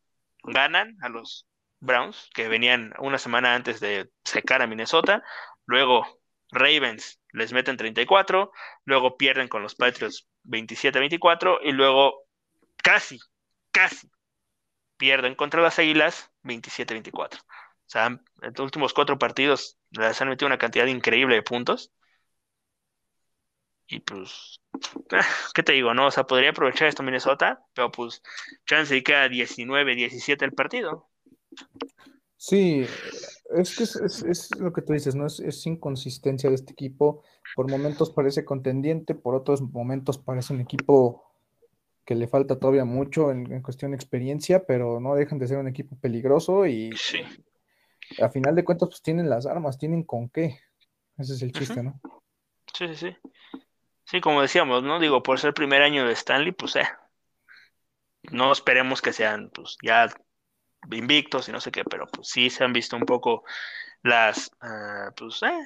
Ganan 0.43 0.99
a 1.01 1.09
los 1.09 1.47
Browns, 1.81 2.29
que 2.35 2.49
venían 2.49 2.93
una 2.99 3.17
semana 3.17 3.55
antes 3.55 3.81
de 3.81 4.11
secar 4.25 4.61
a 4.61 4.67
Minnesota. 4.67 5.25
Luego, 5.65 6.21
Ravens 6.51 7.19
les 7.33 7.55
meten 7.55 7.79
34, 7.79 8.53
luego 8.85 9.17
pierden 9.17 9.49
con 9.49 9.63
los 9.63 9.75
Patriots 9.75 10.29
27-24 10.45 11.61
y 11.63 11.73
luego 11.73 12.27
casi, 12.77 13.19
casi 13.71 14.11
pierden 15.05 15.35
contra 15.35 15.61
las 15.61 15.79
Águilas 15.79 16.31
27-24. 16.45 17.39
O 17.39 17.39
sea, 17.85 18.07
en 18.07 18.23
los 18.41 18.61
últimos 18.61 18.95
cuatro 18.95 19.19
partidos 19.19 19.77
les 19.91 20.19
han 20.19 20.31
metido 20.31 20.47
una 20.47 20.57
cantidad 20.57 20.87
increíble 20.87 21.35
de 21.35 21.43
puntos. 21.43 21.93
Y 23.87 24.01
pues, 24.01 24.63
¿qué 25.55 25.63
te 25.63 25.73
digo? 25.73 25.93
No, 25.93 26.07
o 26.07 26.11
sea, 26.11 26.25
podría 26.25 26.51
aprovechar 26.51 26.89
esto 26.89 27.03
Minnesota, 27.03 27.63
pero 27.75 27.93
pues, 27.93 28.23
chance 28.65 28.97
y 28.97 29.03
queda 29.03 29.29
19-17 29.29 30.43
el 30.43 30.53
partido. 30.55 31.11
Sí, 32.39 32.87
es 33.51 33.77
que 33.77 33.85
es, 33.85 34.59
lo 34.59 34.73
que 34.73 34.81
tú 34.81 34.95
dices, 34.95 35.15
¿no? 35.15 35.27
Es 35.27 35.67
inconsistencia 35.67 36.49
de 36.49 36.57
este 36.57 36.73
equipo. 36.73 37.25
Por 37.55 37.71
momentos 37.71 38.11
parece 38.11 38.47
contendiente, 38.47 39.15
por 39.15 39.35
otros 39.35 39.61
momentos 39.61 40.17
parece 40.17 40.55
un 40.55 40.63
equipo 40.63 41.34
que 42.05 42.15
le 42.15 42.29
falta 42.29 42.59
todavía 42.59 42.85
mucho 42.85 43.31
en, 43.31 43.53
en 43.53 43.63
cuestión 43.63 43.93
de 43.93 43.97
experiencia, 43.97 44.65
pero 44.67 45.01
no 45.01 45.15
dejan 45.15 45.39
de 45.39 45.49
ser 45.49 45.59
un 45.59 45.69
equipo 45.69 45.97
peligroso 46.01 46.67
y 46.67 47.03
Sí, 47.03 47.23
a 48.21 48.29
final 48.31 48.55
de 48.57 48.65
cuentas 48.65 48.89
pues 48.89 49.03
tienen 49.03 49.31
las 49.31 49.47
armas, 49.47 49.79
tienen 49.79 50.03
con 50.05 50.29
qué. 50.29 50.59
Ese 51.19 51.35
es 51.35 51.43
el 51.43 51.53
chiste, 51.53 51.83
¿no? 51.83 52.01
sí, 52.75 52.89
sí, 52.89 52.97
sí. 52.97 53.17
Sí, 54.07 54.21
como 54.21 54.43
decíamos, 54.43 54.83
¿no? 54.83 55.01
Digo, 55.01 55.23
por 55.23 55.41
ser 55.41 55.55
primer 55.55 55.83
año 55.83 56.07
de 56.07 56.13
Stanley, 56.15 56.53
pues, 56.53 56.77
eh, 56.77 56.85
no 58.31 58.53
esperemos 58.53 59.03
que 59.03 59.13
sean, 59.13 59.51
pues, 59.51 59.77
ya 59.83 60.09
invictos 60.93 61.49
y 61.49 61.53
no 61.53 61.61
sé 61.61 61.73
qué, 61.73 61.85
pero 61.85 62.07
pues 62.09 62.29
sí 62.29 62.51
se 62.51 62.65
han 62.65 62.73
visto 62.73 62.97
un 62.97 63.05
poco 63.07 63.45
las, 64.03 64.51
ah, 64.61 65.13
pues, 65.17 65.43
eh, 65.45 65.65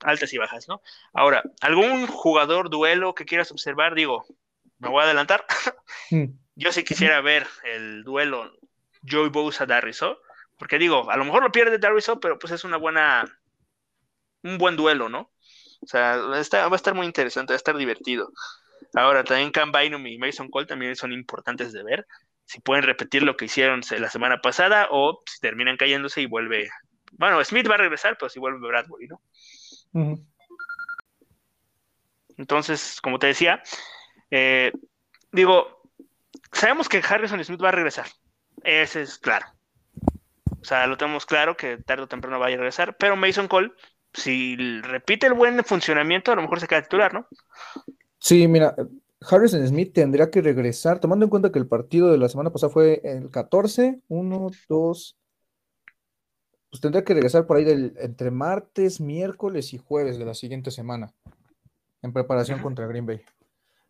altas 0.00 0.32
y 0.32 0.38
bajas, 0.38 0.68
¿no? 0.68 0.82
Ahora, 1.12 1.42
¿algún 1.60 2.06
jugador 2.06 2.70
duelo 2.70 3.14
que 3.14 3.24
quieras 3.24 3.50
observar? 3.52 3.94
Digo, 3.94 4.24
me 4.82 4.88
voy 4.88 5.00
a 5.00 5.04
adelantar. 5.04 5.44
Mm, 6.10 6.24
Yo 6.56 6.72
sí 6.72 6.84
quisiera 6.84 7.20
ver 7.20 7.46
el 7.64 8.02
duelo 8.04 8.52
Joey 9.08 9.30
Bosa 9.30 9.64
Darriso, 9.64 10.20
porque 10.58 10.78
digo, 10.78 11.10
a 11.10 11.16
lo 11.16 11.24
mejor 11.24 11.42
lo 11.42 11.52
pierde 11.52 11.78
Darriso, 11.78 12.20
pero 12.20 12.38
pues 12.38 12.52
es 12.52 12.64
una 12.64 12.76
buena, 12.76 13.24
un 14.42 14.58
buen 14.58 14.76
duelo, 14.76 15.08
¿no? 15.08 15.30
O 15.80 15.86
sea, 15.86 16.20
está- 16.38 16.68
va 16.68 16.74
a 16.74 16.76
estar 16.76 16.94
muy 16.94 17.06
interesante, 17.06 17.52
va 17.52 17.54
a 17.54 17.56
estar 17.56 17.76
divertido. 17.76 18.32
Ahora, 18.94 19.24
también 19.24 19.50
Cam 19.52 19.72
Bynum 19.72 20.06
y 20.06 20.18
Mason 20.18 20.50
Cole 20.50 20.66
también 20.66 20.94
son 20.96 21.12
importantes 21.12 21.72
de 21.72 21.82
ver. 21.82 22.06
Si 22.44 22.60
pueden 22.60 22.84
repetir 22.84 23.22
lo 23.22 23.36
que 23.36 23.46
hicieron 23.46 23.80
la 23.98 24.10
semana 24.10 24.40
pasada 24.40 24.88
o 24.90 25.22
si 25.26 25.40
terminan 25.40 25.76
cayéndose 25.76 26.20
y 26.20 26.26
vuelve. 26.26 26.68
Bueno, 27.12 27.42
Smith 27.44 27.68
va 27.70 27.76
a 27.76 27.78
regresar, 27.78 28.18
pero 28.18 28.28
si 28.28 28.38
vuelve 28.40 28.66
Bradbury, 28.66 29.06
¿no? 29.06 29.22
Entonces, 32.36 33.00
como 33.02 33.18
te 33.18 33.28
decía, 33.28 33.62
eh, 34.32 34.72
digo, 35.30 35.82
sabemos 36.50 36.88
que 36.88 37.02
Harrison 37.06 37.44
Smith 37.44 37.62
va 37.62 37.68
a 37.68 37.72
regresar. 37.72 38.06
Ese 38.64 39.02
es 39.02 39.18
claro. 39.18 39.46
O 40.60 40.64
sea, 40.64 40.86
lo 40.86 40.96
tenemos 40.96 41.26
claro 41.26 41.56
que 41.56 41.76
tarde 41.76 42.04
o 42.04 42.08
temprano 42.08 42.38
va 42.38 42.46
a 42.46 42.50
regresar, 42.50 42.96
pero 42.96 43.14
Mason 43.14 43.46
Cole, 43.46 43.72
si 44.14 44.56
repite 44.80 45.26
el 45.26 45.34
buen 45.34 45.62
funcionamiento, 45.64 46.32
a 46.32 46.36
lo 46.36 46.42
mejor 46.42 46.60
se 46.60 46.66
queda 46.66 46.82
titular, 46.82 47.12
¿no? 47.12 47.26
Sí, 48.18 48.48
mira, 48.48 48.74
Harrison 49.20 49.66
Smith 49.66 49.92
tendría 49.92 50.30
que 50.30 50.40
regresar, 50.40 50.98
tomando 50.98 51.26
en 51.26 51.30
cuenta 51.30 51.52
que 51.52 51.58
el 51.58 51.66
partido 51.66 52.10
de 52.10 52.18
la 52.18 52.28
semana 52.30 52.50
pasada 52.50 52.72
fue 52.72 53.02
el 53.04 53.28
14, 53.30 54.00
1, 54.08 54.50
2, 54.68 55.16
pues 56.70 56.80
tendría 56.80 57.04
que 57.04 57.12
regresar 57.12 57.46
por 57.46 57.58
ahí 57.58 57.64
del, 57.64 57.94
entre 57.98 58.30
martes, 58.30 58.98
miércoles 58.98 59.74
y 59.74 59.78
jueves 59.78 60.18
de 60.18 60.24
la 60.24 60.32
siguiente 60.32 60.70
semana, 60.70 61.12
en 62.00 62.14
preparación 62.14 62.62
contra 62.62 62.86
Green 62.86 63.04
Bay. 63.04 63.22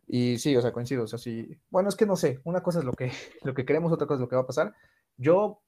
Y 0.07 0.37
sí, 0.37 0.55
o 0.55 0.61
sea, 0.61 0.71
coincido, 0.73 1.03
o 1.03 1.07
sea, 1.07 1.17
sí, 1.19 1.57
bueno, 1.69 1.89
es 1.89 1.95
que 1.95 2.05
no 2.05 2.15
sé, 2.15 2.39
una 2.43 2.61
cosa 2.61 2.79
es 2.79 2.85
lo 2.85 2.93
que, 2.93 3.11
lo 3.43 3.53
que 3.53 3.65
queremos, 3.65 3.91
otra 3.91 4.07
cosa 4.07 4.15
es 4.17 4.21
lo 4.21 4.29
que 4.29 4.35
va 4.35 4.43
a 4.43 4.47
pasar. 4.47 4.73
Yo 5.17 5.61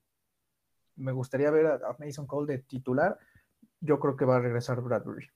me 0.97 1.11
gustaría 1.11 1.51
ver 1.51 1.65
a, 1.67 1.75
a 1.75 1.95
Mason 1.99 2.27
Cole 2.27 2.53
de 2.53 2.59
titular, 2.63 3.17
yo 3.81 3.99
creo 3.99 4.15
que 4.15 4.25
va 4.25 4.37
a 4.37 4.39
regresar 4.41 4.81
Bradbury. 4.81 5.29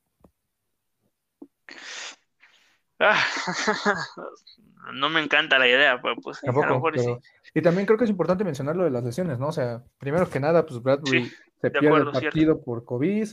Ah, 3.00 3.18
no 4.94 5.10
me 5.10 5.22
encanta 5.22 5.58
la 5.58 5.68
idea, 5.68 6.02
pero 6.02 6.16
pues 6.18 6.38
sí, 6.40 6.48
a 6.48 6.52
lo 6.52 6.60
Tampoco, 6.60 6.74
mejor 6.76 6.96
y 6.96 7.00
sí. 7.00 7.18
Y 7.54 7.62
también 7.62 7.86
creo 7.86 7.98
que 7.98 8.04
es 8.04 8.10
importante 8.10 8.44
mencionar 8.44 8.76
lo 8.76 8.84
de 8.84 8.90
las 8.92 9.04
lesiones, 9.04 9.40
¿no? 9.40 9.48
O 9.48 9.52
sea, 9.54 9.84
primero 10.00 10.30
que 10.30 10.40
nada, 10.40 10.66
pues 10.66 10.82
Bradbury 10.82 11.26
Sí, 11.26 11.32
se 11.62 11.70
de 11.70 11.72
pierde 11.72 11.88
acuerdo, 11.88 12.12
el 12.12 12.18
cierto. 12.18 12.26
partido 12.36 12.62
por 12.62 12.84
COVID. 12.86 13.28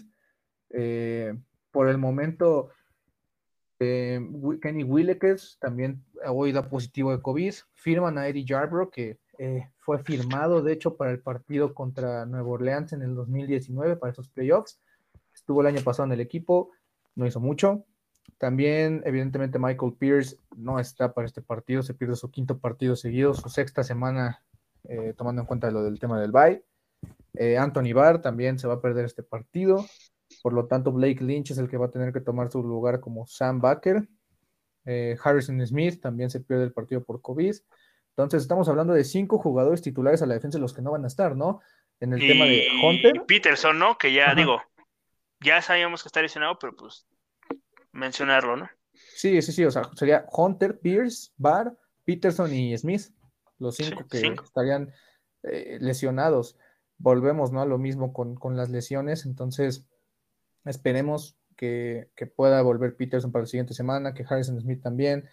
eh, 0.71 1.35
por 1.73 1.89
el 1.89 1.99
momento, 1.99 2.71
eh, 3.79 4.21
Kenny 4.63 4.85
Willekes 4.85 5.59
también 5.61 6.05
hoy 6.27 6.53
da 6.53 6.69
positivo 6.69 7.13
de 7.13 7.21
COVID. 7.21 7.55
Firman 7.75 8.19
a 8.19 8.29
Eddie 8.29 8.45
Yarbrough, 8.45 8.91
que 8.91 9.19
eh, 9.39 9.71
fue 9.79 9.99
firmado, 9.99 10.63
de 10.63 10.73
hecho, 10.73 10.97
para 10.97 11.11
el 11.11 11.21
partido 11.21 11.75
contra 11.75 12.25
Nueva 12.27 12.49
Orleans 12.49 12.93
en 12.93 13.03
el 13.03 13.15
2019, 13.15 13.97
para 13.97 14.13
esos 14.13 14.29
playoffs. 14.29 14.81
Estuvo 15.35 15.61
el 15.61 15.67
año 15.67 15.83
pasado 15.83 16.07
en 16.07 16.13
el 16.13 16.21
equipo, 16.21 16.71
no 17.15 17.27
hizo 17.27 17.41
mucho. 17.41 17.85
También, 18.39 19.03
evidentemente, 19.05 19.59
Michael 19.59 19.95
Pierce 19.99 20.39
no 20.57 20.81
está 20.81 21.13
para 21.13 21.27
este 21.27 21.43
partido, 21.43 21.83
se 21.83 21.95
pierde 21.95 22.17
su 22.17 22.31
quinto 22.31 22.59
partido 22.59 22.97
seguido, 22.97 23.35
su 23.35 23.49
sexta 23.49 23.85
semana, 23.85 24.43
eh, 24.85 25.15
tomando 25.17 25.43
en 25.43 25.47
cuenta 25.47 25.71
lo 25.71 25.83
del 25.83 25.99
tema 25.99 26.21
del 26.21 26.33
bye. 26.33 26.63
Anthony 27.59 27.93
Barr 27.93 28.23
también 28.23 28.59
se 28.59 28.67
va 28.67 28.75
a 28.75 28.81
perder 28.81 29.05
este 29.05 29.23
partido, 29.23 29.85
por 30.43 30.53
lo 30.53 30.67
tanto, 30.67 30.93
Blake 30.93 31.23
Lynch 31.25 31.51
es 31.51 31.59
el 31.59 31.69
que 31.69 31.77
va 31.77 31.87
a 31.87 31.91
tener 31.91 32.13
que 32.13 32.21
tomar 32.21 32.51
su 32.51 32.63
lugar 32.63 33.01
como 33.01 33.27
Sam 33.27 33.61
Baker. 33.61 34.09
Eh, 34.85 35.17
Harrison 35.23 35.65
Smith 35.67 36.01
también 36.01 36.31
se 36.31 36.41
pierde 36.41 36.65
el 36.65 36.73
partido 36.73 37.03
por 37.03 37.21
COVID. 37.21 37.55
Entonces, 38.11 38.43
estamos 38.43 38.69
hablando 38.69 38.95
de 38.95 39.05
cinco 39.05 39.39
jugadores 39.39 39.83
titulares 39.83 40.23
a 40.23 40.27
la 40.27 40.35
defensa, 40.35 40.59
los 40.59 40.73
que 40.73 40.83
no 40.83 40.93
van 40.93 41.05
a 41.05 41.09
estar, 41.09 41.37
¿no? 41.37 41.61
En 42.01 42.13
el 42.13 42.21
tema 42.21 42.45
de 42.45 42.67
Y 42.67 42.85
Hunter. 42.85 43.25
Peterson, 43.27 43.79
¿no? 43.79 43.99
Que 43.99 44.13
ya 44.13 44.27
Ajá. 44.27 44.35
digo, 44.35 44.63
ya 45.41 45.61
sabíamos 45.63 46.03
que 46.03 46.09
está 46.09 46.23
lesionado, 46.23 46.59
pero 46.59 46.75
pues 46.77 47.07
mencionarlo, 47.93 48.57
¿no? 48.57 48.69
Sí, 48.93 49.43
sí, 49.43 49.53
sí, 49.53 49.65
o 49.65 49.71
sea, 49.71 49.83
sería 49.95 50.27
Hunter, 50.33 50.79
Pierce, 50.79 51.31
Barr, 51.37 51.77
Peterson 52.05 52.53
y 52.53 52.77
Smith, 52.79 53.03
los 53.59 53.77
Sí, 53.77 53.85
cinco 53.85 54.07
que 54.09 54.19
cinco. 54.19 54.45
estarían 54.45 54.93
eh, 55.43 55.79
lesionados. 55.81 56.57
Volvemos, 56.99 57.53
¿no? 57.53 57.61
A 57.61 57.67
lo 57.67 57.77
mismo 57.79 58.13
con, 58.13 58.35
con 58.37 58.57
las 58.57 58.71
lesiones, 58.71 59.27
entonces 59.27 59.87
esperemos 60.67 61.37
que, 61.57 62.11
que 62.15 62.27
pueda 62.27 62.61
volver 62.63 62.97
Peterson 62.97 63.33
para 63.33 63.45
la 63.45 63.49
siguiente 63.49 63.75
semana, 63.75 64.15
que 64.15 64.25
Harrison 64.29 64.61
Smith 64.61 64.83
también, 64.83 65.25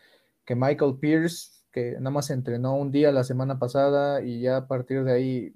que 0.45 0.55
Michael 0.55 0.97
Pierce, 0.99 1.63
que 1.71 1.93
nada 1.93 2.11
más 2.11 2.29
entrenó 2.29 2.75
un 2.75 2.91
día 2.91 3.11
la 3.11 3.23
semana 3.23 3.59
pasada 3.59 4.21
y 4.21 4.41
ya 4.41 4.57
a 4.57 4.67
partir 4.67 5.03
de 5.03 5.11
ahí, 5.11 5.55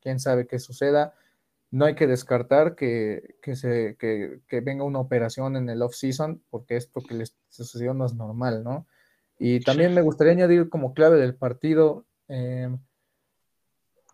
quién 0.00 0.20
sabe 0.20 0.46
qué 0.46 0.58
suceda. 0.58 1.14
No 1.70 1.86
hay 1.86 1.94
que 1.96 2.06
descartar 2.06 2.76
que, 2.76 3.36
que 3.42 3.56
se, 3.56 3.96
que, 3.98 4.40
que 4.46 4.60
venga 4.60 4.84
una 4.84 5.00
operación 5.00 5.56
en 5.56 5.68
el 5.68 5.82
off-season, 5.82 6.42
porque 6.50 6.76
esto 6.76 7.00
que 7.00 7.14
les 7.14 7.36
sucedió 7.48 7.94
no 7.94 8.06
es 8.06 8.14
normal, 8.14 8.62
¿no? 8.62 8.86
Y 9.38 9.60
también 9.60 9.94
me 9.94 10.02
gustaría 10.02 10.34
añadir 10.34 10.68
como 10.68 10.94
clave 10.94 11.18
del 11.18 11.34
partido, 11.34 12.04
eh, 12.28 12.68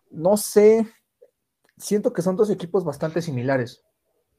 no 0.09 0.37
sé, 0.37 0.87
siento 1.77 2.11
que 2.11 2.23
son 2.23 2.35
dos 2.35 2.49
equipos 2.49 2.83
bastante 2.83 3.21
similares 3.21 3.83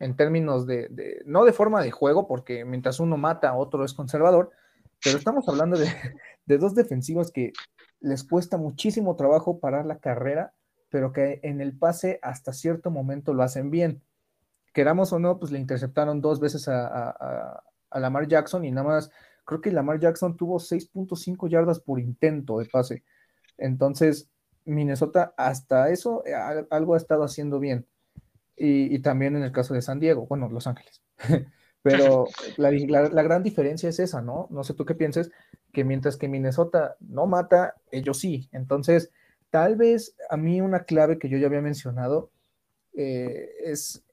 en 0.02 0.16
términos 0.16 0.66
de, 0.66 1.22
no 1.26 1.44
de 1.44 1.52
forma 1.52 1.80
de 1.80 1.92
juego, 1.92 2.26
porque 2.26 2.64
mientras 2.64 2.98
uno 2.98 3.16
mata, 3.16 3.54
otro 3.54 3.84
es 3.84 3.94
conservador, 3.94 4.50
pero 5.02 5.16
estamos 5.16 5.48
hablando 5.48 5.76
de, 6.46 6.58
dos 6.58 6.74
defensivos 6.74 7.30
que 7.30 7.52
les 8.00 8.24
cuesta 8.24 8.56
muchísimo 8.56 9.14
trabajo 9.14 9.60
parar 9.60 9.86
la 9.86 10.00
carrera, 10.00 10.54
pero 10.88 11.12
que 11.12 11.38
en 11.44 11.60
el 11.60 11.78
pase 11.78 12.18
hasta 12.20 12.52
cierto 12.52 12.90
momento 12.90 13.32
lo 13.32 13.44
hacen 13.44 13.70
bien. 13.70 14.02
Queramos 14.74 15.12
o 15.12 15.20
no, 15.20 15.38
pues 15.38 15.52
le 15.52 15.60
interceptaron 15.60 16.20
dos 16.20 16.40
veces 16.40 16.66
a, 16.68 17.62
Lamar 17.94 18.26
Jackson 18.26 18.64
y 18.64 18.72
nada 18.72 18.88
más, 18.88 19.10
creo 19.44 19.60
que 19.60 19.70
Lamar 19.70 20.00
Jackson 20.00 20.36
tuvo 20.36 20.58
6.5 20.58 21.48
yardas 21.48 21.78
por 21.78 22.00
intento 22.00 22.58
de 22.58 22.64
pase. 22.64 23.04
Entonces, 23.56 24.28
Minnesota 24.64 25.32
hasta 25.36 25.90
eso 25.90 26.24
eh, 26.26 26.34
algo 26.70 26.94
ha 26.94 26.96
estado 26.96 27.22
haciendo 27.22 27.60
bien. 27.60 27.86
Y, 28.56 28.98
también 29.00 29.36
en 29.36 29.42
el 29.42 29.52
caso 29.52 29.74
de 29.74 29.82
San 29.82 29.98
Diego, 29.98 30.26
bueno, 30.26 30.48
Los 30.48 30.66
Ángeles. 30.66 31.02
Pero 31.82 32.26
la, 32.58 32.70
la, 32.70 33.22
gran 33.22 33.42
diferencia 33.42 33.88
es 33.88 33.98
esa, 33.98 34.22
¿no? 34.22 34.46
No 34.50 34.62
sé 34.62 34.74
tú 34.74 34.84
qué 34.84 34.94
pienses, 34.94 35.32
que 35.72 35.82
mientras 35.82 36.16
que 36.16 36.28
Minnesota 36.28 36.96
no 37.00 37.26
mata, 37.26 37.74
ellos 37.90 38.20
sí. 38.20 38.48
Entonces, 38.52 39.10
tal 39.50 39.76
vez 39.76 40.14
a 40.30 40.36
mí 40.36 40.60
una 40.60 40.84
clave 40.84 41.18
que 41.18 41.28
yo 41.28 41.38
ya 41.38 41.48
había 41.48 41.60
mencionado 41.60 42.30
eh, 42.94 43.50
es 43.64 44.04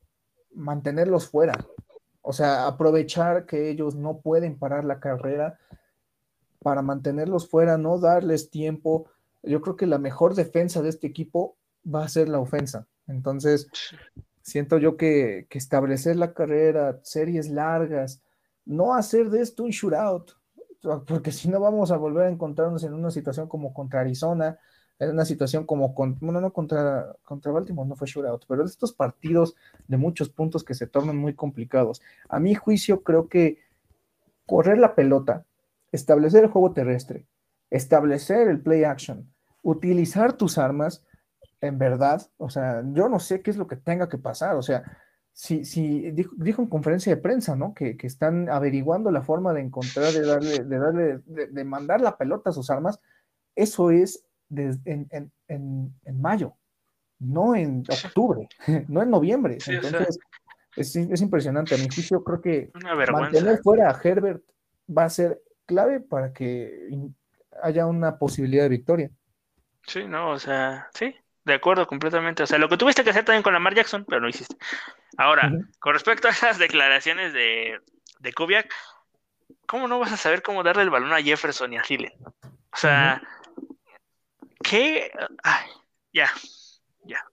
mantenerlos 0.54 1.30
fuera. 1.30 1.54
O 2.22 2.34
sea, 2.34 2.68
aprovechar 2.68 3.46
que 3.46 3.70
ellos 3.70 3.96
no 3.96 4.20
pueden 4.20 4.58
parar 4.58 4.84
la 4.84 5.00
carrera 5.00 5.60
para 6.62 6.82
mantenerlos 6.82 7.50
fuera, 7.50 7.78
no 7.78 8.00
darles 8.00 8.50
tiempo. 8.50 9.10
Yo 9.44 9.62
creo 9.62 9.76
que 9.76 9.88
la 9.88 9.98
mejor 9.98 10.36
defensa 10.36 10.82
de 10.82 10.90
este 10.90 11.08
equipo 11.08 11.56
va 11.84 12.04
a 12.04 12.10
ser 12.10 12.30
la 12.30 12.40
ofensa. 12.40 12.88
Entonces, 13.08 13.70
siento 14.50 14.78
yo 14.78 14.98
que, 14.98 15.48
establecer 15.52 16.16
la 16.16 16.34
carrera, 16.34 17.00
series 17.04 17.50
largas, 17.50 18.22
no 18.66 18.94
hacer 18.94 19.30
de 19.30 19.42
esto 19.42 19.64
un 19.64 19.70
shootout, 19.70 20.32
porque 21.08 21.32
si 21.32 21.50
no 21.50 21.60
vamos 21.60 21.92
a 21.92 21.98
volver 21.98 22.26
a 22.26 22.30
encontrarnos 22.30 22.84
en 22.84 22.94
una 22.94 23.12
situación 23.12 23.48
como 23.48 23.74
contra 23.74 24.02
Arizona, 24.02 24.58
en 24.98 25.12
una 25.12 25.24
situación 25.24 25.66
como 25.66 25.94
contra, 25.94 27.16
contra 27.24 27.52
Baltimore, 27.52 27.88
no 27.88 27.96
fue 27.96 28.08
shootout, 28.08 28.46
pero 28.48 28.66
estos 28.66 28.94
partidos 28.94 29.56
de 29.88 29.98
muchos 29.98 30.30
puntos 30.30 30.64
que 30.64 30.74
se 30.74 30.88
tornan 30.88 31.18
muy 31.18 31.36
complicados. 31.36 32.02
A 32.28 32.40
mi 32.40 32.56
juicio, 32.56 33.04
creo 33.04 33.30
que 33.30 33.60
correr 34.46 34.78
la 34.78 34.96
pelota, 34.96 35.46
establecer 35.92 36.44
el 36.44 36.50
juego 36.50 36.74
terrestre, 36.74 37.28
establecer 37.70 38.48
el 38.48 38.62
play 38.62 38.84
action, 38.84 39.32
utilizar 39.62 40.34
tus 40.34 40.58
armas, 40.58 41.04
en 41.62 41.78
verdad, 41.78 42.22
o 42.38 42.50
sea, 42.50 42.84
yo 42.94 43.10
no 43.10 43.20
sé 43.20 43.42
qué 43.42 43.52
es 43.52 43.58
lo 43.58 43.68
que 43.68 43.76
tenga 43.76 44.10
que 44.10 44.18
pasar, 44.18 44.56
o 44.56 44.62
sea, 44.62 44.84
si, 45.34 45.64
si 45.64 46.12
dijo, 46.12 46.62
en 46.62 46.68
conferencia 46.68 47.16
de 47.16 47.22
prensa, 47.22 47.56
¿no? 47.56 47.74
Que, 47.74 47.96
están 48.02 48.50
averiguando 48.50 49.10
la 49.10 49.22
forma 49.22 49.54
de 49.54 49.62
encontrar, 49.62 50.12
de 50.12 50.26
darle, 50.26 50.60
de 50.66 50.80
darle, 50.80 51.20
de, 51.26 51.64
mandar 51.64 52.02
la 52.02 52.18
pelota 52.18 52.50
a 52.50 52.54
sus 52.54 52.70
armas, 52.70 53.00
eso 53.56 53.92
es 53.92 54.26
en, 54.50 55.32
mayo, 56.14 56.56
no 57.20 57.56
en 57.56 57.84
octubre, 58.06 58.50
no 58.90 59.02
en 59.02 59.10
noviembre. 59.10 59.58
Entonces, 59.66 60.20
es, 60.76 61.22
impresionante. 61.22 61.76
A 61.76 61.78
mi 61.78 61.88
juicio, 61.88 62.24
creo 62.24 62.42
que 62.42 62.72
mantener 63.12 63.60
fuera 63.60 63.90
a 63.90 64.00
Herbert 64.02 64.44
va 64.90 65.06
a 65.06 65.10
ser 65.10 65.42
clave 65.66 66.00
para 66.00 66.34
que 66.34 66.90
haya 67.62 67.86
una 67.86 68.18
posibilidad 68.18 68.64
de 68.64 68.70
victoria. 68.70 69.12
Sí, 69.88 70.06
no, 70.06 70.32
o 70.32 70.40
sea, 70.40 70.90
sí, 70.94 71.16
de 71.46 71.54
acuerdo 71.54 71.88
completamente. 71.88 72.44
O 72.44 72.48
sea, 72.48 72.58
lo 72.58 72.70
que 72.70 72.78
tuviste 72.78 73.04
que 73.04 73.10
hacer 73.10 73.26
también 73.26 73.44
con 73.44 73.54
Lamar 73.54 73.76
Jackson, 73.76 74.06
pero 74.06 74.22
no 74.22 74.30
hiciste. 74.30 74.56
Ahora, 75.18 75.52
con 75.80 75.94
respecto 75.94 76.28
a 76.28 76.32
esas 76.32 76.58
declaraciones 76.58 77.34
de, 77.34 77.80
de 78.20 78.34
Kubiak, 78.34 78.74
¿cómo 79.66 79.88
no 79.88 80.00
vas 80.00 80.14
a 80.14 80.18
saber 80.18 80.42
cómo 80.42 80.64
darle 80.64 80.84
el 80.84 80.90
balón 80.90 81.14
a 81.14 81.22
Jefferson 81.22 81.74
y 81.74 81.78
a 81.78 81.82
Thielen? 81.82 82.14
O 82.72 82.78
sea, 82.78 83.22
¿qué? 84.64 85.12
Ay, 85.44 85.70
ya, 86.14 86.30
ya. 87.04 87.24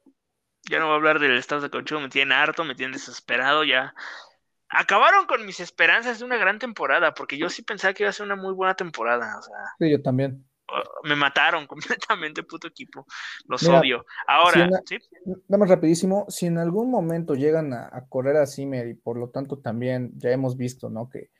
Ya 0.68 0.78
no 0.78 0.86
voy 0.86 0.94
a 0.94 0.96
hablar 0.96 1.18
del 1.18 1.36
estado 1.36 1.60
de 1.60 1.70
conchudo, 1.70 2.00
me 2.00 2.08
tienen 2.08 2.32
harto, 2.32 2.64
me 2.64 2.74
tienen 2.74 2.92
desesperado, 2.92 3.64
ya. 3.64 3.94
Acabaron 4.68 5.26
con 5.26 5.46
mis 5.46 5.60
esperanzas 5.60 6.18
de 6.18 6.24
una 6.24 6.36
gran 6.36 6.58
temporada, 6.58 7.14
porque 7.14 7.38
yo 7.38 7.48
sí 7.50 7.62
pensaba 7.62 7.94
que 7.94 8.02
iba 8.02 8.10
a 8.10 8.12
ser 8.12 8.26
una 8.26 8.36
muy 8.36 8.52
buena 8.52 8.74
temporada. 8.74 9.38
O 9.38 9.42
sea, 9.42 9.56
sí, 9.78 9.90
yo 9.90 10.02
también 10.02 10.44
me 11.04 11.16
mataron 11.16 11.66
completamente, 12.08 12.42
puto 12.42 12.68
equipo. 12.68 13.06
Los 13.46 13.66
odio. 13.68 14.04
Ahora, 14.26 14.68
¿sí? 14.84 14.98
Dame 15.48 15.66
rapidísimo, 15.66 16.26
si 16.28 16.46
en 16.46 16.58
algún 16.58 16.90
momento 16.90 17.34
llegan 17.34 17.72
a, 17.72 18.04
correr 18.08 18.36
a 18.36 18.46
Zimmer 18.46 18.88
y 18.88 18.94
por 18.94 19.18
lo 19.18 19.28
tanto 19.30 19.58
también 19.58 20.12
ya 20.16 20.30
hemos 20.30 20.56
visto, 20.56 20.90
¿no? 20.90 21.08
Que, 21.08 21.30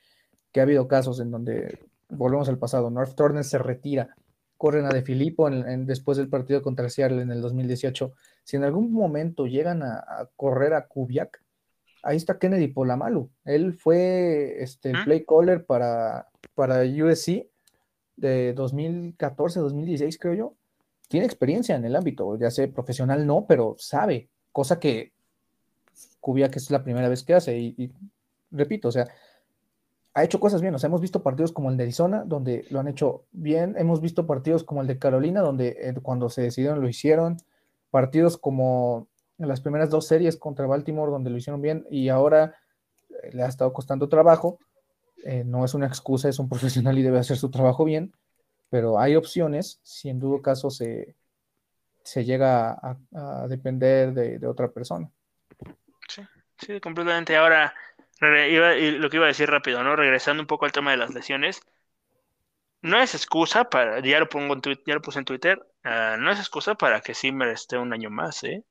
ha 0.58 0.62
habido 0.62 0.88
casos 0.88 1.20
en 1.20 1.30
donde, 1.30 1.86
volvemos 2.08 2.48
al 2.48 2.58
pasado, 2.58 2.88
North 2.88 3.14
Turner 3.14 3.44
se 3.44 3.58
retira, 3.58 4.16
corren 4.56 4.86
a 4.86 4.88
De 4.88 5.02
Filippo 5.02 5.48
en, 5.48 5.84
después 5.84 6.16
del 6.16 6.30
partido 6.30 6.62
contra 6.62 6.88
Seattle 6.88 7.20
en 7.20 7.30
el 7.30 7.42
2018. 7.42 8.14
Si 8.42 8.56
en 8.56 8.64
algún 8.64 8.90
momento 8.90 9.44
llegan 9.44 9.82
a, 9.82 10.30
correr 10.34 10.72
a 10.72 10.86
Kubiak, 10.86 11.42
ahí 12.02 12.16
está 12.16 12.38
Kennedy 12.38 12.68
Polamalu. 12.68 13.30
Él 13.44 13.74
fue 13.74 14.62
este, 14.62 14.92
el 14.92 15.04
play 15.04 15.26
caller 15.26 15.66
para, 15.66 16.26
para 16.54 16.80
USC 16.84 17.50
de 18.16 18.52
2014, 18.54 19.60
2016, 19.60 20.18
creo 20.18 20.34
yo, 20.34 20.54
tiene 21.08 21.26
experiencia 21.26 21.76
en 21.76 21.84
el 21.84 21.96
ámbito, 21.96 22.36
ya 22.38 22.50
sé, 22.50 22.68
profesional 22.68 23.26
no, 23.26 23.46
pero 23.46 23.76
sabe, 23.78 24.28
cosa 24.52 24.80
que 24.80 25.12
Cubia 26.20 26.50
que 26.50 26.58
es 26.58 26.70
la 26.70 26.82
primera 26.82 27.08
vez 27.08 27.22
que 27.22 27.34
hace, 27.34 27.56
y, 27.56 27.92
repito, 28.50 28.88
o 28.88 28.92
sea, 28.92 29.06
ha 30.14 30.24
hecho 30.24 30.40
cosas 30.40 30.60
bien, 30.60 30.74
o 30.74 30.78
sea, 30.78 30.88
hemos 30.88 31.00
visto 31.00 31.22
partidos 31.22 31.52
como 31.52 31.70
el 31.70 31.76
de 31.76 31.84
Arizona, 31.84 32.24
donde 32.26 32.66
lo 32.70 32.80
han 32.80 32.88
hecho 32.88 33.24
bien, 33.32 33.76
hemos 33.78 34.00
visto 34.00 34.26
partidos 34.26 34.64
como 34.64 34.80
el 34.80 34.86
de 34.86 34.98
Carolina, 34.98 35.42
donde 35.42 35.76
eh, 35.78 35.94
cuando 36.02 36.28
se 36.28 36.42
decidieron 36.42 36.80
lo 36.80 36.88
hicieron, 36.88 37.36
partidos 37.90 38.38
como 38.38 39.08
en 39.38 39.48
las 39.48 39.60
primeras 39.60 39.90
dos 39.90 40.06
series 40.06 40.36
contra 40.36 40.66
Baltimore, 40.66 41.12
donde 41.12 41.30
lo 41.30 41.36
hicieron 41.36 41.60
bien, 41.60 41.86
y 41.90 42.08
ahora 42.08 42.56
eh, 43.10 43.30
le 43.32 43.42
ha 43.42 43.46
estado 43.46 43.72
costando 43.72 44.08
trabajo, 44.08 44.58
eh, 45.24 45.44
no 45.44 45.64
es 45.64 45.74
una 45.74 45.86
excusa, 45.86 46.28
es 46.28 46.38
un 46.38 46.48
profesional 46.48 46.98
y 46.98 47.02
debe 47.02 47.18
hacer 47.18 47.36
su 47.36 47.50
trabajo 47.50 47.84
bien, 47.84 48.12
pero 48.70 48.98
hay 48.98 49.16
opciones 49.16 49.80
si 49.82 50.08
en 50.08 50.20
todo 50.20 50.42
caso 50.42 50.70
se, 50.70 51.16
se 52.02 52.24
llega 52.24 52.72
a, 52.72 53.46
depender 53.48 54.12
de, 54.12 54.46
otra 54.46 54.68
persona. 54.68 55.10
Sí, 56.08 56.22
sí, 56.58 56.80
completamente. 56.80 57.36
Ahora, 57.36 57.74
lo 58.20 59.10
que 59.10 59.16
iba 59.16 59.24
a 59.24 59.28
decir 59.28 59.50
rápido, 59.50 59.82
¿no? 59.82 59.96
Regresando 59.96 60.42
un 60.42 60.46
poco 60.46 60.64
al 60.64 60.72
tema 60.72 60.92
de 60.92 60.96
las 60.96 61.12
lesiones, 61.12 61.60
no 62.82 63.00
es 63.00 63.14
excusa 63.14 63.64
para, 63.68 64.00
ya 64.00 64.20
lo 64.20 64.28
pongo 64.28 64.54
en 64.54 64.60
ya 64.86 64.94
lo 64.94 65.02
puse 65.02 65.18
en 65.18 65.24
Twitter, 65.24 65.58
ah, 65.82 66.16
no 66.18 66.30
es 66.30 66.38
excusa 66.38 66.76
para 66.76 67.00
que 67.00 67.14
Zimmer 67.14 67.48
esté 67.48 67.78
un 67.78 67.92
año 67.92 68.10
más, 68.10 68.44
¿eh? 68.44 68.64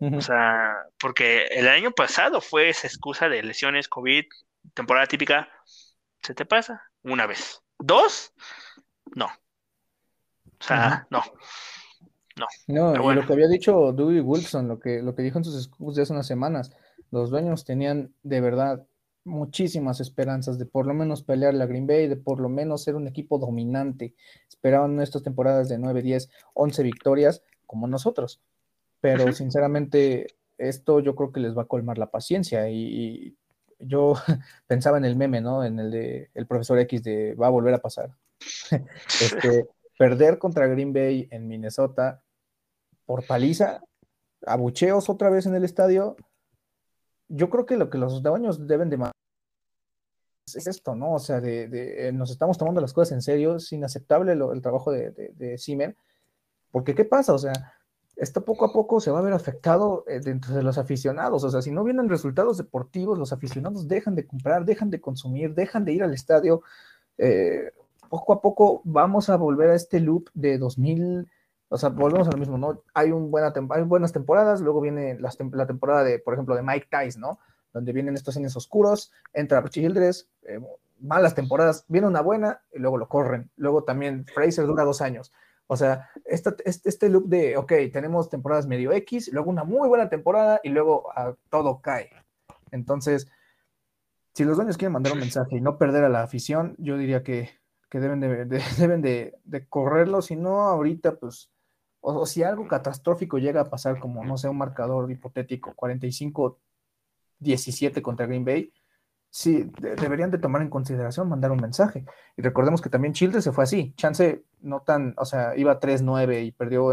O 0.00 0.20
sea, 0.20 0.74
porque 0.98 1.44
el 1.46 1.68
año 1.68 1.92
pasado 1.92 2.40
fue 2.40 2.70
esa 2.70 2.88
excusa 2.88 3.28
de 3.28 3.40
lesiones, 3.44 3.86
COVID, 3.86 4.24
temporada 4.74 5.06
típica, 5.06 5.48
se 6.22 6.34
te 6.34 6.44
pasa 6.44 6.82
una 7.02 7.26
vez. 7.26 7.62
¿Dos? 7.78 8.32
No. 9.14 9.26
O 9.26 10.64
sea, 10.64 11.06
no. 11.10 11.22
No. 12.36 12.94
No, 12.94 13.12
lo 13.12 13.26
que 13.26 13.32
había 13.32 13.48
dicho 13.48 13.92
Dewey 13.92 14.20
Wilson, 14.20 14.68
lo 14.68 14.78
que, 14.78 15.02
lo 15.02 15.14
que 15.14 15.22
dijo 15.22 15.38
en 15.38 15.44
sus 15.44 15.64
scoops 15.64 15.96
de 15.96 16.02
hace 16.02 16.12
unas 16.12 16.26
semanas, 16.26 16.70
los 17.10 17.30
dueños 17.30 17.64
tenían 17.64 18.14
de 18.22 18.40
verdad 18.40 18.86
muchísimas 19.24 20.00
esperanzas 20.00 20.58
de 20.58 20.66
por 20.66 20.86
lo 20.86 20.94
menos 20.94 21.22
pelear 21.22 21.54
la 21.54 21.66
Green 21.66 21.86
Bay, 21.86 22.08
de 22.08 22.16
por 22.16 22.40
lo 22.40 22.48
menos 22.48 22.82
ser 22.82 22.94
un 22.94 23.06
equipo 23.06 23.38
dominante. 23.38 24.14
Esperaban 24.48 25.00
estas 25.00 25.22
temporadas 25.22 25.68
de 25.68 25.78
9, 25.78 26.02
10, 26.02 26.30
11 26.54 26.82
victorias 26.82 27.42
como 27.66 27.86
nosotros. 27.86 28.40
Pero 29.00 29.32
sinceramente, 29.32 30.28
esto 30.58 31.00
yo 31.00 31.14
creo 31.14 31.32
que 31.32 31.40
les 31.40 31.56
va 31.56 31.62
a 31.62 31.68
colmar 31.68 31.98
la 31.98 32.10
paciencia 32.10 32.68
y, 32.70 33.36
yo 33.82 34.14
pensaba 34.66 34.98
en 34.98 35.04
el 35.04 35.16
meme, 35.16 35.40
¿no? 35.40 35.64
En 35.64 35.78
el 35.78 35.90
de 35.90 36.30
el 36.34 36.46
profesor 36.46 36.78
X 36.80 37.02
de 37.02 37.34
va 37.34 37.46
a 37.48 37.50
volver 37.50 37.74
a 37.74 37.78
pasar. 37.78 38.10
este, 39.20 39.68
perder 39.98 40.38
contra 40.38 40.66
Green 40.66 40.92
Bay 40.92 41.28
en 41.30 41.46
Minnesota 41.46 42.22
por 43.04 43.26
paliza, 43.26 43.82
abucheos 44.46 45.08
otra 45.08 45.30
vez 45.30 45.46
en 45.46 45.54
el 45.54 45.64
estadio. 45.64 46.16
Yo 47.28 47.50
creo 47.50 47.66
que 47.66 47.76
lo 47.76 47.90
que 47.90 47.98
los 47.98 48.22
dueños 48.22 48.66
deben 48.66 48.90
de 48.90 48.98
es 50.46 50.66
esto, 50.66 50.94
¿no? 50.94 51.14
O 51.14 51.18
sea, 51.18 51.40
de, 51.40 52.10
nos 52.12 52.30
estamos 52.30 52.58
tomando 52.58 52.80
las 52.80 52.92
cosas 52.92 53.12
en 53.12 53.22
serio, 53.22 53.56
es 53.56 53.72
inaceptable 53.72 54.32
el 54.32 54.62
trabajo 54.62 54.92
de, 54.92 55.10
de, 55.10 55.32
de 55.34 55.58
porque 56.70 56.94
¿qué 56.94 57.04
pasa? 57.04 57.32
O 57.34 57.38
sea, 57.38 57.52
esto 58.22 58.44
poco 58.44 58.64
a 58.64 58.72
poco 58.72 59.00
se 59.00 59.10
va 59.10 59.18
a 59.18 59.22
ver 59.22 59.32
afectado 59.32 60.04
eh, 60.06 60.20
dentro 60.20 60.54
de 60.54 60.62
los 60.62 60.78
aficionados. 60.78 61.42
O 61.42 61.50
sea, 61.50 61.60
si 61.60 61.72
no 61.72 61.82
vienen 61.82 62.08
resultados 62.08 62.56
deportivos, 62.56 63.18
los 63.18 63.32
aficionados 63.32 63.88
dejan 63.88 64.14
de 64.14 64.28
comprar, 64.28 64.64
dejan 64.64 64.90
de 64.90 65.00
consumir, 65.00 65.56
dejan 65.56 65.84
de 65.84 65.92
ir 65.92 66.04
al 66.04 66.14
estadio. 66.14 66.62
Eh, 67.18 67.72
poco 68.08 68.32
a 68.32 68.40
poco 68.40 68.80
vamos 68.84 69.28
a 69.28 69.36
volver 69.36 69.70
a 69.70 69.74
este 69.74 69.98
loop 69.98 70.28
de 70.34 70.56
2000, 70.56 71.28
o 71.68 71.76
sea, 71.76 71.88
volvemos 71.88 72.28
a 72.28 72.30
lo 72.30 72.38
mismo, 72.38 72.56
¿no? 72.58 72.84
Hay, 72.94 73.10
un 73.10 73.28
buena 73.32 73.52
hay 73.70 73.82
buenas 73.82 74.12
temporadas, 74.12 74.60
luego 74.60 74.80
viene 74.80 75.18
la, 75.18 75.66
temporada 75.66 76.04
de, 76.04 76.20
por 76.20 76.34
ejemplo, 76.34 76.54
de 76.54 76.62
Mike 76.62 76.86
Tice, 76.92 77.18
¿no? 77.18 77.40
Donde 77.72 77.92
vienen 77.92 78.14
estos 78.14 78.34
cines 78.34 78.54
oscuros, 78.54 79.10
entra 79.32 79.64
Childress, 79.68 80.28
eh, 80.44 80.60
malas 81.00 81.34
temporadas, 81.34 81.86
viene 81.88 82.06
una 82.06 82.20
buena 82.20 82.62
y 82.72 82.78
luego 82.78 82.98
lo 82.98 83.08
corren. 83.08 83.50
Luego 83.56 83.82
también 83.82 84.26
Fraser 84.26 84.64
dura 84.64 84.84
dos 84.84 85.00
años. 85.00 85.32
O 85.66 85.76
sea, 85.76 86.10
este, 86.24 86.54
este, 86.64 87.08
loop 87.08 87.28
de, 87.28 87.56
ok, 87.56 87.72
tenemos 87.92 88.28
temporadas 88.28 88.66
medio 88.66 88.92
X, 88.92 89.30
luego 89.32 89.50
una 89.50 89.64
muy 89.64 89.88
buena 89.88 90.08
temporada 90.08 90.60
y 90.62 90.68
luego 90.68 91.10
ah, 91.16 91.34
todo 91.48 91.80
cae. 91.80 92.10
Entonces, 92.70 93.28
si 94.34 94.44
los 94.44 94.56
dueños 94.56 94.76
quieren 94.76 94.92
mandar 94.92 95.12
un 95.12 95.20
mensaje 95.20 95.56
y 95.56 95.60
no 95.60 95.78
perder 95.78 96.04
a 96.04 96.08
la 96.08 96.22
afición, 96.22 96.74
yo 96.78 96.96
diría 96.96 97.22
que, 97.22 97.50
deben, 97.90 98.20
de, 98.20 98.60
deben 98.78 99.02
de, 99.02 99.34
correrlo, 99.68 100.22
si 100.22 100.36
no 100.36 100.62
ahorita, 100.62 101.16
pues, 101.16 101.50
o, 102.00 102.26
si 102.26 102.42
algo 102.42 102.66
catastrófico 102.66 103.38
llega 103.38 103.60
a 103.62 103.70
pasar, 103.70 104.00
como, 104.00 104.24
no 104.24 104.36
sé, 104.36 104.48
un 104.48 104.58
marcador 104.58 105.10
hipotético, 105.10 105.74
45-17 105.76 108.02
contra 108.02 108.26
Green 108.26 108.44
Bay, 108.44 108.72
sí, 109.32 109.64
deberían 109.78 110.30
de 110.30 110.36
tomar 110.36 110.60
en 110.60 110.68
consideración 110.68 111.28
mandar 111.28 111.50
un 111.50 111.60
mensaje. 111.60 112.04
Y 112.36 112.42
recordemos 112.42 112.82
que 112.82 112.90
también 112.90 113.14
Childress 113.14 113.44
se 113.44 113.52
fue 113.52 113.64
así, 113.64 113.94
Chance 113.96 114.44
no 114.60 114.82
tan, 114.82 115.14
o 115.16 115.24
sea, 115.24 115.56
iba 115.56 115.80
3-9 115.80 116.44
y 116.44 116.52
perdió 116.52 116.92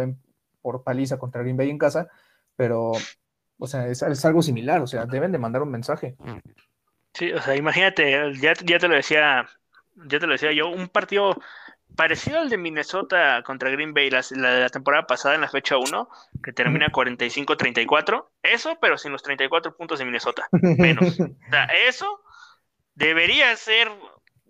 por 0.61 0.83
paliza 0.83 1.19
contra 1.19 1.41
Green 1.41 1.57
Bay 1.57 1.69
en 1.69 1.77
casa, 1.77 2.07
pero, 2.55 2.93
o 3.57 3.67
sea, 3.67 3.87
es, 3.87 4.01
es 4.01 4.25
algo 4.25 4.41
similar, 4.41 4.81
o 4.81 4.87
sea, 4.87 5.05
deben 5.05 5.33
de 5.33 5.37
mandar 5.37 5.61
un 5.61 5.69
mensaje. 5.69 6.15
Sí, 7.13 7.31
o 7.33 7.41
sea, 7.41 7.57
imagínate, 7.57 8.33
ya, 8.39 8.53
ya 8.53 8.79
te 8.79 8.87
lo 8.87 8.95
decía, 8.95 9.45
ya 9.95 10.19
te 10.19 10.25
lo 10.25 10.31
decía 10.31 10.53
yo, 10.53 10.69
un 10.69 10.87
partido 10.87 11.35
parecido 11.97 12.39
al 12.39 12.49
de 12.49 12.57
Minnesota 12.57 13.43
contra 13.45 13.69
Green 13.69 13.93
Bay 13.93 14.09
la, 14.09 14.23
la, 14.31 14.69
temporada 14.69 15.05
pasada 15.05 15.35
en 15.35 15.41
la 15.41 15.49
fecha 15.49 15.75
1, 15.77 16.09
que 16.41 16.53
termina 16.53 16.87
45-34, 16.87 18.27
eso, 18.43 18.77
pero 18.79 18.97
sin 18.97 19.11
los 19.11 19.23
34 19.23 19.75
puntos 19.75 19.99
de 19.99 20.05
Minnesota, 20.05 20.47
menos. 20.51 21.19
o 21.19 21.51
sea, 21.51 21.65
eso 21.85 22.21
debería 22.95 23.55
ser, 23.55 23.91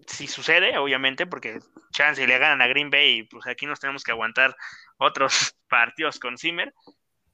si 0.07 0.27
sucede, 0.27 0.77
obviamente, 0.77 1.27
porque 1.27 1.59
chance 1.91 2.25
le 2.25 2.37
ganan 2.37 2.61
a 2.61 2.67
Green 2.67 2.89
Bay, 2.89 3.23
pues 3.23 3.47
aquí 3.47 3.65
nos 3.65 3.79
tenemos 3.79 4.03
que 4.03 4.11
aguantar 4.11 4.55
otros 4.97 5.55
partidos 5.69 6.19
con 6.19 6.37
Zimmer, 6.37 6.73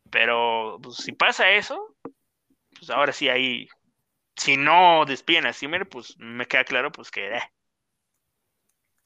pero 0.09 0.79
pues, 0.81 0.97
si 0.97 1.11
pasa 1.11 1.51
eso, 1.51 1.95
pues 2.77 2.89
ahora 2.89 3.11
sí 3.11 3.29
hay 3.29 3.67
si 4.35 4.57
no 4.57 5.05
despiden 5.05 5.45
a 5.45 5.53
Zimmer, 5.53 5.87
pues 5.87 6.15
me 6.19 6.45
queda 6.45 6.63
claro 6.63 6.91
pues 6.91 7.11
que... 7.11 7.37
Eh. 7.37 7.41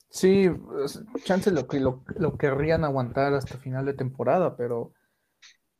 Sí, 0.10 0.50
pues, 0.50 1.04
chance 1.24 1.52
lo 1.52 1.68
que 1.68 1.80
lo, 1.80 2.04
querrían 2.38 2.84
aguantar 2.84 3.34
hasta 3.34 3.60
final 3.60 3.86
de 3.86 3.94
temporada, 3.94 4.56
pero 4.58 4.94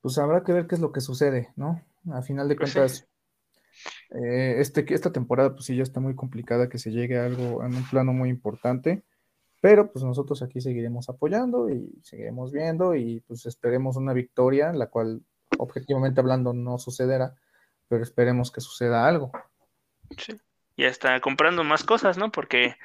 pues 0.02 0.18
habrá 0.20 0.44
que 0.44 0.54
ver 0.54 0.68
qué 0.68 0.76
es 0.76 0.82
lo 0.82 0.92
que 0.92 1.02
sucede, 1.02 1.52
¿no? 1.56 1.84
A 2.12 2.22
final 2.22 2.48
de 2.48 2.56
pues 2.56 2.74
cuentas, 2.74 3.08
eh, 4.12 4.56
este, 4.60 4.86
esta 4.94 5.12
temporada 5.12 5.54
pues 5.54 5.66
sí 5.66 5.76
ya 5.76 5.84
está 5.84 6.00
muy 6.00 6.16
complicada 6.16 6.70
que 6.70 6.78
se 6.78 6.92
llegue 6.92 7.18
a 7.18 7.26
algo 7.26 7.64
en 7.64 7.76
un 7.76 7.88
plano 7.90 8.14
muy 8.14 8.30
importante, 8.30 9.04
pero 9.62 9.92
pues 9.92 10.04
nosotros 10.04 10.42
aquí 10.42 10.62
seguiremos 10.62 11.10
apoyando 11.10 11.70
y 11.70 11.92
seguiremos 12.04 12.52
viendo 12.52 12.96
y 12.96 13.22
pues 13.22 13.46
esperemos 13.46 13.98
una 13.98 14.14
victoria, 14.14 14.72
la 14.74 14.88
cual 14.88 15.22
objetivamente 15.58 16.22
hablando 16.22 16.54
no 16.54 16.78
sucederá, 16.78 17.36
pero 17.88 18.04
esperemos 18.04 18.52
que 18.52 18.62
suceda 18.62 19.08
algo. 19.08 19.32
Sí. 20.18 20.40
Y 20.76 20.86
está 20.86 21.20
comprando 21.20 21.64
más 21.66 21.84
cosas, 21.84 22.18
¿no? 22.18 22.32
Porque 22.32 22.76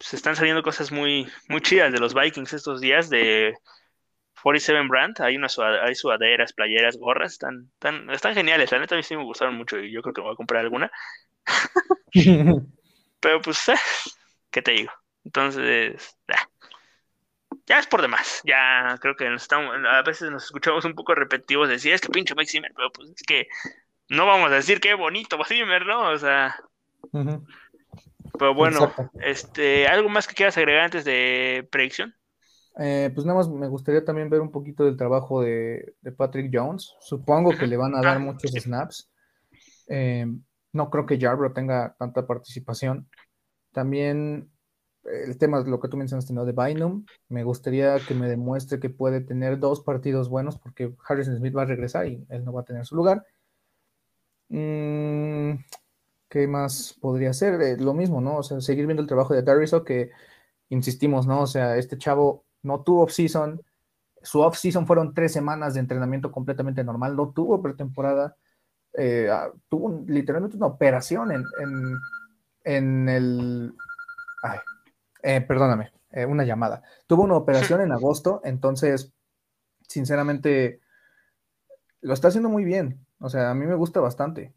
se 0.00 0.16
están 0.16 0.34
saliendo 0.34 0.62
cosas 0.62 0.90
muy, 0.90 1.28
muy 1.48 1.60
chidas 1.60 1.92
de 1.92 2.00
los 2.00 2.14
Vikings 2.14 2.52
estos 2.54 2.80
días 2.80 3.08
de 3.08 3.54
47 4.42 4.88
Brand. 4.88 5.20
Hay, 5.20 5.36
unas 5.36 5.58
hay 5.58 5.94
sudaderas, 5.94 6.52
playeras, 6.52 6.96
gorras. 6.96 7.32
Están, 7.32 7.70
están, 7.74 8.10
están 8.10 8.34
geniales. 8.34 8.72
La 8.72 8.78
neta 8.78 8.94
a 8.94 8.98
mí 8.98 9.02
sí 9.02 9.16
me 9.16 9.24
gustaron 9.24 9.56
mucho 9.56 9.78
y 9.78 9.90
yo 9.92 10.02
creo 10.02 10.14
que 10.14 10.20
me 10.20 10.26
voy 10.26 10.34
a 10.34 10.36
comprar 10.36 10.62
alguna. 10.62 10.90
Pero 13.20 13.40
pues, 13.42 13.68
eh, 13.68 13.74
¿qué 14.50 14.62
te 14.62 14.72
digo? 14.72 14.92
Entonces, 15.24 16.16
ya 17.66 17.78
es 17.78 17.86
por 17.86 18.02
demás. 18.02 18.40
Ya 18.44 18.96
creo 19.00 19.14
que 19.14 19.32
estamos, 19.34 19.74
a 19.86 20.02
veces 20.02 20.30
nos 20.30 20.44
escuchamos 20.44 20.84
un 20.84 20.94
poco 20.94 21.14
repetitivos 21.14 21.68
decir, 21.68 21.92
es 21.92 22.00
que 22.00 22.08
pinche 22.08 22.34
Mike 22.34 22.50
Zimmer, 22.50 22.72
pero 22.74 22.90
pues 22.90 23.10
es 23.10 23.22
que 23.22 23.48
no 24.08 24.26
vamos 24.26 24.50
a 24.50 24.56
decir 24.56 24.80
qué 24.80 24.94
bonito 24.94 25.38
Zimmer, 25.46 25.86
¿no? 25.86 26.10
O 26.10 26.18
sea. 26.18 26.56
Pero 27.12 28.54
bueno, 28.54 28.92
este, 29.20 29.86
¿algo 29.86 30.08
más 30.08 30.26
que 30.26 30.34
quieras 30.34 30.56
agregar 30.56 30.84
antes 30.84 31.04
de 31.04 31.68
predicción? 31.70 32.14
Eh, 32.78 33.10
pues 33.14 33.26
nada 33.26 33.38
más 33.38 33.48
me 33.48 33.68
gustaría 33.68 34.04
también 34.04 34.30
ver 34.30 34.40
un 34.40 34.50
poquito 34.50 34.84
del 34.84 34.96
trabajo 34.96 35.42
de, 35.42 35.94
Patrick 36.16 36.50
Jones. 36.52 36.94
Supongo 37.00 37.50
que 37.56 37.66
le 37.66 37.76
van 37.76 37.94
a 37.94 38.00
dar 38.00 38.18
muchos 38.20 38.52
snaps. 38.52 39.10
Eh, 39.88 40.26
no 40.72 40.90
creo 40.90 41.06
que 41.06 41.18
Jarbro 41.18 41.52
tenga 41.52 41.94
tanta 41.98 42.26
participación. 42.26 43.08
También 43.72 44.50
el 45.04 45.38
tema 45.38 45.62
de 45.62 45.70
lo 45.70 45.80
que 45.80 45.88
tú 45.88 45.96
mencionaste, 45.96 46.32
¿no? 46.32 46.44
De 46.44 46.52
Bynum. 46.52 47.04
Me 47.28 47.44
gustaría 47.44 47.98
que 48.06 48.14
me 48.14 48.28
demuestre 48.28 48.80
que 48.80 48.90
puede 48.90 49.20
tener 49.20 49.58
dos 49.58 49.80
partidos 49.82 50.28
buenos 50.28 50.58
porque 50.58 50.94
Harrison 51.06 51.36
Smith 51.36 51.56
va 51.56 51.62
a 51.62 51.66
regresar 51.66 52.06
y 52.06 52.24
él 52.28 52.44
no 52.44 52.52
va 52.52 52.62
a 52.62 52.64
tener 52.64 52.86
su 52.86 52.96
lugar. 52.96 53.24
Mm, 54.48 55.54
¿Qué 56.28 56.46
más 56.46 56.96
podría 57.00 57.32
ser? 57.32 57.60
Eh, 57.62 57.76
lo 57.78 57.94
mismo, 57.94 58.20
¿no? 58.20 58.38
O 58.38 58.42
sea, 58.42 58.60
seguir 58.60 58.86
viendo 58.86 59.02
el 59.02 59.08
trabajo 59.08 59.34
de 59.34 59.42
Dariso, 59.42 59.84
que 59.84 60.10
insistimos, 60.68 61.26
¿no? 61.26 61.42
O 61.42 61.46
sea, 61.46 61.76
este 61.76 61.98
chavo 61.98 62.44
no 62.62 62.82
tuvo 62.82 63.02
off-season. 63.02 63.62
Su 64.22 64.40
off-season 64.40 64.86
fueron 64.86 65.14
tres 65.14 65.32
semanas 65.32 65.74
de 65.74 65.80
entrenamiento 65.80 66.30
completamente 66.30 66.84
normal. 66.84 67.16
No 67.16 67.30
tuvo 67.30 67.62
pretemporada. 67.62 68.36
Eh, 68.92 69.28
ah, 69.30 69.50
tuvo 69.68 70.04
literalmente 70.06 70.56
una 70.56 70.66
operación 70.66 71.32
en, 71.32 71.44
en, 72.64 73.08
el. 73.08 73.74
Eh, 75.22 75.40
perdóname, 75.42 75.92
una 76.28 76.44
llamada. 76.44 76.82
Tuvo 77.06 77.22
una 77.22 77.36
operación 77.36 77.80
en 77.80 77.92
agosto, 77.92 78.40
entonces, 78.44 79.12
sinceramente, 79.86 80.80
lo 82.00 82.14
está 82.14 82.28
haciendo 82.28 82.48
muy 82.48 82.64
bien. 82.64 83.06
O 83.20 83.28
sea, 83.28 83.50
a 83.50 83.54
mí 83.54 83.66
me 83.66 83.74
gusta 83.74 84.00
bastante. 84.00 84.54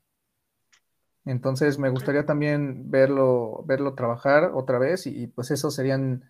Entonces 1.26 1.80
me 1.80 1.90
gustaría 1.90 2.26
también 2.26 2.90
verlo, 2.92 3.64
verlo 3.66 3.94
trabajar 3.94 4.52
otra 4.54 4.78
vez 4.78 5.08
y, 5.08 5.28
pues 5.28 5.52
esos 5.52 5.74
serían 5.74 6.30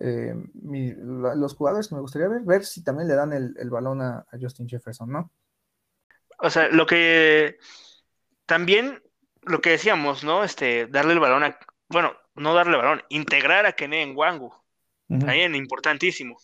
eh, 0.00 0.34
los 0.54 1.54
jugadores 1.54 1.88
que 1.88 1.96
me 1.96 2.00
gustaría 2.00 2.28
ver, 2.28 2.42
ver 2.42 2.64
si 2.64 2.84
también 2.84 3.08
le 3.08 3.14
dan 3.14 3.32
el, 3.32 3.70
balón 3.70 4.00
a, 4.00 4.26
Justin 4.40 4.68
Jefferson, 4.68 5.10
¿no? 5.10 5.32
O 6.38 6.50
sea, 6.50 6.68
lo 6.68 6.86
que 6.86 7.58
también, 8.46 9.02
lo 9.42 9.60
que 9.60 9.70
decíamos, 9.70 10.22
¿no? 10.22 10.44
Este, 10.44 10.86
darle 10.86 11.14
el 11.14 11.18
balón 11.18 11.42
a, 11.42 11.58
bueno, 11.88 12.12
no 12.36 12.54
darle 12.54 12.76
el 12.76 12.82
balón, 12.82 13.02
integrar 13.08 13.66
a 13.66 13.72
Kene 13.72 14.02
en 14.02 14.16
Wangu. 14.16 14.52
También 15.08 15.54
importantísimo. 15.54 16.36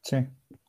Sí, 0.00 0.16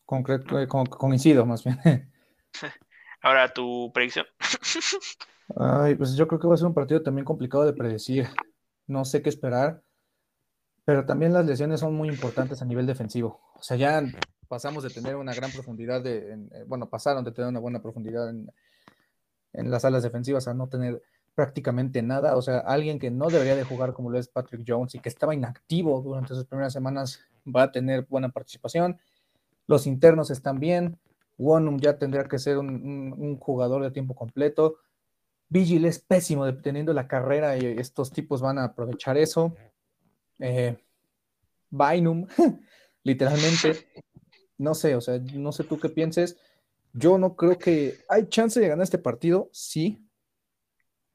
concreto, 0.05 0.59
eh, 0.59 0.67
coincido 0.67 1.45
más 1.45 1.63
bien. 1.63 1.79
Ahora 3.21 3.53
tu 3.53 3.89
predicción. 3.93 4.25
Ay, 5.55 5.95
pues 5.95 6.15
yo 6.15 6.27
creo 6.27 6.39
que 6.39 6.47
va 6.47 6.55
a 6.55 6.57
ser 6.57 6.67
un 6.67 6.73
partido 6.73 7.01
también 7.01 7.23
complicado 7.25 7.65
de 7.65 7.73
predecir. 7.73 8.27
No 8.85 9.05
sé 9.05 9.21
qué 9.21 9.29
esperar, 9.29 9.81
pero 10.85 11.05
también 11.05 11.33
las 11.33 11.45
lesiones 11.45 11.79
son 11.79 11.95
muy 11.95 12.09
importantes 12.09 12.61
a 12.61 12.65
nivel 12.65 12.85
defensivo. 12.85 13.39
O 13.55 13.63
sea, 13.63 13.77
ya 13.77 14.03
pasamos 14.47 14.83
de 14.83 14.89
tener 14.89 15.15
una 15.15 15.33
gran 15.33 15.51
profundidad, 15.51 16.03
de, 16.03 16.33
eh, 16.33 16.65
bueno, 16.67 16.89
pasaron 16.89 17.23
de 17.23 17.31
tener 17.31 17.49
una 17.49 17.59
buena 17.59 17.81
profundidad 17.81 18.29
en, 18.29 18.51
las 19.53 19.85
alas 19.85 20.03
defensivas 20.03 20.47
a 20.47 20.53
no 20.53 20.67
tener 20.67 21.01
prácticamente 21.35 22.01
nada. 22.01 22.35
O 22.35 22.41
sea, 22.41 22.59
alguien 22.59 22.99
que 22.99 23.11
no 23.11 23.29
debería 23.29 23.55
de 23.55 23.63
jugar 23.63 23.93
como 23.93 24.09
lo 24.09 24.19
es 24.19 24.27
Patrick 24.27 24.63
Jones 24.67 24.95
y 24.95 24.99
que 24.99 25.09
estaba 25.09 25.33
inactivo 25.33 26.01
durante 26.01 26.35
sus 26.35 26.45
primeras 26.45 26.73
semanas 26.73 27.21
va 27.47 27.63
a 27.63 27.71
tener 27.71 28.05
buena 28.07 28.29
participación. 28.29 28.99
Los 29.67 29.87
internos 29.87 30.31
están 30.31 30.59
bien. 30.59 30.97
Wonum 31.37 31.79
ya 31.79 31.97
tendría 31.97 32.25
que 32.25 32.37
ser 32.37 32.57
un, 32.57 33.37
jugador 33.39 33.83
de 33.83 33.91
tiempo 33.91 34.15
completo. 34.15 34.75
Vigil 35.47 35.85
es 35.85 35.99
pésimo 35.99 36.45
dependiendo 36.45 36.93
la 36.93 37.07
carrera 37.07 37.57
y 37.57 37.65
estos 37.65 38.11
tipos 38.11 38.41
van 38.41 38.59
a 38.59 38.65
aprovechar 38.65 39.17
eso. 39.17 39.55
Eh, 40.41 40.77
Bynum, 41.69 42.27
literalmente, 43.03 43.87
no 44.57 44.75
sé, 44.75 44.95
o 44.95 45.01
sea, 45.01 45.19
no 45.33 45.51
sé 45.51 45.63
tú 45.63 45.79
qué 45.79 45.89
pienses. 45.89 46.37
Yo 46.93 47.17
no 47.17 47.35
creo 47.35 47.57
que 47.57 47.99
hay 48.09 48.27
chance 48.27 48.59
de 48.59 48.67
ganar 48.67 48.83
este 48.83 48.97
partido, 48.97 49.49
sí, 49.53 50.05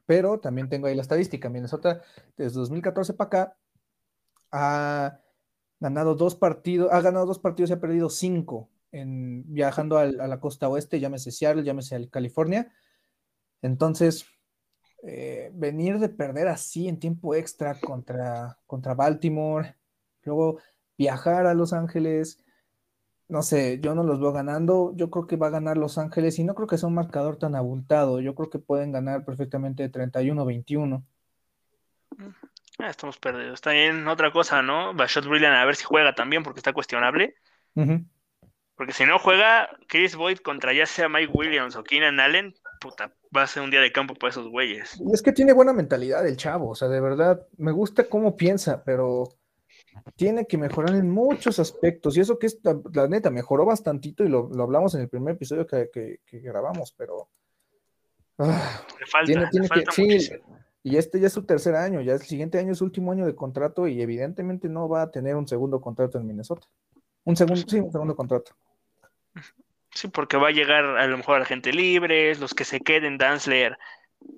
pero 0.07 0.39
también 0.39 0.69
tengo 0.69 0.87
ahí 0.87 0.95
la 0.95 1.03
estadística. 1.03 1.49
Minnesota 1.49 2.01
desde 2.35 2.59
2014 2.59 3.13
para 3.13 3.27
acá 3.27 3.57
ha 4.51 5.19
ganado 5.79 6.15
dos 6.15 6.35
partidos, 6.35 6.91
ha 6.91 7.01
ganado 7.01 7.27
dos 7.27 7.39
partidos 7.39 7.69
y 7.69 7.73
ha 7.73 7.79
perdido 7.79 8.09
cinco 8.09 8.69
viajando 8.91 9.97
a 9.97 10.05
la 10.05 10.39
costa 10.39 10.69
oeste, 10.69 10.99
llámese 10.99 11.31
Seattle, 11.31 11.63
llámese 11.63 12.09
California. 12.09 12.71
Entonces, 13.61 14.25
eh, 15.03 15.51
venir 15.53 15.99
de 15.99 16.09
perder 16.09 16.47
así 16.47 16.87
en 16.87 16.99
tiempo 16.99 17.35
extra 17.35 17.79
contra, 17.79 18.57
contra 18.65 18.93
Baltimore, 18.93 19.75
luego 20.23 20.59
viajar 20.97 21.45
a 21.45 21.53
Los 21.53 21.73
Ángeles, 21.73 22.43
no 23.27 23.41
sé, 23.41 23.79
yo 23.81 23.93
no 23.93 24.03
los 24.03 24.19
veo 24.19 24.31
ganando, 24.31 24.93
yo 24.95 25.09
creo 25.09 25.27
que 25.27 25.35
va 25.35 25.47
a 25.47 25.51
ganar 25.51 25.77
Los 25.77 25.97
Ángeles 25.97 26.39
y 26.39 26.43
no 26.43 26.55
creo 26.55 26.67
que 26.67 26.77
sea 26.77 26.87
un 26.87 26.95
marcador 26.95 27.37
tan 27.37 27.55
abultado, 27.55 28.21
yo 28.21 28.35
creo 28.35 28.49
que 28.49 28.59
pueden 28.59 28.91
ganar 28.91 29.25
perfectamente 29.25 29.91
31-21. 29.91 31.03
Ah, 32.79 32.89
estamos 32.89 33.17
perdidos. 33.17 33.61
También 33.61 34.07
otra 34.07 34.31
cosa, 34.31 34.61
¿no? 34.61 34.93
Bashot 34.93 35.25
Brilliant 35.27 35.55
a 35.55 35.65
ver 35.65 35.75
si 35.75 35.83
juega 35.83 36.13
también 36.13 36.43
porque 36.43 36.59
está 36.59 36.73
cuestionable. 36.73 37.35
Porque 38.75 38.93
si 38.93 39.05
no 39.05 39.19
juega 39.19 39.69
Chris 39.87 40.15
Boyd 40.15 40.39
contra 40.39 40.73
ya 40.73 40.85
sea 40.85 41.09
Mike 41.09 41.31
Williams 41.33 41.75
o 41.75 41.83
Keenan 41.83 42.19
Allen, 42.19 42.55
puta, 42.79 43.13
va 43.35 43.43
a 43.43 43.47
ser 43.47 43.63
un 43.63 43.71
día 43.71 43.81
de 43.81 43.91
campo 43.91 44.13
para 44.15 44.31
esos 44.31 44.47
güeyes. 44.47 44.99
Y 44.99 45.13
es 45.13 45.21
que 45.21 45.31
tiene 45.31 45.53
buena 45.53 45.73
mentalidad 45.73 46.25
el 46.27 46.37
chavo, 46.37 46.69
o 46.69 46.75
sea, 46.75 46.87
de 46.87 47.01
verdad, 47.01 47.45
me 47.57 47.71
gusta 47.71 48.07
cómo 48.07 48.35
piensa, 48.35 48.83
pero 48.83 49.29
tiene 50.15 50.45
que 50.47 50.57
mejorar 50.57 50.95
en 50.95 51.09
muchos 51.09 51.59
aspectos. 51.59 52.17
Y 52.17 52.21
eso 52.21 52.39
que 52.39 52.47
es, 52.47 52.59
la, 52.63 53.07
neta, 53.07 53.29
mejoró 53.29 53.65
bastantito 53.65 54.23
y 54.23 54.29
lo, 54.29 54.49
hablamos 54.61 54.95
en 54.95 55.01
el 55.01 55.09
primer 55.09 55.35
episodio 55.35 55.67
que, 55.67 56.19
grabamos, 56.31 56.93
pero... 56.97 57.29
Ah, 58.39 58.85
le 58.99 59.05
falta, 59.07 59.49
tiene, 59.49 59.67
que, 59.67 59.83
sí, 59.91 60.29
y 60.83 60.95
este 60.95 61.19
ya 61.19 61.27
es 61.27 61.33
su 61.33 61.43
tercer 61.43 61.75
año, 61.75 61.99
ya 61.99 62.13
el 62.13 62.21
siguiente 62.21 62.59
año 62.59 62.71
es 62.71 62.77
su 62.77 62.85
último 62.85 63.11
año 63.11 63.25
de 63.25 63.35
contrato 63.35 63.87
y 63.87 64.01
evidentemente 64.01 64.69
no 64.69 64.87
va 64.87 65.01
a 65.01 65.11
tener 65.11 65.35
un 65.35 65.45
segundo 65.45 65.81
contrato 65.81 66.17
en 66.17 66.25
Minnesota. 66.25 66.65
Un 67.25 67.35
segundo, 67.35 67.61
sí, 67.67 67.79
un 67.79 67.91
segundo 67.91 68.15
contrato. 68.15 68.55
Sí, 69.91 70.07
porque 70.09 70.37
va 70.37 70.49
a 70.49 70.51
llegar 70.51 70.85
a 70.85 71.07
lo 71.07 71.17
mejor 71.17 71.37
a 71.37 71.39
la 71.39 71.45
gente 71.45 71.71
libre, 71.71 72.35
los 72.35 72.53
que 72.53 72.65
se 72.65 72.81
queden, 72.81 73.17
Danzler, 73.17 73.77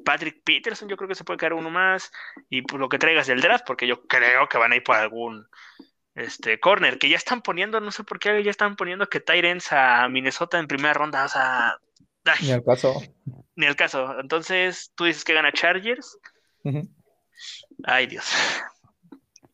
Patrick 0.05 0.43
Peterson, 0.43 0.89
yo 0.89 0.97
creo 0.97 1.07
que 1.07 1.15
se 1.15 1.23
puede 1.23 1.37
quedar 1.37 1.53
uno 1.53 1.69
más, 1.69 2.11
y 2.49 2.61
por 2.61 2.79
lo 2.79 2.89
que 2.89 2.99
traigas 2.99 3.27
del 3.27 3.41
draft, 3.41 3.65
porque 3.65 3.87
yo 3.87 4.05
creo 4.07 4.47
que 4.47 4.57
van 4.57 4.71
a 4.71 4.75
ir 4.75 4.83
por 4.83 4.95
algún 4.95 5.47
este 6.15 6.59
corner, 6.59 6.99
que 6.99 7.09
ya 7.09 7.15
están 7.15 7.41
poniendo, 7.41 7.79
no 7.79 7.91
sé 7.91 8.03
por 8.03 8.19
qué 8.19 8.43
ya 8.43 8.51
están 8.51 8.75
poniendo 8.75 9.07
que 9.07 9.19
Tyrens 9.19 9.71
a 9.71 10.07
Minnesota 10.09 10.59
en 10.59 10.67
primera 10.67 10.93
ronda, 10.93 11.25
o 11.25 11.29
sea, 11.29 11.77
ni 12.41 12.51
al 12.51 12.63
caso. 12.63 13.01
Ni 13.55 13.65
al 13.65 13.75
caso. 13.75 14.19
Entonces, 14.19 14.91
tú 14.95 15.05
dices 15.05 15.23
que 15.23 15.33
gana 15.33 15.51
Chargers. 15.51 16.17
Ay, 17.83 18.07
Dios. 18.07 18.25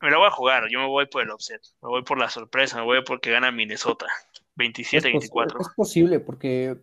Me 0.01 0.09
lo 0.11 0.19
voy 0.19 0.27
a 0.27 0.31
jugar, 0.31 0.67
yo 0.69 0.79
me 0.79 0.87
voy 0.87 1.07
por 1.07 1.23
el 1.23 1.31
offset, 1.31 1.61
me 1.81 1.89
voy 1.89 2.03
por 2.03 2.19
la 2.19 2.29
sorpresa, 2.29 2.77
me 2.77 2.83
voy 2.83 3.03
porque 3.03 3.31
gana 3.31 3.51
Minnesota. 3.51 4.07
27-24. 4.55 5.61
Es, 5.61 5.69
posible 5.75 6.19
porque 6.19 6.77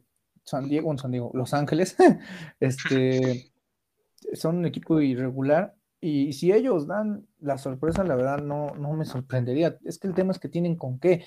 San 0.44 0.68
Diego, 0.68 0.96
San 0.98 1.10
Diego, 1.10 1.30
Los 1.34 1.54
Ángeles, 1.54 1.96
este, 2.60 3.52
son 4.34 4.58
un 4.58 4.66
equipo 4.66 5.00
irregular 5.00 5.74
y 6.04 6.32
si 6.32 6.52
ellos 6.52 6.88
dan 6.88 7.28
la 7.38 7.58
sorpresa, 7.58 8.02
la 8.02 8.16
verdad 8.16 8.38
no, 8.38 8.74
no 8.74 8.92
me 8.92 9.04
sorprendería. 9.04 9.78
Es 9.84 9.98
que 9.98 10.08
el 10.08 10.14
tema 10.14 10.32
es 10.32 10.40
que 10.40 10.48
tienen 10.48 10.74
con 10.74 10.98
qué, 10.98 11.24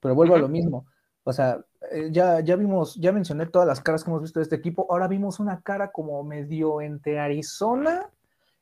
pero 0.00 0.16
vuelvo 0.16 0.34
a 0.34 0.38
lo 0.38 0.48
mismo. 0.48 0.86
O 1.22 1.32
sea, 1.32 1.60
eh, 1.92 2.08
ya, 2.10 2.40
ya 2.40 2.56
vimos, 2.56 2.96
ya 2.96 3.12
mencioné 3.12 3.46
todas 3.46 3.68
las 3.68 3.80
caras 3.80 4.02
que 4.02 4.10
hemos 4.10 4.22
visto 4.22 4.40
de 4.40 4.44
este 4.44 4.56
equipo. 4.56 4.86
Ahora 4.90 5.06
vimos 5.06 5.38
una 5.38 5.60
cara 5.60 5.92
como 5.92 6.24
medio 6.24 6.80
entre 6.80 7.20
Arizona 7.20 8.10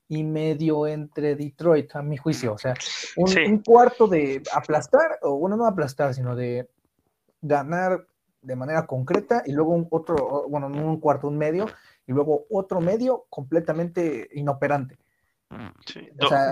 y 0.06 0.22
medio 0.22 0.86
entre 0.86 1.34
Detroit, 1.34 1.96
a 1.96 2.02
mi 2.02 2.18
juicio. 2.18 2.52
O 2.52 2.58
sea, 2.58 2.74
un, 3.16 3.30
un 3.50 3.58
cuarto 3.60 4.06
de 4.06 4.42
aplastar, 4.52 5.18
o 5.22 5.38
bueno, 5.38 5.56
no 5.56 5.66
aplastar, 5.66 6.12
sino 6.12 6.36
de 6.36 6.68
ganar 7.44 8.06
de 8.40 8.56
manera 8.56 8.86
concreta 8.86 9.42
y 9.46 9.52
luego 9.52 9.72
un 9.72 9.86
otro, 9.90 10.46
bueno, 10.48 10.68
no 10.68 10.84
un 10.84 11.00
cuarto, 11.00 11.28
un 11.28 11.38
medio, 11.38 11.66
y 12.06 12.12
luego 12.12 12.46
otro 12.50 12.80
medio 12.80 13.26
completamente 13.30 14.28
inoperante. 14.32 14.98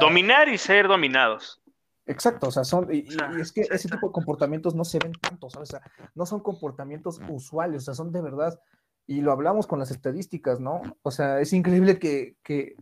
dominar 0.01 0.49
y 0.49 0.59
ser 0.59 0.89
dominados. 0.89 1.61
Exacto, 2.07 2.49
o 2.49 2.51
sea, 2.51 2.65
son, 2.65 2.93
y, 2.93 3.07
es 3.41 3.53
que 3.53 3.63
ese 3.63 3.89
tipo 3.89 4.09
de 4.09 4.13
comportamientos 4.13 4.75
no 4.75 4.85
se 4.85 4.99
ven 4.99 5.13
tanto, 5.13 5.49
¿sabes? 5.49 5.71
O 5.71 5.79
sea, 5.79 5.83
no 6.15 6.27
son 6.27 6.41
comportamientos 6.41 7.21
usuales, 7.29 7.83
o 7.83 7.85
sea, 7.85 7.95
son 7.95 8.11
de 8.11 8.21
verdad, 8.21 8.59
y 9.07 9.21
lo 9.21 9.33
hablamos 9.33 9.67
con 9.67 9.79
las 9.79 9.91
estadísticas, 9.91 10.59
¿no? 10.61 10.83
O 11.03 11.11
sea, 11.11 11.41
es 11.41 11.53
increíble 11.53 11.99
que, 11.99 12.37
que 12.43 12.77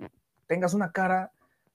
tengas 0.47 0.73
una 0.73 0.93
cara 0.93 1.33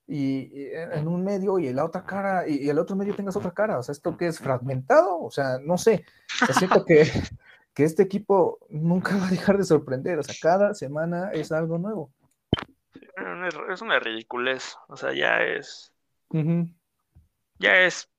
y, 0.08 0.70
en 0.72 1.08
un 1.08 1.24
medio 1.24 1.58
y 1.58 1.68
en 1.68 1.76
la 1.76 1.84
otra 1.84 2.04
cara 2.04 2.46
y, 2.46 2.68
el 2.68 2.78
otro 2.78 2.96
medio 2.96 3.14
tengas 3.14 3.36
otra 3.36 3.52
cara. 3.52 3.78
O 3.78 3.82
sea, 3.82 3.92
¿esto 3.92 4.16
que 4.16 4.28
es 4.28 4.38
fragmentado? 4.38 5.20
O 5.20 5.30
sea, 5.30 5.58
no 5.62 5.76
sé. 5.78 6.04
siento 6.58 6.84
que, 6.84 7.04
que 7.74 7.84
este 7.84 8.02
equipo 8.02 8.58
nunca 8.68 9.16
va 9.16 9.26
a 9.26 9.30
dejar 9.30 9.58
de 9.58 9.64
sorprender. 9.64 10.18
O 10.18 10.22
sea, 10.22 10.34
cada 10.40 10.74
semana 10.74 11.30
es 11.32 11.52
algo 11.52 11.78
nuevo. 11.78 12.12
Es 13.70 13.82
una 13.82 13.98
ridiculez. 13.98 14.76
O 14.88 14.96
sea, 14.96 15.12
ya 15.12 15.42
es. 15.42 15.92
Ya 17.58 17.80
es. 17.80 18.10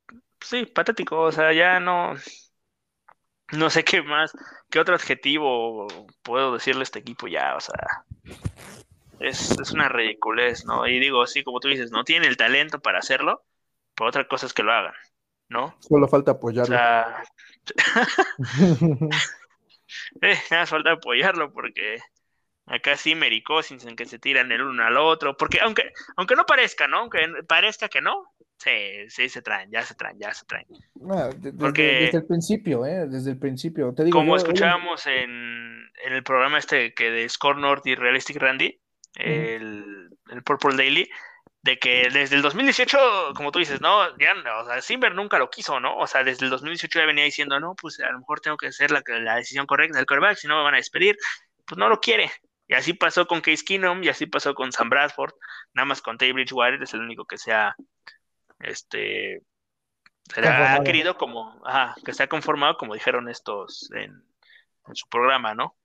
Sí, 0.42 0.66
patético. 0.66 1.22
O 1.22 1.32
sea, 1.32 1.54
ya 1.54 1.80
no. 1.80 2.16
No 3.54 3.70
sé 3.70 3.86
qué 3.86 4.02
más. 4.02 4.34
¿Qué 4.70 4.80
otro 4.80 4.96
adjetivo 4.96 5.88
puedo 6.22 6.54
decirle 6.54 6.82
a 6.82 6.84
este 6.84 7.00
equipo 7.00 7.28
ya? 7.28 7.56
O 7.56 7.62
sea 7.62 8.06
es, 9.20 9.52
es 9.60 9.72
una 9.72 9.90
ridiculez, 9.90 10.66
¿no? 10.66 10.88
Y 10.88 11.00
digo, 11.00 11.26
sí, 11.28 11.44
como 11.44 11.60
tú 11.60 11.68
dices, 11.68 11.92
no 11.92 12.04
tiene 12.04 12.28
el 12.28 12.38
talento 12.38 12.80
para 12.80 13.00
hacerlo, 13.00 13.44
pero 13.96 14.10
otra 14.10 14.28
cosa 14.28 14.46
es 14.46 14.54
que 14.54 14.64
lo 14.64 14.72
hagan, 14.72 14.94
¿no? 15.50 15.76
Solo 15.80 16.08
falta 16.08 16.32
apoyarlo. 16.32 16.76
O 16.76 16.78
sea... 16.78 17.24
eh, 20.22 20.38
nada 20.52 20.66
falta 20.66 20.92
apoyarlo 20.94 21.52
porque 21.52 22.00
acá 22.68 22.96
sí 22.98 23.16
Cousins 23.44 23.86
en 23.86 23.96
que 23.96 24.06
se 24.06 24.20
tiran 24.20 24.52
el 24.52 24.62
uno 24.62 24.84
al 24.84 24.98
otro, 24.98 25.36
porque 25.36 25.60
aunque, 25.62 25.92
aunque 26.16 26.36
no 26.36 26.46
parezca, 26.46 26.88
¿no? 26.88 27.00
Aunque 27.00 27.20
parezca 27.48 27.88
que 27.90 28.02
no, 28.02 28.34
sí, 28.58 29.10
sí 29.10 29.30
se 29.30 29.42
traen, 29.42 29.72
ya 29.72 29.82
se 29.84 29.96
traen, 29.96 30.20
ya 30.20 30.34
se 30.34 30.46
traen. 30.46 30.68
desde, 31.40 31.58
porque, 31.58 31.82
desde, 31.84 32.18
el 32.20 32.26
principio, 32.26 32.86
¿eh? 32.86 33.08
Desde 33.08 33.32
el 33.32 33.40
principio. 33.40 33.94
Te 33.94 34.04
digo, 34.04 34.20
como 34.20 34.36
escuchábamos 34.36 35.08
en, 35.08 35.90
en, 36.06 36.14
el 36.14 36.24
programa 36.24 36.60
este 36.60 36.94
que 36.94 37.10
de 37.10 37.28
Score 37.30 37.58
North 37.58 37.86
y 37.88 37.96
Realistic 37.96 38.38
Randy, 38.38 38.80
el, 39.18 40.10
Purple 40.46 40.76
Daily, 40.76 41.10
de 41.62 41.80
que 41.80 42.10
desde 42.12 42.36
el 42.36 42.42
2018, 42.42 43.34
como 43.36 43.52
tú 43.52 43.60
dices, 43.60 43.82
¿no? 43.82 44.18
Ya, 44.18 44.34
o 44.60 44.66
sea, 44.66 44.82
Simber 44.82 45.16
nunca 45.16 45.40
lo 45.40 45.50
quiso, 45.50 45.80
¿no? 45.80 45.98
O 45.98 46.08
sea, 46.08 46.24
desde 46.24 46.46
el 46.46 46.52
2018 46.52 47.00
ya 47.00 47.06
venía 47.06 47.24
diciendo, 47.24 47.60
no, 47.60 47.76
pues 47.76 48.00
a 48.00 48.12
lo 48.12 48.20
mejor 48.20 48.40
tengo 48.40 48.58
que 48.58 48.68
hacer 48.68 48.92
la, 48.92 49.02
la 49.20 49.36
decisión 49.36 49.66
correcta 49.66 49.98
del 49.98 50.06
quarterback, 50.06 50.38
si 50.38 50.48
no 50.48 50.58
me 50.58 50.64
van 50.64 50.76
a 50.76 50.78
despedir. 50.78 51.18
Pues 51.66 51.78
no 51.78 51.90
lo 51.90 52.00
quiere. 52.00 52.32
Y 52.68 52.74
así 52.74 52.94
pasó 52.94 53.28
con 53.28 53.42
Case 53.42 53.64
Keenum, 53.66 54.04
y 54.04 54.10
así 54.10 54.26
pasó 54.26 54.54
con 54.54 54.72
Sam 54.72 54.90
Bradford, 54.90 55.34
nada 55.74 55.86
más 55.86 56.02
con 56.02 56.18
Tay 56.18 56.34
Bridgewater 56.34 56.82
es 56.84 56.94
el 56.94 57.02
único 57.02 57.26
que 57.26 57.38
sea, 57.38 57.76
este, 58.60 59.42
se 60.34 60.48
ha 60.48 60.84
querido 60.84 61.18
como, 61.18 61.62
ajá, 61.66 61.96
que 62.04 62.14
se 62.14 62.24
ha 62.24 62.28
conformado, 62.28 62.78
como 62.78 62.94
dijeron 62.94 63.30
estos 63.30 63.90
en, 63.94 64.22
en 64.88 64.96
su 64.96 65.08
programa, 65.08 65.54
¿no? 65.56 65.76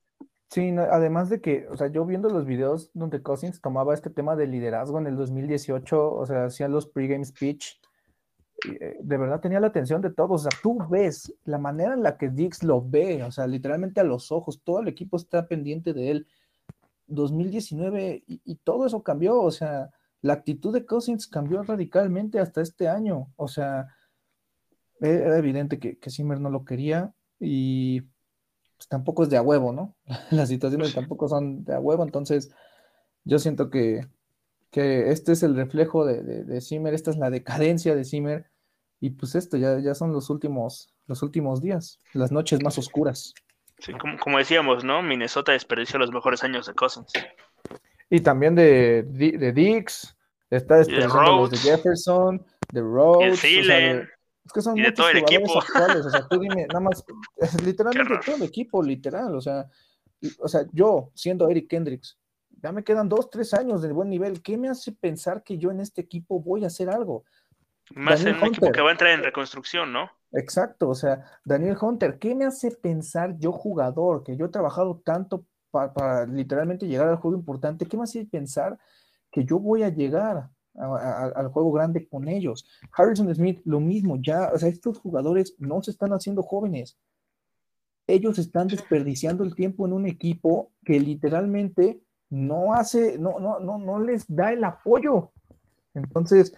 Sí, 0.53 0.69
además 0.77 1.29
de 1.29 1.41
que, 1.41 1.65
o 1.67 1.75
sea, 1.75 1.87
yo 1.87 2.05
viendo 2.05 2.29
los 2.29 2.45
videos 2.45 2.91
donde 2.93 3.23
Cousins 3.23 3.59
tomaba 3.59 3.95
este 3.95 4.11
tema 4.11 4.35
de 4.35 4.45
liderazgo 4.45 4.99
en 4.99 5.07
el 5.07 5.15
2018, 5.15 6.13
o 6.13 6.25
sea, 6.27 6.45
hacía 6.45 6.67
los 6.67 6.85
pregame 6.85 7.25
speech, 7.25 7.81
eh, 8.69 8.97
de 9.01 9.17
verdad 9.17 9.39
tenía 9.39 9.59
la 9.59 9.65
atención 9.65 9.99
de 10.03 10.11
todos, 10.11 10.45
o 10.45 10.49
sea, 10.51 10.59
tú 10.61 10.77
ves 10.87 11.33
la 11.45 11.57
manera 11.57 11.95
en 11.95 12.03
la 12.03 12.19
que 12.19 12.29
Dix 12.29 12.61
lo 12.61 12.87
ve, 12.87 13.23
o 13.23 13.31
sea, 13.31 13.47
literalmente 13.47 13.99
a 13.99 14.03
los 14.03 14.31
ojos, 14.31 14.61
todo 14.63 14.79
el 14.81 14.87
equipo 14.87 15.17
está 15.17 15.47
pendiente 15.47 15.91
de 15.91 16.11
él. 16.11 16.27
2019 17.07 18.23
y, 18.27 18.55
todo 18.57 18.85
eso 18.85 19.01
cambió, 19.01 19.41
o 19.41 19.49
sea, 19.49 19.89
la 20.21 20.33
actitud 20.33 20.71
de 20.71 20.85
Cousins 20.85 21.25
cambió 21.25 21.63
radicalmente 21.63 22.39
hasta 22.39 22.61
este 22.61 22.87
año, 22.87 23.33
o 23.37 23.47
sea, 23.47 23.87
e, 25.01 25.09
era 25.09 25.39
evidente 25.39 25.79
que, 25.79 25.97
que 25.97 26.11
Zimmer 26.11 26.39
no 26.39 26.51
lo 26.51 26.63
quería 26.63 27.11
y 27.39 28.03
pues, 28.83 28.89
tampoco 28.89 29.23
es 29.23 29.29
de 29.29 29.37
a 29.37 29.41
huevo, 29.41 29.71
¿no? 29.71 29.95
Las 30.31 30.49
situaciones 30.49 30.93
tampoco 30.93 31.27
son 31.27 31.63
de 31.63 31.75
a 31.75 31.79
huevo, 31.79 32.03
entonces 32.03 32.53
yo 33.23 33.39
siento 33.39 33.69
que, 33.69 34.07
este 34.71 35.33
es 35.33 35.43
el 35.43 35.55
reflejo 35.55 36.03
de, 36.05 36.23
de, 36.23 36.61
Zimmer, 36.61 36.95
esta 36.95 37.11
es 37.11 37.17
la 37.17 37.29
decadencia 37.29 37.95
de 37.95 38.03
Zimmer, 38.03 38.49
y 38.99 39.11
pues 39.11 39.35
esto 39.35 39.55
ya, 39.55 39.79
ya 39.79 39.93
son 39.93 40.11
los 40.11 40.31
últimos, 40.31 40.91
los 41.05 41.21
últimos 41.21 41.61
días, 41.61 41.99
las 42.13 42.31
noches 42.31 42.61
más 42.63 42.77
oscuras. 42.79 43.33
Sí, 43.77 43.93
como, 43.93 44.37
decíamos, 44.37 44.83
¿no? 44.83 45.03
Minnesota 45.03 45.51
desperdició 45.51 45.99
los 45.99 46.11
mejores 46.11 46.43
años 46.43 46.65
de 46.65 46.73
Cousins. 46.73 47.11
Y 48.09 48.21
también 48.21 48.55
de, 48.55 49.03
de 49.03 49.51
Dix, 49.51 50.15
está 50.49 50.77
desperdiciando 50.77 51.37
los 51.37 51.51
de 51.51 51.57
Jefferson, 51.57 52.45
de 52.71 52.81
Rhodes, 52.81 53.43
es 54.45 54.51
que 54.51 54.61
son 54.61 54.77
y 54.77 54.81
de 54.81 54.91
todo 54.91 55.09
el 55.09 55.17
equipo. 55.17 55.59
Actuales, 55.59 56.05
o 56.05 56.09
sea, 56.09 56.27
tú 56.27 56.39
dime, 56.39 56.67
nada 56.67 56.79
más, 56.79 57.03
literalmente 57.63 58.19
todo 58.25 58.35
el 58.35 58.43
equipo, 58.43 58.83
literal, 58.83 59.35
o 59.35 59.41
sea, 59.41 59.67
o 60.39 60.47
sea, 60.47 60.65
yo 60.71 61.11
siendo 61.13 61.49
Eric 61.49 61.69
Kendricks, 61.69 62.17
ya 62.61 62.71
me 62.71 62.83
quedan 62.83 63.09
dos, 63.09 63.29
tres 63.29 63.53
años 63.53 63.81
de 63.81 63.91
buen 63.91 64.09
nivel, 64.09 64.41
¿qué 64.41 64.57
me 64.57 64.69
hace 64.69 64.91
pensar 64.91 65.43
que 65.43 65.57
yo 65.57 65.71
en 65.71 65.79
este 65.79 66.01
equipo 66.01 66.39
voy 66.39 66.63
a 66.63 66.67
hacer 66.67 66.89
algo? 66.89 67.25
Más 67.95 68.23
en 68.23 68.35
un 68.35 68.45
equipo 68.45 68.71
que 68.71 68.81
va 68.81 68.89
a 68.89 68.93
entrar 68.93 69.11
en 69.11 69.23
reconstrucción, 69.23 69.91
¿no? 69.91 70.09
Exacto, 70.31 70.89
o 70.89 70.95
sea, 70.95 71.25
Daniel 71.43 71.77
Hunter, 71.79 72.17
¿qué 72.17 72.33
me 72.33 72.45
hace 72.45 72.71
pensar 72.71 73.37
yo 73.37 73.51
jugador, 73.51 74.23
que 74.23 74.35
yo 74.37 74.45
he 74.45 74.49
trabajado 74.49 75.01
tanto 75.03 75.45
para, 75.69 75.93
para 75.93 76.25
literalmente 76.25 76.87
llegar 76.87 77.09
al 77.09 77.17
juego 77.17 77.37
importante, 77.37 77.85
¿qué 77.85 77.97
me 77.97 78.03
hace 78.03 78.25
pensar 78.25 78.79
que 79.31 79.43
yo 79.43 79.59
voy 79.59 79.83
a 79.83 79.89
llegar 79.89 80.49
al 80.75 81.47
juego 81.49 81.71
grande 81.71 82.07
con 82.07 82.27
ellos. 82.27 82.65
Harrison 82.95 83.33
Smith, 83.33 83.61
lo 83.65 83.79
mismo, 83.79 84.17
ya, 84.21 84.51
o 84.53 84.57
sea, 84.57 84.69
estos 84.69 84.99
jugadores 84.99 85.55
no 85.59 85.81
se 85.83 85.91
están 85.91 86.13
haciendo 86.13 86.43
jóvenes. 86.43 86.97
Ellos 88.07 88.37
están 88.39 88.67
desperdiciando 88.67 89.43
el 89.43 89.55
tiempo 89.55 89.85
en 89.85 89.93
un 89.93 90.07
equipo 90.07 90.71
que 90.83 90.99
literalmente 90.99 92.01
no 92.29 92.73
hace, 92.73 93.17
no, 93.17 93.39
no, 93.39 93.59
no, 93.59 93.77
no 93.77 93.99
les 93.99 94.25
da 94.27 94.51
el 94.51 94.63
apoyo. 94.63 95.31
Entonces, 95.93 96.53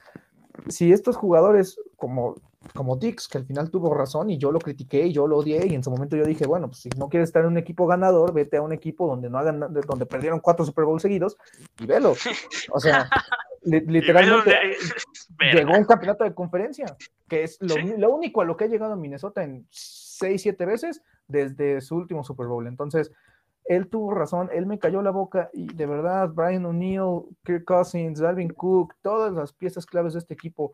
si 0.69 0.91
estos 0.91 1.17
jugadores 1.17 1.77
como 1.97 2.35
como 2.73 2.95
Dix, 2.95 3.27
que 3.27 3.37
al 3.37 3.45
final 3.45 3.69
tuvo 3.69 3.93
razón 3.93 4.29
y 4.29 4.37
yo 4.37 4.51
lo 4.51 4.59
critiqué 4.59 5.05
y 5.05 5.13
yo 5.13 5.27
lo 5.27 5.37
odié 5.37 5.67
y 5.67 5.75
en 5.75 5.83
su 5.83 5.91
momento 5.91 6.15
yo 6.15 6.25
dije, 6.25 6.47
bueno, 6.47 6.67
pues 6.67 6.79
si 6.79 6.89
no 6.97 7.09
quieres 7.09 7.29
estar 7.29 7.43
en 7.43 7.49
un 7.49 7.57
equipo 7.57 7.85
ganador, 7.85 8.33
vete 8.33 8.57
a 8.57 8.61
un 8.61 8.73
equipo 8.73 9.07
donde 9.07 9.29
no 9.29 9.37
hagan, 9.37 9.59
donde 9.59 10.05
perdieron 10.05 10.39
cuatro 10.39 10.65
Super 10.65 10.85
Bowl 10.85 10.99
seguidos 10.99 11.37
y 11.79 11.85
velo. 11.85 12.13
O 12.73 12.79
sea, 12.79 13.09
literalmente 13.65 14.55
llegó 15.53 15.77
un 15.77 15.85
campeonato 15.85 16.23
de 16.23 16.33
conferencia, 16.33 16.85
que 17.27 17.43
es 17.43 17.57
lo, 17.61 18.13
único 18.13 18.41
a 18.41 18.45
lo 18.45 18.55
que 18.55 18.65
ha 18.65 18.67
llegado 18.67 18.93
a 18.93 18.97
Minnesota 18.97 19.43
en 19.43 19.67
seis, 19.69 20.41
siete 20.41 20.65
veces 20.65 21.01
desde 21.27 21.81
su 21.81 21.95
último 21.95 22.23
Super 22.23 22.47
Bowl. 22.47 22.67
Entonces, 22.67 23.11
él 23.65 23.87
tuvo 23.89 24.13
razón, 24.13 24.49
él 24.53 24.65
me 24.65 24.79
cayó 24.79 25.01
la 25.01 25.11
boca 25.11 25.49
y 25.51 25.73
de 25.73 25.85
verdad, 25.87 26.29
Brian 26.29 26.65
O'Neill, 26.65 27.23
Kirk 27.43 27.65
Cousins, 27.65 28.21
Alvin 28.21 28.49
Cook, 28.49 28.95
todas 29.01 29.33
las 29.33 29.53
piezas 29.53 29.85
claves 29.85 30.13
de 30.13 30.19
este 30.19 30.35
equipo 30.35 30.71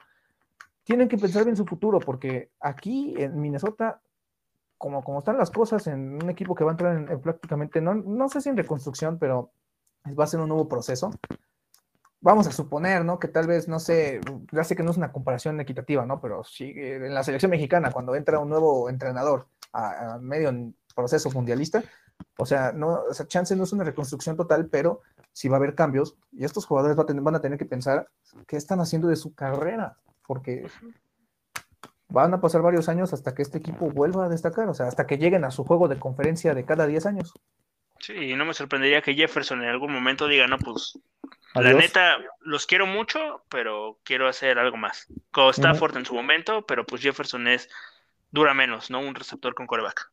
tienen 0.84 1.08
que 1.08 1.18
pensar 1.18 1.46
bien 1.46 1.56
su 1.56 1.66
futuro, 1.66 2.00
porque 2.00 2.50
aquí 2.60 3.14
en 3.18 3.40
Minnesota, 3.40 4.02
como, 4.78 5.04
como 5.04 5.20
están 5.20 5.38
las 5.38 5.52
cosas 5.52 5.88
en 5.88 6.22
un 6.22 6.30
equipo 6.30 6.56
que 6.56 6.64
va 6.64 6.72
a 6.72 6.74
entrar 6.74 6.98
en, 6.98 7.22
prácticamente, 7.22 7.80
no, 7.82 7.94
no 7.94 8.28
sé 8.30 8.42
si 8.42 8.50
en 8.50 8.58
reconstrucción, 8.58 9.18
pero 9.18 9.52
va 10.20 10.24
a 10.24 10.28
ser 10.28 10.40
un 10.40 10.50
nuevo 10.50 10.68
proceso. 10.68 11.12
Vamos 12.22 12.48
a 12.48 12.52
suponer, 12.52 13.04
¿no? 13.04 13.20
Que 13.20 13.28
tal 13.28 13.48
vez, 13.48 13.68
no 13.68 13.80
sé, 13.80 14.22
ya 14.52 14.64
sé 14.64 14.76
que 14.76 14.84
no 14.84 14.92
es 14.92 14.98
una 14.98 15.12
comparación 15.12 15.60
equitativa, 15.60 16.06
¿no? 16.06 16.22
Pero 16.22 16.44
sí, 16.44 16.72
en 16.76 17.14
la 17.14 17.24
selección 17.24 17.50
mexicana, 17.50 17.92
cuando 17.92 18.16
entra 18.16 18.40
un 18.40 18.50
nuevo 18.50 18.90
entrenador 18.90 19.48
a, 19.74 20.20
medio 20.22 20.50
en 20.50 20.76
proceso 20.96 21.32
mundialista, 21.32 21.84
o 22.38 22.46
sea, 22.46 22.72
no, 22.74 23.02
o 23.10 23.14
sea, 23.14 23.28
chance 23.28 23.56
no 23.56 23.64
es 23.64 23.74
una 23.74 23.84
reconstrucción 23.84 24.38
total, 24.38 24.68
pero 24.68 25.02
sí 25.34 25.50
va 25.50 25.56
a 25.56 25.60
haber 25.60 25.74
cambios 25.74 26.16
y 26.32 26.46
estos 26.46 26.66
jugadores 26.66 26.96
van 26.96 27.36
a 27.36 27.42
tener 27.42 27.58
que 27.58 27.66
pensar 27.66 28.08
qué 28.48 28.58
están 28.58 28.80
haciendo 28.82 29.08
de 29.08 29.16
su 29.16 29.34
carrera 29.34 29.98
porque 30.28 30.68
van 32.10 32.34
a 32.34 32.42
pasar 32.42 32.62
varios 32.62 32.90
años 32.90 33.14
hasta 33.14 33.34
que 33.34 33.42
este 33.42 33.58
equipo 33.58 33.90
vuelva 33.90 34.26
a 34.26 34.30
destacar, 34.30 34.68
o 34.68 34.74
sea, 34.74 34.88
hasta 34.88 35.08
que 35.08 35.18
lleguen 35.18 35.46
a 35.46 35.52
su 35.52 35.64
juego 35.64 35.88
de 35.88 35.98
conferencia 35.98 36.54
de 36.54 36.66
cada 36.66 36.86
10 36.86 37.06
años. 37.06 37.34
Sí, 38.00 38.34
no 38.36 38.46
me 38.46 38.54
sorprendería 38.54 39.02
que 39.02 39.14
Jefferson 39.14 39.64
en 39.64 39.70
algún 39.70 39.94
momento 39.94 40.28
diga, 40.28 40.48
no, 40.48 40.58
pues 40.58 41.00
la 41.56 41.74
neta, 41.74 42.18
los 42.40 42.66
quiero 42.66 42.86
mucho, 42.86 43.44
pero 43.50 44.00
quiero 44.04 44.28
hacer 44.28 44.60
algo 44.60 44.78
más. 44.78 45.08
Como 45.32 45.50
Stafford 45.50 45.98
en 45.98 46.06
su 46.06 46.14
momento, 46.14 46.66
pero 46.66 46.86
pues 46.86 47.02
Jefferson 47.02 47.48
es 47.48 47.70
dura 48.32 48.54
menos, 48.54 48.90
¿no? 48.90 49.00
Un 49.00 49.16
receptor 49.16 49.54
con 49.54 49.68
coreback. 49.68 50.12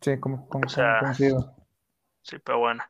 Sí, 0.00 0.18
como, 0.20 0.48
como, 0.48 0.68
Sí, 0.68 2.38
pero 2.44 2.58
bueno. 2.58 2.84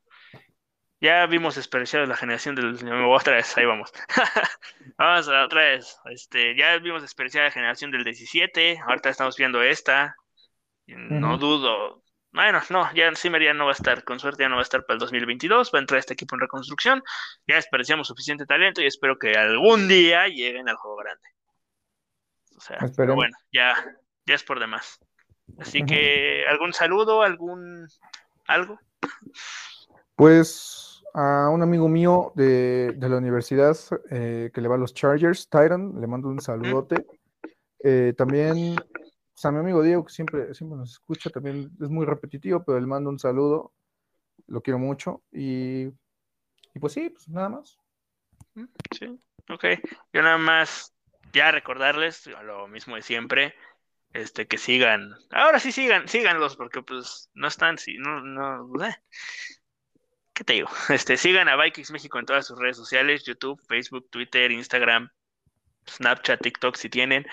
Ya 1.01 1.25
vimos 1.27 1.55
desperdiciar 1.55 2.07
la 2.07 2.17
generación 2.17 2.55
del. 2.55 2.77
Otra 3.09 3.37
vez, 3.37 3.57
ahí 3.57 3.65
vamos. 3.65 3.93
vamos 4.99 5.29
a 5.29 5.45
otra 5.45 5.63
vez. 5.63 5.99
Este, 6.07 6.55
ya 6.57 6.77
vimos 6.79 7.01
desperdiciar 7.01 7.45
la 7.45 7.51
generación 7.51 7.91
del 7.91 8.05
17. 8.05 8.81
Ahorita 8.87 9.09
estamos 9.09 9.37
viendo 9.37 9.63
esta. 9.63 10.17
No 10.87 11.39
dudo. 11.39 12.03
Bueno, 12.33 12.61
no, 12.71 12.93
ya 12.95 13.13
Simer 13.15 13.55
no 13.55 13.65
va 13.65 13.73
a 13.73 13.75
estar. 13.75 14.05
Con 14.05 14.21
suerte 14.21 14.45
ya 14.45 14.49
no 14.49 14.57
va 14.57 14.61
a 14.61 14.63
estar 14.63 14.85
para 14.87 14.95
el 14.95 15.01
2022. 15.01 15.73
Va 15.75 15.79
a 15.79 15.81
entrar 15.81 15.99
este 15.99 16.15
equipo 16.15 16.37
en 16.37 16.41
reconstrucción. 16.41 17.03
Ya 17.47 17.57
desperdiciamos 17.57 18.07
suficiente 18.07 18.47
talento 18.47 18.81
y 18.81 18.87
espero 18.87 19.19
que 19.19 19.33
algún 19.33 19.89
día 19.89 20.29
lleguen 20.29 20.69
al 20.69 20.77
juego 20.77 20.97
grande. 20.97 21.29
O 22.57 22.61
sea, 22.61 22.79
pero 22.97 23.15
bueno, 23.15 23.37
ya, 23.53 23.75
ya 24.27 24.35
es 24.35 24.45
por 24.45 24.61
demás. 24.61 25.01
Así 25.59 25.85
que, 25.85 26.45
¿algún 26.49 26.73
saludo? 26.73 27.23
¿Algún 27.23 27.89
algo? 28.47 28.79
Pues 30.15 31.03
a 31.15 31.49
un 31.49 31.63
amigo 31.63 31.89
mío 31.89 32.33
de, 32.37 32.95
la 33.01 33.17
universidad 33.17 33.77
eh, 34.11 34.51
que 34.55 34.61
le 34.61 34.69
va 34.69 34.77
a 34.77 34.79
los 34.79 34.95
Chargers, 34.95 35.49
Tyron, 35.49 36.01
le 36.01 36.07
mando 36.07 36.29
un 36.29 36.41
saludote. 36.41 37.07
Eh, 37.83 38.15
también 38.17 38.77
pues, 39.41 39.45
a 39.47 39.53
mi 39.53 39.59
amigo 39.61 39.83
Diego, 39.83 40.05
que 40.05 40.13
siempre, 40.13 40.55
siempre 40.55 40.79
nos 40.79 40.93
escucha, 40.93 41.31
también 41.31 41.71
es 41.81 41.89
muy 41.89 42.05
repetitivo, 42.05 42.63
pero 42.63 42.79
le 42.79 42.87
mando 42.87 43.09
un 43.09 43.19
saludo, 43.19 43.73
lo 44.47 44.61
quiero 44.61 44.79
mucho. 44.79 45.23
Y, 45.33 45.87
y 46.75 46.79
pues 46.79 46.93
sí, 46.93 47.09
pues 47.09 47.27
nada 47.29 47.49
más. 47.49 47.79
Sí, 48.99 49.19
ok. 49.49 49.65
Yo 50.13 50.23
nada 50.23 50.37
más, 50.37 50.95
ya 51.33 51.51
recordarles 51.53 52.27
lo 52.27 52.69
mismo 52.69 52.97
de 52.97 53.03
siempre 53.03 53.55
este 54.13 54.49
que 54.49 54.59
sigan 54.59 55.15
ahora 55.31 55.61
sí 55.61 55.71
sigan 55.71 56.09
síganlos 56.09 56.57
porque 56.57 56.83
pues 56.83 57.31
no 57.33 57.47
están 57.47 57.79
sí 57.79 57.97
no 57.97 58.21
no 58.23 58.85
eh. 58.85 58.97
¿qué 60.35 60.45
te 60.45 60.53
digo? 60.55 60.69
Este, 60.89 61.17
sigan 61.17 61.49
a 61.49 61.63
Vikings 61.63 61.91
México 61.91 62.19
en 62.19 62.27
todas 62.27 62.47
sus 62.47 62.59
redes 62.59 62.77
sociales, 62.77 63.25
YouTube, 63.25 63.61
Facebook, 63.69 64.09
Twitter, 64.11 64.51
Instagram, 64.51 65.11
Snapchat, 65.87 66.41
TikTok 66.41 66.77
si 66.77 66.89
tienen. 66.89 67.27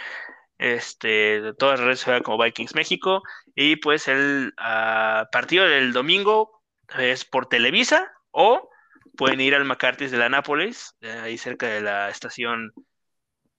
Este, 0.58 1.42
de 1.42 1.54
todas 1.54 1.80
las 1.80 1.86
redes 1.86 2.00
sociales 2.00 2.24
como 2.24 2.44
Vikings 2.44 2.76
México. 2.76 3.24
Y 3.56 3.78
pues 3.78 4.08
el 4.08 4.54
ah, 4.58 5.28
partido 5.32 5.66
del 5.66 5.94
domingo 5.94 6.62
es 6.98 7.26
por 7.26 7.48
Televisa 7.48 8.12
o 8.32 8.70
pueden 9.18 9.42
ir 9.42 9.56
al 9.56 9.66
McCarthy's 9.66 10.12
de 10.12 10.18
la 10.18 10.30
Nápoles, 10.30 10.96
ahí 11.22 11.38
cerca 11.38 11.68
de 11.68 11.82
la 11.82 12.10
estación 12.10 12.72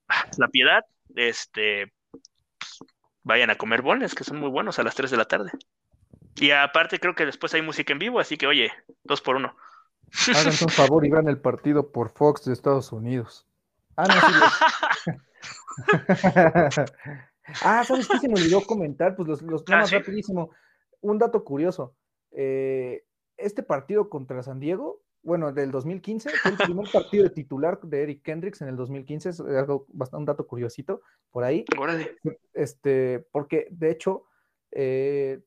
ah, 0.08 0.26
La 0.38 0.48
Piedad. 0.48 0.84
Este, 1.14 1.92
pues, 2.10 2.78
vayan 3.22 3.50
a 3.50 3.56
comer 3.56 3.82
boles, 3.82 4.14
que 4.14 4.24
son 4.24 4.38
muy 4.38 4.50
buenos 4.50 4.78
a 4.78 4.82
las 4.82 4.94
3 4.94 5.10
de 5.10 5.16
la 5.16 5.24
tarde. 5.24 5.50
Y 6.36 6.52
aparte 6.52 7.00
creo 7.00 7.14
que 7.14 7.26
después 7.26 7.52
hay 7.54 7.62
música 7.62 7.92
en 7.92 7.98
vivo, 7.98 8.20
así 8.20 8.36
que 8.36 8.46
oye, 8.46 8.72
dos 9.02 9.20
por 9.20 9.36
uno. 9.36 9.56
Hagan 10.28 10.46
un 10.46 10.68
favor 10.68 11.04
y 11.04 11.10
vean 11.10 11.28
el 11.28 11.38
partido 11.38 11.90
por 11.90 12.10
Fox 12.10 12.44
de 12.44 12.52
Estados 12.52 12.92
Unidos. 12.92 13.46
Ah, 13.96 14.06
no, 15.06 15.12
ah, 17.64 17.84
¿sabes 17.84 18.08
qué 18.08 18.18
se 18.18 18.28
me 18.28 18.34
olvidó 18.34 18.62
comentar? 18.62 19.16
Pues 19.16 19.28
los, 19.28 19.42
los 19.42 19.64
ah, 19.70 19.84
rapidísimo. 19.90 20.50
Un 21.00 21.18
dato 21.18 21.44
curioso. 21.44 21.94
Eh, 22.32 23.04
este 23.36 23.62
partido 23.62 24.08
contra 24.08 24.42
San 24.42 24.60
Diego, 24.60 25.02
bueno, 25.22 25.52
del 25.52 25.70
2015, 25.70 26.30
fue 26.30 26.50
el 26.50 26.56
primer 26.58 26.90
partido 26.92 27.24
de 27.24 27.30
titular 27.30 27.80
de 27.80 28.02
Eric 28.02 28.22
Kendricks 28.22 28.60
en 28.62 28.68
el 28.68 28.76
2015, 28.76 29.28
es 29.28 29.40
algo 29.40 29.86
bastante 29.88 30.20
un 30.20 30.24
dato 30.26 30.46
curiosito 30.46 31.02
por 31.30 31.44
ahí. 31.44 31.64
Este, 32.52 33.26
porque 33.32 33.68
de 33.70 33.90
hecho, 33.90 34.24
eh, 34.72 35.40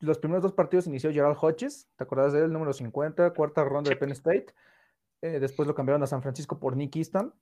los 0.00 0.18
primeros 0.18 0.42
dos 0.42 0.52
partidos 0.52 0.86
inició 0.86 1.12
Gerald 1.12 1.36
Hodges, 1.40 1.88
¿te 1.96 2.04
acuerdas 2.04 2.32
de 2.32 2.44
él? 2.44 2.52
Número 2.52 2.72
50, 2.72 3.32
cuarta 3.32 3.64
ronda 3.64 3.90
de 3.90 3.96
Penn 3.96 4.12
State. 4.12 4.46
Eh, 5.22 5.38
después 5.40 5.66
lo 5.66 5.74
cambiaron 5.74 6.02
a 6.02 6.06
San 6.06 6.22
Francisco 6.22 6.58
por 6.58 6.76
Nick 6.76 6.96
Easton. 6.96 7.32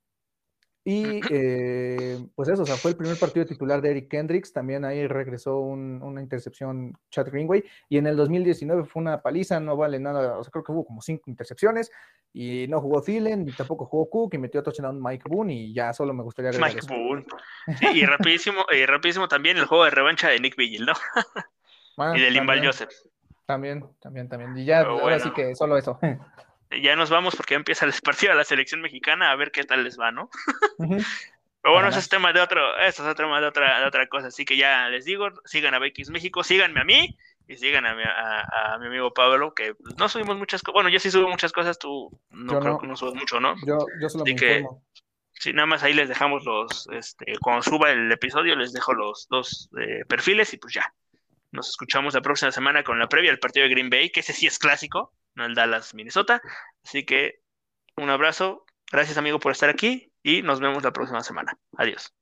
Y 0.85 1.21
eh, 1.31 2.19
pues 2.35 2.49
eso, 2.49 2.63
o 2.63 2.67
sea, 2.67 2.77
fue 2.77 2.91
el 2.91 2.97
primer 2.97 3.17
partido 3.17 3.47
titular 3.47 3.81
de 3.81 3.91
Eric 3.91 4.09
Kendricks. 4.09 4.53
También 4.53 4.85
ahí 4.85 5.07
regresó 5.07 5.61
una 5.61 6.21
intercepción 6.21 6.93
Chad 7.11 7.29
Greenway. 7.31 7.63
Y 7.89 7.99
en 7.99 8.07
el 8.09 8.17
2019 8.17 8.85
fue 8.85 9.03
una 9.03 9.23
paliza, 9.23 9.61
no 9.61 9.77
vale 9.77 10.01
nada. 10.01 10.39
O 10.39 10.43
sea, 10.43 10.51
creo 10.51 10.65
que 10.65 10.73
hubo 10.73 10.85
como 10.85 11.01
cinco 11.01 11.31
intercepciones. 11.31 11.91
Y 12.33 12.67
no 12.69 12.81
jugó 12.81 13.03
Thielen, 13.03 13.45
ni 13.45 13.53
tampoco 13.53 13.85
jugó 13.85 14.11
Cook. 14.11 14.35
Y 14.35 14.39
metió 14.39 14.61
a 14.61 14.65
touchdown 14.65 15.01
Mike 15.01 15.25
Boone. 15.29 15.55
Y 15.55 15.73
ya 15.73 15.93
solo 15.93 16.13
me 16.15 16.25
gustaría 16.25 16.51
Mike 16.59 16.81
Boone. 16.89 17.25
y 17.95 18.05
rapidísimo, 18.05 18.65
y 18.73 18.85
rapidísimo 18.85 19.29
también 19.29 19.59
el 19.59 19.67
juego 19.67 19.85
de 19.85 19.91
revancha 19.91 20.29
de 20.31 20.41
Nick 20.41 20.57
Vigil, 20.57 20.87
¿no? 20.87 20.95
y 22.17 22.21
de 22.21 22.31
Limbal 22.31 22.65
Joseph. 22.65 22.91
También, 23.47 23.85
también, 24.01 24.29
también. 24.29 24.57
Y 24.57 24.65
ya, 24.65 24.81
ahora 24.81 25.21
sí 25.21 25.31
que 25.31 25.55
solo 25.55 25.77
eso. 25.77 25.99
Ya 26.81 26.97
nos 26.97 27.11
vamos 27.11 27.37
porque 27.37 27.55
empieza 27.55 27.85
el 27.85 27.93
partido 28.03 28.33
de 28.33 28.39
la 28.39 28.45
selección 28.45 28.81
mexicana 28.81 29.31
a 29.31 29.37
ver 29.37 29.51
qué 29.51 29.65
tal 29.65 29.85
les 29.85 29.99
va, 29.99 30.11
¿no? 30.13 30.31
Pero 30.79 31.75
bueno, 31.75 31.89
ese 31.89 32.01
es 32.01 32.09
tema 32.09 32.33
de 32.33 32.41
otro, 32.41 32.77
eso 32.79 33.09
es 33.09 33.17
tema 33.17 33.41
de 33.41 33.47
otra, 33.47 33.81
de 33.81 33.87
otra 33.87 34.09
cosa. 34.09 34.29
Así 34.29 34.45
que 34.45 34.57
ya 34.57 34.89
les 34.89 35.05
digo, 35.05 35.29
sigan 35.45 35.75
a 35.75 35.79
BX 35.79 36.11
México, 36.11 36.43
síganme 36.43 36.81
a 36.81 36.85
mí 36.85 37.17
y 37.47 37.57
sigan 37.57 37.87
a 37.87 37.95
mi, 37.95 38.03
a, 38.03 38.79
mi 38.81 38.87
amigo 38.89 39.15
Pablo, 39.15 39.55
que 39.55 39.75
no 39.97 40.09
subimos 40.09 40.37
muchas 40.37 40.63
cosas. 40.63 40.75
Bueno, 40.75 40.89
yo 40.89 40.99
sí 40.99 41.11
subo 41.11 41.29
muchas 41.29 41.53
cosas, 41.53 41.79
tú 41.79 42.11
no 42.31 42.59
creo 42.59 42.79
que 42.79 42.87
no 42.89 42.97
subas 42.97 43.15
mucho, 43.15 43.39
¿no? 43.39 43.55
Yo, 43.65 43.79
yo 44.01 44.09
solo 44.09 44.25
Así 44.25 44.35
que, 44.35 44.65
Sí, 45.43 45.53
nada 45.53 45.67
más 45.67 45.83
ahí 45.83 45.93
les 45.93 46.09
dejamos 46.09 46.45
los, 46.45 46.89
este, 46.93 47.37
cuando 47.41 47.63
suba 47.63 47.91
el 47.91 48.13
episodio, 48.13 48.55
les 48.55 48.73
dejo 48.73 48.95
los 48.95 49.27
dos 49.29 49.69
eh, 49.77 50.05
perfiles 50.07 50.55
y 50.55 50.59
pues 50.59 50.75
ya. 50.75 50.95
Nos 51.51 51.69
escuchamos 51.69 52.15
la 52.15 52.23
próxima 52.23 52.53
semana 52.53 52.85
con 52.85 53.01
la 53.01 53.09
previa 53.09 53.33
del 53.33 53.41
partido 53.41 53.65
de 53.65 53.71
Green 53.71 53.91
Bay, 53.91 54.11
que 54.11 54.21
ese 54.21 54.33
sí 54.33 54.47
es 54.47 54.61
clásico, 54.61 55.13
no 55.35 55.45
el 55.45 55.55
Dallas, 55.55 55.95
Minnesota. 55.95 56.43
Así 56.85 57.05
que 57.05 57.43
un 57.97 58.11
abrazo, 58.11 58.65
gracias 58.91 59.19
amigo 59.19 59.39
por 59.39 59.53
estar 59.53 59.69
aquí 59.69 60.13
y 60.23 60.43
nos 60.43 60.61
vemos 60.61 60.83
la 60.83 60.93
próxima 60.93 61.23
semana. 61.23 61.59
Adiós. 61.77 62.15